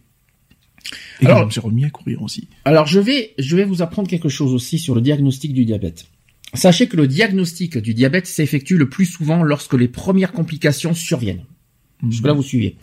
Alors- 1.26 1.40
je 1.42 1.46
me 1.46 1.50
suis 1.52 1.62
remis 1.62 1.86
à 1.86 1.90
courir 1.90 2.22
aussi. 2.22 2.48
Alors 2.66 2.86
je 2.88 3.00
vais, 3.00 3.34
je 3.38 3.56
vais 3.56 3.64
vous 3.64 3.82
apprendre 3.82 4.08
quelque 4.10 4.30
chose 4.30 4.54
aussi 4.54 4.80
sur 4.80 4.96
le 4.96 5.02
diagnostic 5.02 5.54
du 5.54 5.66
diabète. 5.66 6.06
Sachez 6.54 6.88
que 6.88 6.98
le 6.98 7.08
diagnostic 7.08 7.78
du 7.78 7.94
diabète 7.94 8.28
s'effectue 8.28 8.78
le 8.78 8.88
plus 8.90 9.06
souvent 9.06 9.44
lorsque 9.44 9.74
les 9.74 9.88
premières 9.88 10.32
complications 10.34 10.94
surviennent. 10.94 11.46
Jusque 12.08 12.26
là, 12.26 12.34
vous 12.34 12.44
suivez. 12.44 12.76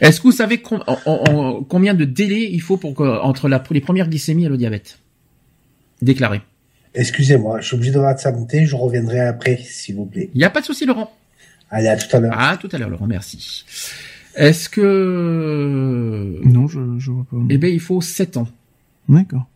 Est-ce 0.00 0.18
que 0.20 0.24
vous 0.28 0.32
savez 0.32 0.58
com- 0.58 0.82
en- 0.86 0.98
en- 1.04 1.24
en- 1.30 1.62
combien 1.62 1.92
de 1.94 2.04
délais 2.06 2.48
il 2.50 2.60
faut 2.62 2.78
pour 2.78 2.94
que, 2.94 3.02
entre 3.02 3.48
la, 3.48 3.62
les 3.70 3.80
premières 3.82 4.08
glycémies 4.08 4.46
et 4.46 4.48
le 4.48 4.56
diabète? 4.56 5.00
Déclaré 6.02 6.40
Excusez-moi, 6.94 7.60
je 7.60 7.66
suis 7.66 7.74
obligé 7.76 7.92
de 7.92 7.98
santé, 8.16 8.66
je 8.66 8.74
reviendrai 8.76 9.20
après, 9.20 9.58
s'il 9.58 9.96
vous 9.96 10.06
plaît. 10.06 10.30
Il 10.34 10.38
n'y 10.38 10.44
a 10.44 10.50
pas 10.50 10.60
de 10.60 10.66
souci, 10.66 10.86
Laurent. 10.86 11.12
Allez, 11.74 11.88
à 11.88 11.96
tout 11.96 12.16
à 12.16 12.20
l'heure. 12.20 12.34
Ah, 12.36 12.56
tout 12.60 12.68
à 12.72 12.78
l'heure, 12.78 12.88
Laurent, 12.90 13.06
merci. 13.08 13.64
Est-ce 14.36 14.68
que... 14.68 16.40
Non, 16.44 16.66
je, 16.68 16.80
je 16.98 17.10
vois 17.10 17.24
pas. 17.30 17.36
Eh 17.50 17.58
bien, 17.58 17.68
il 17.70 17.80
faut 17.80 18.00
7 18.00 18.36
ans. 18.36 18.48
D'accord. 19.08 19.46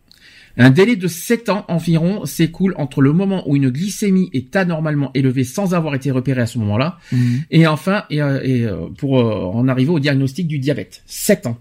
Un 0.57 0.71
délai 0.71 0.97
de 0.97 1.07
7 1.07 1.47
ans 1.49 1.63
environ 1.69 2.25
s'écoule 2.25 2.73
entre 2.77 3.01
le 3.01 3.13
moment 3.13 3.47
où 3.49 3.55
une 3.55 3.69
glycémie 3.69 4.29
est 4.33 4.53
anormalement 4.57 5.11
élevée 5.13 5.45
sans 5.45 5.73
avoir 5.73 5.95
été 5.95 6.11
repérée 6.11 6.41
à 6.41 6.45
ce 6.45 6.57
moment-là, 6.59 6.97
Mhm. 7.13 7.43
et 7.51 7.65
enfin, 7.67 8.03
et, 8.09 8.21
euh, 8.21 8.41
et, 8.43 8.65
euh, 8.65 8.87
pour 8.97 9.19
euh, 9.19 9.45
en 9.57 9.67
arriver 9.69 9.91
au 9.91 9.99
diagnostic 9.99 10.47
du 10.47 10.59
diabète. 10.59 11.01
7 11.05 11.47
ans. 11.47 11.57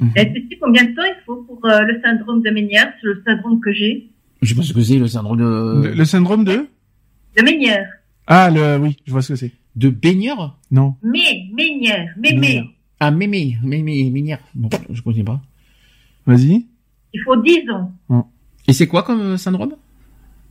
Mhm. 0.00 0.10
Et 0.16 0.32
tu 0.32 0.48
sais 0.48 0.58
combien 0.60 0.84
de 0.84 0.94
temps 0.94 1.02
il 1.04 1.16
faut 1.26 1.36
pour 1.42 1.60
euh, 1.66 1.80
le 1.82 2.00
syndrome 2.02 2.42
de 2.42 2.50
Ménière, 2.50 2.90
le 3.02 3.22
syndrome 3.26 3.60
que 3.60 3.72
j'ai? 3.72 4.08
Je 4.40 4.48
sais 4.50 4.54
pas 4.54 4.62
ce 4.62 4.72
que 4.72 4.80
c'est 4.82 4.98
le 4.98 5.06
syndrome 5.08 5.38
de... 5.38 5.88
Le, 5.88 5.94
le 5.94 6.04
syndrome 6.06 6.44
de 6.44 6.66
De 7.36 7.42
Ménière. 7.42 7.86
Ah, 8.26 8.50
le 8.50 8.76
oui, 8.78 8.96
je 9.06 9.12
vois 9.12 9.22
ce 9.22 9.28
que 9.32 9.36
c'est. 9.36 9.52
De 9.76 9.88
baigneur? 9.90 10.58
Non. 10.70 10.94
Mé, 11.02 11.50
Ménière, 11.54 12.08
Mémé. 12.18 12.64
Ah, 12.98 13.10
mémé, 13.10 13.58
mémé, 13.62 14.10
ménière. 14.10 14.38
Non, 14.54 14.70
je 14.90 15.02
connais 15.02 15.22
pas. 15.22 15.40
Vas-y. 16.26 16.66
Il 17.12 17.20
faut 17.24 17.36
10 17.36 17.70
ans. 17.70 17.92
Et 18.66 18.72
c'est 18.72 18.86
quoi 18.86 19.02
comme 19.02 19.36
syndrome? 19.36 19.74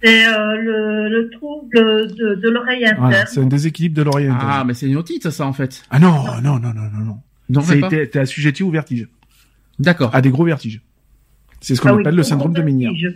C'est 0.03 0.27
euh, 0.27 0.55
le, 0.61 1.09
le 1.09 1.29
trouble 1.31 1.67
de, 1.73 2.35
de 2.35 2.49
l'oreille 2.49 2.85
interne. 2.85 2.99
Voilà, 3.01 3.25
c'est 3.25 3.39
un 3.41 3.47
déséquilibre 3.47 3.95
de 3.95 4.03
l'oreille 4.03 4.27
Ah, 4.29 4.35
interne. 4.35 4.67
mais 4.67 4.73
c'est 4.75 4.87
une 4.87 4.97
otite, 4.97 5.29
ça, 5.31 5.47
en 5.47 5.53
fait. 5.53 5.83
Ah 5.89 5.99
non, 5.99 6.23
non, 6.41 6.59
non, 6.59 6.73
non, 6.73 6.89
non, 6.93 7.03
non. 7.05 7.17
Non, 7.49 7.61
t'es 7.89 8.17
assujetti 8.17 8.63
au 8.63 8.69
vertige, 8.71 9.07
D'accord. 9.79 10.13
à 10.15 10.21
des 10.21 10.29
gros 10.29 10.45
vertiges. 10.45 10.81
C'est 11.65 11.73
ce 11.75 11.81
qu'on 11.81 11.89
Ah 11.89 11.95
oui, 11.95 12.01
appelle 12.01 12.15
le 12.15 12.21
syndrome 12.23 12.53
de 12.53 12.61
Ménière. 12.61 12.91
je- 12.95 13.07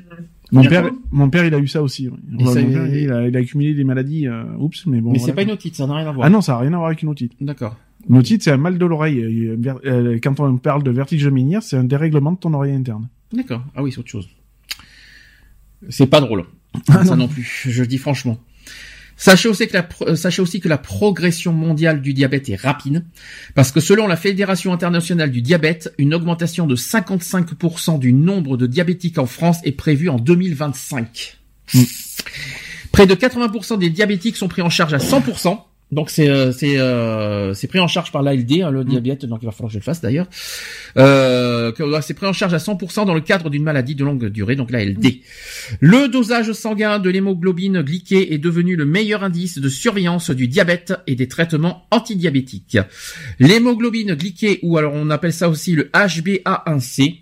Mon 0.52 0.64
père, 0.64 0.90
mon 1.12 1.30
père, 1.30 1.46
il 1.46 1.54
a 1.54 1.60
eu 1.60 1.68
ça 1.68 1.84
aussi. 1.84 2.10
ça- 2.46 2.60
il, 2.62 3.12
a, 3.12 3.28
il 3.28 3.36
a 3.36 3.40
accumulé 3.40 3.76
des 3.76 3.84
maladies. 3.84 4.28
euh, 4.28 4.44
oups, 4.58 4.88
mais 4.88 5.02
bon. 5.02 5.12
mais 5.12 5.20
voilà. 5.20 5.26
c'est 5.32 5.36
pas 5.36 5.44
une 5.44 5.52
otite, 5.52 5.76
ça 5.76 5.86
n'a 5.86 5.96
rien 5.98 6.08
à 6.08 6.12
voir. 6.12 6.26
Ah 6.26 6.30
non, 6.32 6.42
ça 6.42 6.56
a 6.56 6.60
rien 6.60 6.74
à 6.74 6.78
voir 6.78 6.88
avec 6.88 7.04
une 7.04 7.10
otite. 7.10 7.34
D'accord. 7.40 7.78
Une 8.10 8.18
otite, 8.18 8.42
c'est 8.42 8.52
un 8.52 8.58
mal 8.58 8.80
de 8.80 8.86
l'oreille. 8.88 9.22
Euh, 9.22 9.56
euh, 9.86 10.18
Quand 10.24 10.40
on 10.40 10.58
parle 10.58 10.82
de 10.82 10.90
vertige 10.90 11.24
de 11.24 11.30
Ménière, 11.30 11.62
c'est 11.62 11.78
un 11.78 11.84
dérèglement 11.84 12.32
de 12.32 12.38
ton 12.40 12.52
oreille 12.56 12.74
interne. 12.74 13.08
D'accord. 13.32 13.64
Ah 13.76 13.84
oui, 13.84 13.92
c'est 13.92 14.00
autre 14.00 14.10
chose. 14.10 14.28
C'est 15.90 16.08
pas 16.08 16.20
drôle. 16.22 16.46
Ah 16.88 17.04
ça 17.06 17.16
non. 17.16 17.24
non 17.24 17.28
plus, 17.28 17.44
je 17.70 17.82
le 17.82 17.88
dis 17.88 17.98
franchement. 18.00 18.38
Sachez 19.22 19.50
aussi, 19.50 19.68
que 19.68 19.74
la, 19.74 19.84
pro- 19.84 20.08
euh, 20.08 20.16
sachez 20.16 20.42
aussi 20.42 20.62
que 20.62 20.70
la 20.70 20.78
progression 20.78 21.52
mondiale 21.52 22.02
du 22.02 22.14
diabète 22.14 22.48
est 22.48 22.56
rapide, 22.56 23.04
parce 23.54 23.72
que 23.74 23.82
selon 23.82 24.08
la 24.08 24.16
Fédération 24.16 24.72
internationale 24.72 25.30
du 25.30 25.42
diabète, 25.42 25.94
une 25.98 26.14
augmentation 26.14 26.66
de 26.66 26.78
55% 26.78 28.00
du 28.00 28.14
nombre 28.14 28.56
de 28.56 28.66
diabétiques 28.66 29.18
en 29.18 29.26
France 29.26 29.58
est 29.66 29.74
prévue 29.74 30.08
en 30.08 30.18
2025. 30.18 31.38
Mm. 31.74 31.82
Près 32.94 33.08
de 33.08 33.14
80% 33.14 33.78
des 33.78 33.90
diabétiques 33.90 34.38
sont 34.38 34.48
pris 34.48 34.62
en 34.62 34.70
charge 34.70 34.94
à 34.94 35.00
100%. 35.00 35.60
Donc 35.92 36.12
c'est 36.12 36.30
euh, 36.30 36.52
c'est 36.52 36.78
euh, 36.78 37.56
c'est 37.56 37.68
pris 37.68 37.80
en 37.80 37.88
charge 37.88 38.12
par 38.12 38.22
l'ALD, 38.22 38.62
hein, 38.62 38.70
le 38.70 38.84
diabète, 38.84 39.26
donc 39.26 39.40
il 39.42 39.46
va 39.46 39.52
falloir 39.52 39.70
que 39.70 39.74
je 39.74 39.80
le 39.80 39.84
fasse 39.84 40.02
d'ailleurs. 40.02 40.28
Euh, 40.98 41.72
c'est 42.02 42.14
pris 42.14 42.28
en 42.28 42.34
charge 42.34 42.54
à 42.54 42.58
100% 42.58 43.08
dans 43.08 43.16
le 43.16 43.22
cadre 43.22 43.50
d'une 43.50 43.64
maladie 43.64 43.96
de 43.96 44.04
longue 44.04 44.28
durée, 44.28 44.56
donc 44.56 44.70
l'ALD. 44.70 45.16
Le 45.80 46.08
dosage 46.08 46.52
sanguin 46.52 47.00
de 47.00 47.10
l'hémoglobine 47.10 47.82
glyquée 47.82 48.34
est 48.34 48.38
devenu 48.38 48.76
le 48.76 48.86
meilleur 48.86 49.24
indice 49.24 49.58
de 49.58 49.70
surveillance 49.70 50.30
du 50.30 50.48
diabète 50.48 50.94
et 51.08 51.16
des 51.16 51.28
traitements 51.28 51.88
antidiabétiques. 51.90 52.78
L'hémoglobine 53.40 54.14
glyquée, 54.14 54.60
ou 54.62 54.78
alors 54.78 54.94
on 54.94 55.10
appelle 55.10 55.34
ça 55.34 55.50
aussi 55.50 55.74
le 55.74 55.86
HbA1c, 55.86 57.22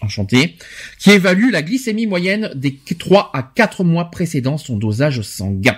enchanté, 0.00 0.56
qui 0.98 1.10
évalue 1.10 1.50
la 1.50 1.62
glycémie 1.62 2.06
moyenne 2.06 2.52
des 2.54 2.78
3 2.98 3.32
à 3.34 3.42
4 3.42 3.84
mois 3.84 4.10
précédant 4.10 4.56
son 4.56 4.78
dosage 4.78 5.20
sanguin. 5.20 5.76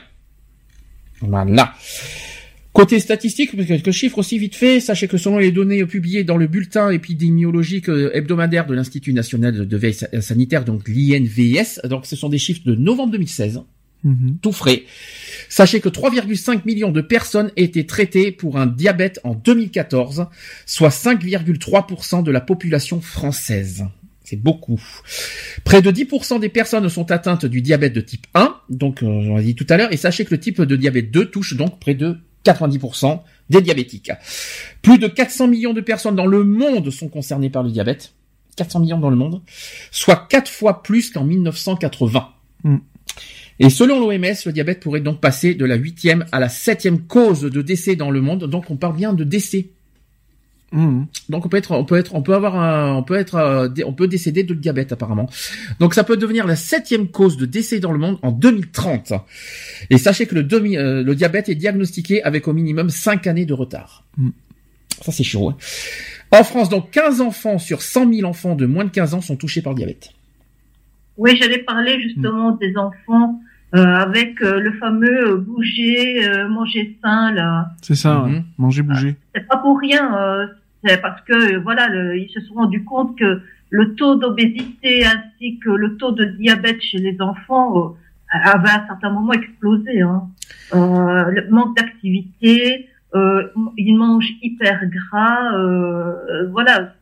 Voilà. 1.20 1.74
Côté 2.72 3.00
statistique, 3.00 3.50
quelques 3.66 3.90
chiffres 3.90 4.18
aussi 4.18 4.38
vite 4.38 4.54
fait. 4.54 4.78
Sachez 4.78 5.08
que 5.08 5.18
selon 5.18 5.38
les 5.38 5.50
données 5.50 5.84
publiées 5.86 6.22
dans 6.22 6.36
le 6.36 6.46
bulletin 6.46 6.90
épidémiologique 6.90 7.88
euh, 7.88 8.10
hebdomadaire 8.14 8.66
de 8.66 8.74
l'Institut 8.74 9.12
national 9.12 9.66
de 9.66 9.76
veille 9.76 9.92
sa- 9.94 10.20
sanitaire, 10.20 10.64
donc 10.64 10.88
l'INVS, 10.88 11.80
donc 11.88 12.06
ce 12.06 12.14
sont 12.14 12.28
des 12.28 12.38
chiffres 12.38 12.62
de 12.64 12.76
novembre 12.76 13.12
2016, 13.12 13.60
Mhm. 14.04 14.38
tout 14.40 14.52
frais. 14.52 14.84
Sachez 15.48 15.80
que 15.80 15.88
3,5 15.90 16.64
millions 16.64 16.92
de 16.92 17.00
personnes 17.02 17.50
étaient 17.56 17.84
traitées 17.84 18.30
pour 18.32 18.56
un 18.56 18.66
diabète 18.66 19.20
en 19.24 19.34
2014, 19.34 20.26
soit 20.64 20.90
5,3% 20.90 22.22
de 22.22 22.30
la 22.30 22.40
population 22.40 23.00
française. 23.00 23.84
C'est 24.24 24.40
beaucoup. 24.40 24.80
Près 25.64 25.82
de 25.82 25.90
10% 25.90 26.38
des 26.38 26.48
personnes 26.48 26.88
sont 26.88 27.10
atteintes 27.10 27.46
du 27.46 27.62
diabète 27.62 27.92
de 27.94 28.00
type 28.00 28.26
1, 28.34 28.54
donc 28.70 29.02
euh, 29.02 29.06
on 29.06 29.36
l'a 29.36 29.42
dit 29.42 29.54
tout 29.54 29.66
à 29.68 29.76
l'heure, 29.76 29.92
et 29.92 29.96
sachez 29.96 30.24
que 30.24 30.30
le 30.30 30.40
type 30.40 30.62
de 30.62 30.76
diabète 30.76 31.10
2 31.10 31.26
touche 31.26 31.56
donc 31.56 31.78
près 31.80 31.94
de 31.94 32.16
90% 32.44 33.20
des 33.50 33.60
diabétiques. 33.60 34.12
Plus 34.80 34.98
de 34.98 35.08
400 35.08 35.48
millions 35.48 35.74
de 35.74 35.80
personnes 35.80 36.16
dans 36.16 36.26
le 36.26 36.44
monde 36.44 36.90
sont 36.90 37.08
concernées 37.08 37.50
par 37.50 37.62
le 37.62 37.70
diabète. 37.70 38.14
400 38.56 38.80
millions 38.80 38.98
dans 38.98 39.10
le 39.10 39.16
monde, 39.16 39.42
soit 39.90 40.26
4 40.28 40.50
fois 40.50 40.82
plus 40.82 41.10
qu'en 41.10 41.24
1980. 41.24 42.28
Mm. 42.64 42.76
Et 43.58 43.68
selon 43.68 44.00
l'OMS, 44.00 44.34
le 44.46 44.52
diabète 44.52 44.80
pourrait 44.80 45.00
donc 45.00 45.20
passer 45.20 45.54
de 45.54 45.64
la 45.66 45.74
huitième 45.74 46.24
à 46.32 46.40
la 46.40 46.48
septième 46.48 47.02
cause 47.02 47.42
de 47.42 47.62
décès 47.62 47.94
dans 47.94 48.10
le 48.10 48.20
monde. 48.22 48.44
Donc 48.44 48.70
on 48.70 48.76
parle 48.76 48.96
bien 48.96 49.12
de 49.12 49.24
décès. 49.24 49.70
Mhm. 50.72 51.06
Donc 51.28 51.46
on 51.46 51.48
peut 51.48 51.56
être, 51.56 51.72
on 51.72 51.84
peut 51.84 51.96
être, 51.96 52.14
on 52.14 52.22
peut 52.22 52.34
avoir, 52.34 52.56
un, 52.56 52.94
on 52.96 53.02
peut 53.02 53.16
être, 53.16 53.34
euh, 53.34 53.68
on 53.84 53.92
peut 53.92 54.06
décéder 54.06 54.44
de 54.44 54.54
diabète 54.54 54.92
apparemment. 54.92 55.28
Donc 55.80 55.94
ça 55.94 56.04
peut 56.04 56.16
devenir 56.16 56.46
la 56.46 56.56
septième 56.56 57.08
cause 57.08 57.36
de 57.36 57.46
décès 57.46 57.80
dans 57.80 57.92
le 57.92 57.98
monde 57.98 58.18
en 58.22 58.30
2030. 58.30 59.12
Et 59.90 59.98
sachez 59.98 60.26
que 60.26 60.34
le, 60.34 60.42
demi, 60.44 60.76
euh, 60.76 61.02
le 61.02 61.14
diabète 61.14 61.48
est 61.48 61.54
diagnostiqué 61.56 62.22
avec 62.22 62.46
au 62.46 62.52
minimum 62.52 62.88
5 62.90 63.26
années 63.26 63.46
de 63.46 63.54
retard. 63.54 64.04
Mm. 64.16 64.30
Ça 65.02 65.12
c'est 65.12 65.24
chaud. 65.24 65.48
hein. 65.50 65.56
En 66.30 66.44
France, 66.44 66.68
donc 66.68 66.90
15 66.92 67.20
enfants 67.20 67.58
sur 67.58 67.82
100 67.82 68.12
000 68.12 68.28
enfants 68.28 68.54
de 68.54 68.66
moins 68.66 68.84
de 68.84 68.90
15 68.90 69.14
ans 69.14 69.20
sont 69.20 69.36
touchés 69.36 69.62
par 69.62 69.72
le 69.72 69.78
diabète. 69.78 70.10
Oui, 71.16 71.36
j'allais 71.40 71.58
parler 71.64 72.00
justement 72.00 72.52
des 72.52 72.72
enfants 72.76 73.40
avec 73.72 74.42
euh, 74.42 74.58
le 74.60 74.72
fameux 74.72 75.28
euh, 75.32 75.36
bouger, 75.36 76.26
euh, 76.28 76.48
manger 76.48 76.98
sain 77.02 77.32
là. 77.32 77.70
C'est 77.82 77.94
ça, 77.94 78.24
Mhm. 78.26 78.42
manger, 78.58 78.82
bouger. 78.82 79.16
C'est 79.34 79.46
pas 79.46 79.58
pour 79.58 79.78
rien, 79.78 80.16
euh, 80.18 80.46
c'est 80.84 81.00
parce 81.00 81.20
que 81.22 81.32
euh, 81.56 81.60
voilà, 81.60 81.88
le- 81.88 82.18
ils 82.18 82.30
se 82.30 82.40
sont 82.40 82.54
rendus 82.54 82.84
compte 82.84 83.16
que 83.18 83.40
le 83.70 83.94
taux 83.94 84.16
d'obésité 84.16 85.04
ainsi 85.04 85.58
que 85.60 85.70
le 85.70 85.96
taux 85.96 86.10
de 86.12 86.24
diabète 86.24 86.80
chez 86.82 86.98
les 86.98 87.16
enfants 87.20 87.78
euh, 87.78 87.88
avait 88.32 88.68
à 88.70 88.82
un 88.82 88.86
certain 88.88 89.10
moment 89.10 89.32
explosé. 89.32 90.00
Hein. 90.00 90.22
Euh, 90.74 91.24
le 91.30 91.48
manque 91.50 91.76
d'activité, 91.76 92.88
euh, 93.14 93.46
ils 93.76 93.94
mangent 93.96 94.32
hyper 94.42 94.80
gras, 94.86 95.54
euh, 95.54 96.14
euh, 96.28 96.48
voilà. 96.50 96.94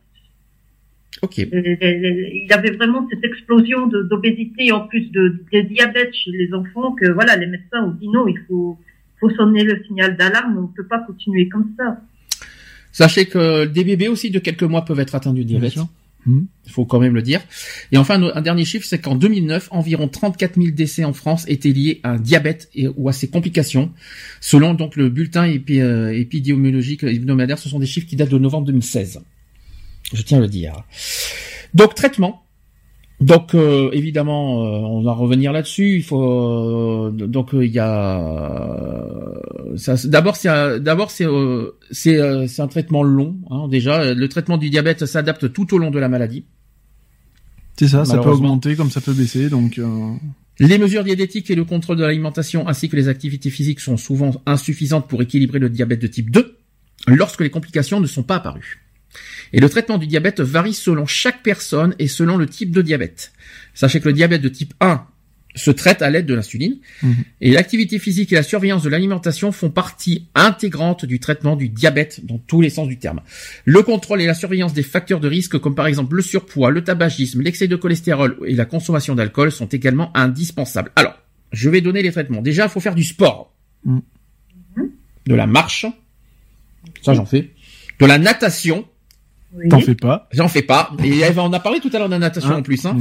Il 1.51 2.47
y 2.49 2.53
avait 2.53 2.71
vraiment 2.71 3.07
cette 3.09 3.23
explosion 3.23 3.87
d'obésité 3.87 4.71
en 4.71 4.87
plus 4.87 5.11
de, 5.11 5.43
de 5.51 5.61
diabète 5.61 6.13
chez 6.13 6.31
les 6.31 6.53
enfants 6.53 6.93
que 6.93 7.11
voilà, 7.11 7.35
les 7.35 7.47
médecins 7.47 7.83
ont 7.83 7.91
dit 7.91 8.07
non, 8.07 8.27
il 8.27 8.39
faut, 8.47 8.77
faut 9.19 9.29
sonner 9.31 9.63
le 9.63 9.83
signal 9.85 10.15
d'alarme, 10.17 10.57
on 10.57 10.61
ne 10.63 10.75
peut 10.75 10.87
pas 10.87 10.99
continuer 10.99 11.49
comme 11.49 11.71
ça. 11.77 12.01
Sachez 12.91 13.25
que 13.25 13.65
des 13.65 13.83
bébés 13.83 14.07
aussi 14.07 14.31
de 14.31 14.39
quelques 14.39 14.63
mois 14.63 14.83
peuvent 14.85 14.99
être 14.99 15.15
atteints 15.15 15.33
du 15.33 15.45
diabète. 15.45 15.77
Il 16.27 16.71
faut 16.71 16.85
quand 16.85 16.99
même 16.99 17.15
le 17.15 17.21
dire. 17.21 17.41
Et 17.91 17.97
enfin, 17.97 18.21
un, 18.21 18.35
un 18.35 18.41
dernier 18.41 18.65
chiffre, 18.65 18.85
c'est 18.85 18.99
qu'en 18.99 19.15
2009, 19.15 19.69
environ 19.71 20.07
34 20.07 20.55
000 20.55 20.75
décès 20.75 21.03
en 21.03 21.13
France 21.13 21.45
étaient 21.47 21.71
liés 21.71 22.01
à 22.03 22.11
un 22.11 22.19
diabète 22.19 22.69
et, 22.75 22.87
ou 22.87 23.09
à 23.09 23.13
ses 23.13 23.29
complications. 23.29 23.91
Selon 24.41 24.73
donc 24.73 24.95
le 24.95 25.09
bulletin 25.09 25.45
épi, 25.45 25.79
euh, 25.79 26.13
épidémiologique 26.13 27.03
hebdomadaire, 27.03 27.57
ce 27.57 27.69
sont 27.69 27.79
des 27.79 27.85
chiffres 27.85 28.07
qui 28.07 28.15
datent 28.15 28.29
de 28.29 28.37
novembre 28.37 28.67
2016. 28.67 29.21
Je 30.13 30.21
tiens 30.21 30.37
à 30.39 30.41
le 30.41 30.47
dire. 30.47 30.73
Donc 31.73 31.95
traitement. 31.95 32.43
Donc 33.21 33.53
euh, 33.53 33.89
évidemment, 33.91 34.63
euh, 34.63 34.77
on 34.79 35.01
va 35.01 35.11
revenir 35.11 35.51
là-dessus. 35.51 35.97
Il 35.97 36.03
faut 36.03 36.23
euh, 36.23 37.11
donc 37.11 37.53
euh, 37.53 37.65
il 37.65 37.71
y 37.71 37.79
a 37.79 38.23
c'est- 39.75 40.07
d'abord 40.07 40.35
c'est 40.37 40.47
un- 40.49 40.79
d'abord 40.79 41.11
c'est 41.11 41.25
euh, 41.25 41.71
c'est 41.91 42.17
euh, 42.17 42.47
c'est 42.47 42.61
un 42.61 42.67
traitement 42.67 43.03
long. 43.03 43.35
Hein, 43.49 43.67
déjà, 43.67 44.13
le 44.13 44.29
traitement 44.29 44.57
du 44.57 44.69
diabète 44.69 45.05
s'adapte 45.05 45.51
tout 45.51 45.73
au 45.73 45.77
long 45.77 45.91
de 45.91 45.99
la 45.99 46.07
maladie. 46.09 46.45
C'est 47.77 47.87
ça, 47.87 48.03
ça 48.05 48.15
peut 48.23 48.29
augmenter 48.35 48.75
comme 48.75 48.89
ça 48.89 49.01
peut 49.01 49.13
baisser, 49.13 49.49
donc 49.49 49.77
euh, 49.79 50.13
Les 50.59 50.77
mesures 50.77 51.03
diététiques 51.05 51.49
et 51.49 51.55
le 51.55 51.63
contrôle 51.63 51.95
de 51.97 52.03
l'alimentation 52.03 52.67
ainsi 52.67 52.89
que 52.89 52.95
les 52.97 53.07
activités 53.07 53.49
physiques 53.49 53.79
sont 53.79 53.95
souvent 53.97 54.31
insuffisantes 54.45 55.07
pour 55.07 55.21
équilibrer 55.21 55.59
le 55.59 55.69
diabète 55.69 56.01
de 56.01 56.07
type 56.07 56.29
2 56.31 56.57
lorsque 57.07 57.39
les 57.41 57.49
complications 57.49 57.99
ne 58.01 58.07
sont 58.07 58.23
pas 58.23 58.35
apparues. 58.37 58.81
Et 59.53 59.59
le 59.59 59.69
traitement 59.69 59.97
du 59.97 60.07
diabète 60.07 60.39
varie 60.41 60.73
selon 60.73 61.05
chaque 61.05 61.41
personne 61.43 61.95
et 61.99 62.07
selon 62.07 62.37
le 62.37 62.47
type 62.47 62.71
de 62.71 62.81
diabète. 62.81 63.31
Sachez 63.73 63.99
que 63.99 64.07
le 64.07 64.13
diabète 64.13 64.41
de 64.41 64.49
type 64.49 64.73
1 64.79 65.05
se 65.55 65.71
traite 65.71 66.03
à 66.03 66.11
l'aide 66.11 66.27
de 66.27 66.35
l'insuline 66.35 66.77
Mhm. 67.01 67.15
et 67.41 67.51
l'activité 67.51 67.97
physique 67.97 68.31
et 68.31 68.35
la 68.35 68.43
surveillance 68.43 68.83
de 68.83 68.89
l'alimentation 68.89 69.51
font 69.51 69.71
partie 69.71 70.27
intégrante 70.35 71.05
du 71.05 71.19
traitement 71.19 71.55
du 71.55 71.69
diabète 71.69 72.23
dans 72.23 72.37
tous 72.37 72.61
les 72.61 72.69
sens 72.69 72.87
du 72.87 72.99
terme. 72.99 73.21
Le 73.65 73.81
contrôle 73.81 74.21
et 74.21 74.27
la 74.27 74.35
surveillance 74.35 74.73
des 74.73 74.83
facteurs 74.83 75.19
de 75.19 75.27
risque 75.27 75.57
comme 75.57 75.73
par 75.73 75.87
exemple 75.87 76.15
le 76.15 76.21
surpoids, 76.21 76.69
le 76.69 76.83
tabagisme, 76.83 77.41
l'excès 77.41 77.67
de 77.67 77.75
cholestérol 77.75 78.37
et 78.45 78.53
la 78.53 78.65
consommation 78.65 79.15
d'alcool 79.15 79.51
sont 79.51 79.65
également 79.65 80.15
indispensables. 80.15 80.91
Alors, 80.95 81.17
je 81.51 81.69
vais 81.69 81.81
donner 81.81 82.03
les 82.03 82.11
traitements. 82.11 82.43
Déjà, 82.43 82.65
il 82.65 82.69
faut 82.69 82.79
faire 82.79 82.95
du 82.95 83.03
sport. 83.03 83.51
Mm. 83.85 83.99
De 85.25 85.35
la 85.35 85.47
marche. 85.47 85.87
Ça, 87.01 87.13
j'en 87.13 87.25
fais. 87.25 87.49
De 87.99 88.05
la 88.05 88.19
natation. 88.19 88.87
Oui. 89.53 89.67
t'en 89.69 89.79
fais 89.79 89.95
pas. 89.95 90.27
J'en 90.31 90.47
fais 90.47 90.61
pas. 90.61 90.91
Et 91.03 91.19
Eve 91.21 91.39
en 91.39 91.51
a 91.53 91.59
parlé 91.59 91.79
tout 91.79 91.89
à 91.93 91.97
l'heure 91.99 92.07
de 92.07 92.13
la 92.13 92.19
natation 92.19 92.51
Hein 92.51 92.59
en 92.59 92.61
plus. 92.61 92.85
Hein. 92.85 92.97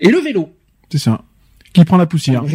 Et 0.00 0.08
le 0.10 0.18
vélo. 0.18 0.50
C'est 0.90 0.98
ça. 0.98 1.22
Qui 1.72 1.84
prend 1.84 1.96
la 1.96 2.06
poussière 2.06 2.42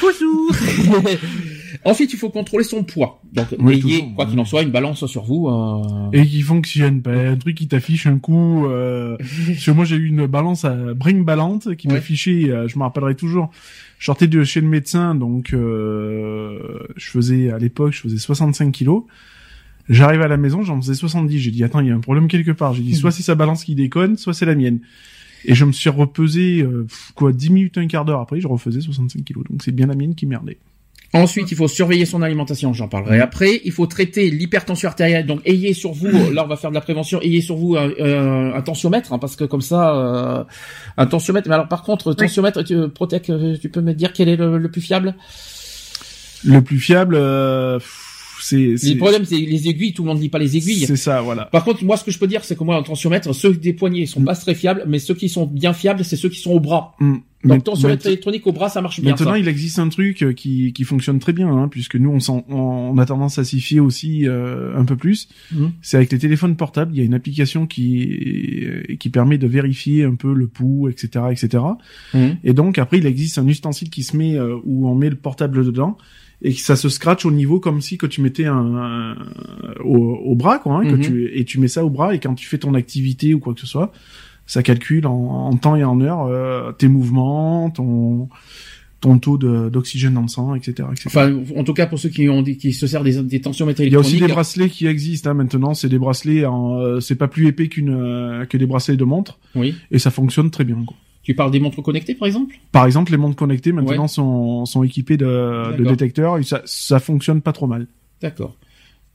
Bonjour. 0.00 0.52
Ensuite, 1.84 2.12
il 2.12 2.18
faut 2.18 2.30
contrôler 2.30 2.64
son 2.64 2.82
poids. 2.82 3.20
Donc, 3.32 3.46
Oui, 3.58 3.74
ayez, 3.74 3.82
toujours. 3.82 4.14
quoi 4.16 4.26
qu'il 4.26 4.38
en 4.40 4.44
soit, 4.44 4.62
une 4.62 4.70
balance 4.70 5.06
sur 5.06 5.22
vous. 5.24 5.48
euh, 5.48 6.10
et 6.12 6.26
qui 6.26 6.40
fonctionne 6.42 7.02
pas. 7.02 7.12
Un 7.12 7.36
truc 7.36 7.56
qui 7.56 7.68
t'affiche 7.68 8.06
un 8.06 8.18
coup. 8.18 8.66
Euh... 8.66 9.16
Parce 9.18 9.64
que 9.64 9.70
moi 9.70 9.84
j'ai 9.84 9.96
eu 9.96 10.06
une 10.06 10.26
balance 10.26 10.64
à 10.64 10.74
Bring 10.94 11.24
Ballante 11.24 11.76
qui 11.76 11.86
Ouais. 11.88 11.94
m'affichait. 11.94 12.50
euh, 12.50 12.66
je 12.68 12.78
me 12.78 12.82
rappellerai 12.84 13.14
toujours. 13.14 13.50
Je 13.98 14.06
sortais 14.06 14.26
de 14.28 14.44
chez 14.44 14.60
le 14.60 14.66
médecin, 14.68 15.14
donc 15.14 15.52
euh, 15.52 16.58
je 16.96 17.10
faisais 17.10 17.50
à 17.50 17.58
l'époque, 17.58 17.92
je 17.92 18.00
faisais 18.00 18.18
65 18.18 18.72
kilos. 18.72 19.04
J'arrive 19.88 20.22
à 20.22 20.28
la 20.28 20.36
maison, 20.36 20.62
j'en 20.62 20.80
faisais 20.80 20.94
70. 20.94 21.38
J'ai 21.38 21.50
dit 21.50 21.64
attends, 21.64 21.80
il 21.80 21.88
y 21.88 21.90
a 21.90 21.94
un 21.94 22.00
problème 22.00 22.28
quelque 22.28 22.50
part. 22.50 22.74
J'ai 22.74 22.82
dit 22.82 22.94
soit 22.94 23.10
c'est 23.10 23.22
sa 23.22 23.34
balance 23.34 23.64
qui 23.64 23.74
déconne, 23.74 24.16
soit 24.16 24.34
c'est 24.34 24.46
la 24.46 24.54
mienne. 24.54 24.80
Et 25.44 25.54
je 25.54 25.64
me 25.64 25.72
suis 25.72 25.88
repesé 25.88 26.60
euh, 26.62 26.86
quoi 27.14 27.32
10 27.32 27.50
minutes, 27.50 27.78
un 27.78 27.86
quart 27.86 28.04
d'heure 28.04 28.20
après, 28.20 28.40
je 28.40 28.48
refaisais 28.48 28.80
65 28.80 29.24
kilos. 29.24 29.44
Donc 29.48 29.62
c'est 29.62 29.72
bien 29.72 29.86
la 29.86 29.94
mienne 29.94 30.14
qui 30.14 30.26
merdait. 30.26 30.58
Ensuite, 31.14 31.50
il 31.50 31.56
faut 31.56 31.68
surveiller 31.68 32.04
son 32.04 32.20
alimentation, 32.20 32.74
j'en 32.74 32.86
parlerai 32.86 33.20
après. 33.20 33.62
Il 33.64 33.72
faut 33.72 33.86
traiter 33.86 34.28
l'hypertension 34.30 34.88
artérielle. 34.88 35.24
Donc, 35.24 35.40
ayez 35.46 35.72
sur 35.72 35.92
vous, 35.92 36.30
là 36.32 36.44
on 36.44 36.48
va 36.48 36.56
faire 36.56 36.70
de 36.70 36.74
la 36.74 36.82
prévention, 36.82 37.20
ayez 37.22 37.40
sur 37.40 37.56
vous 37.56 37.76
un, 37.76 37.90
euh, 37.98 38.54
un 38.54 38.60
tensiomètre, 38.60 39.12
hein, 39.14 39.18
parce 39.18 39.34
que 39.34 39.44
comme 39.44 39.62
ça, 39.62 39.96
euh, 39.96 40.44
un 40.98 41.06
tensiomètre. 41.06 41.48
Mais 41.48 41.54
alors 41.54 41.68
par 41.68 41.82
contre, 41.82 42.12
tensiomètre, 42.12 42.62
tu, 42.62 42.76
Protec, 42.90 43.30
euh, 43.30 43.56
tu 43.56 43.70
peux 43.70 43.80
me 43.80 43.94
dire 43.94 44.12
quel 44.12 44.28
est 44.28 44.36
le, 44.36 44.58
le 44.58 44.70
plus 44.70 44.82
fiable? 44.82 45.14
Le 46.44 46.60
plus 46.60 46.78
fiable, 46.78 47.14
euh, 47.16 47.78
c'est 48.40 48.56
Le 48.56 48.96
problème, 48.96 49.24
c'est 49.24 49.38
les 49.38 49.68
aiguilles, 49.68 49.92
tout 49.92 50.02
le 50.02 50.08
monde 50.08 50.18
ne 50.18 50.22
lit 50.22 50.28
pas 50.28 50.38
les 50.38 50.56
aiguilles. 50.56 50.86
c'est 50.86 50.96
ça, 50.96 51.20
voilà. 51.20 51.46
Par 51.46 51.64
contre, 51.64 51.84
moi, 51.84 51.96
ce 51.96 52.04
que 52.04 52.10
je 52.10 52.18
peux 52.18 52.26
dire, 52.26 52.44
c'est 52.44 52.56
que 52.56 52.64
moi, 52.64 52.76
en 52.76 52.82
tensiomètre, 52.82 53.34
ceux 53.34 53.54
des 53.54 53.72
poignets 53.72 54.06
sont 54.06 54.22
pas 54.22 54.34
très 54.34 54.54
fiables, 54.54 54.84
mais 54.86 54.98
ceux 54.98 55.14
qui 55.14 55.28
sont 55.28 55.46
bien 55.46 55.72
fiables, 55.72 56.04
c'est 56.04 56.16
ceux 56.16 56.28
qui 56.28 56.40
sont 56.40 56.52
au 56.52 56.60
bras. 56.60 56.94
Mm. 57.00 57.16
Donc, 57.44 57.62
tensiomètre 57.62 58.04
électronique 58.06 58.46
au 58.48 58.52
bras, 58.52 58.68
ça 58.68 58.80
marche 58.82 59.00
bien. 59.00 59.12
Maintenant, 59.12 59.32
ça. 59.32 59.38
il 59.38 59.46
existe 59.46 59.78
un 59.78 59.88
truc 59.88 60.22
euh, 60.22 60.32
qui, 60.32 60.72
qui 60.72 60.82
fonctionne 60.82 61.20
très 61.20 61.32
bien, 61.32 61.48
hein, 61.48 61.68
puisque 61.68 61.94
nous, 61.94 62.10
on, 62.28 62.44
on, 62.48 62.98
a 62.98 63.06
tendance 63.06 63.38
à 63.38 63.44
s'y 63.44 63.60
fier 63.60 63.78
aussi 63.78 64.26
euh, 64.26 64.76
un 64.76 64.84
peu 64.84 64.96
plus. 64.96 65.28
Mhm. 65.52 65.70
C'est 65.80 65.96
avec 65.98 66.10
les 66.10 66.18
téléphones 66.18 66.56
portables, 66.56 66.92
il 66.94 66.98
y 66.98 67.00
a 67.00 67.04
une 67.04 67.14
application 67.14 67.68
qui, 67.68 68.64
euh, 68.64 68.96
qui 68.98 69.08
permet 69.08 69.38
de 69.38 69.46
vérifier 69.46 70.02
un 70.02 70.16
peu 70.16 70.34
le 70.34 70.48
pouls, 70.48 70.88
etc., 70.88 71.26
etc. 71.30 71.62
Mhm. 72.12 72.38
Et 72.42 72.54
donc, 72.54 72.76
après, 72.78 72.98
il 72.98 73.06
existe 73.06 73.38
un 73.38 73.46
ustensile 73.46 73.88
qui 73.88 74.02
se 74.02 74.16
met 74.16 74.36
euh, 74.36 74.56
où 74.64 74.88
on 74.88 74.96
met 74.96 75.08
le 75.10 75.16
portable 75.16 75.64
dedans 75.64 75.96
et 76.42 76.52
que 76.54 76.60
ça 76.60 76.76
se 76.76 76.88
scratch 76.88 77.26
au 77.26 77.30
niveau 77.32 77.58
comme 77.60 77.80
si 77.80 77.98
que 77.98 78.06
tu 78.06 78.20
mettais 78.20 78.46
un, 78.46 78.74
un- 78.76 79.16
au, 79.84 79.96
au 79.96 80.34
bras, 80.34 80.58
quoi, 80.58 80.76
hein, 80.78 80.84
que 80.84 80.94
Mhm. 80.96 81.00
tu, 81.00 81.30
et 81.38 81.44
tu 81.44 81.58
mets 81.58 81.68
ça 81.68 81.84
au 81.84 81.90
bras 81.90 82.14
et 82.14 82.20
quand 82.20 82.34
tu 82.34 82.46
fais 82.46 82.58
ton 82.58 82.74
activité 82.74 83.34
ou 83.34 83.40
quoi 83.40 83.54
que 83.54 83.60
ce 83.60 83.66
soit, 83.66 83.92
ça 84.46 84.62
calcule 84.62 85.06
en, 85.06 85.12
en 85.48 85.56
temps 85.56 85.76
et 85.76 85.84
en 85.84 86.00
heure 86.00 86.26
euh, 86.26 86.72
tes 86.72 86.88
mouvements, 86.88 87.70
ton 87.70 88.28
ton 89.00 89.16
taux 89.20 89.38
de- 89.38 89.68
d'oxygène 89.68 90.14
dans 90.14 90.22
le 90.22 90.28
sang, 90.28 90.56
etc., 90.56 90.88
etc. 90.90 91.04
Enfin, 91.06 91.32
en 91.56 91.62
tout 91.62 91.72
cas, 91.72 91.86
pour 91.86 92.00
ceux 92.00 92.08
qui 92.08 92.28
ont 92.28 92.42
qui 92.42 92.72
se 92.72 92.88
servent 92.88 93.04
des, 93.04 93.22
des 93.22 93.40
tensiomètres 93.40 93.80
il 93.80 93.92
y 93.92 93.94
a 93.94 93.98
aussi 94.00 94.16
électroniques. 94.16 94.28
des 94.28 94.32
bracelets 94.34 94.68
qui 94.70 94.86
existent 94.88 95.30
hein, 95.30 95.34
maintenant. 95.34 95.72
C'est 95.74 95.88
des 95.88 96.00
bracelets, 96.00 96.44
euh, 96.44 96.98
c'est 96.98 97.14
pas 97.14 97.28
plus 97.28 97.46
épais 97.46 97.68
qu'une 97.68 97.90
euh, 97.90 98.44
que 98.46 98.56
des 98.56 98.66
bracelets 98.66 98.96
de 98.96 99.04
montre, 99.04 99.38
Oui. 99.54 99.76
et 99.92 100.00
ça 100.00 100.10
fonctionne 100.10 100.50
très 100.50 100.64
bien. 100.64 100.82
Quoi. 100.84 100.96
Tu 101.28 101.34
parles 101.34 101.50
des 101.50 101.60
montres 101.60 101.82
connectées, 101.82 102.14
par 102.14 102.26
exemple? 102.26 102.54
Par 102.72 102.86
exemple, 102.86 103.12
les 103.12 103.18
montres 103.18 103.36
connectées 103.36 103.72
maintenant 103.72 104.04
Ouais. 104.04 104.08
sont, 104.08 104.64
sont 104.64 104.82
équipées 104.82 105.18
de, 105.18 105.76
détecteurs 105.84 106.38
et 106.38 106.42
ça, 106.42 106.62
ça 106.64 107.00
fonctionne 107.00 107.42
pas 107.42 107.52
trop 107.52 107.66
mal. 107.66 107.86
D'accord. 108.22 108.56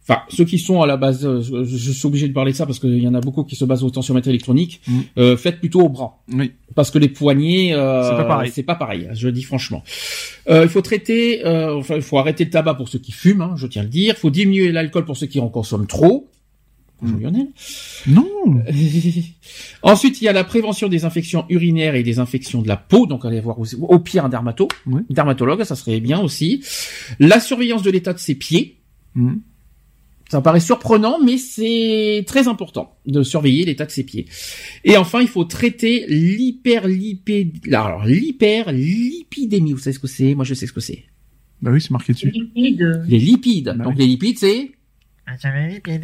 Enfin, 0.03 0.22
ceux 0.30 0.45
qui 0.45 0.60
sont 0.60 0.84
à 0.84 0.85
la 0.85 0.95
base, 0.95 1.26
euh, 1.26 1.41
je, 1.41 1.64
je 1.64 1.91
suis 1.91 2.06
obligé 2.06 2.27
de 2.27 2.34
parler 2.34 2.52
de 2.52 2.56
ça 2.56 2.68
parce 2.68 2.77
qu'il 2.77 2.99
y 2.99 3.07
en 3.07 3.15
a 3.15 3.19
beaucoup 3.19 3.44
qui 3.44 3.56
se 3.56 3.65
basent 3.65 3.84
au 3.84 3.90
tensiomètre 3.90 4.27
électronique. 4.27 4.81
Mm. 4.88 4.99
Euh, 5.18 5.38
faites 5.38 5.60
plutôt 5.60 5.81
au 5.81 5.90
bras. 5.90 6.19
Oui. 6.31 6.52
Parce 6.76 6.91
que 6.91 6.99
les 6.99 7.10
poignets, 7.10 7.73
euh, 7.73 8.07
C'est 8.07 8.15
pas 8.18 8.26
pareil. 8.26 8.52
C'est 8.53 8.61
pas 8.61 8.76
pareil. 8.76 9.10
Je 9.14 9.26
le 9.26 9.34
dis 9.34 9.41
franchement. 9.41 9.84
Euh, 10.52 10.61
il 10.65 10.69
faut 10.69 10.81
traiter, 10.81 11.41
enfin, 11.44 11.95
il 11.95 12.03
faut 12.03 12.19
arrêter 12.19 12.44
le 12.45 12.52
tabac 12.52 12.76
pour 12.76 12.90
ceux 12.90 12.99
qui 12.99 13.11
fument. 13.11 13.41
Hein, 13.41 13.53
je 13.56 13.65
tiens 13.65 13.81
à 13.81 13.85
le 13.85 13.90
dire. 13.90 14.14
Il 14.15 14.19
faut 14.19 14.30
diminuer 14.30 14.72
l'alcool 14.72 15.06
pour 15.06 15.18
ceux 15.18 15.26
qui 15.26 15.40
en 15.40 15.49
consomment 15.49 15.88
trop. 15.88 16.30
Bonjour 17.02 17.18
Mm. 17.18 17.22
Lionel. 17.22 17.48
Non. 18.07 18.64
Ensuite, 19.84 20.22
il 20.22 20.26
y 20.26 20.28
a 20.28 20.34
la 20.34 20.44
prévention 20.44 20.88
des 20.88 21.03
infections 21.06 21.45
urinaires 21.49 21.95
et 21.95 22.03
des 22.03 22.20
infections 22.20 22.61
de 22.61 22.68
la 22.68 22.78
peau. 22.78 23.06
Donc, 23.07 23.26
allez 23.26 23.41
voir 23.41 23.60
aussi, 23.60 23.76
au 23.80 23.99
pire 23.99 24.24
un 24.26 24.30
dermato, 24.30 24.68
Oui. 24.86 25.02
dermatologue, 25.10 25.64
ça 25.64 25.76
serait 25.76 25.99
bien 25.99 26.20
aussi. 26.22 26.64
La 27.20 27.40
surveillance 27.40 27.84
de 27.84 27.91
l'état 27.91 28.14
de 28.14 28.20
ses 28.20 28.36
pieds. 28.36 28.78
Mhm. 29.15 29.41
Ça 30.30 30.41
paraît 30.41 30.61
surprenant, 30.61 31.18
mais 31.24 31.38
c'est 31.38 32.24
très 32.26 32.48
important 32.48 32.95
de 33.06 33.22
surveiller 33.22 33.65
l'état 33.65 33.86
de 33.86 33.91
ses 33.91 34.03
pieds. 34.03 34.26
Et 34.84 34.98
enfin, 34.98 35.22
il 35.22 35.28
faut 35.28 35.44
traiter 35.44 36.06
l'hyperlipidémie. 36.07 37.76
Alors, 37.76 38.06
l'hyperlipidémie, 38.06 39.74
vous 39.74 39.80
savez 39.80 39.94
ce 39.94 39.99
que 39.99 40.07
c'est? 40.07 40.34
Moi, 40.34 40.45
je 40.45 40.53
sais 40.56 40.65
ce 40.65 40.74
que 40.74 40.80
c'est. 40.80 41.03
Bah 41.61 41.70
oui, 41.72 41.80
c'est 41.82 41.91
marqué 41.91 42.14
dessus. 42.14 42.32
Liquide. 42.32 43.03
Les 43.07 43.20
lipides. 43.20 43.74
Bah 43.78 43.84
Donc, 43.84 43.94
oui. 43.95 43.99
les 43.99 44.07
lipides, 44.07 44.40
c'est 44.40 44.72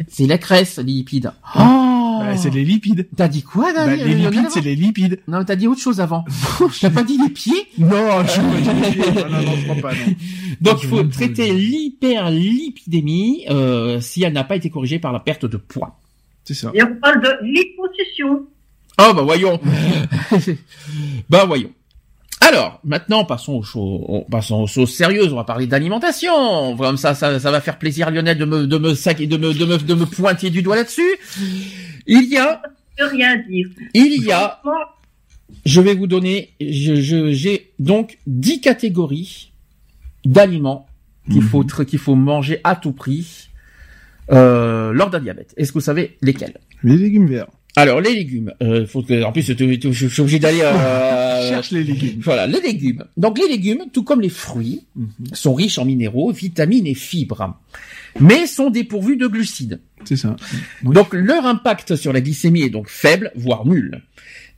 c'est 0.08 0.26
la 0.26 0.38
graisse, 0.38 0.78
les 0.78 0.84
lipides. 0.84 1.32
Oh 1.56 2.18
Bah, 2.20 2.36
c'est 2.36 2.50
les 2.50 2.64
lipides. 2.64 3.08
T'as 3.16 3.28
dit 3.28 3.42
quoi, 3.42 3.72
Bah, 3.72 3.86
Daniel 3.86 4.08
les 4.08 4.14
lipides, 4.14 4.50
c'est 4.50 4.60
les 4.60 4.74
lipides. 4.74 5.20
Non, 5.28 5.44
t'as 5.44 5.56
dit 5.56 5.66
autre 5.68 5.80
chose 5.80 6.00
avant. 6.00 6.24
T'as 6.80 6.90
pas 6.90 7.02
dit 7.02 7.18
les 7.22 7.30
pieds? 7.30 7.66
Non, 7.78 8.24
je 8.24 8.40
non, 8.40 9.28
non, 9.30 9.42
non, 9.42 9.56
je 9.56 9.62
crois 9.68 9.90
pas, 9.90 9.92
non. 9.94 10.14
Donc 10.60 10.82
il 10.82 10.88
faut 10.88 11.04
pas. 11.04 11.10
traiter 11.10 11.52
l'hyperlipidémie 11.52 13.44
euh, 13.50 14.00
si 14.00 14.22
elle 14.22 14.32
n'a 14.32 14.44
pas 14.44 14.56
été 14.56 14.70
corrigée 14.70 14.98
par 14.98 15.12
la 15.12 15.20
perte 15.20 15.44
de 15.46 15.56
poids. 15.56 15.98
C'est 16.44 16.54
ça. 16.54 16.70
Et 16.74 16.82
on 16.82 16.96
parle 16.96 17.20
de 17.22 17.30
liposuction. 17.42 18.46
Oh 18.98 19.12
bah 19.14 19.22
voyons. 19.22 19.60
bah 21.30 21.44
voyons. 21.46 21.70
Alors, 22.50 22.80
maintenant, 22.84 23.24
passons 23.24 23.52
aux 23.54 23.62
choses, 23.62 24.24
passons 24.30 24.62
aux 24.62 24.66
choses 24.66 24.92
sérieuses. 24.92 25.32
On 25.32 25.36
va 25.36 25.44
parler 25.44 25.66
d'alimentation. 25.68 26.76
Comme 26.76 26.96
ça, 26.96 27.14
ça, 27.14 27.38
ça 27.38 27.50
va 27.50 27.60
faire 27.60 27.78
plaisir 27.78 28.08
à 28.08 28.10
Lionel 28.10 28.36
de 28.38 28.44
me, 28.44 28.66
de 28.66 28.76
me 28.78 28.88
de 28.90 29.36
me, 29.36 29.54
de 29.54 29.64
me, 29.64 29.78
de 29.78 29.94
me 29.94 30.06
pointer 30.06 30.50
du 30.50 30.62
doigt 30.62 30.76
là-dessus. 30.76 31.02
Il 32.06 32.24
y 32.28 32.36
a, 32.36 32.60
Je 32.98 33.04
peux 33.04 33.10
rien 33.10 33.36
dire. 33.48 33.68
il 33.94 34.24
y 34.24 34.32
a, 34.32 34.60
je 35.64 35.80
vais 35.80 35.94
vous 35.94 36.06
donner, 36.08 36.50
je, 36.60 36.96
je, 36.96 37.30
j'ai 37.32 37.70
donc 37.78 38.18
10 38.26 38.60
catégories 38.60 39.52
d'aliments 40.24 40.86
qu'il 41.30 41.42
faut, 41.42 41.62
tr- 41.62 41.84
qu'il 41.84 41.98
faut 42.00 42.16
manger 42.16 42.60
à 42.64 42.74
tout 42.74 42.92
prix. 42.92 43.48
euh, 44.32 44.92
lors 44.92 45.10
d'un 45.10 45.20
diabète. 45.20 45.54
Est-ce 45.56 45.70
que 45.70 45.74
vous 45.74 45.84
savez 45.84 46.16
lesquels? 46.22 46.54
Les 46.82 46.96
légumes 46.96 47.26
verts. 47.28 47.46
Alors 47.76 48.00
les 48.00 48.14
légumes, 48.14 48.52
euh, 48.62 48.86
faut 48.86 49.02
que, 49.02 49.22
en 49.22 49.32
plus 49.32 49.42
je 49.42 50.06
suis 50.08 50.20
obligé 50.20 50.38
d'aller. 50.38 50.60
Euh, 50.62 51.48
Cherche 51.48 51.70
les 51.70 51.84
légumes. 51.84 52.20
Voilà, 52.20 52.46
les 52.46 52.60
légumes. 52.60 53.04
Donc 53.16 53.38
les 53.38 53.48
légumes, 53.48 53.84
tout 53.92 54.02
comme 54.02 54.20
les 54.20 54.28
fruits, 54.28 54.86
Mhm. 54.96 55.08
sont 55.32 55.54
riches 55.54 55.78
en 55.78 55.84
minéraux, 55.84 56.32
vitamines 56.32 56.86
et 56.86 56.94
fibres, 56.94 57.56
mais 58.18 58.46
sont 58.46 58.70
dépourvus 58.70 59.16
de 59.16 59.26
glucides. 59.28 59.80
C'est 60.04 60.16
ça. 60.16 60.34
Oui. 60.84 60.94
Donc 60.94 61.14
leur 61.14 61.46
impact 61.46 61.94
sur 61.96 62.12
la 62.12 62.20
glycémie 62.20 62.62
est 62.62 62.70
donc 62.70 62.88
faible, 62.88 63.30
voire 63.36 63.64
nul. 63.66 64.02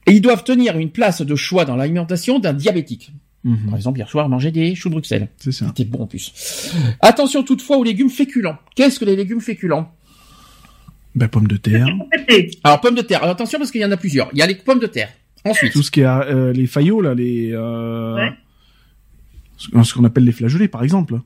Et 0.06 0.12
ils 0.12 0.20
doivent 0.22 0.42
tenir 0.44 0.78
une 0.78 0.90
place 0.90 1.20
de 1.22 1.36
choix 1.36 1.64
dans 1.64 1.76
l'alimentation 1.76 2.38
d'un 2.38 2.54
diabétique. 2.54 3.12
Mhm. 3.44 3.66
Par 3.66 3.76
exemple, 3.76 3.98
hier 3.98 4.08
soir, 4.08 4.28
manger 4.28 4.50
des 4.52 4.74
choux 4.74 4.88
de 4.88 4.94
Bruxelles. 4.94 5.28
C'est 5.36 5.52
ça. 5.52 5.66
C'était 5.66 5.84
bon 5.84 6.00
en 6.04 6.06
plus. 6.06 6.72
Attention 7.00 7.42
toutefois 7.42 7.76
aux 7.76 7.84
légumes 7.84 8.10
féculents. 8.10 8.56
Qu'est-ce 8.74 8.98
que 8.98 9.04
les 9.04 9.16
légumes 9.16 9.40
féculents? 9.40 9.92
Bah, 11.14 11.28
pommes 11.28 11.46
de 11.48 11.56
terre. 11.56 11.86
Alors 12.64 12.80
pommes 12.80 12.94
de 12.94 13.02
terre. 13.02 13.22
Alors, 13.22 13.34
attention 13.34 13.58
parce 13.58 13.70
qu'il 13.70 13.80
y 13.80 13.84
en 13.84 13.90
a 13.92 13.96
plusieurs. 13.96 14.30
Il 14.32 14.38
y 14.38 14.42
a 14.42 14.46
les 14.46 14.54
pommes 14.54 14.78
de 14.80 14.86
terre. 14.86 15.10
Ensuite, 15.44 15.72
Tout 15.72 15.82
ce 15.82 15.90
qui 15.90 16.00
est 16.00 16.06
euh, 16.06 16.52
les 16.52 16.66
faillots 16.66 17.00
là, 17.00 17.14
les 17.14 17.50
euh, 17.52 18.14
Ouais. 18.16 18.32
ce 19.84 19.92
qu'on 19.94 20.04
appelle 20.04 20.24
les 20.24 20.32
flageolets 20.32 20.68
par 20.68 20.82
exemple. 20.84 21.20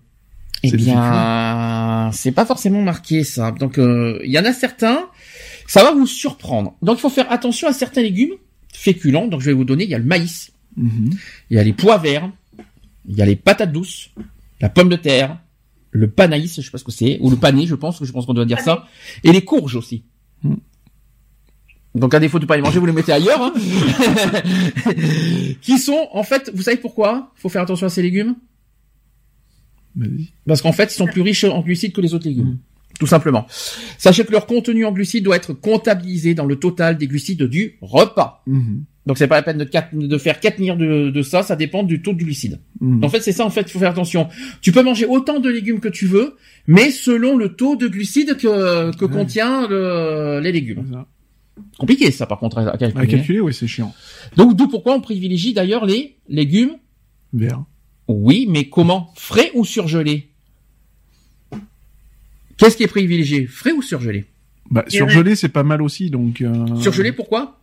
eh 0.62 0.70
c'est 0.70 0.76
des 0.76 0.84
bien, 0.84 2.10
c'est 2.12 2.32
pas 2.32 2.46
forcément 2.46 2.82
marqué 2.82 3.24
ça. 3.24 3.50
Donc 3.52 3.78
euh, 3.78 4.18
il 4.24 4.30
y 4.30 4.38
en 4.38 4.44
a 4.44 4.52
certains, 4.52 5.06
ça 5.66 5.82
va 5.84 5.92
vous 5.92 6.06
surprendre. 6.06 6.74
Donc 6.82 6.98
il 6.98 7.00
faut 7.00 7.10
faire 7.10 7.30
attention 7.30 7.68
à 7.68 7.72
certains 7.72 8.02
légumes 8.02 8.34
féculents. 8.72 9.26
Donc 9.28 9.40
je 9.40 9.46
vais 9.46 9.52
vous 9.52 9.64
donner. 9.64 9.84
Il 9.84 9.90
y 9.90 9.94
a 9.94 9.98
le 9.98 10.04
maïs, 10.04 10.50
Mhm. 10.76 11.10
il 11.50 11.56
y 11.56 11.60
a 11.60 11.64
les 11.64 11.72
pois 11.72 11.98
verts, 11.98 12.30
il 13.08 13.16
y 13.16 13.22
a 13.22 13.26
les 13.26 13.36
patates 13.36 13.72
douces, 13.72 14.10
la 14.60 14.68
pomme 14.68 14.88
de 14.88 14.96
terre, 14.96 15.38
le 15.96 16.08
panaïs, 16.08 16.56
je 16.56 16.62
sais 16.62 16.70
pas 16.70 16.78
ce 16.78 16.84
que 16.84 16.92
c'est, 16.92 17.18
ou 17.20 17.30
le 17.30 17.36
pané, 17.36 17.66
je 17.66 17.74
pense, 17.74 18.04
je 18.04 18.12
pense 18.12 18.26
qu'on 18.26 18.34
doit 18.34 18.44
dire 18.44 18.60
ça, 18.60 18.86
et 19.24 19.32
les 19.32 19.44
courges 19.44 19.76
aussi. 19.76 20.04
Mm. 20.42 20.54
Donc 21.94 22.12
à 22.12 22.20
défaut 22.20 22.38
de 22.38 22.44
pas 22.44 22.56
les 22.56 22.62
manger, 22.62 22.78
vous 22.78 22.86
les 22.86 22.92
mettez 22.92 23.12
ailleurs. 23.12 23.40
hein. 23.40 23.54
qui 25.62 25.78
sont, 25.78 26.08
en 26.12 26.22
fait, 26.22 26.50
vous 26.54 26.62
savez 26.62 26.76
pourquoi 26.76 27.32
Il 27.38 27.40
faut 27.40 27.48
faire 27.48 27.62
attention 27.62 27.86
à 27.86 27.90
ces 27.90 28.02
légumes? 28.02 28.36
Parce 30.46 30.60
qu'en 30.60 30.72
fait, 30.72 30.92
ils 30.92 30.96
sont 30.96 31.06
plus 31.06 31.22
riches 31.22 31.44
en 31.44 31.62
glucides 31.62 31.92
que 31.92 32.02
les 32.02 32.12
autres 32.12 32.26
légumes. 32.26 32.58
Tout 32.98 33.06
simplement. 33.06 33.46
Sachez 33.98 34.24
que 34.24 34.32
leur 34.32 34.46
contenu 34.46 34.84
en 34.86 34.92
glucides 34.92 35.24
doit 35.24 35.36
être 35.36 35.52
comptabilisé 35.52 36.34
dans 36.34 36.46
le 36.46 36.56
total 36.56 36.96
des 36.96 37.06
glucides 37.06 37.42
du 37.42 37.76
repas. 37.82 38.42
Mhm. 38.46 38.84
Donc 39.06 39.18
c'est 39.18 39.28
pas 39.28 39.36
la 39.36 39.42
peine 39.42 39.58
de, 39.58 40.18
faire 40.18 40.40
catenir 40.40 40.76
de, 40.76 41.10
de 41.10 41.22
ça, 41.22 41.42
ça 41.44 41.54
dépend 41.54 41.82
du 41.84 42.02
taux 42.02 42.12
de 42.12 42.18
glucides. 42.18 42.60
Mhm. 42.80 43.04
En 43.04 43.08
fait, 43.08 43.20
c'est 43.20 43.32
ça, 43.32 43.44
en 43.44 43.50
fait, 43.50 43.60
il 43.62 43.68
faut 43.70 43.78
faire 43.78 43.90
attention. 43.90 44.28
Tu 44.62 44.72
peux 44.72 44.82
manger 44.82 45.06
autant 45.06 45.38
de 45.38 45.48
légumes 45.48 45.78
que 45.80 45.88
tu 45.88 46.06
veux, 46.06 46.36
mais 46.66 46.90
selon 46.90 47.36
le 47.36 47.50
taux 47.54 47.76
de 47.76 47.86
glucides 47.86 48.36
que, 48.36 48.96
que 48.96 49.04
Ouais. 49.04 49.10
contient 49.12 49.68
le- 49.68 50.40
les 50.42 50.50
légumes. 50.50 50.86
Ça. 50.92 51.06
Compliqué, 51.78 52.10
ça, 52.10 52.26
par 52.26 52.38
contre, 52.38 52.58
à 52.58 52.76
calculer. 52.76 53.04
À 53.04 53.06
calculer, 53.06 53.40
oui, 53.40 53.54
c'est 53.54 53.66
chiant. 53.68 53.94
Donc, 54.36 54.56
d'où 54.56 54.66
pourquoi 54.68 54.94
on 54.94 55.00
privilégie 55.00 55.52
d'ailleurs 55.54 55.86
les 55.86 56.16
légumes. 56.28 56.72
Vert. 57.32 57.62
Oui, 58.08 58.46
mais 58.48 58.68
comment? 58.68 59.12
Frais 59.16 59.50
ou 59.54 59.64
surgelés? 59.64 60.30
Qu'est-ce 62.56 62.76
qui 62.76 62.82
est 62.84 62.88
privilégié? 62.88 63.46
Frais 63.46 63.72
ou 63.72 63.82
surgelé? 63.82 64.24
Bah, 64.70 64.84
surgelé, 64.88 65.36
c'est 65.36 65.48
pas 65.50 65.62
mal 65.62 65.82
aussi, 65.82 66.10
donc. 66.10 66.40
Euh... 66.40 66.74
Surgelé, 66.76 67.12
pourquoi? 67.12 67.58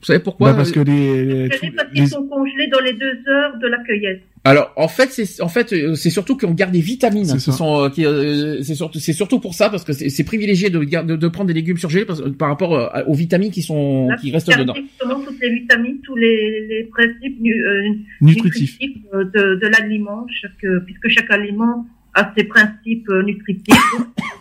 Vous 0.00 0.06
savez 0.06 0.20
pourquoi? 0.20 0.50
Bah, 0.52 0.58
parce 0.58 0.70
que 0.70 0.78
les, 0.80 1.24
les- 1.24 1.48
parce 1.48 1.60
qu'ils 1.60 1.74
les- 2.02 2.06
sont 2.06 2.24
congelés 2.26 2.68
dans 2.70 2.78
les 2.80 2.92
deux 2.92 3.18
heures 3.28 3.58
de 3.58 3.66
la 3.66 3.78
cueillette. 3.78 4.22
Alors 4.44 4.72
en 4.76 4.86
fait 4.86 5.10
c'est 5.10 5.42
en 5.42 5.48
fait 5.48 5.72
euh, 5.72 5.96
c'est 5.96 6.10
surtout 6.10 6.36
qu'on 6.36 6.52
garde 6.52 6.70
des 6.70 6.80
vitamines 6.80 7.24
C'est 7.26 7.50
qui 7.50 7.52
sont 7.52 7.82
euh, 7.82 7.88
qui 7.90 8.06
euh, 8.06 8.62
c'est 8.62 8.76
surtout 8.76 9.00
c'est 9.00 9.12
surtout 9.12 9.40
pour 9.40 9.52
ça 9.54 9.68
parce 9.68 9.82
que 9.82 9.92
c'est 9.92 10.08
c'est 10.08 10.22
privilégié 10.22 10.70
de, 10.70 10.78
de 10.78 11.16
de 11.16 11.28
prendre 11.28 11.48
des 11.48 11.54
légumes 11.54 11.76
surgelés 11.76 12.04
parce- 12.04 12.22
par 12.38 12.48
rapport 12.48 12.72
euh, 12.76 13.02
aux 13.08 13.14
vitamines 13.14 13.50
qui 13.50 13.62
sont 13.62 14.06
Là, 14.08 14.16
qui 14.16 14.30
restent 14.30 14.56
dedans. 14.56 14.74
Justement, 14.76 15.20
toutes 15.20 15.40
les 15.42 15.50
vitamines, 15.52 15.98
tous 16.04 16.14
les, 16.14 16.66
les 16.68 16.84
principes 16.84 17.40
nu- 17.40 17.52
euh, 17.66 17.82
nutritifs. 18.20 18.78
nutritifs 18.80 19.02
euh, 19.14 19.24
de, 19.24 19.56
de 19.60 19.66
l'aliment, 19.66 20.24
euh, 20.64 20.80
puisque 20.86 21.08
chaque 21.08 21.30
aliment 21.32 21.84
a 22.18 22.32
ses 22.36 22.44
principes 22.44 23.08
euh, 23.08 23.22
nutritifs 23.22 23.90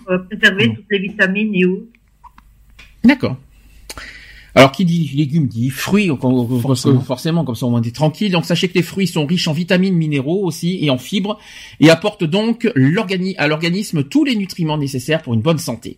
pour 0.04 0.12
euh, 0.14 0.18
préserver 0.20 0.74
toutes 0.76 0.86
les 0.90 1.00
vitamines 1.00 1.54
et 1.54 1.66
autres. 1.66 1.92
D'accord. 3.04 3.38
Alors 4.56 4.72
qui 4.72 4.86
dit 4.86 5.12
légumes 5.16 5.48
dit 5.48 5.70
fruits 5.70 6.08
forcément. 6.08 6.60
Forcément. 6.60 7.02
forcément 7.02 7.46
comme 7.46 7.54
ça 7.54 7.68
on 7.68 7.80
est 7.80 7.96
tranquille. 7.96 8.32
Donc 8.32 8.44
sachez 8.46 8.68
que 8.70 8.74
les 8.74 8.82
fruits 8.82 9.06
sont 9.06 9.26
riches 9.28 9.48
en 9.48 9.54
vitamines, 9.54 9.94
minéraux 9.96 10.44
aussi 10.44 10.80
et 10.82 10.90
en 10.90 10.98
fibres 10.98 11.38
et 11.80 11.92
apportent 11.92 12.24
donc 12.24 12.68
l'organi- 12.76 13.36
à 13.38 13.48
l'organisme 13.48 14.04
tous 14.04 14.24
les 14.26 14.36
nutriments 14.36 14.80
nécessaires 14.80 15.22
pour 15.22 15.36
une 15.36 15.42
bonne 15.42 15.60
santé. 15.60 15.98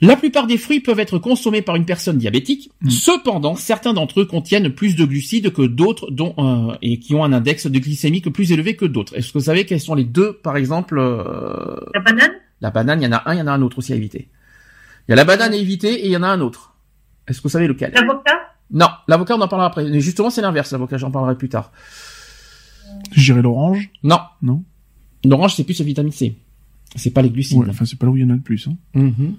La 0.00 0.16
plupart 0.16 0.46
des 0.46 0.58
fruits 0.58 0.80
peuvent 0.80 1.00
être 1.00 1.18
consommés 1.18 1.62
par 1.62 1.74
une 1.74 1.84
personne 1.84 2.18
diabétique. 2.18 2.70
Mm. 2.82 2.90
Cependant, 2.90 3.56
certains 3.56 3.92
d'entre 3.92 4.20
eux 4.20 4.26
contiennent 4.26 4.70
plus 4.70 4.94
de 4.94 5.04
glucides 5.04 5.52
que 5.52 5.62
d'autres, 5.62 6.10
dont 6.10 6.34
euh, 6.38 6.76
et 6.82 6.98
qui 7.00 7.14
ont 7.14 7.24
un 7.24 7.32
index 7.32 7.66
de 7.66 7.78
glycémie 7.78 8.20
plus 8.20 8.52
élevé 8.52 8.76
que 8.76 8.84
d'autres. 8.84 9.16
Est-ce 9.16 9.28
que 9.32 9.38
vous 9.38 9.44
savez 9.44 9.64
quels 9.66 9.80
sont 9.80 9.94
les 9.94 10.04
deux, 10.04 10.34
par 10.34 10.56
exemple 10.56 10.98
euh, 10.98 11.80
La 11.94 12.00
banane, 12.00 12.32
La 12.60 12.70
banane, 12.70 13.02
il 13.02 13.04
y 13.04 13.08
en 13.08 13.12
a 13.12 13.22
un, 13.26 13.34
il 13.34 13.38
y 13.38 13.42
en 13.42 13.46
a 13.48 13.52
un 13.52 13.62
autre 13.62 13.78
aussi 13.78 13.92
à 13.92 13.96
éviter. 13.96 14.28
Il 15.08 15.12
y 15.12 15.14
a 15.14 15.16
la 15.16 15.24
banane 15.24 15.52
à 15.52 15.56
éviter 15.56 15.94
et 15.94 16.06
il 16.06 16.12
y 16.12 16.16
en 16.16 16.22
a 16.22 16.28
un 16.28 16.40
autre. 16.40 16.74
Est-ce 17.26 17.38
que 17.38 17.44
vous 17.44 17.48
savez 17.48 17.66
lequel? 17.66 17.92
L'avocat, 17.92 18.38
Non, 18.70 18.88
l'avocat 19.08 19.36
on 19.36 19.40
en 19.40 19.48
parlera 19.48 19.68
après. 19.68 19.84
Mais 19.84 20.00
justement, 20.00 20.30
c'est 20.30 20.42
l'inverse. 20.42 20.70
L'avocat, 20.72 20.96
j'en 20.96 21.10
parlerai 21.10 21.36
plus 21.36 21.48
tard. 21.48 21.72
Je 23.12 23.24
dirais 23.24 23.42
l'orange. 23.42 23.90
Non. 24.02 24.20
Non. 24.42 24.62
L'orange, 25.24 25.54
c'est 25.54 25.64
plus 25.64 25.78
la 25.78 25.84
vitamine 25.84 26.12
C. 26.12 26.36
C'est 26.94 27.10
pas 27.10 27.22
les 27.22 27.30
glucides. 27.30 27.58
Ouais, 27.58 27.66
enfin, 27.68 27.84
c'est 27.84 27.98
pas 27.98 28.06
là 28.06 28.12
où 28.12 28.16
il 28.16 28.22
y 28.22 28.24
en 28.24 28.30
a 28.30 28.34
le 28.34 28.40
plus. 28.40 28.68
Hein. 28.68 28.76
Mhm. 28.94 29.34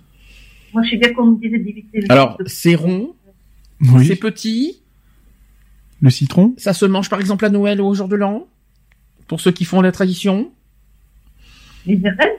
Moi 0.74 0.84
je 0.84 0.90
sais 0.92 0.98
bien 0.98 1.14
qu'on 1.14 1.26
me 1.32 1.40
disait 1.42 1.60
d'éviter 1.60 2.02
le 2.02 2.12
Alors, 2.12 2.38
c'est 2.46 2.76
rond, 2.76 3.16
Oui. 3.82 4.06
c'est 4.08 4.16
petit, 4.16 4.82
Le 6.02 6.10
citron. 6.10 6.54
ça 6.58 6.74
se 6.74 6.86
mange 6.86 7.10
par 7.10 7.20
exemple 7.20 7.46
à 7.46 7.50
Noël 7.50 7.82
ou 7.82 7.86
au 7.86 7.94
jour 7.94 8.08
de 8.08 8.16
l'an. 8.16 8.48
Pour 9.28 9.40
ceux 9.42 9.52
qui 9.52 9.64
font 9.66 9.82
la 9.82 9.92
tradition. 9.92 10.52
les 11.86 12.00
érelles, 12.04 12.38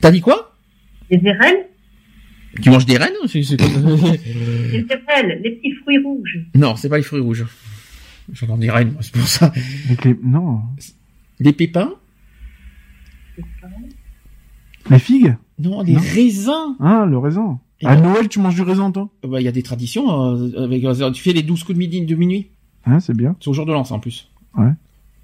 T'as 0.00 0.10
dit 0.10 0.20
quoi? 0.20 0.54
Les 1.10 1.20
érelles, 1.24 1.66
Tu 2.62 2.70
manges 2.70 2.86
des 2.86 2.96
rennes 2.96 3.12
C'est- 3.26 3.42
c'est 3.42 3.56
quoi 3.58 3.66
les 5.22 5.38
les 5.42 5.50
petits 5.56 5.72
fruits 5.82 5.98
rouges. 5.98 6.38
Non, 6.54 6.74
c'est 6.76 6.88
pas 6.88 6.96
les 6.96 7.02
fruits 7.02 7.20
rouges. 7.20 7.44
J'entends 8.32 8.56
des 8.56 8.70
rennes, 8.70 8.92
moi, 8.92 9.02
c'est 9.02 9.12
pour 9.12 9.28
ça. 9.28 9.52
Les... 10.04 10.16
Non. 10.22 10.62
Les 11.38 11.52
pépins 11.52 11.94
Les 14.90 14.98
figues. 14.98 15.36
Non, 15.58 15.82
les 15.82 15.92
Non. 15.94 16.00
raisins. 16.14 16.76
Ah, 16.80 17.06
le 17.08 17.18
raisin. 17.18 17.58
Et 17.80 17.86
À. 17.86 17.96
Noël, 17.96 18.28
tu 18.28 18.38
manges 18.38 18.54
du 18.54 18.62
raisin, 18.62 18.90
toi? 18.90 19.08
Bah, 19.26 19.40
il 19.40 19.44
y 19.44 19.48
a 19.48 19.52
des 19.52 19.62
traditions. 19.62 20.10
euh, 20.34 20.64
avec, 20.64 20.84
euh, 20.84 21.10
tu 21.10 21.22
fais 21.22 21.32
les 21.32 21.42
12 21.42 21.62
coups 21.64 21.74
de 21.74 21.78
midi 21.78 22.00
de 22.04 22.14
minuit? 22.14 22.48
Hein, 22.84 23.00
c'est 23.00 23.14
bien. 23.16 23.36
C'est 23.40 23.48
au 23.48 23.52
jour 23.52 23.66
de 23.66 23.72
l'an, 23.72 23.82
en 23.88 23.98
plus. 23.98 24.28
Ouais. 24.56 24.70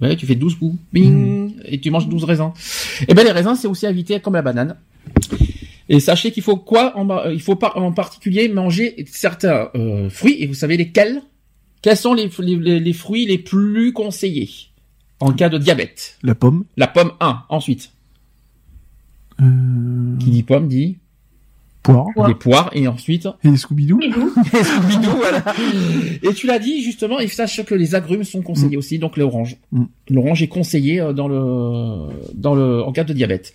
Ouais, 0.01 0.15
tu 0.15 0.25
fais 0.25 0.35
12 0.35 0.55
coups. 0.55 0.75
Bing 0.91 1.53
Et 1.65 1.79
tu 1.79 1.89
manges 1.91 2.07
12 2.07 2.23
raisins. 2.25 2.51
Et 3.07 3.13
ben, 3.13 3.23
les 3.23 3.31
raisins, 3.31 3.55
c'est 3.55 3.67
aussi 3.67 3.85
à 3.85 3.89
éviter 3.91 4.19
comme 4.19 4.33
la 4.33 4.41
banane. 4.41 4.75
Et 5.89 5.99
sachez 5.99 6.31
qu'il 6.31 6.43
faut 6.43 6.57
quoi 6.57 6.97
en, 6.97 7.29
il 7.29 7.41
faut 7.41 7.55
pas 7.55 7.73
en 7.75 7.91
particulier 7.91 8.47
manger 8.49 9.05
certains 9.07 9.69
euh, 9.75 10.09
fruits. 10.09 10.37
Et 10.39 10.47
vous 10.47 10.53
savez 10.53 10.77
lesquels? 10.77 11.21
Quels 11.81 11.97
sont 11.97 12.13
les- 12.13 12.29
les 12.79 12.93
fruits 12.93 13.25
les 13.25 13.37
plus 13.37 13.91
conseillés 13.91 14.49
en 15.19 15.33
cas 15.33 15.49
de 15.49 15.57
diabète? 15.57 16.17
La 16.23 16.33
pomme. 16.35 16.63
La 16.77 16.87
pomme 16.87 17.11
1. 17.19 17.43
Ensuite, 17.49 17.91
Euh... 19.41 20.17
qui 20.19 20.29
dit 20.29 20.43
pomme 20.43 20.67
dit 20.67 20.97
Poire. 21.83 22.07
Les 22.27 22.33
poires. 22.33 22.69
Et 22.73 22.87
ensuite, 22.87 23.27
Et 23.43 23.49
les 23.49 23.57
Scooby-Doo. 23.57 23.99
Scooby-Doo, 23.99 24.29
Scooby-Doo, 24.63 25.17
voilà. 25.17 25.43
Et 26.23 26.33
tu 26.33 26.47
l'as 26.47 26.59
dit 26.59 26.81
justement, 26.81 27.19
et 27.19 27.27
sache 27.27 27.63
que 27.65 27.75
les 27.75 27.93
agrumes 27.93 28.23
sont 28.23 28.41
conseillés 28.41 28.77
aussi, 28.77 28.99
donc 28.99 29.17
l'orange. 29.17 29.57
Mm. 29.73 29.83
L'orange 30.09 30.41
est 30.41 30.47
conseillé 30.47 31.01
euh, 31.01 31.11
dans 31.11 31.27
le 31.27 32.13
dans 32.33 32.55
le 32.55 32.81
en 32.81 32.93
cas 32.93 33.03
de 33.03 33.11
diabète, 33.11 33.53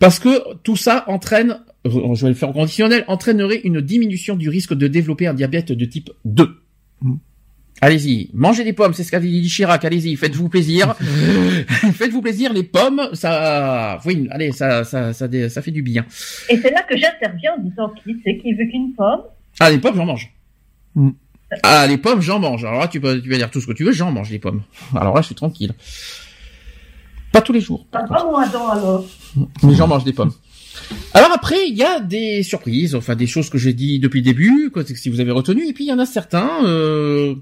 parce 0.00 0.18
que 0.18 0.56
tout 0.64 0.74
ça 0.74 1.04
entraîne, 1.06 1.60
euh, 1.86 2.14
je 2.14 2.22
vais 2.22 2.30
le 2.30 2.34
faire 2.34 2.48
en 2.48 2.52
conditionnel, 2.52 3.04
entraînerait 3.06 3.60
une 3.62 3.80
diminution 3.80 4.34
du 4.34 4.48
risque 4.48 4.74
de 4.74 4.88
développer 4.88 5.28
un 5.28 5.34
diabète 5.34 5.70
de 5.70 5.84
type 5.84 6.10
2. 6.24 6.48
Mm. 7.02 7.14
Allez-y, 7.82 8.28
mangez 8.34 8.62
des 8.62 8.74
pommes, 8.74 8.92
c'est 8.92 9.04
ce 9.04 9.10
qu'a 9.10 9.20
dit 9.20 9.48
Chirac. 9.48 9.84
Allez-y, 9.84 10.14
faites-vous 10.16 10.50
plaisir. 10.50 10.94
faites-vous 11.94 12.20
plaisir, 12.20 12.52
les 12.52 12.62
pommes, 12.62 13.08
ça, 13.14 13.98
oui, 14.04 14.28
allez, 14.30 14.52
ça, 14.52 14.84
ça, 14.84 15.14
ça, 15.14 15.62
fait 15.62 15.70
du 15.70 15.82
bien. 15.82 16.04
Et 16.50 16.58
c'est 16.58 16.70
là 16.70 16.82
que 16.82 16.96
j'interviens 16.96 17.54
en 17.58 17.62
disant 17.62 17.88
qui 18.04 18.16
c'est 18.22 18.36
qui 18.36 18.52
veut 18.52 18.66
qu'une 18.70 18.92
pomme? 18.94 19.22
Ah, 19.60 19.70
les 19.70 19.78
pommes, 19.78 19.96
j'en 19.96 20.04
mange. 20.04 20.30
Mm. 20.94 21.10
Ah, 21.62 21.86
les 21.86 21.96
pommes, 21.96 22.20
j'en 22.20 22.38
mange. 22.38 22.64
Alors 22.64 22.80
là, 22.80 22.88
tu 22.88 23.00
peux, 23.00 23.20
tu 23.20 23.30
vas 23.30 23.36
dire 23.36 23.50
tout 23.50 23.60
ce 23.60 23.66
que 23.66 23.72
tu 23.72 23.84
veux, 23.84 23.92
j'en 23.92 24.12
mange 24.12 24.30
les 24.30 24.38
pommes. 24.38 24.62
Alors 24.94 25.14
là, 25.14 25.22
je 25.22 25.26
suis 25.26 25.34
tranquille. 25.34 25.72
Pas 27.32 27.40
tous 27.40 27.52
les 27.52 27.60
jours. 27.60 27.86
Pas 27.90 28.02
pas 28.04 28.24
moi 28.24 28.44
Adam 28.44 28.68
alors. 28.68 29.06
Mais 29.62 29.74
j'en 29.74 29.86
mange 29.86 30.04
des 30.04 30.12
pommes. 30.12 30.32
Alors 31.14 31.30
après, 31.32 31.68
il 31.68 31.76
y 31.76 31.82
a 31.82 32.00
des 32.00 32.42
surprises, 32.42 32.94
enfin 32.94 33.14
des 33.14 33.26
choses 33.26 33.50
que 33.50 33.58
j'ai 33.58 33.72
dit 33.72 33.98
depuis 33.98 34.20
le 34.20 34.24
début, 34.24 34.70
quoi, 34.70 34.84
si 34.84 35.08
vous 35.08 35.20
avez 35.20 35.30
retenu, 35.30 35.66
et 35.66 35.72
puis 35.72 35.84
il 35.84 35.88
y 35.88 35.92
en 35.92 35.98
a 35.98 36.06
certains. 36.06 36.64
Euh... 36.64 37.36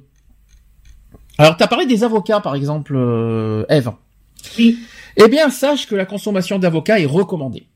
Alors, 1.39 1.57
t'as 1.57 1.69
parlé 1.69 1.87
des 1.87 2.05
avocats, 2.05 2.41
par 2.41 2.55
exemple, 2.55 2.95
euh, 2.97 3.65
Eve. 3.69 3.93
Oui. 4.59 4.79
Eh 5.17 5.29
bien, 5.29 5.51
sache 5.51 5.87
que 5.87 5.95
la 5.95 6.05
consommation 6.05 6.59
d'avocats 6.59 7.01
est 7.01 7.07
recommandée. 7.07 7.67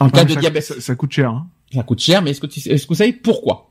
En 0.00 0.10
cas 0.10 0.24
de 0.24 0.34
ça, 0.34 0.40
diabète, 0.40 0.64
ça, 0.64 0.80
ça 0.80 0.94
coûte 0.94 1.12
cher. 1.12 1.30
Hein. 1.30 1.46
ça 1.72 1.82
coûte 1.82 2.00
cher, 2.00 2.22
mais 2.22 2.30
est-ce 2.30 2.40
que, 2.40 2.46
tu, 2.46 2.60
est-ce 2.60 2.84
que 2.84 2.88
vous 2.88 2.94
savez 2.96 3.12
pourquoi? 3.12 3.70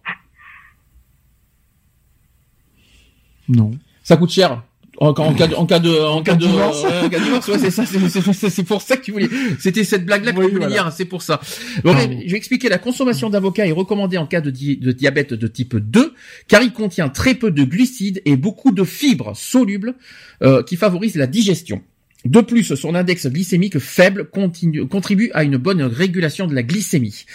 Non. 3.50 3.72
Ça 4.04 4.18
coûte 4.18 4.32
cher 4.32 4.64
en, 5.02 5.08
en 5.10 5.34
cas 5.34 5.48
de, 5.48 5.56
en 5.56 5.66
cas 5.66 5.80
de, 5.80 5.90
en 5.90 6.22
cas 6.22 6.36
de, 6.36 6.46
divorce. 6.46 6.84
ouais, 6.84 7.58
c'est 7.60 7.72
ça, 7.72 7.84
c'est, 7.86 8.64
pour 8.64 8.82
ça 8.82 8.98
que 8.98 9.02
tu 9.04 9.12
voulais, 9.12 9.30
c'était 9.60 9.84
cette 9.84 10.06
blague-là 10.06 10.32
que 10.32 10.38
Oui, 10.40 10.46
tu 10.46 10.52
voulais 10.52 10.68
voilà. 10.68 10.84
dire, 10.84 10.94
c'est 10.96 11.06
pour 11.06 11.22
ça. 11.24 11.42
Bon, 11.84 11.94
je 11.98 12.30
vais 12.32 12.38
expliquer, 12.38 12.70
la 12.70 12.78
consommation 12.78 13.30
d'avocat 13.30 13.66
est 13.68 13.72
recommandée 13.72 14.18
en 14.18 14.28
cas 14.28 14.42
de, 14.42 14.52
di- 14.52 14.78
de 14.78 14.92
diabète 14.92 15.34
de 15.34 15.48
type 15.48 15.76
2, 15.76 16.14
car 16.48 16.62
il 16.62 16.72
contient 16.72 17.10
très 17.10 17.34
peu 17.34 17.50
de 17.52 17.64
glucides 17.64 18.22
et 18.26 18.36
beaucoup 18.38 18.72
de 18.72 18.84
fibres 18.84 19.36
solubles, 19.36 19.96
euh, 20.44 20.62
qui 20.64 20.76
favorisent 20.76 21.16
la 21.16 21.28
digestion. 21.28 21.82
De 22.24 22.42
plus, 22.42 22.76
son 22.76 22.94
index 22.94 23.26
glycémique 23.26 23.80
faible 23.80 24.30
continue- 24.30 24.88
contribue 24.88 25.32
à 25.34 25.44
une 25.44 25.58
bonne 25.58 25.82
régulation 25.82 26.46
de 26.46 26.54
la 26.54 26.62
glycémie. 26.62 27.26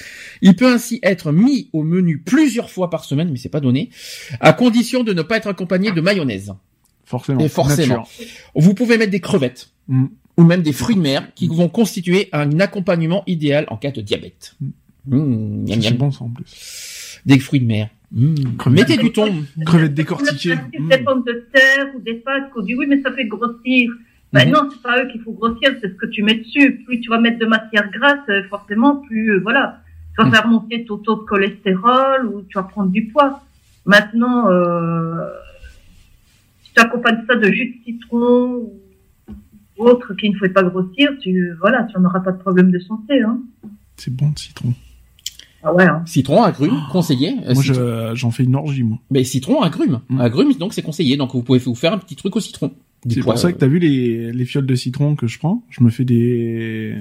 Il 0.43 0.55
peut 0.55 0.73
ainsi 0.73 1.01
être 1.03 1.33
mis 1.33 1.69
au 1.73 1.83
menu 1.83 2.19
plusieurs 2.25 2.71
fois 2.71 2.89
par 2.91 3.05
semaine, 3.05 3.31
mais 3.33 3.39
c'est 3.39 3.49
pas 3.49 3.59
donné, 3.59 3.91
à 4.39 4.53
condition 4.53 5.03
de 5.03 5.13
ne 5.13 5.23
pas 5.23 5.39
être 5.39 5.49
accompagné 5.49 5.91
de 5.91 6.01
mayonnaise. 6.01 6.53
Forcément. 7.07 7.41
Et 7.41 7.49
forcément. 7.49 7.99
Nature. 8.01 8.27
Vous 8.55 8.75
pouvez 8.75 8.99
mettre 8.99 9.11
des 9.13 9.21
crevettes 9.21 9.71
Mm. 9.89 10.07
ou 10.37 10.43
même 10.43 10.63
des 10.63 10.73
fruits 10.73 10.97
de 10.97 11.01
mer 11.01 11.33
qui 11.35 11.47
vont 11.49 11.69
constituer 11.69 12.29
un 12.33 12.59
accompagnement 12.61 13.23
idéal 13.29 13.65
en 13.69 13.77
cas 13.77 13.93
de 13.93 14.01
diabète. 14.01 14.55
Mmh, 15.07 15.65
miam, 15.69 15.81
C'est 15.83 15.93
bon 15.97 16.11
ça 16.11 16.25
en 16.25 16.29
plus. 16.31 17.21
Des 17.25 17.39
fruits 17.39 17.61
de 17.61 17.67
mer. 17.67 17.89
Mmh. 18.13 18.35
Mettez 18.71 18.97
du 18.97 19.13
thon. 19.13 19.33
Crevettes 19.65 19.95
décortiquées. 19.95 20.57
Mm. 20.57 20.89
des 20.89 20.99
pommes 20.99 21.23
de 21.25 21.47
terre 21.53 21.87
ou 21.97 22.01
des 22.01 22.15
pâtes 22.15 22.51
qu'on 22.53 22.63
dit 22.63 22.75
oui, 22.75 22.87
mais 22.89 23.01
ça 23.03 23.13
fait 23.13 23.27
grossir. 23.27 23.91
Ben 24.33 24.45
Mhm. 24.49 24.55
non, 24.55 24.69
c'est 24.73 24.83
pas 24.83 25.01
eux 25.01 25.09
qu'il 25.13 25.21
faut 25.23 25.31
grossir, 25.33 25.71
c'est 25.81 25.89
ce 25.89 25.95
que 25.95 26.07
tu 26.07 26.25
mets 26.25 26.35
dessus. 26.35 26.83
Plus 26.85 27.01
tu 27.01 27.09
vas 27.11 27.21
mettre 27.21 27.39
de 27.39 27.47
matière 27.47 27.89
grasse, 27.93 28.19
euh, 28.29 28.43
forcément, 28.51 28.97
plus 28.97 29.31
euh, 29.35 29.41
voilà, 29.41 29.81
tu 30.11 30.21
vas 30.23 30.25
Mhm. 30.29 30.35
faire 30.35 30.49
monter 30.49 30.85
ton 30.85 30.97
taux 30.99 31.15
de 31.15 31.21
cholestérol 31.27 32.27
ou 32.27 32.43
tu 32.43 32.55
vas 32.59 32.65
prendre 32.65 32.91
du 32.91 33.07
poids. 33.07 33.41
Maintenant, 33.85 34.51
euh, 34.51 35.29
accompagnes 36.81 37.25
ça 37.27 37.37
de 37.37 37.51
jus 37.51 37.77
de 37.79 37.85
citron 37.85 38.71
ou 39.79 39.85
autre 39.85 40.15
qui 40.15 40.31
ne 40.31 40.37
fait 40.37 40.49
pas 40.49 40.63
grossir, 40.63 41.11
tu 41.21 41.53
voilà, 41.61 41.85
tu 41.93 41.99
n'auras 42.01 42.21
pas 42.21 42.33
de 42.33 42.39
problème 42.39 42.71
de 42.71 42.79
santé. 42.79 43.21
Hein. 43.23 43.41
C'est 43.97 44.15
bon 44.15 44.29
le 44.35 44.39
citron. 44.41 44.73
Ah 45.63 45.75
ouais. 45.75 45.85
Hein. 45.85 46.03
Citron, 46.07 46.43
agrumes, 46.43 46.81
conseillé. 46.93 47.35
Euh, 47.47 47.55
Moi 47.55 47.63
je- 47.63 48.11
j'en 48.15 48.31
fais 48.31 48.45
une 48.45 48.55
orgie 48.55 48.83
moi. 48.85 48.99
Mais 49.11 49.25
citron, 49.25 49.63
agrumes. 49.63 50.01
Mm. 50.09 50.21
Agrumes, 50.21 50.53
donc 50.55 50.73
c'est 50.75 50.83
conseillé. 50.83 51.17
Donc 51.17 51.33
vous 51.35 51.43
pouvez 51.43 51.59
vous 51.59 51.75
faire 51.75 51.93
un 51.93 51.99
petit 51.99 52.15
truc 52.17 52.37
au 52.37 52.41
citron. 52.41 52.73
C'est 53.09 53.21
pour 53.21 53.37
ça 53.39 53.53
que 53.53 53.59
t'as 53.59 53.67
vu 53.67 53.79
les, 53.79 54.33
les 54.33 54.45
fioles 54.45 54.67
de 54.67 54.75
citron 54.75 55.15
que 55.17 55.27
je 55.27 55.39
prends. 55.39 55.65
Je 55.71 55.83
me 55.85 55.91
fais 55.91 56.05
des 56.05 56.95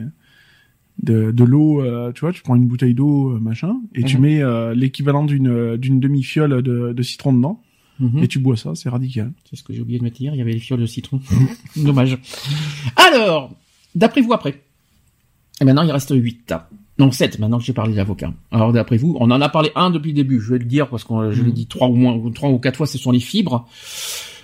de, 1.04 1.32
de 1.32 1.44
l'eau, 1.44 1.82
euh, 1.82 2.12
tu 2.14 2.22
vois, 2.22 2.32
tu 2.32 2.42
prends 2.42 2.56
une 2.56 2.68
bouteille 2.68 2.94
d'eau, 2.94 3.32
euh, 3.34 3.40
machin, 3.40 3.76
et 3.94 4.04
tu 4.04 4.16
Mhm. 4.16 4.22
mets 4.22 4.42
euh, 4.42 4.74
l'équivalent 4.74 5.26
d'une 5.26 5.76
d'une 5.78 6.00
demi 6.00 6.24
fiole 6.24 6.62
de, 6.62 6.94
de 6.94 7.02
citron 7.04 7.34
dedans, 7.34 7.62
Mhm. 8.00 8.24
et 8.24 8.28
tu 8.28 8.40
bois 8.40 8.58
ça, 8.58 8.76
c'est 8.76 8.90
radical. 8.90 9.32
C'est 9.50 9.56
ce 9.56 9.64
que 9.64 9.74
j'ai 9.74 9.82
oublié 9.82 10.00
de 10.00 10.04
mettre 10.04 10.20
hier. 10.20 10.34
Il 10.34 10.38
y 10.38 10.42
avait 10.42 10.54
les 10.54 10.60
fioles 10.60 10.82
de 10.82 10.86
citron. 10.86 11.20
Dommage. 11.76 12.18
Alors, 12.96 13.52
d'après 13.94 14.22
vous 14.22 14.34
après. 14.34 14.62
Et 15.62 15.66
maintenant, 15.66 15.84
il 15.84 15.92
reste 15.92 16.14
8. 16.14 16.54
Non, 16.98 17.12
7, 17.12 17.40
maintenant 17.40 17.58
que 17.58 17.64
j'ai 17.64 17.74
parlé 17.74 17.92
de 17.92 17.98
l'avocat. 17.98 18.34
Alors, 18.52 18.72
d'après 18.72 18.98
vous, 18.98 19.18
on 19.20 19.30
en 19.32 19.42
a 19.42 19.50
parlé 19.50 19.72
un 19.76 19.90
depuis 19.90 20.12
le 20.12 20.16
début, 20.16 20.40
je 20.40 20.52
vais 20.52 20.60
le 20.60 20.66
dire, 20.66 20.90
parce 20.90 21.04
que 21.04 21.32
je 21.32 21.44
l'ai 21.44 21.52
dit 21.52 21.68
trois 21.68 21.88
ou 21.90 21.96
moins, 21.96 22.18
trois 22.32 22.50
ou 22.50 22.58
quatre 22.58 22.78
fois, 22.78 22.88
ce 22.88 22.98
sont 22.98 23.12
les 23.12 23.20
fibres. 23.20 23.68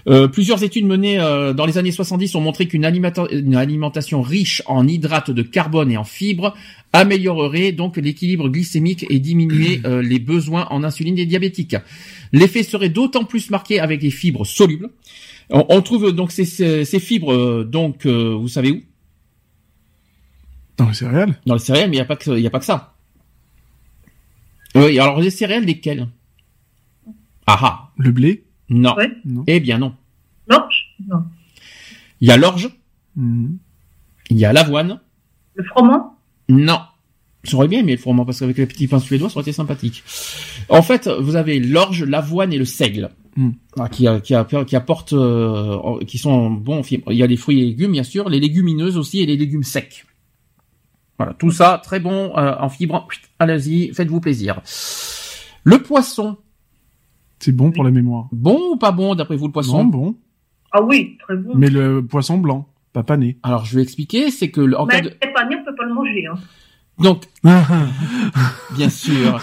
Euh, 0.07 0.27
plusieurs 0.27 0.63
études 0.63 0.85
menées 0.85 1.19
euh, 1.19 1.53
dans 1.53 1.65
les 1.65 1.77
années 1.77 1.91
70 1.91 2.33
ont 2.35 2.41
montré 2.41 2.67
qu'une 2.67 2.85
alimenta- 2.85 3.27
une 3.31 3.55
alimentation 3.55 4.21
riche 4.21 4.63
en 4.65 4.87
hydrates 4.87 5.29
de 5.31 5.41
carbone 5.43 5.91
et 5.91 5.97
en 5.97 6.03
fibres 6.03 6.55
améliorerait 6.93 7.71
donc 7.71 7.97
l'équilibre 7.97 8.49
glycémique 8.49 9.05
et 9.09 9.19
diminuer 9.19 9.81
euh, 9.85 10.01
les 10.01 10.19
besoins 10.19 10.67
en 10.71 10.83
insuline 10.83 11.15
des 11.15 11.25
diabétiques. 11.25 11.75
L'effet 12.31 12.63
serait 12.63 12.89
d'autant 12.89 13.25
plus 13.25 13.49
marqué 13.51 13.79
avec 13.79 14.01
les 14.01 14.09
fibres 14.11 14.45
solubles. 14.45 14.89
On, 15.49 15.65
on 15.69 15.81
trouve 15.81 16.11
donc 16.13 16.31
ces, 16.31 16.45
ces, 16.45 16.85
ces 16.85 16.99
fibres, 16.99 17.33
euh, 17.33 17.63
donc 17.63 18.05
euh, 18.05 18.33
vous 18.39 18.47
savez 18.47 18.71
où? 18.71 18.81
Dans 20.77 20.87
les 20.87 20.93
céréales? 20.95 21.39
Dans 21.45 21.53
les 21.55 21.59
céréales, 21.59 21.89
mais 21.89 21.97
il 21.97 21.99
n'y 21.99 22.03
a 22.03 22.05
pas 22.05 22.15
que 22.15 22.31
il 22.31 22.45
a 22.47 22.49
pas 22.49 22.59
que 22.59 22.65
ça. 22.65 22.95
Oui, 24.73 24.97
alors 24.97 25.19
les 25.19 25.29
céréales 25.29 25.65
lesquelles? 25.65 26.07
Ah 27.45 27.59
ah, 27.61 27.91
Le 27.97 28.11
blé? 28.11 28.45
Non. 28.71 28.95
Ouais. 28.95 29.11
Non. 29.25 29.43
Eh 29.47 29.59
bien 29.59 29.77
non. 29.77 29.93
L'orge? 30.47 30.95
Non. 31.07 31.23
Il 32.21 32.27
y 32.27 32.31
a 32.31 32.37
l'orge, 32.37 32.69
Mhm. 33.15 33.57
il 34.31 34.37
y 34.37 34.45
a 34.45 34.53
l'avoine. 34.53 34.99
Le 35.55 35.63
froment? 35.65 36.17
Non. 36.49 36.79
Ça 37.43 37.57
aurait 37.57 37.67
bien 37.67 37.79
aimé 37.79 37.93
le 37.93 37.97
froment 37.97 38.23
parce 38.25 38.39
qu'avec 38.39 38.57
les 38.57 38.65
petits 38.67 38.87
pains 38.87 38.99
suédois, 38.99 39.29
ça 39.29 39.35
aurait 39.37 39.41
été 39.43 39.51
sympathique. 39.51 40.03
En 40.69 40.81
fait, 40.83 41.07
vous 41.07 41.35
avez 41.35 41.59
l'orge, 41.59 42.03
l'avoine 42.03 42.53
et 42.53 42.57
le 42.57 42.65
seigle. 42.65 43.09
Mm. 43.35 43.49
Ah, 43.79 43.89
Qui, 43.89 44.05
apportent, 44.75 45.13
euh, 45.13 45.99
qui 46.05 46.17
sont 46.17 46.51
bons. 46.51 46.79
en 46.79 46.83
fibres. 46.83 47.11
Il 47.11 47.17
y 47.17 47.23
a 47.23 47.27
les 47.27 47.37
fruits 47.37 47.61
et 47.61 47.65
légumes, 47.65 47.93
bien 47.93 48.03
sûr, 48.03 48.29
les 48.29 48.39
légumineuses 48.39 48.97
aussi 48.97 49.21
et 49.21 49.25
les 49.25 49.37
légumes 49.37 49.63
secs. 49.63 50.05
Voilà, 51.17 51.33
tout 51.33 51.51
ça 51.51 51.81
très 51.83 51.99
bon 51.99 52.35
euh, 52.37 52.55
en 52.59 52.69
fibres. 52.69 53.07
Allez-y, 53.39 53.93
faites-vous 53.93 54.19
plaisir. 54.21 54.61
Le 55.63 55.81
poisson, 55.81 56.37
C'est 57.41 57.51
bon 57.51 57.71
pour 57.71 57.83
la 57.83 57.91
mémoire. 57.91 58.27
bon 58.31 58.59
ou 58.73 58.75
pas 58.77 58.91
bon 58.91 59.15
d'après 59.15 59.35
vous 59.35 59.47
le 59.47 59.51
poisson 59.51 59.83
Bon, 59.83 59.97
bon. 60.05 60.15
Ah 60.71 60.81
oui, 60.81 61.17
très 61.19 61.35
bon. 61.35 61.51
Mais 61.55 61.69
le 61.69 62.05
poisson 62.05 62.37
blanc, 62.37 62.67
pas 62.93 63.03
pané. 63.03 63.37
Alors 63.43 63.65
je 63.65 63.75
vais 63.75 63.81
expliquer, 63.83 64.31
c'est 64.31 64.49
que 64.51 64.61
le- 64.61 64.79
en 64.79 64.85
cas 64.87 64.97
Mais 65.01 65.09
de... 65.09 65.13
c'est 65.21 65.33
pas 65.33 65.45
né, 65.45 65.57
on 65.59 65.65
peut 65.65 65.75
pas 65.75 65.85
le 65.85 65.93
manger. 65.93 66.25
Hein. 66.31 66.35
donc 66.99 67.23
Bien 68.75 68.89
sûr. 68.89 69.41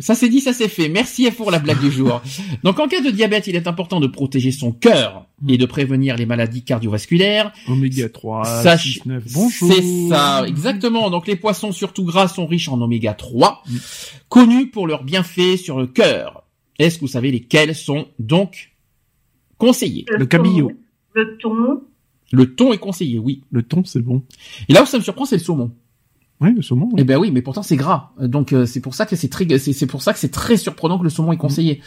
Ça 0.00 0.14
c'est 0.14 0.28
dit, 0.28 0.40
ça 0.40 0.52
c'est 0.54 0.68
fait. 0.68 0.88
Merci 0.88 1.30
pour 1.32 1.50
la 1.50 1.58
blague 1.58 1.80
du 1.80 1.90
jour. 1.90 2.22
Donc 2.62 2.78
en 2.80 2.88
cas 2.88 3.00
de 3.02 3.10
diabète, 3.10 3.46
il 3.46 3.56
est 3.56 3.66
important 3.66 4.00
de 4.00 4.06
protéger 4.06 4.50
son 4.52 4.72
cœur 4.72 5.26
et 5.46 5.58
de 5.58 5.66
prévenir 5.66 6.16
les 6.16 6.24
maladies 6.26 6.62
cardiovasculaires. 6.64 7.52
Oméga 7.68 8.08
3, 8.08 8.44
Sache- 8.62 8.94
6, 9.00 9.06
9. 9.06 9.24
Bonjour. 9.34 9.72
C'est 9.72 10.08
ça, 10.08 10.44
exactement. 10.46 11.10
Donc 11.10 11.26
les 11.26 11.36
poissons 11.36 11.72
surtout 11.72 12.04
gras 12.04 12.28
sont 12.28 12.46
riches 12.46 12.68
en 12.68 12.80
oméga 12.80 13.12
3, 13.12 13.62
Mm. 13.68 13.76
connus 14.30 14.66
pour 14.70 14.86
leurs 14.86 15.04
bienfaits 15.04 15.56
sur 15.58 15.78
le 15.78 15.86
cœur. 15.86 16.43
Est-ce 16.78 16.96
que 16.96 17.02
vous 17.02 17.08
savez 17.08 17.30
lesquels 17.30 17.74
sont 17.74 18.06
donc 18.18 18.72
conseillés? 19.58 20.04
Le 20.08 20.26
cabillaud. 20.26 20.72
Le 21.14 21.36
thon. 21.38 21.82
Le 22.32 22.54
thon 22.54 22.72
est 22.72 22.78
conseillé, 22.78 23.18
oui. 23.18 23.42
Le 23.50 23.62
thon, 23.62 23.84
c'est 23.84 24.00
bon. 24.02 24.22
Et 24.68 24.72
là 24.72 24.82
où 24.82 24.86
ça 24.86 24.98
me 24.98 25.02
surprend, 25.02 25.24
c'est 25.24 25.36
le 25.36 25.42
saumon. 25.42 25.72
Oui, 26.40 26.52
le 26.52 26.62
saumon. 26.62 26.86
oui. 26.92 26.94
Eh 26.98 27.04
ben 27.04 27.16
oui, 27.16 27.30
mais 27.30 27.42
pourtant 27.42 27.62
c'est 27.62 27.76
gras. 27.76 28.10
Donc 28.20 28.52
euh, 28.52 28.66
c'est 28.66 28.80
pour 28.80 28.94
ça 28.94 29.06
que 29.06 29.14
c'est 29.14 29.28
très 29.28 29.46
c'est 29.58 29.72
c'est 29.72 29.86
pour 29.86 30.02
ça 30.02 30.12
que 30.12 30.18
c'est 30.18 30.30
très 30.32 30.56
surprenant 30.56 30.98
que 30.98 31.04
le 31.04 31.10
saumon 31.10 31.30
est 31.32 31.36
conseillé. 31.36 31.80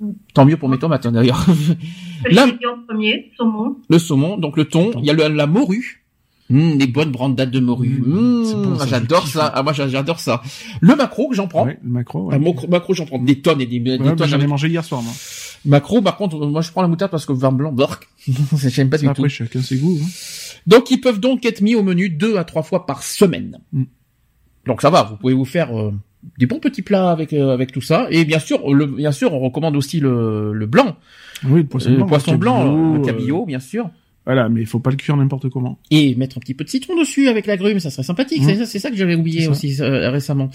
Mm. 0.00 0.10
Tant 0.34 0.44
mieux 0.44 0.56
pour 0.56 0.68
mes 0.68 0.78
tomates 0.80 1.06
hein, 1.06 1.12
d'ailleurs. 1.12 1.46
Là- 2.30 2.48
premier, 2.88 3.30
saumon. 3.36 3.76
le 3.88 3.98
saumon, 4.00 4.36
donc 4.36 4.56
le 4.56 4.64
thon, 4.64 4.90
il 4.98 5.04
y 5.04 5.10
a 5.10 5.12
le- 5.12 5.28
la 5.32 5.46
morue. 5.46 6.03
Mmh, 6.50 6.76
des 6.76 6.86
bonnes 6.86 7.10
brandades 7.10 7.50
de 7.50 7.58
morue. 7.58 8.02
Mmh, 8.04 8.52
bon, 8.62 8.78
j'adore 8.86 9.26
ça. 9.26 9.50
Ah, 9.54 9.62
moi 9.62 9.72
j'a- 9.72 9.88
j'adore 9.88 10.20
ça. 10.20 10.42
Le 10.82 10.94
macro 10.94 11.30
j'en 11.32 11.46
prends. 11.48 11.64
Ouais, 11.64 11.78
le 11.82 11.88
macro. 11.90 12.24
Ouais. 12.28 12.34
Un 12.34 12.38
macro, 12.38 12.68
macro, 12.68 12.92
j'en 12.92 13.06
prends 13.06 13.18
des 13.18 13.40
tonnes 13.40 13.62
et 13.62 13.66
des, 13.66 13.80
des 13.80 13.92
Ouais, 13.92 13.98
bah, 13.98 14.14
tonnes. 14.14 14.28
j'en 14.28 14.40
ai 14.40 14.46
mangé 14.46 14.68
hier 14.68 14.84
soir, 14.84 15.00
moi. 15.02 15.12
Macro, 15.64 16.02
par 16.02 16.18
contre, 16.18 16.36
moi 16.46 16.60
je 16.60 16.70
prends 16.70 16.82
la 16.82 16.88
moutarde 16.88 17.10
parce 17.10 17.24
que 17.24 17.32
le 17.32 17.38
vin 17.38 17.50
blanc, 17.50 17.72
bork, 17.72 18.08
j'aime 18.58 18.90
pas 18.90 18.98
du 18.98 19.04
tout. 19.06 19.10
Après, 19.12 19.28
chacun 19.30 19.62
ses 19.62 19.78
goûts. 19.78 19.98
hein. 20.02 20.06
Donc 20.66 20.90
ils 20.90 21.00
peuvent 21.00 21.18
donc 21.20 21.46
être 21.46 21.62
mis 21.62 21.74
au 21.76 21.82
menu 21.82 22.10
deux 22.10 22.36
à 22.36 22.44
trois 22.44 22.62
fois 22.62 22.84
par 22.84 23.02
semaine. 23.02 23.58
Donc 24.66 24.82
ça 24.82 24.90
va, 24.90 25.02
vous 25.04 25.16
pouvez 25.16 25.32
vous 25.34 25.46
faire 25.46 25.74
euh, 25.78 25.92
des 26.38 26.44
bons 26.44 26.58
petits 26.60 26.82
plats 26.82 27.10
avec 27.10 27.32
euh, 27.32 27.54
avec 27.54 27.72
tout 27.72 27.80
ça. 27.80 28.06
Et 28.10 28.26
bien 28.26 28.38
sûr, 28.38 28.70
le, 28.72 28.84
bien 28.84 29.12
sûr, 29.12 29.32
on 29.32 29.40
recommande 29.40 29.76
aussi 29.76 29.98
le, 30.00 30.52
le 30.52 30.66
blanc, 30.66 30.96
Oui, 31.44 31.60
le 31.62 31.66
poisson 31.66 31.88
Euh, 31.90 31.94
blanc. 31.96 32.04
le 32.04 32.08
poisson 32.08 32.34
blanc, 32.36 32.64
le 32.94 33.00
euh, 33.00 33.02
cabillaud, 33.04 33.46
bien 33.46 33.60
sûr, 33.60 33.88
Voilà, 34.26 34.48
mais 34.48 34.60
il 34.62 34.66
faut 34.66 34.80
pas 34.80 34.90
le 34.90 34.96
cuire 34.96 35.16
n'importe 35.16 35.48
comment. 35.50 35.78
et 35.90 36.14
mettre 36.14 36.38
un 36.38 36.40
petit 36.40 36.54
peu 36.54 36.64
de 36.64 36.70
citron 36.70 36.96
dessus 36.98 37.28
avec 37.28 37.46
la 37.46 37.56
grume, 37.58 37.78
ça 37.80 37.90
serait 37.90 38.02
sympathique. 38.04 38.42
Mm. 38.42 38.46
C'est 38.46 38.56
ça, 38.56 38.66
c'est 38.66 38.78
ça 38.78 38.90
que 38.90 38.96
j'avais 38.96 39.14
oublié 39.16 39.48
aussi 39.48 39.76
euh, 39.82 40.10
récemment. 40.10 40.48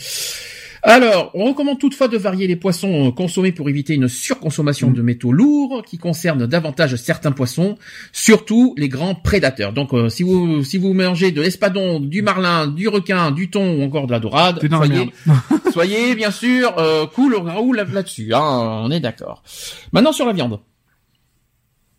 Alors, 0.82 1.32
on 1.34 1.44
recommande 1.44 1.78
toutefois 1.78 2.08
de 2.08 2.18
varier 2.18 2.48
les 2.48 2.56
poissons 2.56 3.10
euh, 3.10 3.12
consommés 3.12 3.52
pour 3.52 3.68
éviter 3.70 3.96
une 3.96 4.08
surconsommation 4.08 4.90
Mm. 4.90 4.94
de 4.94 5.02
métaux 5.02 5.32
lourds 5.34 5.84
qui 5.86 5.98
concerne 5.98 6.48
davantage 6.48 6.96
certains 6.96 7.34
poissons, 7.34 7.76
surtout 8.14 8.74
les 8.78 8.88
grands 8.88 9.14
prédateurs. 9.14 9.74
Donc, 9.74 9.94
euh, 9.94 10.08
si 10.10 10.24
vous 10.24 10.64
si 10.64 10.78
vous 10.78 10.94
mangez 10.94 11.32
de 11.32 11.42
l'espadon, 11.42 12.00
du 12.00 12.22
marlin, 12.22 12.68
du 12.68 12.88
requin, 12.88 13.32
du 13.32 13.50
thon 13.50 13.78
ou 13.78 13.84
encore 13.84 14.08
de 14.08 14.14
la 14.14 14.20
dorade, 14.22 14.60
soyez, 14.88 15.12
soyez 15.74 16.16
bien 16.16 16.32
sûr 16.32 16.74
euh, 16.80 17.06
cool 17.08 17.36
Raoul 17.36 17.76
là- 17.76 17.84
là-dessus. 17.84 18.34
Hein, 18.34 18.82
on 18.86 18.90
est 18.90 19.02
d'accord. 19.02 19.44
Maintenant 19.92 20.14
sur 20.14 20.26
la 20.26 20.34
viande. 20.34 20.60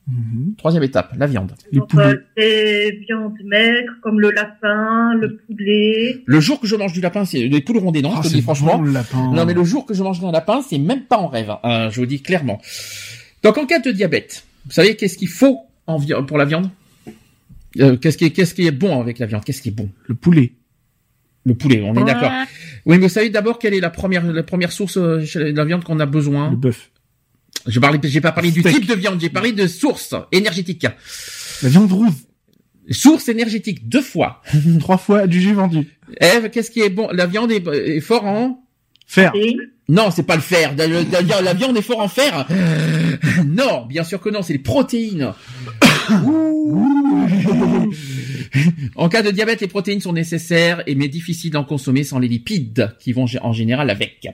Mhm. 0.08 0.54
Troisième 0.58 0.82
étape, 0.82 1.14
la 1.16 1.26
viande. 1.26 1.52
Les 1.70 1.80
poulets. 1.80 2.04
euh, 2.04 2.16
des 2.36 3.04
viandes 3.06 3.34
maigres 3.44 3.92
comme 4.02 4.18
le 4.18 4.30
lapin, 4.30 5.14
le 5.14 5.36
poulet. 5.36 6.22
Le 6.26 6.40
jour 6.40 6.58
que 6.60 6.66
je 6.66 6.74
mange 6.74 6.92
du 6.92 7.00
lapin, 7.00 7.24
c'est 7.24 7.48
des 7.48 7.60
poules 7.60 7.78
rondées, 7.78 8.02
non 8.02 8.12
Ah, 8.16 8.20
Je 8.24 8.28
te 8.28 8.34
dis 8.34 8.42
franchement. 8.42 8.78
bon, 8.78 8.82
le 8.84 8.92
lapin. 8.92 9.30
Non, 9.32 9.44
mais 9.46 9.54
le 9.54 9.62
jour 9.62 9.86
que 9.86 9.94
je 9.94 10.02
mangerai 10.02 10.26
un 10.26 10.32
lapin, 10.32 10.62
c'est 10.62 10.78
même 10.78 11.02
pas 11.02 11.18
en 11.18 11.28
rêve. 11.28 11.52
hein, 11.62 11.90
je 11.90 12.00
vous 12.00 12.06
dis 12.06 12.22
clairement. 12.22 12.60
Donc, 13.42 13.56
en 13.58 13.66
cas 13.66 13.78
de 13.78 13.90
diabète, 13.92 14.44
vous 14.66 14.72
savez 14.72 14.96
qu'est-ce 14.96 15.16
qu'il 15.16 15.28
faut 15.28 15.60
en 15.86 15.98
vi- 15.98 16.26
pour 16.26 16.38
la 16.38 16.44
viande? 16.44 16.70
Euh, 17.78 17.96
Qu'est-ce 17.96 18.18
qui 18.18 18.24
est, 18.24 18.30
qu'est-ce 18.30 18.54
qui 18.54 18.66
est 18.66 18.72
bon 18.72 19.00
avec 19.00 19.20
la 19.20 19.26
viande? 19.26 19.44
Qu'est-ce 19.44 19.62
qui 19.62 19.68
est 19.68 19.72
bon? 19.72 19.88
Le 20.08 20.14
poulet. 20.16 20.52
Le 21.46 21.54
poulet, 21.54 21.80
on 21.84 21.94
est 21.94 22.04
d'accord. 22.04 22.32
Oui, 22.84 22.96
mais 22.98 23.04
vous 23.06 23.08
savez 23.08 23.30
d'abord 23.30 23.58
quelle 23.60 23.74
est 23.74 23.80
la 23.80 23.90
première, 23.90 24.24
la 24.30 24.42
première 24.42 24.72
source 24.72 24.96
euh, 24.98 25.18
de 25.20 25.56
la 25.56 25.64
viande 25.64 25.84
qu'on 25.84 26.00
a 26.00 26.06
besoin? 26.06 26.50
Le 26.50 26.56
bœuf. 26.56 26.90
Je 27.66 27.78
parlais, 27.80 27.98
j'ai 28.02 28.20
pas 28.20 28.32
parlé 28.32 28.50
du 28.50 28.62
type 28.62 28.86
de 28.86 28.94
viande, 28.94 29.20
j'ai 29.20 29.30
parlé 29.30 29.52
de 29.52 29.66
source 29.66 30.14
énergétique. 30.32 30.86
La 31.62 31.68
viande 31.68 31.92
rouge. 31.92 32.12
Source 32.90 33.28
énergétique, 33.28 33.88
deux 33.88 34.02
fois. 34.02 34.42
Trois 34.80 34.98
fois 34.98 35.26
du 35.26 35.40
jus 35.40 35.54
vendu. 35.54 35.86
Eve, 36.20 36.50
qu'est-ce 36.50 36.70
qui 36.70 36.80
est 36.80 36.90
bon? 36.90 37.08
La 37.12 37.26
viande 37.26 37.52
est, 37.52 37.66
est 37.66 38.00
fort 38.00 38.24
en? 38.24 38.64
Fer. 39.06 39.32
Et 39.34 39.56
Non, 39.88 40.10
c'est 40.10 40.22
pas 40.22 40.36
le 40.36 40.42
fer. 40.42 40.74
La, 40.76 40.86
la- 40.86 41.02
la- 41.22 41.42
la 41.42 41.54
viande 41.54 41.76
est 41.76 41.82
fort 41.82 42.00
en 42.00 42.08
fer. 42.08 42.46
Non, 43.46 43.86
bien 43.86 44.04
sûr 44.04 44.20
que 44.20 44.28
non, 44.30 44.42
c'est 44.42 44.52
les 44.54 44.58
protéines. 44.60 45.32
en 48.96 49.08
cas 49.08 49.22
de 49.22 49.30
diabète, 49.30 49.60
les 49.60 49.68
protéines 49.68 50.00
sont 50.00 50.12
nécessaires 50.12 50.82
et 50.86 50.94
mais 50.94 51.08
difficiles 51.08 51.50
d'en 51.50 51.64
consommer 51.64 52.04
sans 52.04 52.18
les 52.18 52.28
lipides 52.28 52.94
qui 53.00 53.12
vont 53.12 53.26
en 53.42 53.52
général 53.52 53.90
avec. 53.90 54.28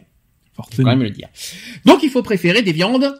Faut 0.56 0.82
quand 0.82 0.90
même 0.90 1.02
le 1.02 1.10
dire. 1.10 1.28
Donc 1.84 2.02
il 2.02 2.10
faut 2.10 2.22
préférer 2.22 2.62
des 2.62 2.72
viandes 2.72 3.14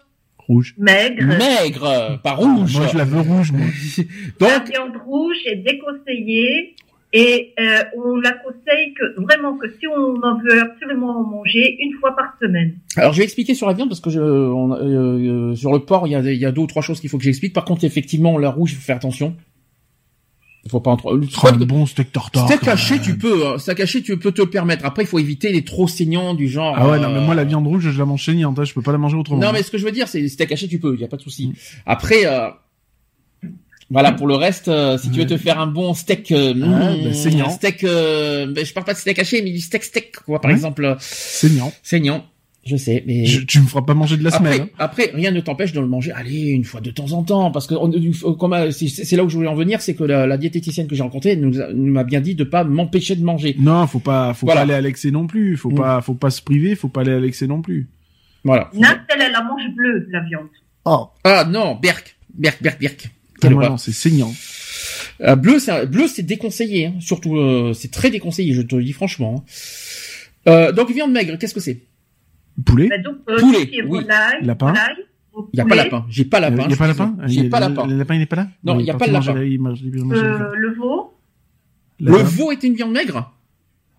Rouge. 0.48 0.74
maigre. 0.78 1.24
maigres, 1.26 2.20
pas 2.22 2.34
rouges. 2.34 2.76
Moi, 2.76 2.86
je 2.92 2.96
la 2.98 3.04
veux 3.04 3.20
rouge, 3.20 3.50
moi. 3.52 3.66
La 4.40 4.58
Donc 4.60 4.68
viande 4.70 4.96
rouge 5.04 5.36
est 5.44 5.56
déconseillée 5.56 6.76
et 7.12 7.52
euh, 7.58 7.82
on 7.96 8.16
la 8.16 8.32
conseille 8.32 8.92
que 8.94 9.20
vraiment 9.22 9.56
que 9.56 9.68
si 9.80 9.86
on 9.88 10.16
en 10.22 10.38
veut 10.38 10.60
absolument 10.60 11.18
en 11.20 11.24
manger 11.24 11.76
une 11.80 11.94
fois 11.98 12.14
par 12.14 12.34
semaine. 12.40 12.74
Alors 12.96 13.12
je 13.12 13.18
vais 13.18 13.24
expliquer 13.24 13.54
sur 13.54 13.66
la 13.66 13.72
viande 13.74 13.88
parce 13.88 14.00
que 14.00 14.10
je, 14.10 14.20
on- 14.20 14.72
euh, 14.74 15.50
euh, 15.50 15.54
sur 15.56 15.72
le 15.72 15.80
porc 15.80 16.06
il 16.06 16.12
y 16.12 16.14
a, 16.16 16.20
il 16.20 16.38
y 16.38 16.44
a 16.46 16.52
deux 16.52 16.62
ou 16.62 16.66
trois 16.66 16.82
choses 16.82 17.00
qu'il 17.00 17.08
faut 17.10 17.18
que 17.18 17.24
j'explique. 17.24 17.52
Par 17.52 17.64
contre 17.64 17.84
effectivement 17.84 18.38
la 18.38 18.50
rouge 18.50 18.72
il 18.72 18.76
faut 18.76 18.82
faire 18.82 18.96
attention. 18.96 19.34
Il 20.66 20.70
faut 20.70 20.80
pas 20.80 20.90
en 20.90 20.97
trop. 20.97 21.14
Oh, 21.16 21.47
un 21.47 21.52
bon 21.52 21.86
steak 21.86 22.12
tartare. 22.12 22.47
Steak 22.47 22.66
haché 22.68 23.01
tu 23.01 23.16
peux, 23.16 23.47
hein. 23.47 23.56
steak 23.59 23.80
haché 23.80 24.02
tu 24.02 24.18
peux 24.18 24.32
te 24.32 24.43
le 24.43 24.51
permettre. 24.51 24.84
Après 24.84 25.05
il 25.05 25.06
faut 25.06 25.18
éviter 25.20 25.52
les 25.52 25.64
trop 25.64 25.86
saignants 25.88 26.34
du 26.34 26.48
genre. 26.48 26.74
Ah 26.76 26.88
ouais, 26.90 26.98
non, 26.98 27.09
euh, 27.09 27.14
mais 27.14 27.24
moi, 27.24 27.34
la 27.36 27.44
viande 27.44 27.66
rouge, 27.66 27.88
je 27.90 27.98
la 27.98 28.05
mange 28.05 28.24
saignante, 28.24 28.59
hein, 28.59 28.64
je 28.64 28.74
peux 28.74 28.82
pas 28.82 28.93
la 28.93 28.98
manger 28.98 29.16
autrement. 29.16 29.40
Non 29.40 29.52
mais 29.52 29.62
ce 29.62 29.70
que 29.70 29.78
je 29.78 29.84
veux 29.84 29.93
dire 29.93 30.09
c'est 30.09 30.20
les 30.20 30.28
steak 30.28 30.51
haché 30.52 30.68
tu 30.68 30.78
peux, 30.78 30.94
il 30.94 31.01
y 31.01 31.05
a 31.05 31.09
pas 31.09 31.16
de 31.16 31.22
souci. 31.22 31.52
Après 31.86 32.26
euh, 32.26 32.48
voilà 33.88 34.10
pour 34.12 34.26
le 34.26 34.34
reste 34.34 34.66
euh, 34.66 34.98
si 34.98 35.10
tu 35.12 35.20
veux 35.20 35.26
te 35.26 35.36
faire 35.36 35.60
un 35.60 35.68
bon 35.68 35.94
steak 35.94 36.32
euh, 36.32 36.52
Ouais, 36.55 37.05
bah, 37.05 37.12
saignant. 37.14 37.48
steak 37.51 37.84
euh, 37.84 38.47
ben, 38.52 38.66
je 38.66 38.72
parle 38.72 38.84
pas 38.86 38.94
de 38.94 38.98
steak 38.98 39.18
haché 39.20 39.43
mais 39.43 39.52
du 39.52 39.60
steak 39.60 39.84
steak 39.84 40.16
quoi 40.26 40.40
par 40.40 40.48
Ouais. 40.51 40.56
exemple 40.56 40.84
euh, 40.84 40.94
Saignant. 40.98 41.72
saignant. 41.84 42.24
Je 42.66 42.76
sais 42.76 43.05
mais 43.06 43.24
Je- 43.26 43.43
tu 43.43 43.60
me 43.60 43.66
feras 43.66 43.82
pas 43.82 43.94
manger 43.94 44.16
de 44.16 44.24
la 44.24 44.34
Après, 44.34 44.52
semaine. 44.55 44.68
hein. 44.68 44.74
après, 44.78 45.10
rien 45.14 45.30
ne 45.30 45.40
t'empêche 45.40 45.72
de 45.72 45.78
le 45.80 45.86
manger. 45.86 46.10
Allez, 46.12 46.48
une 46.48 46.64
fois 46.64 46.80
de 46.80 46.90
temps 46.90 47.12
en 47.12 47.22
temps, 47.22 47.51
parce 47.52 47.66
que 47.68 47.74
on- 47.74 48.32
comme, 48.34 48.72
c'est 48.72 48.88
c'est 48.88 49.16
là 49.16 49.22
où 49.24 49.28
je 49.28 49.36
voulais 49.36 49.48
en 49.48 49.55
venir, 49.55 49.80
c'est 49.80 49.94
que 49.94 50.02
la, 50.02 50.26
la 50.26 50.36
diététicienne 50.36 50.88
que 50.88 50.97
j'ai 50.97 51.02
rencontrée 51.05 51.30
elle 51.30 51.40
nous, 51.40 51.55
m'a 51.93 52.02
bien 52.02 52.20
dit 52.20 52.34
de 52.34 52.43
pas 52.44 52.64
m'empêcher 52.64 53.14
de 53.16 53.24
manger. 53.24 53.55
Non, 53.59 53.86
faut 53.86 54.01
pas, 54.01 54.34
faut 54.34 54.47
Voilà. 54.47 54.60
pas 54.62 54.64
aller 54.64 54.74
à 54.74 54.80
l'excès 54.80 55.12
non 55.12 55.26
plus. 55.28 55.56
Faut 55.56 55.70
Mm. 55.70 55.74
pas, 55.76 56.01
faut 56.02 56.14
pas 56.14 56.30
se 56.30 56.43
priver. 56.43 56.74
Faut 56.74 56.88
pas 56.88 57.02
aller 57.02 57.12
à 57.12 57.20
l'excès 57.20 57.47
non 57.47 57.62
plus. 57.62 57.88
Voilà. 58.44 58.68
Nat, 58.74 58.98
elle, 59.14 59.22
elle 59.22 59.32
la 59.32 59.43
mange 59.44 59.62
bleue, 59.76 60.06
la 60.10 60.20
viande. 60.24 60.47
Oh. 60.84 61.09
Ah 61.24 61.44
non, 61.48 61.76
berk, 61.80 62.16
berk, 62.34 62.62
berk, 62.62 62.80
berk. 62.80 63.10
Ah, 63.43 63.48
non, 63.51 63.76
c'est 63.76 63.93
saignant. 63.93 64.32
Euh, 65.20 65.36
bleu, 65.36 65.59
c'est 65.59 65.86
bleu, 65.86 66.06
c'est 66.09 66.22
déconseillé. 66.22 66.86
hein. 66.86 66.94
Surtout, 67.01 67.36
euh, 67.36 67.72
c'est 67.74 67.90
très 67.90 68.10
déconseillé. 68.10 68.55
Je 68.55 68.62
te 68.62 68.74
le 68.76 68.82
dis 68.84 68.93
franchement. 68.93 69.44
hein. 69.47 69.51
Euh, 70.48 70.72
donc 70.72 70.90
viande 70.93 71.12
maigre, 71.12 71.36
qu'est-ce 71.38 71.55
que 71.55 71.60
c'est? 71.60 71.80
Poulet. 72.64 72.88
Mais 72.88 72.98
donc, 73.00 73.16
euh, 73.28 73.38
Poulet, 73.38 73.68
oui. 73.72 73.80
volaille, 73.88 74.38
Lapin. 74.42 74.68
volaille, 74.68 74.96
Il 75.52 75.58
y 75.58 75.60
a 75.60 75.64
pas 75.66 75.74
lapin. 75.76 76.06
J'ai 76.08 76.24
pas 76.24 76.38
Il 76.38 76.42
lapin. 76.42 76.68
y 76.68 76.72
a 76.72 76.76
pas 76.76 76.86
lapin. 76.86 77.16
J'ai 77.26 77.40
Il- 77.42 77.50
pas 77.50 77.60
le- 77.60 77.66
lapin. 77.68 77.86
Le 77.86 77.96
lapin, 77.98 78.14
il 78.14 78.22
est 78.22 78.26
pas 78.26 78.36
là. 78.36 78.48
Non, 78.64 78.78
il 78.80 78.86
y 78.86 78.90
a 78.90 78.94
pas 78.94 79.06
de 79.06 79.12
lapin. 79.12 79.42
il 79.42 79.52
il 79.52 80.12
euh, 80.14 80.50
le 80.54 80.74
veau. 80.74 81.14
Le 82.00 82.16
veau 82.16 82.52
est 82.52 82.62
une 82.62 82.74
viande 82.74 82.92
maigre. 82.92 83.32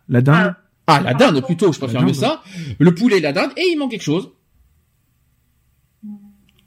La 0.09 0.21
dinde. 0.21 0.55
Ah, 0.87 1.01
la 1.01 1.13
dinde 1.13 1.43
plutôt. 1.45 1.71
Je 1.73 1.79
préfère 1.79 2.01
mieux 2.03 2.13
ça. 2.13 2.41
Le 2.79 2.95
poulet, 2.95 3.19
la 3.19 3.33
dinde, 3.33 3.51
et 3.57 3.63
il 3.71 3.77
manque 3.77 3.91
quelque 3.91 4.01
chose. 4.03 4.31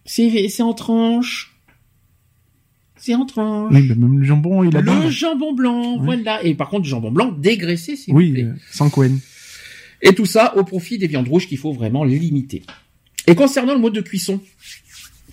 C'est 0.04 0.48
c'est 0.48 0.62
en 0.62 0.72
tranche. 0.74 1.56
C'est 2.96 3.14
en 3.14 3.24
tranche. 3.24 3.72
Oui, 3.72 3.88
bah, 3.88 3.94
même 3.96 4.18
le 4.18 4.24
jambon, 4.24 4.62
il 4.62 4.76
a 4.76 4.80
Le 4.80 4.86
dinde. 4.86 5.08
jambon 5.08 5.54
blanc, 5.54 5.96
voilà. 5.98 6.42
Et 6.44 6.54
par 6.54 6.68
contre, 6.68 6.82
du 6.82 6.88
jambon 6.90 7.10
blanc 7.10 7.32
dégraissé, 7.32 7.96
s'il 7.96 8.12
vous 8.12 8.18
Oui, 8.18 8.42
euh, 8.42 8.52
sans 8.70 8.90
Cohen. 8.90 9.16
Et 10.02 10.14
tout 10.14 10.26
ça 10.26 10.56
au 10.56 10.64
profit 10.64 10.98
des 10.98 11.06
viandes 11.06 11.28
rouges 11.28 11.46
qu'il 11.46 11.58
faut 11.58 11.72
vraiment 11.72 12.04
limiter. 12.04 12.62
Et 13.26 13.34
concernant 13.34 13.74
le 13.74 13.80
mode 13.80 13.92
de 13.94 14.00
cuisson, 14.00 14.40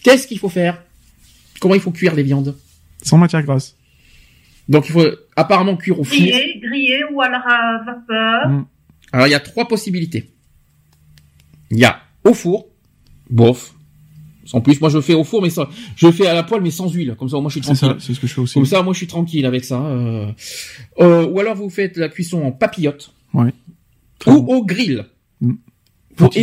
qu'est-ce 0.04 0.28
qu'il 0.28 0.40
faut 0.40 0.50
faire? 0.50 0.82
Comment 1.60 1.76
il 1.76 1.82
faut 1.82 1.92
cuire 1.92 2.14
les 2.16 2.24
viandes? 2.24 2.56
Sans 3.02 3.18
matière 3.18 3.44
grasse. 3.44 3.76
Donc 4.70 4.88
il 4.90 4.92
faut 4.92 5.06
apparemment 5.36 5.78
cuire 5.78 6.00
au 6.00 6.04
four. 6.04 6.18
Grillé, 6.18 6.60
grillé 6.62 7.00
ou 7.14 7.22
à 7.22 7.30
la 7.30 7.82
vapeur? 7.86 8.50
Mm. 8.50 8.66
Alors 9.14 9.28
il 9.28 9.32
y 9.32 9.36
a 9.36 9.40
trois 9.40 9.68
possibilités. 9.68 10.30
Il 11.72 11.80
y 11.80 11.86
a 11.86 12.02
au 12.24 12.34
four, 12.34 12.68
bof. 13.30 13.74
En 14.54 14.62
plus, 14.62 14.80
moi 14.80 14.90
je 14.90 15.02
fais 15.02 15.14
au 15.14 15.24
four, 15.26 15.42
mais 15.42 15.50
sans, 15.50 15.66
je 15.98 16.10
fais 16.12 16.26
à 16.28 16.34
la 16.34 16.44
poêle, 16.44 16.62
mais 16.62 16.72
sans 16.72 16.90
huile. 16.90 17.16
Comme 17.20 17.28
ça, 17.30 17.38
moi 17.40 17.50
je 17.50 17.60
suis 17.60 17.64
C'est 17.64 17.76
ça, 17.76 17.88
tranquille. 17.88 18.04
c'est 18.06 18.14
ce 18.14 18.20
que 18.20 18.28
je 18.28 18.34
fais 18.34 18.42
aussi. 18.42 18.54
Comme 18.54 18.66
ça, 18.66 18.82
moi 18.82 18.94
je 18.94 18.98
suis 18.98 19.08
tranquille 19.08 19.46
avec 19.46 19.66
ça. 19.66 19.82
euh. 19.82 20.32
Euh, 21.00 21.26
ou 21.28 21.40
alors 21.40 21.56
vous 21.56 21.70
faites 21.70 21.98
la 21.98 22.08
cuisson 22.10 22.42
en 22.44 22.52
papillote 22.52 23.14
Ouais. 23.34 23.52
Ou 24.26 24.42
bon. 24.42 24.56
au 24.58 24.66
grill. 24.66 25.06
Mm. 25.42 25.54
Pour 26.16 26.34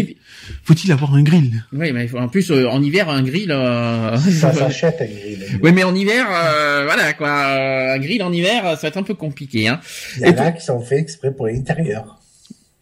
Faut-il- 0.63 0.93
avoir 0.93 1.15
un 1.15 1.25
grill? 1.25 1.65
Oui, 1.73 1.91
mais 1.93 2.09
en 2.15 2.29
plus 2.29 2.49
euh, 2.53 2.69
en 2.69 2.81
hiver 2.81 3.09
un 3.09 3.23
grill. 3.25 3.51
euh, 3.51 4.17
Ça 4.41 4.53
s'achète, 4.53 4.99
un 5.01 5.07
grill. 5.07 5.59
Oui, 5.63 5.73
mais 5.73 5.83
en 5.83 5.95
hiver, 5.95 6.27
euh, 6.31 6.85
voilà 6.85 7.13
quoi, 7.15 7.29
euh, 7.29 7.95
un 7.95 7.99
grill 7.99 8.23
en 8.23 8.33
hiver, 8.33 8.65
euh, 8.65 8.75
ça 8.77 8.83
va 8.83 8.89
être 8.89 8.99
un 8.99 9.03
peu 9.03 9.15
compliqué. 9.15 9.67
Hein. 9.67 9.81
Il 10.19 10.23
y 10.23 10.27
en 10.27 10.33
Et 10.35 10.39
a 10.39 10.53
qui 10.53 10.65
sont 10.65 10.81
faits 10.81 11.01
exprès 11.01 11.35
pour 11.35 11.47
l'intérieur. 11.49 12.21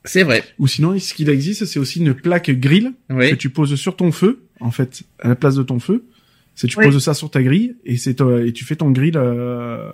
C'est 0.04 0.22
vrai. 0.24 0.42
Ou 0.58 0.66
sinon, 0.66 0.98
ce 0.98 1.14
qu'il 1.14 1.30
existe, 1.30 1.64
c'est 1.64 1.78
aussi 1.78 2.00
une 2.00 2.12
plaque 2.12 2.50
grill 2.50 2.92
Oui. 3.08 3.30
que 3.30 3.36
tu 3.36 3.48
poses 3.48 3.74
sur 3.76 3.96
ton 3.96 4.12
feu, 4.12 4.42
en 4.60 4.70
fait, 4.72 5.02
à 5.20 5.28
la 5.28 5.36
place 5.36 5.54
de 5.54 5.62
ton 5.62 5.78
feu. 5.78 6.04
C'est 6.54 6.66
tu 6.66 6.76
Oui. 6.78 6.84
poses 6.84 6.98
ça 7.02 7.14
sur 7.14 7.30
ta 7.30 7.42
grille 7.42 7.76
et 7.86 7.96
c'est 7.96 8.20
euh, 8.20 8.46
et 8.46 8.52
tu 8.52 8.64
fais 8.66 8.76
ton 8.76 8.90
grill 8.90 9.16
euh, 9.16 9.90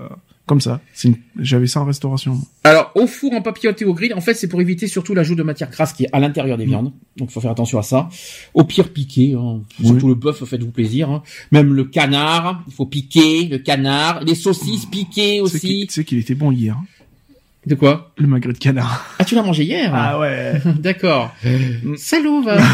comme 0.48 0.60
ça. 0.60 0.80
Une- 1.04 1.14
J'avais 1.38 1.68
ça 1.68 1.80
en 1.80 1.84
restauration. 1.84 2.40
Alors, 2.64 2.90
au 2.96 3.06
four 3.06 3.32
en 3.34 3.42
papillote 3.42 3.80
et 3.80 3.84
au 3.84 3.94
grill, 3.94 4.12
en 4.14 4.20
fait, 4.20 4.34
c'est 4.34 4.48
pour 4.48 4.60
éviter 4.60 4.88
surtout 4.88 5.14
l'ajout 5.14 5.36
de 5.36 5.44
matière 5.44 5.70
grasse 5.70 5.92
qui 5.92 6.04
est 6.04 6.08
à 6.12 6.18
l'intérieur 6.18 6.58
des 6.58 6.66
Mm. 6.66 6.68
viandes. 6.70 6.92
Donc, 7.16 7.30
il 7.30 7.32
faut 7.32 7.40
faire 7.40 7.52
attention 7.52 7.78
à 7.78 7.82
ça. 7.82 8.08
Au 8.54 8.64
pire, 8.64 8.88
piquer. 8.92 9.34
Hein. 9.38 9.60
Oui. 9.78 9.86
Surtout 9.86 10.08
le 10.08 10.14
bœuf, 10.16 10.42
faites-vous 10.44 10.72
plaisir. 10.72 11.10
Hein. 11.10 11.22
Même 11.52 11.72
le 11.72 11.84
canard, 11.84 12.64
il 12.66 12.72
faut 12.74 12.86
piquer 12.86 13.44
le 13.44 13.58
canard. 13.58 14.24
Les 14.24 14.34
saucisses 14.34 14.86
qu'il- 14.86 15.42
aussi. 15.42 15.86
tu 15.86 15.94
sais 15.94 16.04
qu'il 16.04 16.18
était 16.18 16.34
bon 16.34 16.50
hier, 16.50 16.74
hein, 16.76 16.84
De 17.66 17.74
quoi? 17.74 18.12
Le 18.16 18.26
magret 18.26 18.52
de 18.54 18.58
canard. 18.58 19.04
Ah, 19.18 19.24
tu 19.24 19.34
l'as 19.34 19.42
mangé 19.42 19.64
hier? 19.64 19.92
Ouais. 20.18 20.54
D'accord. 20.80 21.34
Salaud, 21.96 22.42
va. 22.42 22.56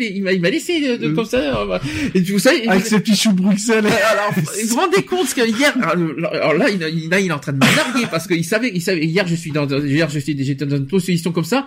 Donc, 0.00 0.10
il, 0.14 0.22
m'a 0.22 0.32
il 0.32 0.40
m'a 0.40 0.50
laissé 0.50 0.80
de, 0.80 0.96
de- 0.96 1.12
comme 1.14 1.24
ça. 1.24 1.38
euh, 1.38 1.78
Et 2.14 2.20
vous 2.20 2.38
savez... 2.38 2.66
Avec 2.68 2.86
ses 2.86 3.00
petits 3.00 3.16
choux 3.16 3.32
Bruxelles. 3.32 3.84
Alors, 3.86 4.32
vous 4.34 4.68
vous 4.68 4.76
rendez 4.76 5.02
compte 5.02 5.32
que 5.34 5.46
hier, 5.46 5.72
alors 5.82 6.54
là, 6.54 6.68
il, 6.70 6.82
il- 6.96 7.08
là, 7.10 7.20
il 7.20 7.28
est 7.28 7.32
en 7.32 7.38
train 7.38 7.52
de 7.52 7.58
me 7.64 7.76
larguer 7.76 8.06
parce 8.10 8.26
qu'il 8.26 8.44
savait, 8.44 8.70
il 8.74 8.80
savait, 8.82 9.04
hier, 9.04 9.26
je 9.26 9.34
suis 9.34 9.50
dans, 9.50 9.66
hier, 9.68 10.08
je 10.08 10.18
suis, 10.18 10.36
j'étais 10.44 10.66
dans 10.66 10.76
une 10.76 10.86
position 10.86 11.32
comme 11.32 11.44
ça. 11.44 11.66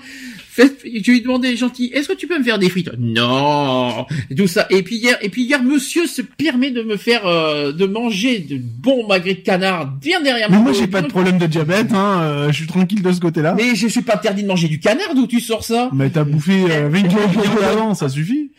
Je 0.57 1.11
lui 1.11 1.18
ai 1.18 1.22
demandé, 1.22 1.56
gentil, 1.56 1.91
est-ce 1.94 2.07
que 2.07 2.14
tu 2.14 2.27
peux 2.27 2.38
me 2.40 2.44
faire 2.44 2.57
des 2.60 2.69
frites? 2.69 2.90
Non! 2.98 4.06
Et 4.30 4.36
tout 4.36 4.48
ça. 4.48 4.68
Et 4.69 4.84
puis 4.84 4.98
hier, 4.98 5.18
et 5.22 5.30
puis 5.30 5.44
hier, 5.44 5.61
monsieur 5.61 6.07
se 6.07 6.22
permet 6.22 6.72
de 6.72 6.82
me 6.82 6.95
faire, 6.98 7.26
euh, 7.26 7.72
de 7.73 7.86
manger 7.86 8.40
de 8.40 8.57
bons 8.57 9.06
magrets 9.07 9.34
de 9.34 9.40
canard 9.41 9.88
bien 9.88 10.22
derrière 10.22 10.49
Mais 10.49 10.57
moi. 10.57 10.72
moi, 10.72 10.73
j'ai 10.80 10.88
pas 10.88 11.02
de 11.02 11.07
problème 11.07 11.38
de 11.38 11.45
diabète, 11.45 11.91
hein. 11.94 12.22
euh, 12.22 12.48
je 12.52 12.57
suis 12.57 12.68
tranquille 12.68 13.02
de 13.02 13.11
ce 13.11 13.19
côté-là. 13.19 13.53
Mais, 13.56 13.69
Mais 13.72 13.76
je 13.76 13.88
suis 13.88 14.02
pas 14.02 14.15
interdit 14.15 14.44
de 14.44 14.48
manger 14.48 14.68
du 14.68 14.80
canard, 14.80 15.14
d'où 15.15 15.27
tu 15.27 15.40
sors 15.40 15.64
ça? 15.64 15.90
t'as 16.14 16.23
bouffé 16.23 16.53
euh, 16.69 16.88
20 16.90 17.02
kilos 17.03 17.23
avant, 17.64 17.94
ça 17.94 18.07
suffit. 18.10 18.52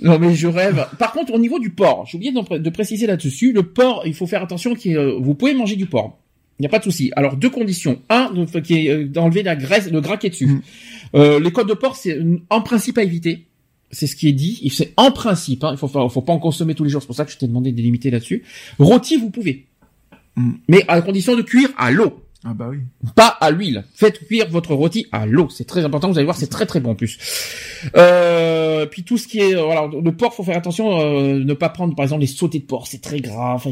Non 0.00 0.18
mais 0.18 0.34
je 0.34 0.46
rêve. 0.46 0.86
Par 0.98 1.12
contre, 1.12 1.34
au 1.34 1.38
niveau 1.38 1.58
du 1.58 1.70
porc, 1.70 2.06
j'ai 2.10 2.16
oublié 2.16 2.32
de 2.32 2.70
préciser 2.70 3.06
là-dessus. 3.06 3.52
Le 3.52 3.62
porc, 3.62 4.02
il 4.06 4.14
faut 4.14 4.26
faire 4.26 4.42
attention. 4.42 4.74
Ait, 4.74 4.96
euh, 4.96 5.16
vous 5.20 5.34
pouvez 5.34 5.54
manger 5.54 5.76
du 5.76 5.86
porc. 5.86 6.18
Il 6.58 6.62
n'y 6.62 6.66
a 6.66 6.70
pas 6.70 6.78
de 6.78 6.84
souci. 6.84 7.12
Alors 7.16 7.36
deux 7.36 7.50
conditions. 7.50 8.00
Un, 8.08 8.30
de- 8.32 8.60
qui 8.60 8.86
est 8.86 8.90
euh, 8.90 9.04
d'enlever 9.06 9.42
la 9.42 9.56
graisse, 9.56 9.90
le 9.90 10.00
gras 10.00 10.16
qui 10.16 10.28
est 10.28 10.30
dessus. 10.30 10.46
Mm. 10.46 10.62
Euh, 11.14 11.40
les 11.40 11.52
côtes 11.52 11.68
de 11.68 11.74
porc, 11.74 11.96
c'est 11.96 12.18
en 12.50 12.60
principe 12.60 12.98
à 12.98 13.02
éviter. 13.02 13.46
C'est 13.90 14.06
ce 14.06 14.16
qui 14.16 14.28
est 14.28 14.32
dit. 14.32 14.68
C'est 14.74 14.92
en 14.96 15.10
principe. 15.12 15.62
Hein, 15.64 15.70
il 15.72 15.78
faut, 15.78 15.88
faut 15.88 16.22
pas 16.22 16.32
en 16.32 16.38
consommer 16.38 16.74
tous 16.74 16.84
les 16.84 16.90
jours. 16.90 17.00
C'est 17.02 17.06
pour 17.06 17.16
ça 17.16 17.24
que 17.24 17.30
je 17.30 17.38
t'ai 17.38 17.46
demandé 17.46 17.72
de 17.72 17.80
limiter 17.80 18.10
là-dessus. 18.10 18.42
Rôti, 18.78 19.16
vous 19.16 19.30
pouvez. 19.30 19.66
Mm. 20.36 20.52
Mais 20.68 20.84
à 20.88 21.00
condition 21.02 21.36
de 21.36 21.42
cuire 21.42 21.70
à 21.78 21.90
l'eau 21.90 22.22
Ah 22.44 22.52
bah 22.54 22.68
oui. 22.70 22.78
pas 23.14 23.28
à 23.28 23.50
l'huile. 23.50 23.84
Faites 23.94 24.26
cuire 24.26 24.48
votre 24.50 24.74
rôti 24.74 25.06
à 25.12 25.26
l'eau. 25.26 25.48
C'est 25.50 25.64
très 25.66 25.84
important. 25.84 26.10
Vous 26.10 26.18
allez 26.18 26.24
voir, 26.24 26.36
c'est 26.36 26.48
très 26.48 26.66
très 26.66 26.80
bon 26.80 26.90
en 26.90 26.94
plus. 26.94 27.18
Euh, 27.96 28.86
puis 28.86 29.02
tout 29.02 29.18
ce 29.18 29.26
qui 29.28 29.38
est, 29.38 29.56
euh, 29.56 29.62
voilà, 29.62 29.88
le 30.02 30.12
porc, 30.12 30.34
faut 30.34 30.42
faire 30.42 30.56
attention, 30.56 31.00
euh, 31.00 31.42
ne 31.42 31.54
pas 31.54 31.68
prendre 31.68 31.94
par 31.94 32.04
exemple 32.04 32.20
les 32.20 32.26
sautés 32.26 32.58
de 32.58 32.64
porc, 32.64 32.86
c'est 32.86 33.00
très 33.00 33.20
gras. 33.20 33.54
Enfin, 33.54 33.70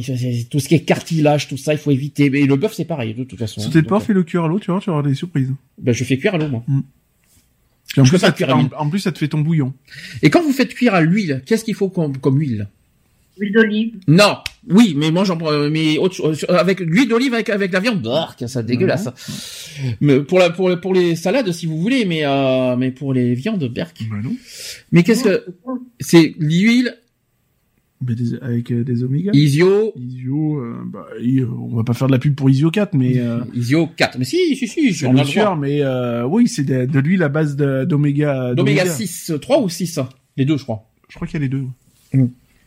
tout 0.50 0.60
ce 0.60 0.68
qui 0.68 0.74
est 0.74 0.84
cartilage, 0.84 1.48
tout 1.48 1.56
ça, 1.56 1.72
il 1.72 1.78
faut 1.78 1.90
éviter. 1.90 2.30
Mais 2.30 2.42
le 2.46 2.56
bœuf, 2.56 2.72
c'est 2.74 2.84
pareil 2.84 3.14
de 3.14 3.24
toute 3.24 3.38
façon. 3.38 3.60
Sauter 3.60 3.78
de 3.78 3.80
Donc, 3.80 3.88
porc, 3.90 4.02
fais 4.02 4.12
le 4.14 4.22
cuire 4.22 4.44
à 4.44 4.48
l'eau, 4.48 4.58
tu 4.58 4.70
vois, 4.70 4.80
tu 4.80 4.86
vas 4.86 4.96
avoir 4.96 5.06
des 5.06 5.14
surprises. 5.14 5.52
ben, 5.78 5.92
je 5.92 6.04
fais 6.04 6.16
cuire 6.16 6.34
à 6.34 6.38
l'eau 6.38 6.48
moi. 6.48 6.62
En, 7.98 8.04
plus, 8.04 8.18
ça 8.18 8.32
te, 8.32 8.36
cuire 8.36 8.50
à 8.50 8.54
en, 8.54 8.58
l'huile. 8.58 8.70
en 8.76 8.88
plus, 8.90 9.00
ça 9.00 9.12
te 9.12 9.18
fait 9.18 9.28
ton 9.28 9.40
bouillon. 9.40 9.72
Et 10.22 10.30
quand 10.30 10.42
vous 10.42 10.52
faites 10.52 10.74
cuire 10.74 10.94
à 10.94 11.00
l'huile, 11.00 11.42
qu'est-ce 11.46 11.64
qu'il 11.64 11.74
faut 11.74 11.88
comme, 11.88 12.16
comme 12.18 12.38
huile? 12.38 12.68
Huile 13.38 13.52
d'olive. 13.52 13.94
Non. 14.06 14.36
Oui, 14.70 14.94
mais 14.96 15.10
moi 15.10 15.24
j'en 15.24 15.36
prends, 15.36 15.52
euh, 15.52 15.68
mais 15.70 15.98
autre 15.98 16.14
chose, 16.14 16.46
euh, 16.48 16.56
avec 16.56 16.80
l'huile 16.80 17.08
d'olive 17.08 17.34
avec 17.34 17.50
avec 17.50 17.72
la 17.72 17.80
viande, 17.80 18.00
bark, 18.00 18.44
ça 18.48 18.62
dégueulasse. 18.62 19.08
Mais 20.00 20.20
pour 20.20 20.38
la 20.38 20.50
pour 20.50 20.80
pour 20.80 20.94
les 20.94 21.16
salades 21.16 21.50
si 21.52 21.66
vous 21.66 21.78
voulez, 21.78 22.04
mais 22.04 22.24
euh, 22.24 22.76
mais 22.76 22.90
pour 22.90 23.12
les 23.12 23.34
viandes, 23.34 23.64
berk. 23.64 23.96
Bah 24.08 24.16
non. 24.22 24.34
Mais 24.92 25.02
qu'est-ce 25.02 25.24
que 25.24 25.44
c'est 26.00 26.34
l'huile 26.38 26.96
des- 28.12 28.36
avec 28.42 28.70
euh, 28.70 28.84
des 28.84 29.02
oméga. 29.02 29.30
Isio 29.32 29.92
Isio, 29.96 30.58
euh, 30.58 30.76
bah, 30.86 31.06
on 31.58 31.76
va 31.76 31.84
pas 31.84 31.94
faire 31.94 32.06
de 32.08 32.12
la 32.12 32.18
pub 32.18 32.34
pour 32.34 32.50
Isio 32.50 32.70
4, 32.70 32.94
mais 32.94 33.18
euh, 33.18 33.40
Isio 33.54 33.86
4. 33.96 34.18
Mais 34.18 34.24
si, 34.24 34.54
si, 34.56 34.68
si, 34.68 34.90
le 34.90 35.12
droit. 35.12 35.24
sûr, 35.24 35.56
mais 35.56 35.80
euh, 35.82 36.26
oui, 36.26 36.46
c'est 36.48 36.64
de, 36.64 36.84
de 36.84 36.98
l'huile 37.00 37.22
à 37.22 37.28
base 37.28 37.56
d'oméga. 37.56 38.54
D'oméga 38.54 38.84
6, 38.86 39.32
3 39.40 39.62
ou 39.62 39.68
6 39.68 40.00
Les 40.36 40.44
deux, 40.44 40.58
je 40.58 40.64
crois. 40.64 40.90
Je 41.08 41.14
crois 41.16 41.26
qu'il 41.26 41.40
y 41.40 41.42
a 41.42 41.46
les 41.46 41.48
deux. 41.48 41.64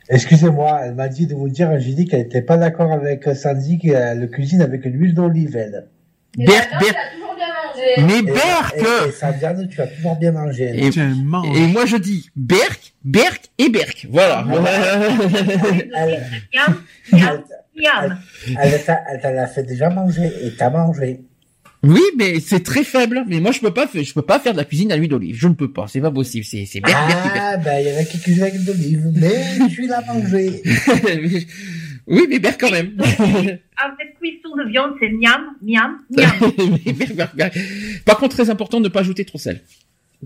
Excusez-moi, 0.09 0.79
elle 0.85 0.95
m'a 0.95 1.09
dit 1.09 1.27
de 1.27 1.35
vous 1.35 1.49
dire, 1.49 1.77
j'ai 1.79 1.93
dit 1.93 2.05
qu'elle 2.05 2.21
était 2.21 2.41
pas 2.41 2.57
d'accord 2.57 2.91
avec 2.93 3.25
Sandy 3.35 3.77
qu'elle 3.77 4.29
cuisine 4.31 4.61
avec 4.61 4.83
de 4.83 4.89
l'huile 4.89 5.13
d'olive, 5.13 5.55
elle. 5.57 5.87
Berk, 6.37 6.69
Berk. 6.79 6.95
Mais 7.99 8.19
Et, 8.19 8.21
Berk 8.21 8.75
et, 8.77 9.67
tu 9.69 9.81
as 9.81 9.87
toujours 9.87 10.15
bien 10.17 10.31
mangé. 10.31 10.71
Et- 10.75 11.67
moi 11.67 11.85
je 11.85 11.97
dis 11.97 12.29
Berk, 12.35 12.93
Berk 13.03 13.49
et 13.57 13.69
Berk. 13.69 14.07
Voilà. 14.09 14.45
Elle, 15.95 16.27
miam. 17.75 18.17
elle 18.59 18.83
t'a 19.21 19.47
fait 19.47 19.63
déjà 19.63 19.89
manger 19.89 20.31
et 20.43 20.51
t'as 20.57 20.69
mangé. 20.69 21.21
oui, 21.83 22.01
mais 22.17 22.39
c'est 22.39 22.63
très 22.63 22.83
faible. 22.83 23.23
Mais 23.27 23.39
moi 23.39 23.51
je 23.51 23.59
peux 23.59 23.73
pas, 23.73 23.87
faire- 23.87 24.03
je 24.03 24.13
peux 24.13 24.21
pas 24.23 24.39
faire 24.39 24.53
de 24.53 24.57
la 24.57 24.65
cuisine 24.65 24.91
à 24.91 24.97
l'huile 24.97 25.09
d'olive. 25.09 25.35
Je 25.37 25.47
ne 25.47 25.53
peux 25.53 25.71
pas. 25.71 25.85
C'est 25.87 26.01
pas 26.01 26.11
possible. 26.11 26.43
C'est 26.45 26.81
Berk. 26.81 26.95
Ah, 27.39 27.57
ben, 27.57 27.79
il 27.79 27.87
y 27.91 27.95
en 27.95 27.99
a 27.99 28.03
qui 28.03 28.19
cuisinent 28.19 28.43
avec 28.43 28.63
de 28.63 28.71
l'olive, 28.71 29.11
mais 29.15 29.69
je 29.69 29.81
l'ai 29.81 29.87
mangé. 30.07 30.63
oui, 32.07 32.25
mais 32.29 32.39
Berk 32.39 32.59
quand 32.59 32.71
même. 32.71 32.97
Avec 32.99 34.17
cuisson 34.19 34.55
de 34.55 34.69
viande, 34.69 34.91
c'est 34.99 35.09
miam, 35.09 35.55
miam, 35.61 35.97
miam. 36.09 37.49
Par 38.05 38.17
contre, 38.17 38.35
très 38.35 38.49
important 38.49 38.79
de 38.79 38.85
ne 38.85 38.89
pas 38.89 39.01
ajouter 39.01 39.25
trop 39.25 39.37
de 39.37 39.43
sel 39.43 39.61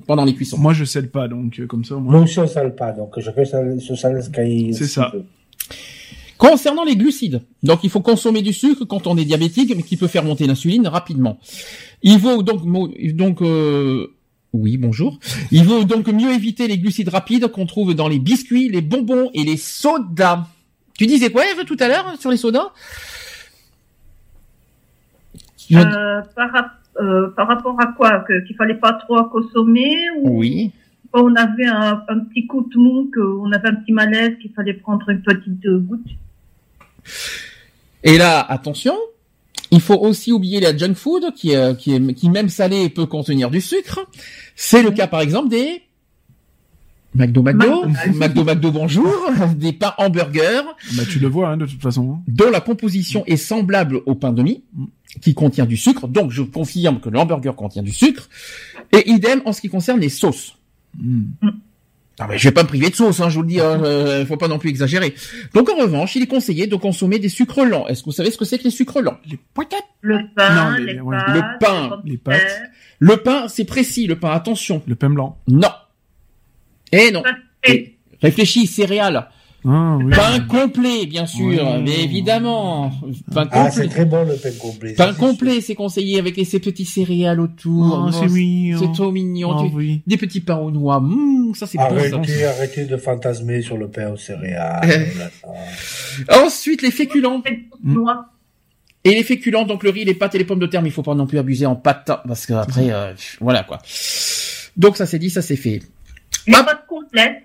pendant 0.07 0.25
les 0.25 0.33
cuissons. 0.33 0.57
Moi, 0.57 0.73
je 0.73 0.85
scelle 0.85 1.09
pas, 1.09 1.27
donc 1.27 1.59
euh, 1.59 1.67
comme 1.67 1.83
ça, 1.83 1.95
moi. 1.95 2.13
Moi 2.13 2.21
aussi, 2.21 2.39
on 2.39 2.47
sale 2.47 2.75
pas, 2.75 2.91
donc 2.91 3.19
chacun 3.19 3.43
se 3.79 3.95
sale 3.95 4.23
ce 4.23 4.29
qu'il 4.29 4.73
C'est 4.75 4.87
ça. 4.87 5.11
Concernant 6.37 6.83
les 6.83 6.95
glucides, 6.95 7.41
donc 7.61 7.83
il 7.83 7.89
faut 7.89 8.01
consommer 8.01 8.41
du 8.41 8.51
sucre 8.51 8.85
quand 8.85 9.05
on 9.05 9.15
est 9.17 9.25
diabétique, 9.25 9.73
mais 9.75 9.83
qui 9.83 9.95
peut 9.95 10.07
faire 10.07 10.23
monter 10.23 10.47
l'insuline 10.47 10.87
rapidement. 10.87 11.37
Il 12.01 12.17
vaut 12.17 12.41
donc 12.41 12.63
donc 13.13 13.41
euh, 13.43 14.07
oui 14.51 14.77
bonjour. 14.77 15.19
Il 15.51 15.63
vaut 15.65 15.83
donc 15.83 16.07
mieux 16.07 16.33
éviter 16.33 16.67
les 16.67 16.79
glucides 16.79 17.09
rapides 17.09 17.47
qu'on 17.49 17.67
trouve 17.67 17.93
dans 17.93 18.07
les 18.07 18.17
biscuits, 18.17 18.69
les 18.69 18.81
bonbons 18.81 19.29
et 19.35 19.43
les 19.43 19.57
sodas. 19.57 20.47
Tu 21.02 21.07
disais 21.07 21.32
quoi 21.32 21.44
Eve 21.49 21.65
tout 21.65 21.78
à 21.80 21.88
l'heure 21.88 22.14
sur 22.19 22.30
les 22.30 22.38
sodas? 22.38 22.69
Je- 25.68 25.76
Euh, 25.80 26.22
par, 26.36 26.52
euh, 26.99 27.28
par 27.36 27.48
rapport 27.48 27.76
à 27.82 27.88
quoi? 27.88 28.23
Qu'il 28.45 28.56
fallait 28.56 28.76
pas 28.76 28.94
trop 28.94 29.23
consommer 29.23 29.95
ou 30.19 30.38
Oui. 30.41 30.72
quand 31.11 31.23
on 31.23 31.36
avait 31.36 31.65
un, 31.65 32.03
un 32.07 32.19
petit 32.19 32.45
coup 32.45 32.69
de 32.72 32.78
mou, 32.78 33.10
qu'on 33.11 33.52
avait 33.52 33.69
un 33.69 33.76
petit 33.78 33.94
malaise, 33.94 34.38
qu'il 34.40 34.52
fallait 34.53 34.76
prendre 34.76 35.10
une 35.10 35.23
petite 35.23 35.65
euh, 35.65 35.80
goutte? 35.80 36.06
Et 38.03 38.19
là, 38.19 38.40
attention, 38.48 38.95
il 39.72 39.82
faut 39.82 39.95
aussi 39.98 40.32
oublier 40.32 40.60
la 40.60 40.78
junk 40.78 40.94
food 40.94 41.34
qui, 41.34 41.56
euh, 41.56 41.73
qui, 41.73 41.95
est, 41.95 42.14
qui 42.14 42.30
même 42.30 42.49
salé 42.49 42.90
peut 42.90 43.07
contenir 43.07 43.49
du 43.49 43.60
sucre. 43.60 44.06
C'est 44.56 44.84
le 44.84 44.91
cas 44.91 45.07
par 45.07 45.22
exemple 45.22 45.49
des 45.49 45.82
McDo 47.13 47.41
McDo, 47.43 47.85
McDo. 47.88 48.43
McDo 48.45 48.71
bonjour, 48.71 49.13
des 49.55 49.73
pains 49.73 49.93
hamburgers 49.97 50.61
Bah, 50.95 51.03
tu 51.09 51.19
le 51.19 51.27
vois, 51.27 51.49
hein, 51.49 51.57
de 51.57 51.65
toute 51.65 51.81
façon. 51.81 52.19
dont 52.27 52.49
la 52.49 52.61
composition 52.61 53.23
est 53.27 53.35
semblable 53.38 53.99
au 54.05 54.15
pain 54.15 54.31
de 54.31 54.41
mie 54.43 54.63
qui 55.21 55.33
contient 55.33 55.65
du 55.65 55.75
sucre. 55.75 56.07
Donc 56.07 56.31
je 56.31 56.41
confirme 56.41 57.01
que 57.01 57.09
le 57.09 57.19
hamburger 57.19 57.53
contient 57.55 57.83
du 57.83 57.91
sucre. 57.91 58.29
Et 58.93 59.09
idem 59.09 59.41
en 59.45 59.51
ce 59.51 59.59
qui 59.61 59.67
concerne 59.69 59.99
les 59.99 60.09
sauces. 60.09 60.55
Mm. 60.97 61.23
Ah 62.19 62.27
ben, 62.27 62.38
je 62.38 62.47
vais 62.47 62.51
pas 62.53 62.63
me 62.63 62.67
priver 62.67 62.89
de 62.89 62.95
sauce, 62.95 63.19
hein, 63.19 63.29
je 63.29 63.35
vous 63.35 63.41
le 63.41 63.47
dis, 63.47 63.59
hein, 63.59 63.81
euh, 63.83 64.25
faut 64.25 64.38
pas 64.38 64.47
non 64.47 64.59
plus 64.59 64.69
exagérer. 64.69 65.15
Donc 65.53 65.69
en 65.69 65.75
revanche, 65.77 66.15
il 66.15 66.21
est 66.23 66.27
conseillé 66.27 66.67
de 66.67 66.75
consommer 66.75 67.17
des 67.19 67.29
sucres 67.29 67.65
lents. 67.65 67.88
Est-ce 67.88 68.01
que 68.01 68.05
vous 68.05 68.11
savez 68.11 68.29
ce 68.31 68.38
que 68.38 68.45
c'est 68.45 68.57
que 68.59 68.65
les 68.65 68.69
sucres 68.69 69.01
lents? 69.01 69.17
Les 69.29 69.39
poitettes. 69.53 69.79
Le 70.01 70.19
pain, 70.35 70.53
Non, 70.71 70.77
mais- 70.85 70.93
les 70.93 70.99
ouais. 71.01 71.17
pâtes, 71.17 71.35
Le 71.35 71.41
pain, 71.59 72.01
les 72.05 72.17
pâtes. 72.17 72.61
Le 72.99 73.17
pain, 73.17 73.47
c'est 73.47 73.65
précis, 73.65 74.05
le 74.07 74.17
pain, 74.19 74.29
attention. 74.31 74.83
Le 74.88 74.95
pain 74.95 75.09
blanc. 75.09 75.38
Non. 75.47 75.69
Eh 76.91 77.11
non. 77.11 77.23
Et 77.68 77.72
Et 78.23 78.27
réfléchis, 78.27 78.68
céréales. 78.68 79.27
Ah, 79.63 79.97
oui. 80.03 80.11
Pain 80.15 80.39
complet, 80.41 81.05
bien 81.05 81.27
sûr, 81.27 81.45
Oui. 81.45 81.59
mais 81.84 82.03
évidemment. 82.03 82.91
Pain 83.34 83.47
Ah, 83.51 83.69
c'est 83.69 83.81
complet. 83.81 83.89
très 83.95 84.05
bon 84.05 84.26
le 84.26 84.35
pain 84.35 84.49
complet. 84.59 84.93
Pain 84.93 85.11
c'est 85.13 85.19
complet, 85.19 85.61
c'est 85.61 85.76
conseillé 85.76 86.18
avec 86.19 86.35
les- 86.38 86.45
ces 86.45 86.59
petits 86.59 86.85
céréales 86.85 87.39
autour. 87.39 87.99
Oh, 88.05 88.05
Oh, 88.07 88.11
c'est 88.11 88.27
mignon. 88.27 88.80
C'est 88.80 88.91
trop 88.93 89.11
mignon. 89.11 89.55
Oh, 89.55 89.68
Tu- 89.69 89.76
oui. 89.76 90.01
Des 90.07 90.18
petits 90.18 90.39
pains 90.41 90.57
aux 90.57 90.72
noix. 90.72 90.99
Mmh, 90.99 91.53
ça 91.55 91.68
c'est 91.68 91.77
bon 91.77 91.84
ça. 91.89 92.15
Arrêtez, 92.18 92.45
arrêtez 92.45 92.85
de 92.85 92.97
fantasmer 92.97 93.61
sur 93.61 93.77
le 93.77 93.88
pain 93.88 94.09
aux 94.11 94.18
céréales. 94.18 95.07
Ça. 96.27 96.43
Ensuite, 96.43 96.81
les 96.81 96.91
féculents. 96.91 97.43
Et 99.03 99.11
les 99.15 99.23
féculents, 99.23 99.65
donc 99.65 99.84
le 99.84 99.89
riz, 99.89 100.05
les 100.05 100.13
pâtes 100.13 100.35
et 100.35 100.38
les 100.38 100.45
pommes 100.45 100.59
de 100.59 100.68
terre, 100.68 100.81
mais 100.84 100.89
il 100.89 100.91
faut 100.91 101.01
pas 101.03 101.15
non 101.15 101.26
plus 101.26 101.39
abuser 101.39 101.65
en 101.65 101.76
pâtes, 101.76 102.11
parce 102.27 102.45
que 102.45 102.53
après, 102.53 102.91
euh, 102.91 103.13
voilà 103.39 103.63
quoi. 103.63 103.80
Donc 104.77 104.95
ça 104.97 105.05
c'est 105.07 105.18
dit, 105.19 105.30
ça 105.31 105.41
c'est 105.41 105.55
fait. 105.55 105.81
Les 106.47 106.53
Ah. 106.55 106.63
pâtes 106.63 106.85
complètes. 106.88 107.43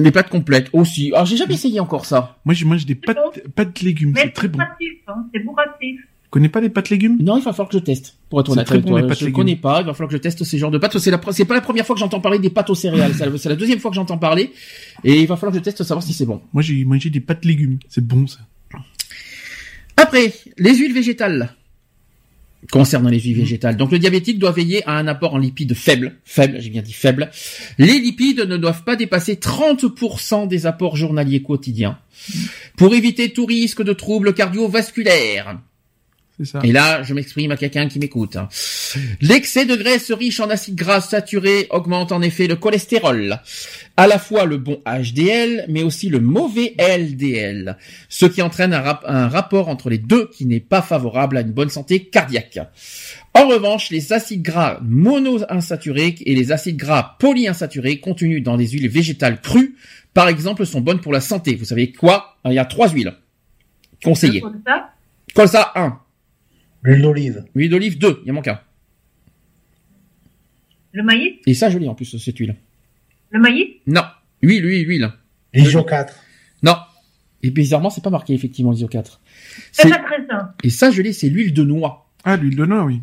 Les 0.00 0.10
pâtes 0.10 0.28
complètes 0.28 0.68
aussi. 0.72 1.12
Alors 1.12 1.24
j'ai 1.26 1.36
jamais 1.36 1.54
essayé 1.54 1.78
encore 1.78 2.04
ça. 2.04 2.36
Moi, 2.44 2.54
je 2.54 2.64
mange 2.64 2.84
des 2.84 2.94
pâtes, 2.96 3.40
pâtes 3.54 3.80
légumes. 3.80 4.12
C'est 4.16 4.30
très 4.32 4.48
bon. 4.48 4.58
hein, 4.60 5.26
c'est 5.32 5.40
bourratif. 5.40 6.00
Tu 6.00 6.30
connais 6.40 6.48
pas 6.48 6.60
les 6.60 6.68
pâtes 6.68 6.90
légumes? 6.90 7.16
Non, 7.20 7.36
il 7.38 7.44
va 7.44 7.52
falloir 7.52 7.68
que 7.68 7.78
je 7.78 7.82
teste. 7.84 8.16
Pour 8.28 8.40
être 8.40 8.50
honnête 8.50 8.66
très 8.66 8.78
bon, 8.80 8.88
toi, 8.88 9.00
les 9.02 9.06
pâtes 9.06 9.18
je 9.20 9.26
légumes. 9.26 9.36
connais 9.36 9.54
pas. 9.56 9.82
Il 9.82 9.86
va 9.86 9.94
falloir 9.94 10.08
que 10.08 10.16
je 10.16 10.20
teste 10.20 10.42
ces 10.42 10.58
genres 10.58 10.72
de 10.72 10.78
pâtes. 10.78 10.98
C'est 10.98 11.12
la, 11.12 11.20
c'est 11.30 11.44
pas 11.44 11.54
la 11.54 11.60
première 11.60 11.86
fois 11.86 11.94
que 11.94 12.00
j'entends 12.00 12.20
parler 12.20 12.40
des 12.40 12.50
pâtes 12.50 12.70
aux 12.70 12.74
céréales. 12.74 13.14
C'est 13.14 13.24
la, 13.30 13.38
c'est 13.38 13.48
la 13.48 13.54
deuxième 13.54 13.78
fois 13.78 13.92
que 13.92 13.94
j'entends 13.94 14.18
parler. 14.18 14.52
Et 15.04 15.20
il 15.20 15.28
va 15.28 15.36
falloir 15.36 15.52
que 15.52 15.58
je 15.58 15.62
teste 15.62 15.84
savoir 15.84 16.02
si 16.02 16.12
c'est 16.12 16.26
bon. 16.26 16.42
Moi, 16.52 16.62
j'ai 16.64 16.84
mangé 16.84 17.08
des 17.10 17.20
pâtes 17.20 17.44
légumes. 17.44 17.78
C'est 17.88 18.04
bon, 18.04 18.26
ça. 18.26 18.40
Après, 19.96 20.32
les 20.58 20.74
huiles 20.74 20.92
végétales. 20.92 21.54
Concernant 22.70 23.10
les 23.10 23.20
huiles 23.20 23.36
végétales. 23.36 23.76
Donc 23.76 23.92
le 23.92 23.98
diabétique 23.98 24.38
doit 24.38 24.52
veiller 24.52 24.82
à 24.86 24.92
un 24.92 25.06
apport 25.06 25.34
en 25.34 25.38
lipides 25.38 25.74
faible. 25.74 26.16
Faible, 26.24 26.60
j'ai 26.60 26.70
bien 26.70 26.82
dit 26.82 26.92
faible. 26.92 27.30
Les 27.78 27.98
lipides 27.98 28.40
ne 28.40 28.56
doivent 28.56 28.84
pas 28.84 28.96
dépasser 28.96 29.34
30% 29.34 30.48
des 30.48 30.66
apports 30.66 30.96
journaliers 30.96 31.42
quotidiens. 31.42 31.98
Pour 32.76 32.94
éviter 32.94 33.32
tout 33.32 33.46
risque 33.46 33.82
de 33.82 33.92
troubles 33.92 34.34
cardiovasculaires. 34.34 35.58
Et 36.64 36.72
là, 36.72 37.04
je 37.04 37.14
m'exprime 37.14 37.52
à 37.52 37.56
quelqu'un 37.56 37.88
qui 37.88 38.00
m'écoute. 38.00 38.34
Hein. 38.34 38.48
L'excès 39.20 39.66
de 39.66 39.76
graisse 39.76 40.10
riche 40.10 40.40
en 40.40 40.50
acides 40.50 40.74
gras 40.74 41.00
saturés 41.00 41.68
augmente 41.70 42.10
en 42.10 42.22
effet 42.22 42.48
le 42.48 42.56
cholestérol, 42.56 43.38
à 43.96 44.06
la 44.08 44.18
fois 44.18 44.44
le 44.44 44.56
bon 44.56 44.82
HDL, 44.84 45.66
mais 45.68 45.84
aussi 45.84 46.08
le 46.08 46.18
mauvais 46.18 46.74
LDL, 46.78 47.76
ce 48.08 48.26
qui 48.26 48.42
entraîne 48.42 48.72
un, 48.72 49.28
rapport 49.28 49.68
entre 49.68 49.90
les 49.90 49.98
deux 49.98 50.28
qui 50.28 50.44
n'est 50.46 50.58
pas 50.58 50.82
favorable 50.82 51.36
à 51.36 51.42
une 51.42 51.52
bonne 51.52 51.70
santé 51.70 52.06
cardiaque. 52.06 52.58
En 53.34 53.46
revanche, 53.46 53.90
les 53.90 54.12
acides 54.12 54.42
gras 54.42 54.80
monoinsaturés 54.82 56.16
et 56.26 56.34
les 56.34 56.50
acides 56.50 56.76
gras 56.76 57.16
polyinsaturés 57.20 58.00
contenus 58.00 58.42
dans 58.42 58.56
les 58.56 58.68
huiles 58.68 58.88
végétales 58.88 59.40
crues, 59.40 59.76
par 60.14 60.28
exemple, 60.28 60.66
sont 60.66 60.80
bonnes 60.80 61.00
pour 61.00 61.12
la 61.12 61.20
santé. 61.20 61.54
Vous 61.54 61.64
savez 61.64 61.92
quoi? 61.92 62.36
Il 62.44 62.52
y 62.52 62.58
a 62.58 62.64
trois 62.64 62.88
huiles 62.88 63.14
conseillées. 64.02 64.42
Colza 65.34 65.72
1, 65.74 65.98
L'huile 66.84 67.02
d'olive. 67.02 67.44
Huile 67.54 67.70
d'olive, 67.70 67.98
deux. 67.98 68.22
Il 68.24 68.30
en 68.30 68.34
manque 68.34 68.48
un. 68.48 68.60
Le 70.92 71.02
maïs? 71.02 71.32
Et 71.46 71.54
ça, 71.54 71.70
je 71.70 71.78
l'ai 71.78 71.88
en 71.88 71.94
plus, 71.94 72.16
cette 72.18 72.38
huile. 72.38 72.54
Le 73.30 73.40
maïs? 73.40 73.68
Non. 73.86 74.02
Huile, 74.42 74.64
huile, 74.64 74.88
huile. 74.88 75.12
L'isio 75.52 75.82
4. 75.82 76.14
Non. 76.62 76.76
Et 77.42 77.50
bizarrement, 77.50 77.90
c'est 77.90 78.02
pas 78.04 78.10
marqué, 78.10 78.34
effectivement, 78.34 78.70
l'ISO 78.70 78.86
4. 78.86 79.20
C'est. 79.72 79.90
Et 80.62 80.70
ça, 80.70 80.90
je 80.90 81.02
l'ai, 81.02 81.12
c'est 81.12 81.28
l'huile 81.28 81.52
de 81.52 81.64
noix. 81.64 82.08
Ah, 82.22 82.36
l'huile 82.36 82.56
de 82.56 82.64
noix, 82.64 82.84
oui. 82.84 83.00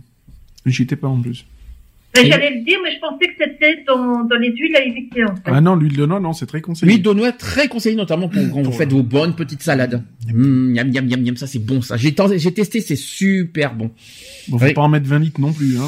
J'y 0.66 0.84
étais 0.84 0.96
pas 0.96 1.08
en 1.08 1.20
plus. 1.20 1.46
J'allais 2.14 2.56
le 2.58 2.66
dire, 2.66 2.78
mais 2.84 2.92
je 2.94 3.00
pensais 3.00 3.28
que 3.28 3.34
c'était 3.38 3.84
dans, 3.88 4.26
dans 4.26 4.36
les 4.36 4.52
huiles 4.56 4.76
à 4.76 4.84
éviter, 4.84 5.24
en 5.24 5.36
fait. 5.36 5.44
Ah 5.46 5.62
non, 5.62 5.76
l'huile 5.76 5.96
de 5.96 6.06
noix, 6.06 6.20
non, 6.20 6.34
c'est 6.34 6.46
très 6.46 6.60
conseillé. 6.62 6.92
L'huile 6.92 7.02
de 7.04 7.14
noix, 7.14 7.32
très 7.32 7.68
conseillée, 7.70 7.96
notamment 7.96 8.28
pour 8.28 8.42
quand 8.52 8.62
vous 8.62 8.72
faites 8.74 8.92
vos 8.92 9.04
bonnes 9.04 9.34
petites 9.36 9.62
salades. 9.64 10.04
Mmh, 10.28 10.74
miam, 10.74 10.92
miam, 10.92 11.06
miam, 11.08 11.22
miam, 11.22 11.38
ça, 11.38 11.48
c'est 11.48 11.60
bon, 11.60 11.82
ça. 11.82 11.96
J'ai 11.98 12.14
testé, 12.14 12.82
c'est 12.82 12.96
super 12.98 13.76
bon. 13.76 13.92
Bon, 14.50 14.58
faut 14.58 14.66
Oui. 14.66 14.74
pas 14.74 14.82
en 14.82 14.90
mettre 14.90 15.08
20 15.08 15.20
litres 15.20 15.40
non 15.40 15.54
plus, 15.54 15.78
hein. 15.80 15.84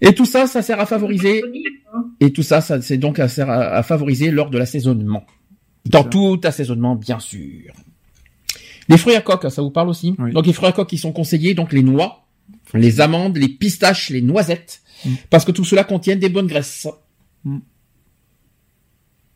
Et 0.00 0.12
tout 0.14 0.26
ça, 0.26 0.46
ça 0.46 0.62
sert 0.62 0.78
à 0.80 0.86
favoriser, 0.86 1.42
hein. 1.94 2.04
et 2.20 2.30
tout 2.32 2.42
ça, 2.42 2.60
ça, 2.60 2.80
c'est 2.82 2.98
donc 2.98 3.18
à, 3.18 3.26
sert 3.28 3.48
à, 3.48 3.74
à 3.76 3.82
favoriser 3.82 4.30
lors 4.30 4.50
de 4.50 4.58
l'assaisonnement. 4.58 5.24
Dans 5.86 6.04
tout 6.04 6.40
assaisonnement, 6.44 6.94
bien 6.96 7.18
sûr. 7.18 7.72
Les 8.88 8.98
fruits 8.98 9.14
à 9.16 9.20
coque, 9.20 9.50
ça 9.50 9.62
vous 9.62 9.70
parle 9.70 9.88
aussi? 9.88 10.14
Oui. 10.18 10.32
Donc 10.32 10.46
les 10.46 10.52
fruits 10.52 10.68
à 10.68 10.72
coque 10.72 10.88
qui 10.90 10.98
sont 10.98 11.12
conseillés, 11.12 11.54
donc 11.54 11.72
les 11.72 11.82
noix, 11.82 12.26
les 12.74 13.00
amandes, 13.00 13.36
les 13.38 13.48
pistaches, 13.48 14.10
les 14.10 14.20
noisettes, 14.20 14.82
Mm. 15.04 15.10
parce 15.30 15.44
que 15.44 15.52
tout 15.52 15.64
cela 15.64 15.84
contient 15.84 16.16
des 16.16 16.28
bonnes 16.28 16.46
graisses. 16.46 16.86
Mm. 17.44 17.58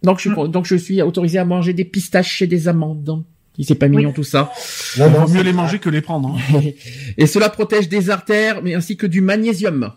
Donc 0.02 0.20
je, 0.20 0.30
donc 0.46 0.66
je 0.66 0.76
suis 0.76 1.02
autorisé 1.02 1.38
à 1.38 1.44
manger 1.44 1.72
des 1.72 1.84
pistaches 1.84 2.42
et 2.42 2.46
des 2.46 2.68
amandes. 2.68 3.24
C'est 3.60 3.74
pas 3.74 3.88
mignon 3.88 4.12
tout 4.12 4.22
ça. 4.22 4.52
Non, 4.98 5.10
non, 5.10 5.28
mieux 5.28 5.42
les 5.42 5.52
manger 5.52 5.80
que 5.80 5.90
les 5.90 6.00
prendre. 6.00 6.36
hein. 6.54 6.60
Et 7.18 7.26
cela 7.26 7.48
protège 7.50 7.88
des 7.88 8.08
artères, 8.08 8.62
mais 8.62 8.74
ainsi 8.74 8.96
que 8.96 9.06
du 9.06 9.20
magnésium. 9.20 9.92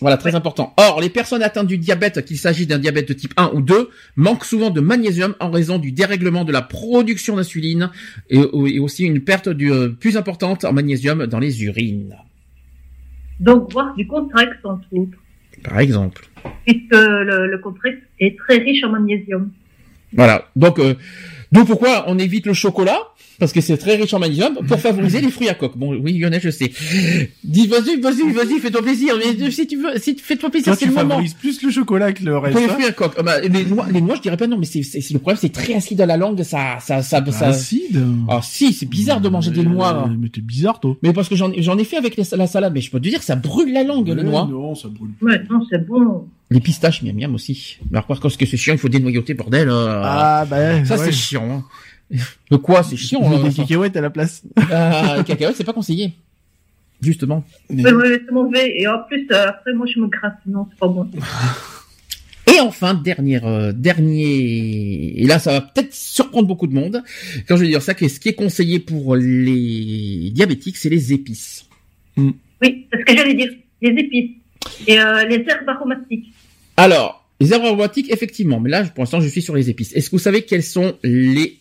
Voilà, 0.00 0.16
très 0.16 0.34
important. 0.34 0.72
Or, 0.78 0.98
les 1.02 1.10
personnes 1.10 1.42
atteintes 1.42 1.66
du 1.66 1.76
diabète, 1.76 2.24
qu'il 2.24 2.38
s'agisse 2.38 2.66
d'un 2.66 2.78
diabète 2.78 3.06
de 3.06 3.12
type 3.12 3.34
1 3.36 3.50
ou 3.52 3.60
2, 3.60 3.90
manquent 4.16 4.46
souvent 4.46 4.70
de 4.70 4.80
magnésium 4.80 5.34
en 5.40 5.50
raison 5.50 5.78
du 5.78 5.92
dérèglement 5.92 6.44
de 6.44 6.52
la 6.52 6.62
production 6.62 7.36
d'insuline 7.36 7.90
et, 8.30 8.38
et 8.38 8.78
aussi 8.78 9.04
une 9.04 9.20
perte 9.20 9.50
du, 9.50 9.70
euh, 9.70 9.90
plus 9.90 10.16
importante 10.16 10.64
en 10.64 10.72
magnésium 10.72 11.26
dans 11.26 11.38
les 11.38 11.64
urines, 11.64 12.16
Donc, 13.40 13.72
voir 13.72 13.94
du 13.96 14.06
Contrex, 14.06 14.52
entre 14.64 14.86
autres, 14.92 15.18
par 15.64 15.80
exemple. 15.80 16.26
puisque 16.66 16.92
le, 16.92 17.46
le 17.46 17.58
Contrex 17.58 17.98
est 18.18 18.38
très 18.38 18.58
riche 18.58 18.84
en 18.84 18.90
magnésium. 18.90 19.50
Voilà. 20.12 20.44
Donc, 20.56 20.78
euh, 20.78 20.94
donc 21.52 21.66
pourquoi 21.66 22.04
on 22.08 22.18
évite 22.18 22.46
le 22.46 22.52
chocolat 22.54 22.98
Parce 23.38 23.52
que 23.52 23.60
c'est 23.60 23.76
très 23.76 23.96
riche 23.96 24.12
en 24.14 24.18
magnésium 24.18 24.58
pour 24.68 24.78
favoriser 24.78 25.20
les 25.20 25.30
fruits 25.30 25.48
à 25.48 25.54
coque. 25.54 25.76
Bon, 25.76 25.94
oui, 25.96 26.18
Lionel, 26.18 26.40
je 26.42 26.50
sais. 26.50 26.70
Dis, 27.42 27.66
vas-y, 27.66 27.98
vas-y, 28.00 28.30
vas-y, 28.32 28.58
fais-toi 28.60 28.82
plaisir. 28.82 29.14
Mais 29.18 29.50
si 29.50 29.66
tu 29.66 29.76
veux, 29.76 29.98
si 29.98 30.14
fais-toi 30.16 30.50
plaisir, 30.50 30.72
Toi, 30.72 30.76
c'est 30.76 30.84
tu 30.86 30.90
le 30.90 30.94
moment. 30.96 31.08
favorises 31.10 31.34
plus 31.34 31.62
le 31.62 31.70
chocolat 31.70 32.12
que 32.12 32.22
le 32.22 32.36
reste. 32.38 32.52
Pour 32.52 32.60
les 32.60 32.68
hein. 32.70 32.74
fruits 32.74 32.86
à 32.86 32.92
coque. 32.92 33.14
Ah 33.18 33.22
bah, 33.22 33.40
les 33.40 33.64
noix, 33.64 33.86
les 33.90 34.00
noix, 34.00 34.14
je 34.16 34.20
dirais 34.22 34.36
pas 34.36 34.46
non, 34.46 34.58
mais 34.58 34.66
c'est, 34.66 34.82
c'est, 34.82 35.00
c'est- 35.00 35.14
le 35.14 35.20
problème, 35.20 35.38
c'est 35.40 35.48
très 35.52 35.74
acide 35.74 36.00
à 36.00 36.06
la 36.06 36.16
langue, 36.16 36.42
ça, 36.42 36.78
ça, 36.80 37.02
ça, 37.02 37.24
ça. 37.32 37.46
Acide. 37.48 38.04
Ah 38.28 38.40
si, 38.42 38.72
c'est 38.72 38.86
bizarre 38.88 39.20
de 39.20 39.28
manger 39.28 39.50
des 39.50 39.62
noix. 39.64 40.08
Mais 40.20 40.28
t'es 40.28 40.40
bizarre, 40.42 40.78
toi. 40.80 40.96
Mais 41.02 41.12
parce 41.12 41.28
que 41.28 41.34
j'en, 41.36 41.50
j'en 41.56 41.78
ai 41.78 41.84
fait 41.84 41.96
avec 41.96 42.16
les- 42.16 42.24
la 42.36 42.46
salade, 42.46 42.72
mais 42.74 42.80
je 42.80 42.90
peux 42.90 42.98
te 43.00 43.08
dire, 43.08 43.22
ça 43.22 43.36
brûle 43.36 43.72
la 43.72 43.82
langue, 43.84 44.06
les 44.08 44.14
Ouais, 44.14 44.22
noix. 44.22 44.46
Non, 44.50 44.74
ça 44.74 44.88
brûle. 44.88 45.10
Ouais, 45.22 45.40
non, 45.50 45.64
c'est 45.70 45.84
bon. 45.86 46.26
Les 46.50 46.60
pistaches, 46.60 47.02
miam 47.02 47.16
miam 47.16 47.34
aussi. 47.34 47.78
Mais 47.90 47.98
alors, 47.98 48.06
par 48.06 48.18
contre, 48.18 48.34
ce 48.34 48.38
que 48.38 48.46
c'est 48.46 48.56
chiant, 48.56 48.74
il 48.74 48.78
faut 48.78 48.88
dénoyauter, 48.88 49.34
bordel. 49.34 49.68
euh. 49.68 50.02
Ah, 50.04 50.44
bah, 50.50 50.84
ça, 50.84 50.96
ouais. 50.96 51.04
c'est 51.04 51.12
chiant. 51.12 51.64
Hein. 52.12 52.16
De 52.50 52.56
quoi, 52.56 52.82
c'est 52.82 52.96
chiant. 52.96 53.20
On 53.22 53.32
hein, 53.32 53.48
des 53.48 53.54
cacahuètes 53.54 53.96
à 53.96 54.00
la 54.00 54.10
place. 54.10 54.42
Euh, 54.58 55.16
les 55.18 55.24
cacahuètes, 55.24 55.56
c'est 55.56 55.64
pas 55.64 55.72
conseillé. 55.72 56.12
Justement. 57.00 57.44
Oui, 57.70 57.82
c'est 57.84 58.32
mauvais. 58.32 58.74
Et 58.76 58.88
en 58.88 58.98
plus, 59.08 59.26
euh, 59.30 59.48
après, 59.48 59.72
moi, 59.74 59.86
je 59.86 60.00
me 60.00 60.08
gratte. 60.08 60.38
Non, 60.46 60.66
c'est 60.70 60.78
pas 60.78 60.88
bon. 60.88 61.08
Et 62.52 62.58
enfin, 62.60 62.94
dernière, 62.94 63.46
euh, 63.46 63.72
dernier, 63.72 65.22
et 65.22 65.26
là, 65.26 65.38
ça 65.38 65.52
va 65.52 65.60
peut-être 65.60 65.94
surprendre 65.94 66.48
beaucoup 66.48 66.66
de 66.66 66.74
monde. 66.74 67.02
Quand 67.46 67.56
je 67.56 67.62
vais 67.62 67.68
dire 67.68 67.80
ça, 67.80 67.94
que 67.94 68.08
ce 68.08 68.18
qui 68.18 68.28
est 68.30 68.34
conseillé 68.34 68.80
pour 68.80 69.14
les 69.14 70.30
diabétiques, 70.34 70.76
c'est 70.76 70.88
les 70.88 71.12
épices. 71.12 71.66
Oui, 72.16 72.32
c'est 72.60 72.98
ce 72.98 73.04
que 73.04 73.16
j'allais 73.16 73.34
dire. 73.34 73.52
Les 73.80 73.90
épices. 73.90 74.39
Et 74.86 74.98
euh, 75.00 75.24
les 75.26 75.44
herbes 75.48 75.68
aromatiques. 75.68 76.32
Alors, 76.76 77.24
les 77.40 77.52
herbes 77.52 77.64
aromatiques, 77.64 78.10
effectivement, 78.12 78.60
mais 78.60 78.70
là, 78.70 78.84
pour 78.84 79.02
l'instant, 79.02 79.20
je 79.20 79.28
suis 79.28 79.42
sur 79.42 79.54
les 79.56 79.70
épices. 79.70 79.92
Est-ce 79.94 80.06
que 80.10 80.16
vous 80.16 80.18
savez 80.22 80.42
quelles 80.42 80.62
sont 80.62 80.96
les 81.02 81.60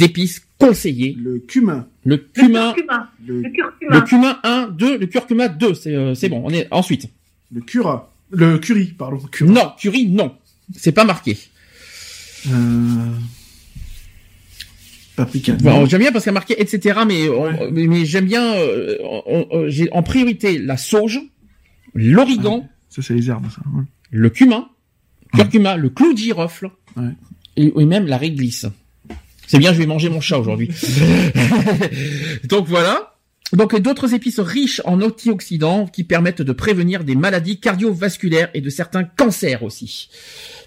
épices 0.00 0.42
conseillées? 0.58 1.16
Le 1.18 1.38
cumin. 1.38 1.86
Le 2.04 2.16
Le 2.16 2.22
cumin, 2.42 2.72
curcuma. 2.72 3.10
Le, 3.26 3.40
Le 3.42 3.50
curcuma. 3.50 3.94
le 3.96 4.00
cumin 4.02 4.38
1, 4.44 4.68
2, 4.68 4.98
le 4.98 5.06
curcuma 5.06 5.48
2, 5.48 5.74
c'est 5.74 5.94
euh, 5.94 6.14
c'est 6.14 6.28
bon, 6.28 6.42
on 6.44 6.50
est 6.50 6.68
ensuite. 6.70 7.08
le 7.52 7.60
cura. 7.60 8.12
Le 8.30 8.58
curry, 8.58 8.86
pardon. 8.86 9.18
Cura. 9.30 9.50
Non, 9.52 9.72
curry, 9.78 10.06
non. 10.06 10.34
C'est 10.76 10.92
pas 10.92 11.04
marqué. 11.04 11.36
Euh... 12.48 12.50
Paprika. 15.16 15.52
Bon, 15.54 15.86
j'aime 15.86 16.00
bien 16.00 16.12
parce 16.12 16.24
qu'il 16.24 16.30
y 16.30 16.34
a 16.36 16.40
marqué 16.40 16.60
etc. 16.60 17.00
Mais, 17.06 17.28
on- 17.28 17.70
mais, 17.70 17.86
mais 17.86 18.04
j'aime 18.04 18.26
bien. 18.26 18.54
euh, 18.54 18.98
on- 19.02 19.46
on- 19.50 19.68
j'ai 19.68 19.88
en 19.92 20.02
priorité 20.02 20.58
la 20.58 20.76
sauge, 20.76 21.20
l'origan, 21.96 22.68
Ça, 22.88 23.02
c'est 23.02 23.14
les 23.14 23.28
herbes, 23.28 23.46
ça. 23.50 23.62
ouais. 23.76 23.84
le 24.10 24.30
cumin, 24.30 24.68
curcuma, 25.34 25.76
le 25.76 25.90
clou 25.90 26.12
de 26.12 26.18
girofle 26.18 26.70
Ouais. 26.96 27.10
et, 27.56 27.72
et 27.76 27.84
même 27.84 28.06
la 28.06 28.16
réglisse. 28.16 28.66
C'est 29.46 29.58
bien, 29.58 29.72
je 29.72 29.78
vais 29.78 29.86
manger 29.86 30.08
mon 30.08 30.20
chat 30.20 30.38
aujourd'hui. 30.38 30.70
Donc 32.44 32.66
voilà. 32.68 33.12
Donc 33.52 33.78
d'autres 33.80 34.12
épices 34.12 34.40
riches 34.40 34.82
en 34.84 35.00
antioxydants 35.00 35.86
qui 35.86 36.02
permettent 36.02 36.42
de 36.42 36.52
prévenir 36.52 37.04
des 37.04 37.14
maladies 37.14 37.60
cardiovasculaires 37.60 38.50
et 38.54 38.60
de 38.60 38.70
certains 38.70 39.04
cancers 39.04 39.62
aussi. 39.62 40.08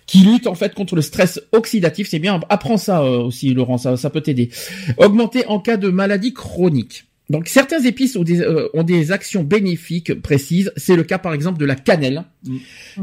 Qui 0.08 0.20
luttent 0.20 0.48
en 0.48 0.56
fait 0.56 0.74
contre 0.74 0.96
le 0.96 1.02
stress 1.02 1.42
oxydatif. 1.52 2.08
C'est 2.10 2.20
bien, 2.20 2.40
apprends 2.48 2.78
ça 2.78 3.02
euh, 3.02 3.20
aussi 3.20 3.54
Laurent, 3.54 3.78
ça, 3.78 3.98
ça 3.98 4.10
peut 4.10 4.22
t'aider. 4.22 4.50
Augmenter 4.98 5.46
en 5.48 5.60
cas 5.60 5.76
de 5.76 5.90
maladie 5.90 6.34
chronique. 6.34 7.06
Donc 7.30 7.48
certains 7.48 7.80
épices 7.84 8.16
ont 8.16 8.24
des, 8.24 8.42
euh, 8.42 8.70
ont 8.74 8.84
des 8.84 9.12
actions 9.12 9.44
bénéfiques 9.44 10.20
précises. 10.22 10.72
C'est 10.76 10.96
le 10.96 11.04
cas 11.04 11.20
par 11.20 11.34
exemple 11.34 11.60
de 11.60 11.66
la 11.66 11.76
cannelle, 11.76 12.24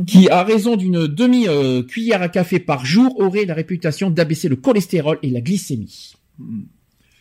qui 0.07 0.29
à 0.31 0.43
raison 0.43 0.77
d'une 0.77 1.07
demi 1.07 1.47
euh, 1.47 1.83
cuillère 1.83 2.23
à 2.23 2.29
café 2.29 2.59
par 2.59 2.85
jour 2.85 3.21
aurait 3.21 3.45
la 3.45 3.55
réputation 3.55 4.11
d'abaisser 4.11 4.49
le 4.49 4.57
cholestérol 4.57 5.19
et 5.23 5.31
la 5.31 5.41
glycémie. 5.41 6.15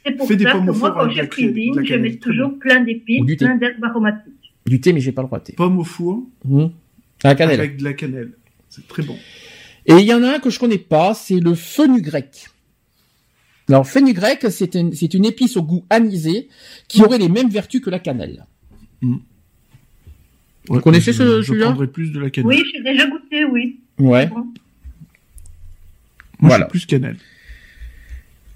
C'est 0.05 0.13
pour 0.13 0.27
Fais 0.27 0.35
des 0.35 0.45
ça 0.45 0.51
pommes 0.51 0.65
que 0.65 0.71
au 0.71 0.75
moi, 0.75 0.91
four 0.91 1.01
quand 1.03 1.09
je 1.09 1.21
cuisine, 1.23 1.83
je 1.83 1.95
mets 1.95 2.15
toujours 2.15 2.57
plein 2.59 2.81
d'épices, 2.83 3.25
du 3.25 3.37
thé. 3.37 3.45
plein 3.45 3.55
d'herbes 3.55 3.83
aromatiques. 3.83 4.53
Du 4.65 4.79
thé, 4.79 4.93
mais 4.93 4.99
j'ai 4.99 5.11
pas 5.11 5.21
le 5.21 5.27
droit 5.27 5.39
de 5.39 5.43
thé. 5.45 5.53
Pomme 5.53 5.79
au 5.79 5.83
four 5.83 6.23
Mmh. 6.43 6.65
À 7.23 7.29
la 7.29 7.35
cannelle. 7.35 7.59
avec 7.59 7.77
de 7.77 7.83
la 7.83 7.93
cannelle. 7.93 8.31
C'est 8.69 8.87
très 8.87 9.03
bon. 9.03 9.15
Et 9.85 9.93
il 9.93 10.05
y 10.05 10.13
en 10.13 10.21
a 10.23 10.35
un 10.35 10.39
que 10.39 10.49
je 10.49 10.59
connais 10.59 10.77
pas, 10.79 11.13
c'est 11.13 11.39
le 11.39 11.53
fenugrec. 11.55 12.47
Alors 13.69 13.87
fenugrec, 13.87 14.45
c'est 14.51 14.75
une, 14.75 14.93
c'est 14.93 15.13
une 15.13 15.25
épice 15.25 15.57
au 15.57 15.63
goût 15.63 15.83
anisé 15.89 16.49
qui 16.87 17.01
aurait 17.03 17.17
les 17.17 17.29
mêmes 17.29 17.49
vertus 17.49 17.81
que 17.81 17.89
la 17.89 17.99
cannelle. 17.99 18.45
Ouais, 20.69 20.81
connaissez 20.81 21.13
je- 21.13 21.17
ce- 21.17 21.41
Je 21.41 21.47
celui-là 21.47 21.75
plus 21.91 22.11
de 22.11 22.19
la 22.19 22.29
cannelle. 22.29 22.47
Oui, 22.49 22.63
j'ai 22.73 22.81
déjà 22.83 23.07
goûté, 23.07 23.45
oui. 23.45 23.79
Ouais. 23.99 24.27
Bon. 24.27 24.35
Moi, 26.39 26.49
Voilà. 26.49 26.65
plus 26.65 26.85
cannelle. 26.85 27.17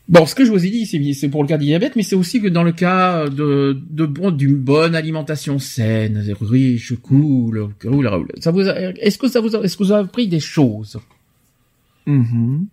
Bon, 0.07 0.25
ce 0.25 0.33
que 0.33 0.43
je 0.43 0.49
vous 0.51 0.65
ai 0.65 0.69
dit, 0.71 0.85
c'est, 0.87 1.13
c'est 1.13 1.29
pour 1.29 1.43
le 1.43 1.47
cas 1.47 1.57
du 1.59 1.65
diabète, 1.65 1.95
mais 1.95 2.01
c'est 2.01 2.15
aussi 2.15 2.41
que 2.41 2.47
dans 2.47 2.63
le 2.63 2.71
cas 2.71 3.29
de, 3.29 3.79
de 3.91 4.05
bon, 4.07 4.31
d'une 4.31 4.55
bonne 4.55 4.95
alimentation 4.95 5.59
saine, 5.59 6.23
riche, 6.41 6.93
cool, 7.01 7.69
cool, 7.79 8.09
cool. 8.09 8.27
Ça 8.39 8.49
vous 8.51 8.67
a- 8.67 8.75
est-ce 8.79 9.19
que 9.19 9.27
ça 9.27 9.39
vous 9.39 9.55
a, 9.55 9.61
est-ce 9.63 9.77
que 9.77 9.83
vous 9.83 9.91
avez 9.91 10.05
appris 10.05 10.27
des 10.27 10.39
choses? 10.39 10.97
Mhm. 12.07 12.65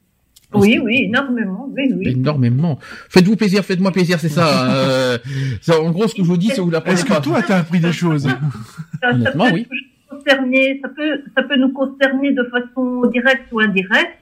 Oui, 0.60 0.78
oui, 0.82 1.04
énormément. 1.04 1.68
Oui, 1.76 1.92
oui. 1.96 2.08
Énormément. 2.08 2.78
Faites-vous 3.10 3.36
plaisir, 3.36 3.64
faites-moi 3.64 3.90
plaisir, 3.92 4.18
c'est 4.20 4.28
ça. 4.28 4.70
euh, 4.70 5.18
ça, 5.60 5.80
en 5.80 5.90
gros, 5.90 6.06
ce 6.08 6.14
que 6.14 6.22
je 6.22 6.28
vous 6.28 6.36
dis, 6.36 6.48
c'est 6.48 6.56
que 6.56 6.60
vous 6.62 6.70
l'apprenez 6.70 6.94
Est-ce 6.94 7.04
que 7.04 7.22
toi, 7.22 7.42
t'as 7.46 7.58
appris 7.58 7.80
des 7.80 7.92
choses? 7.92 8.22
Ça, 8.24 8.38
ça 9.02 9.10
Honnêtement, 9.10 9.46
peut 9.46 9.54
oui. 9.54 9.66
nous 10.10 10.18
concerner, 10.18 10.80
ça 10.82 10.88
peut, 10.88 11.20
ça 11.36 11.42
peut 11.42 11.56
nous 11.56 11.72
concerner 11.72 12.32
de 12.32 12.44
façon 12.44 13.06
directe 13.10 13.46
ou 13.52 13.60
indirecte. 13.60 14.18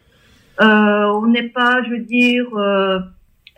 Euh, 0.60 1.04
on 1.22 1.26
n'est 1.26 1.48
pas, 1.48 1.82
je 1.84 1.90
veux 1.90 1.98
dire, 2.04 2.44
euh, 2.56 2.98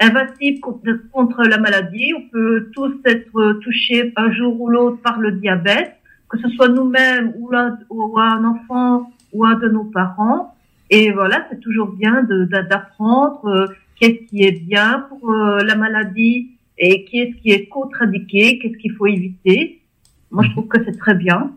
invincible 0.01 0.61
contre, 0.61 0.91
contre 1.13 1.43
la 1.43 1.59
maladie. 1.59 2.13
On 2.17 2.29
peut 2.31 2.69
tous 2.75 2.95
être 3.05 3.61
touchés 3.63 4.13
un 4.17 4.33
jour 4.33 4.61
ou 4.61 4.69
l'autre 4.69 4.99
par 5.03 5.19
le 5.21 5.33
diabète, 5.33 5.93
que 6.29 6.39
ce 6.39 6.49
soit 6.51 6.69
nous-mêmes 6.69 7.33
ou, 7.37 7.51
ou 7.91 8.19
un 8.19 8.45
enfant 8.45 9.11
ou 9.33 9.45
un 9.45 9.55
de 9.55 9.69
nos 9.69 9.85
parents. 9.85 10.55
Et 10.91 11.11
voilà, 11.11 11.47
c'est 11.51 11.61
toujours 11.61 11.89
bien 11.89 12.23
d'apprendre 12.69 13.45
euh, 13.47 13.67
qu'est-ce 13.99 14.29
qui 14.29 14.43
est 14.45 14.53
bien 14.53 15.07
pour 15.09 15.31
euh, 15.31 15.63
la 15.65 15.75
maladie 15.75 16.51
et 16.79 17.05
qu'est-ce 17.07 17.41
qui 17.43 17.51
est 17.51 17.67
contre-indiqué, 17.67 18.59
qu'est-ce 18.59 18.77
qu'il 18.79 18.93
faut 18.93 19.07
éviter. 19.07 19.81
Moi, 20.31 20.45
je 20.45 20.51
trouve 20.53 20.69
que 20.69 20.79
c'est 20.85 20.97
très 20.99 21.15
bien. 21.15 21.53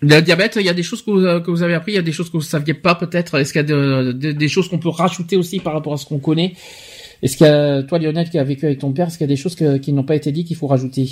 Le 0.00 0.20
diabète, 0.20 0.56
il 0.60 0.66
y 0.66 0.68
a 0.68 0.74
des 0.74 0.82
choses 0.82 1.02
que 1.02 1.10
vous, 1.10 1.52
vous 1.52 1.62
avez 1.62 1.74
appris, 1.74 1.92
il 1.92 1.94
y 1.94 1.98
a 1.98 2.02
des 2.02 2.12
choses 2.12 2.28
que 2.28 2.36
vous 2.36 2.42
saviez 2.42 2.74
pas 2.74 2.94
peut-être. 2.94 3.36
Est-ce 3.38 3.52
qu'il 3.52 3.62
y 3.62 3.64
a 3.64 3.66
de- 3.66 4.12
de- 4.12 4.32
des 4.32 4.48
choses 4.48 4.68
qu'on 4.68 4.78
peut 4.78 4.90
rajouter 4.90 5.36
aussi 5.36 5.58
par 5.58 5.72
rapport 5.72 5.94
à 5.94 5.96
ce 5.96 6.04
qu'on 6.06 6.18
connaît? 6.18 6.52
Est-ce 7.22 7.36
qu'il 7.38 7.46
y 7.46 7.50
a, 7.50 7.82
toi 7.82 7.98
Lionel 7.98 8.28
qui 8.28 8.38
a 8.38 8.44
vécu 8.44 8.66
avec 8.66 8.78
ton 8.78 8.92
père, 8.92 9.06
est-ce 9.06 9.16
qu'il 9.16 9.24
y 9.26 9.30
a 9.30 9.34
des 9.34 9.40
choses 9.40 9.56
qui 9.56 9.92
n'ont 9.94 10.02
pas 10.04 10.14
été 10.16 10.30
dites 10.32 10.46
qu'il 10.48 10.56
faut 10.56 10.66
rajouter? 10.66 11.08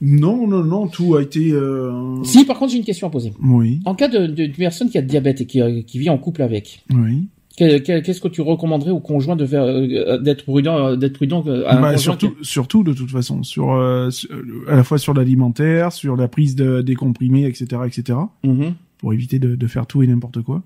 Non, 0.00 0.46
non, 0.46 0.64
non, 0.64 0.86
tout 0.88 1.14
a 1.16 1.22
été... 1.22 1.52
Euh... 1.52 2.22
Si, 2.24 2.44
par 2.44 2.58
contre, 2.58 2.72
j'ai 2.72 2.78
une 2.78 2.84
question 2.84 3.06
à 3.06 3.10
poser. 3.10 3.32
Oui, 3.42 3.80
En 3.84 3.94
cas 3.94 4.08
de, 4.08 4.26
de, 4.26 4.46
d'une 4.46 4.52
personne 4.52 4.90
qui 4.90 4.98
a 4.98 5.02
de 5.02 5.06
diabète 5.06 5.40
et 5.40 5.46
qui, 5.46 5.60
euh, 5.62 5.82
qui 5.82 5.98
vit 5.98 6.10
en 6.10 6.18
couple 6.18 6.42
avec, 6.42 6.82
oui. 6.92 7.28
qu'est-ce 7.56 8.20
que 8.20 8.28
tu 8.28 8.40
recommanderais 8.42 8.90
au 8.90 9.00
conjoint 9.00 9.36
de 9.36 9.46
faire, 9.46 9.62
euh, 9.62 10.18
d'être 10.18 10.44
prudent, 10.44 10.96
d'être 10.96 11.14
prudent 11.14 11.42
à 11.66 11.76
un 11.76 11.80
Bah, 11.80 11.96
surtout, 11.96 12.34
surtout 12.42 12.82
de 12.82 12.92
toute 12.92 13.10
façon, 13.10 13.42
sur, 13.44 13.72
euh, 13.72 14.10
sur- 14.10 14.28
à 14.68 14.74
la 14.76 14.82
fois 14.84 14.98
sur 14.98 15.14
l'alimentaire, 15.14 15.92
sur 15.92 16.16
la 16.16 16.26
prise 16.28 16.56
de, 16.56 16.82
des 16.82 16.96
comprimés, 16.96 17.46
etc., 17.46 17.82
etc., 17.86 18.18
Mhm. 18.42 18.74
pour 18.98 19.12
éviter 19.14 19.38
de, 19.38 19.54
de 19.54 19.66
faire 19.68 19.86
tout 19.86 20.02
et 20.02 20.06
n'importe 20.06 20.42
quoi. 20.42 20.62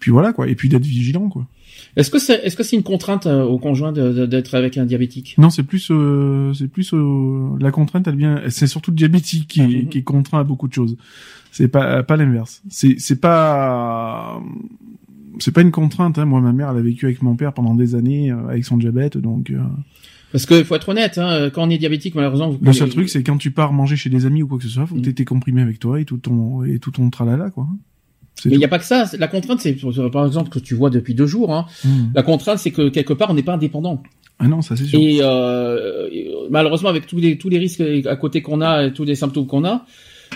Puis 0.00 0.12
voilà 0.12 0.32
quoi, 0.32 0.48
et 0.48 0.54
puis 0.54 0.68
d'être 0.68 0.86
vigilant 0.86 1.28
quoi. 1.28 1.46
Est-ce 1.96 2.10
que 2.10 2.18
c'est, 2.18 2.34
est-ce 2.44 2.56
que 2.56 2.62
c'est 2.62 2.76
une 2.76 2.82
contrainte 2.82 3.26
euh, 3.26 3.42
au 3.44 3.58
conjoint 3.58 3.92
d'être 3.92 4.54
avec 4.54 4.76
un 4.78 4.84
diabétique? 4.86 5.34
Non, 5.38 5.50
c'est 5.50 5.62
plus, 5.64 5.88
euh, 5.90 6.52
c'est 6.54 6.68
plus 6.68 6.92
euh, 6.94 7.48
la 7.60 7.70
contrainte. 7.70 8.06
Elle 8.06 8.16
vient, 8.16 8.40
c'est 8.50 8.66
surtout 8.66 8.90
le 8.92 8.96
diabétique 8.96 9.48
qui 9.48 9.60
est, 9.60 9.66
Mhm. 9.84 9.88
qui 9.88 9.98
est 9.98 10.02
contraint 10.02 10.40
à 10.40 10.44
beaucoup 10.44 10.68
de 10.68 10.72
choses. 10.74 10.96
C'est 11.50 11.68
pas 11.68 12.02
pas 12.02 12.16
l'inverse. 12.16 12.62
C'est 12.68 12.96
c'est 12.98 13.20
pas 13.20 14.40
c'est 15.38 15.52
pas 15.52 15.62
une 15.62 15.70
contrainte. 15.70 16.18
Hein. 16.18 16.24
Moi, 16.26 16.40
ma 16.40 16.52
mère, 16.52 16.70
elle 16.70 16.78
a 16.78 16.82
vécu 16.82 17.06
avec 17.06 17.22
mon 17.22 17.36
père 17.36 17.52
pendant 17.52 17.74
des 17.74 17.94
années 17.94 18.30
euh, 18.30 18.48
avec 18.48 18.64
son 18.64 18.76
diabète, 18.76 19.16
donc. 19.16 19.50
euh, 19.50 19.58
Parce 20.32 20.44
que 20.46 20.62
faut 20.62 20.74
être 20.74 20.88
honnête, 20.90 21.16
hein, 21.18 21.48
quand 21.54 21.66
on 21.66 21.70
est 21.70 21.78
diabétique, 21.78 22.14
malheureusement, 22.14 22.50
vous 22.50 22.58
Le 22.60 22.72
seul 22.72 22.90
truc, 22.90 23.08
c'est 23.08 23.22
quand 23.22 23.38
tu 23.38 23.50
pars 23.50 23.72
manger 23.72 23.96
chez 23.96 24.10
des 24.10 24.26
amis 24.26 24.42
ou 24.42 24.46
quoi 24.48 24.58
que 24.58 24.64
ce 24.64 24.70
soit, 24.70 24.86
faut 24.86 24.94
que 24.94 25.00
Mhm. 25.00 25.04
t'aies 25.06 25.12
tes 25.14 25.24
comprimés 25.24 25.62
avec 25.62 25.78
toi 25.78 26.00
et 26.00 26.04
tout 26.04 26.18
ton 26.18 26.64
et 26.64 26.78
tout 26.78 26.90
ton 26.90 27.08
tralala 27.10 27.50
quoi. 27.50 27.66
Mais 28.44 28.54
il 28.54 28.58
n'y 28.58 28.64
a 28.64 28.68
pas 28.68 28.78
que 28.78 28.84
ça. 28.84 29.04
La 29.18 29.28
contrainte, 29.28 29.60
c'est 29.60 29.76
par 30.12 30.26
exemple 30.26 30.50
que 30.50 30.58
tu 30.58 30.74
vois 30.74 30.90
depuis 30.90 31.14
deux 31.14 31.26
jours. 31.26 31.52
Hein, 31.54 31.66
Hmm. 31.84 32.10
La 32.14 32.22
contrainte, 32.22 32.58
c'est 32.58 32.70
que 32.70 32.88
quelque 32.88 33.12
part, 33.12 33.30
on 33.30 33.34
n'est 33.34 33.42
pas 33.42 33.54
indépendant. 33.54 34.02
Ah 34.38 34.46
non, 34.46 34.62
ça 34.62 34.76
c'est 34.76 34.84
sûr. 34.84 34.98
Et 35.00 35.18
euh, 35.20 36.08
malheureusement, 36.50 36.88
avec 36.88 37.06
tous 37.06 37.18
les 37.18 37.38
tous 37.38 37.48
les 37.48 37.58
risques 37.58 37.80
à 37.80 38.16
côté 38.16 38.42
qu'on 38.42 38.60
a, 38.60 38.86
et 38.86 38.92
tous 38.92 39.04
les 39.04 39.14
symptômes 39.14 39.46
qu'on 39.46 39.64
a, 39.64 39.84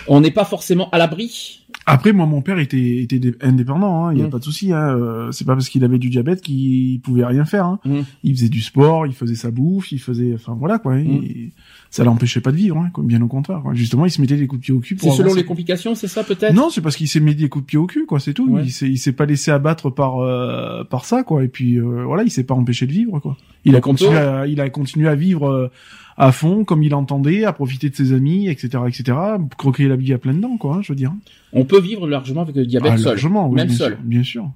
on 0.09 0.21
n'est 0.21 0.31
pas 0.31 0.45
forcément 0.45 0.91
à 0.91 0.99
l'abri. 0.99 1.62
Après, 1.85 2.13
moi, 2.13 2.27
mon 2.27 2.43
père 2.43 2.59
était, 2.61 2.99
était 3.03 3.19
dé- 3.19 3.35
indépendant, 3.41 4.07
hein, 4.07 4.13
il 4.13 4.21
y 4.21 4.23
a 4.23 4.27
Mm. 4.27 4.31
pas 4.31 4.39
de 4.39 4.45
souci. 4.45 4.73
Hein, 4.73 4.97
euh, 4.97 5.33
c'est 5.33 5.45
pas 5.45 5.55
parce 5.55 5.69
qu'il 5.69 5.83
avait 5.83 5.99
du 5.99 6.11
diabète 6.11 6.41
qu'il 6.41 7.01
pouvait 7.01 7.25
rien 7.25 7.45
faire. 7.45 7.67
Hein. 7.67 7.81
Mm. 7.85 8.01
Il 8.23 8.35
faisait 8.37 8.49
du 8.49 8.61
sport, 8.61 9.07
il 9.07 9.13
faisait 9.15 9.35
sa 9.35 9.51
bouffe, 9.51 9.91
il 9.91 9.99
faisait, 9.99 10.33
enfin 10.35 10.57
voilà 10.59 10.79
quoi. 10.79 10.95
Mm. 10.97 11.07
et 11.25 11.51
ça 11.91 12.05
l'empêchait 12.05 12.41
pas 12.41 12.53
de 12.53 12.57
vivre, 12.57 12.77
hein, 12.79 12.91
bien 13.03 13.21
au 13.21 13.27
contraire. 13.27 13.61
Quoi. 13.63 13.75
Justement, 13.75 14.07
il 14.07 14.11
se 14.11 14.21
mettait 14.21 14.37
des 14.37 14.47
coups 14.47 14.61
de 14.61 14.65
pied 14.65 14.75
au 14.75 14.79
cul. 14.81 14.97
C'est 14.99 15.07
pour 15.07 15.13
selon 15.15 15.27
avancer. 15.27 15.41
les 15.41 15.47
complications, 15.47 15.95
c'est 15.95 16.07
ça 16.09 16.23
peut-être? 16.25 16.55
Non, 16.55 16.71
c'est 16.71 16.81
parce 16.81 16.97
qu'il 16.97 17.09
s'est 17.09 17.21
mis 17.21 17.35
des 17.35 17.49
coups 17.49 17.65
de 17.65 17.67
pied 17.67 17.79
au 17.79 17.87
cul, 17.87 18.07
quoi. 18.07 18.21
C'est 18.21 18.33
tout. 18.33 18.49
Ouais. 18.49 18.63
Il 18.65 18.71
s'est, 18.71 18.89
il 18.89 18.97
s'est 18.99 19.13
pas 19.13 19.27
laissé 19.27 19.51
abattre 19.51 19.91
par 19.91 20.21
euh, 20.21 20.85
par 20.85 21.05
ça, 21.05 21.25
quoi. 21.25 21.43
Et 21.45 21.49
puis 21.49 21.77
euh, 21.81 22.05
voilà, 22.05 22.23
il 22.23 22.31
s'est 22.31 22.45
pas 22.45 22.55
empêché 22.55 22.87
de 22.87 22.93
vivre, 22.93 23.19
quoi. 23.19 23.37
Il 23.65 23.75
a 23.75 23.79
Donc, 23.79 23.85
continué, 23.85 24.17
à, 24.17 24.47
il 24.47 24.61
a 24.61 24.71
continué 24.71 25.09
à 25.09 25.15
vivre 25.15 25.49
euh, 25.49 25.69
à 26.17 26.33
fond, 26.33 26.65
comme 26.65 26.83
il 26.83 26.95
entendait, 26.95 27.45
à 27.45 27.53
profiter 27.53 27.89
de 27.91 27.95
ses 27.97 28.13
amis, 28.13 28.49
etc., 28.49 28.83
etc. 28.87 29.17
Croquer 29.57 29.89
la 29.89 29.97
vie 29.97 30.13
à 30.13 30.19
plein 30.19 30.35
dents, 30.35 30.57
quoi. 30.57 30.77
hein, 30.77 30.81
je 30.83 30.93
veux 30.93 30.97
dire. 30.97 31.13
On 31.53 31.65
peut 31.65 31.81
vivre 31.81 32.07
largement 32.07 32.43
avec 32.43 32.55
le 32.57 32.67
diabète 32.67 32.93
Ah, 32.95 32.99
seul. 32.99 33.07
largement, 33.07 33.49
oui, 33.49 33.57
même 33.57 33.69
bien 33.69 33.77
seul. 33.77 33.93
sûr, 33.95 34.03
bien 34.05 34.23
sûr. 34.23 34.51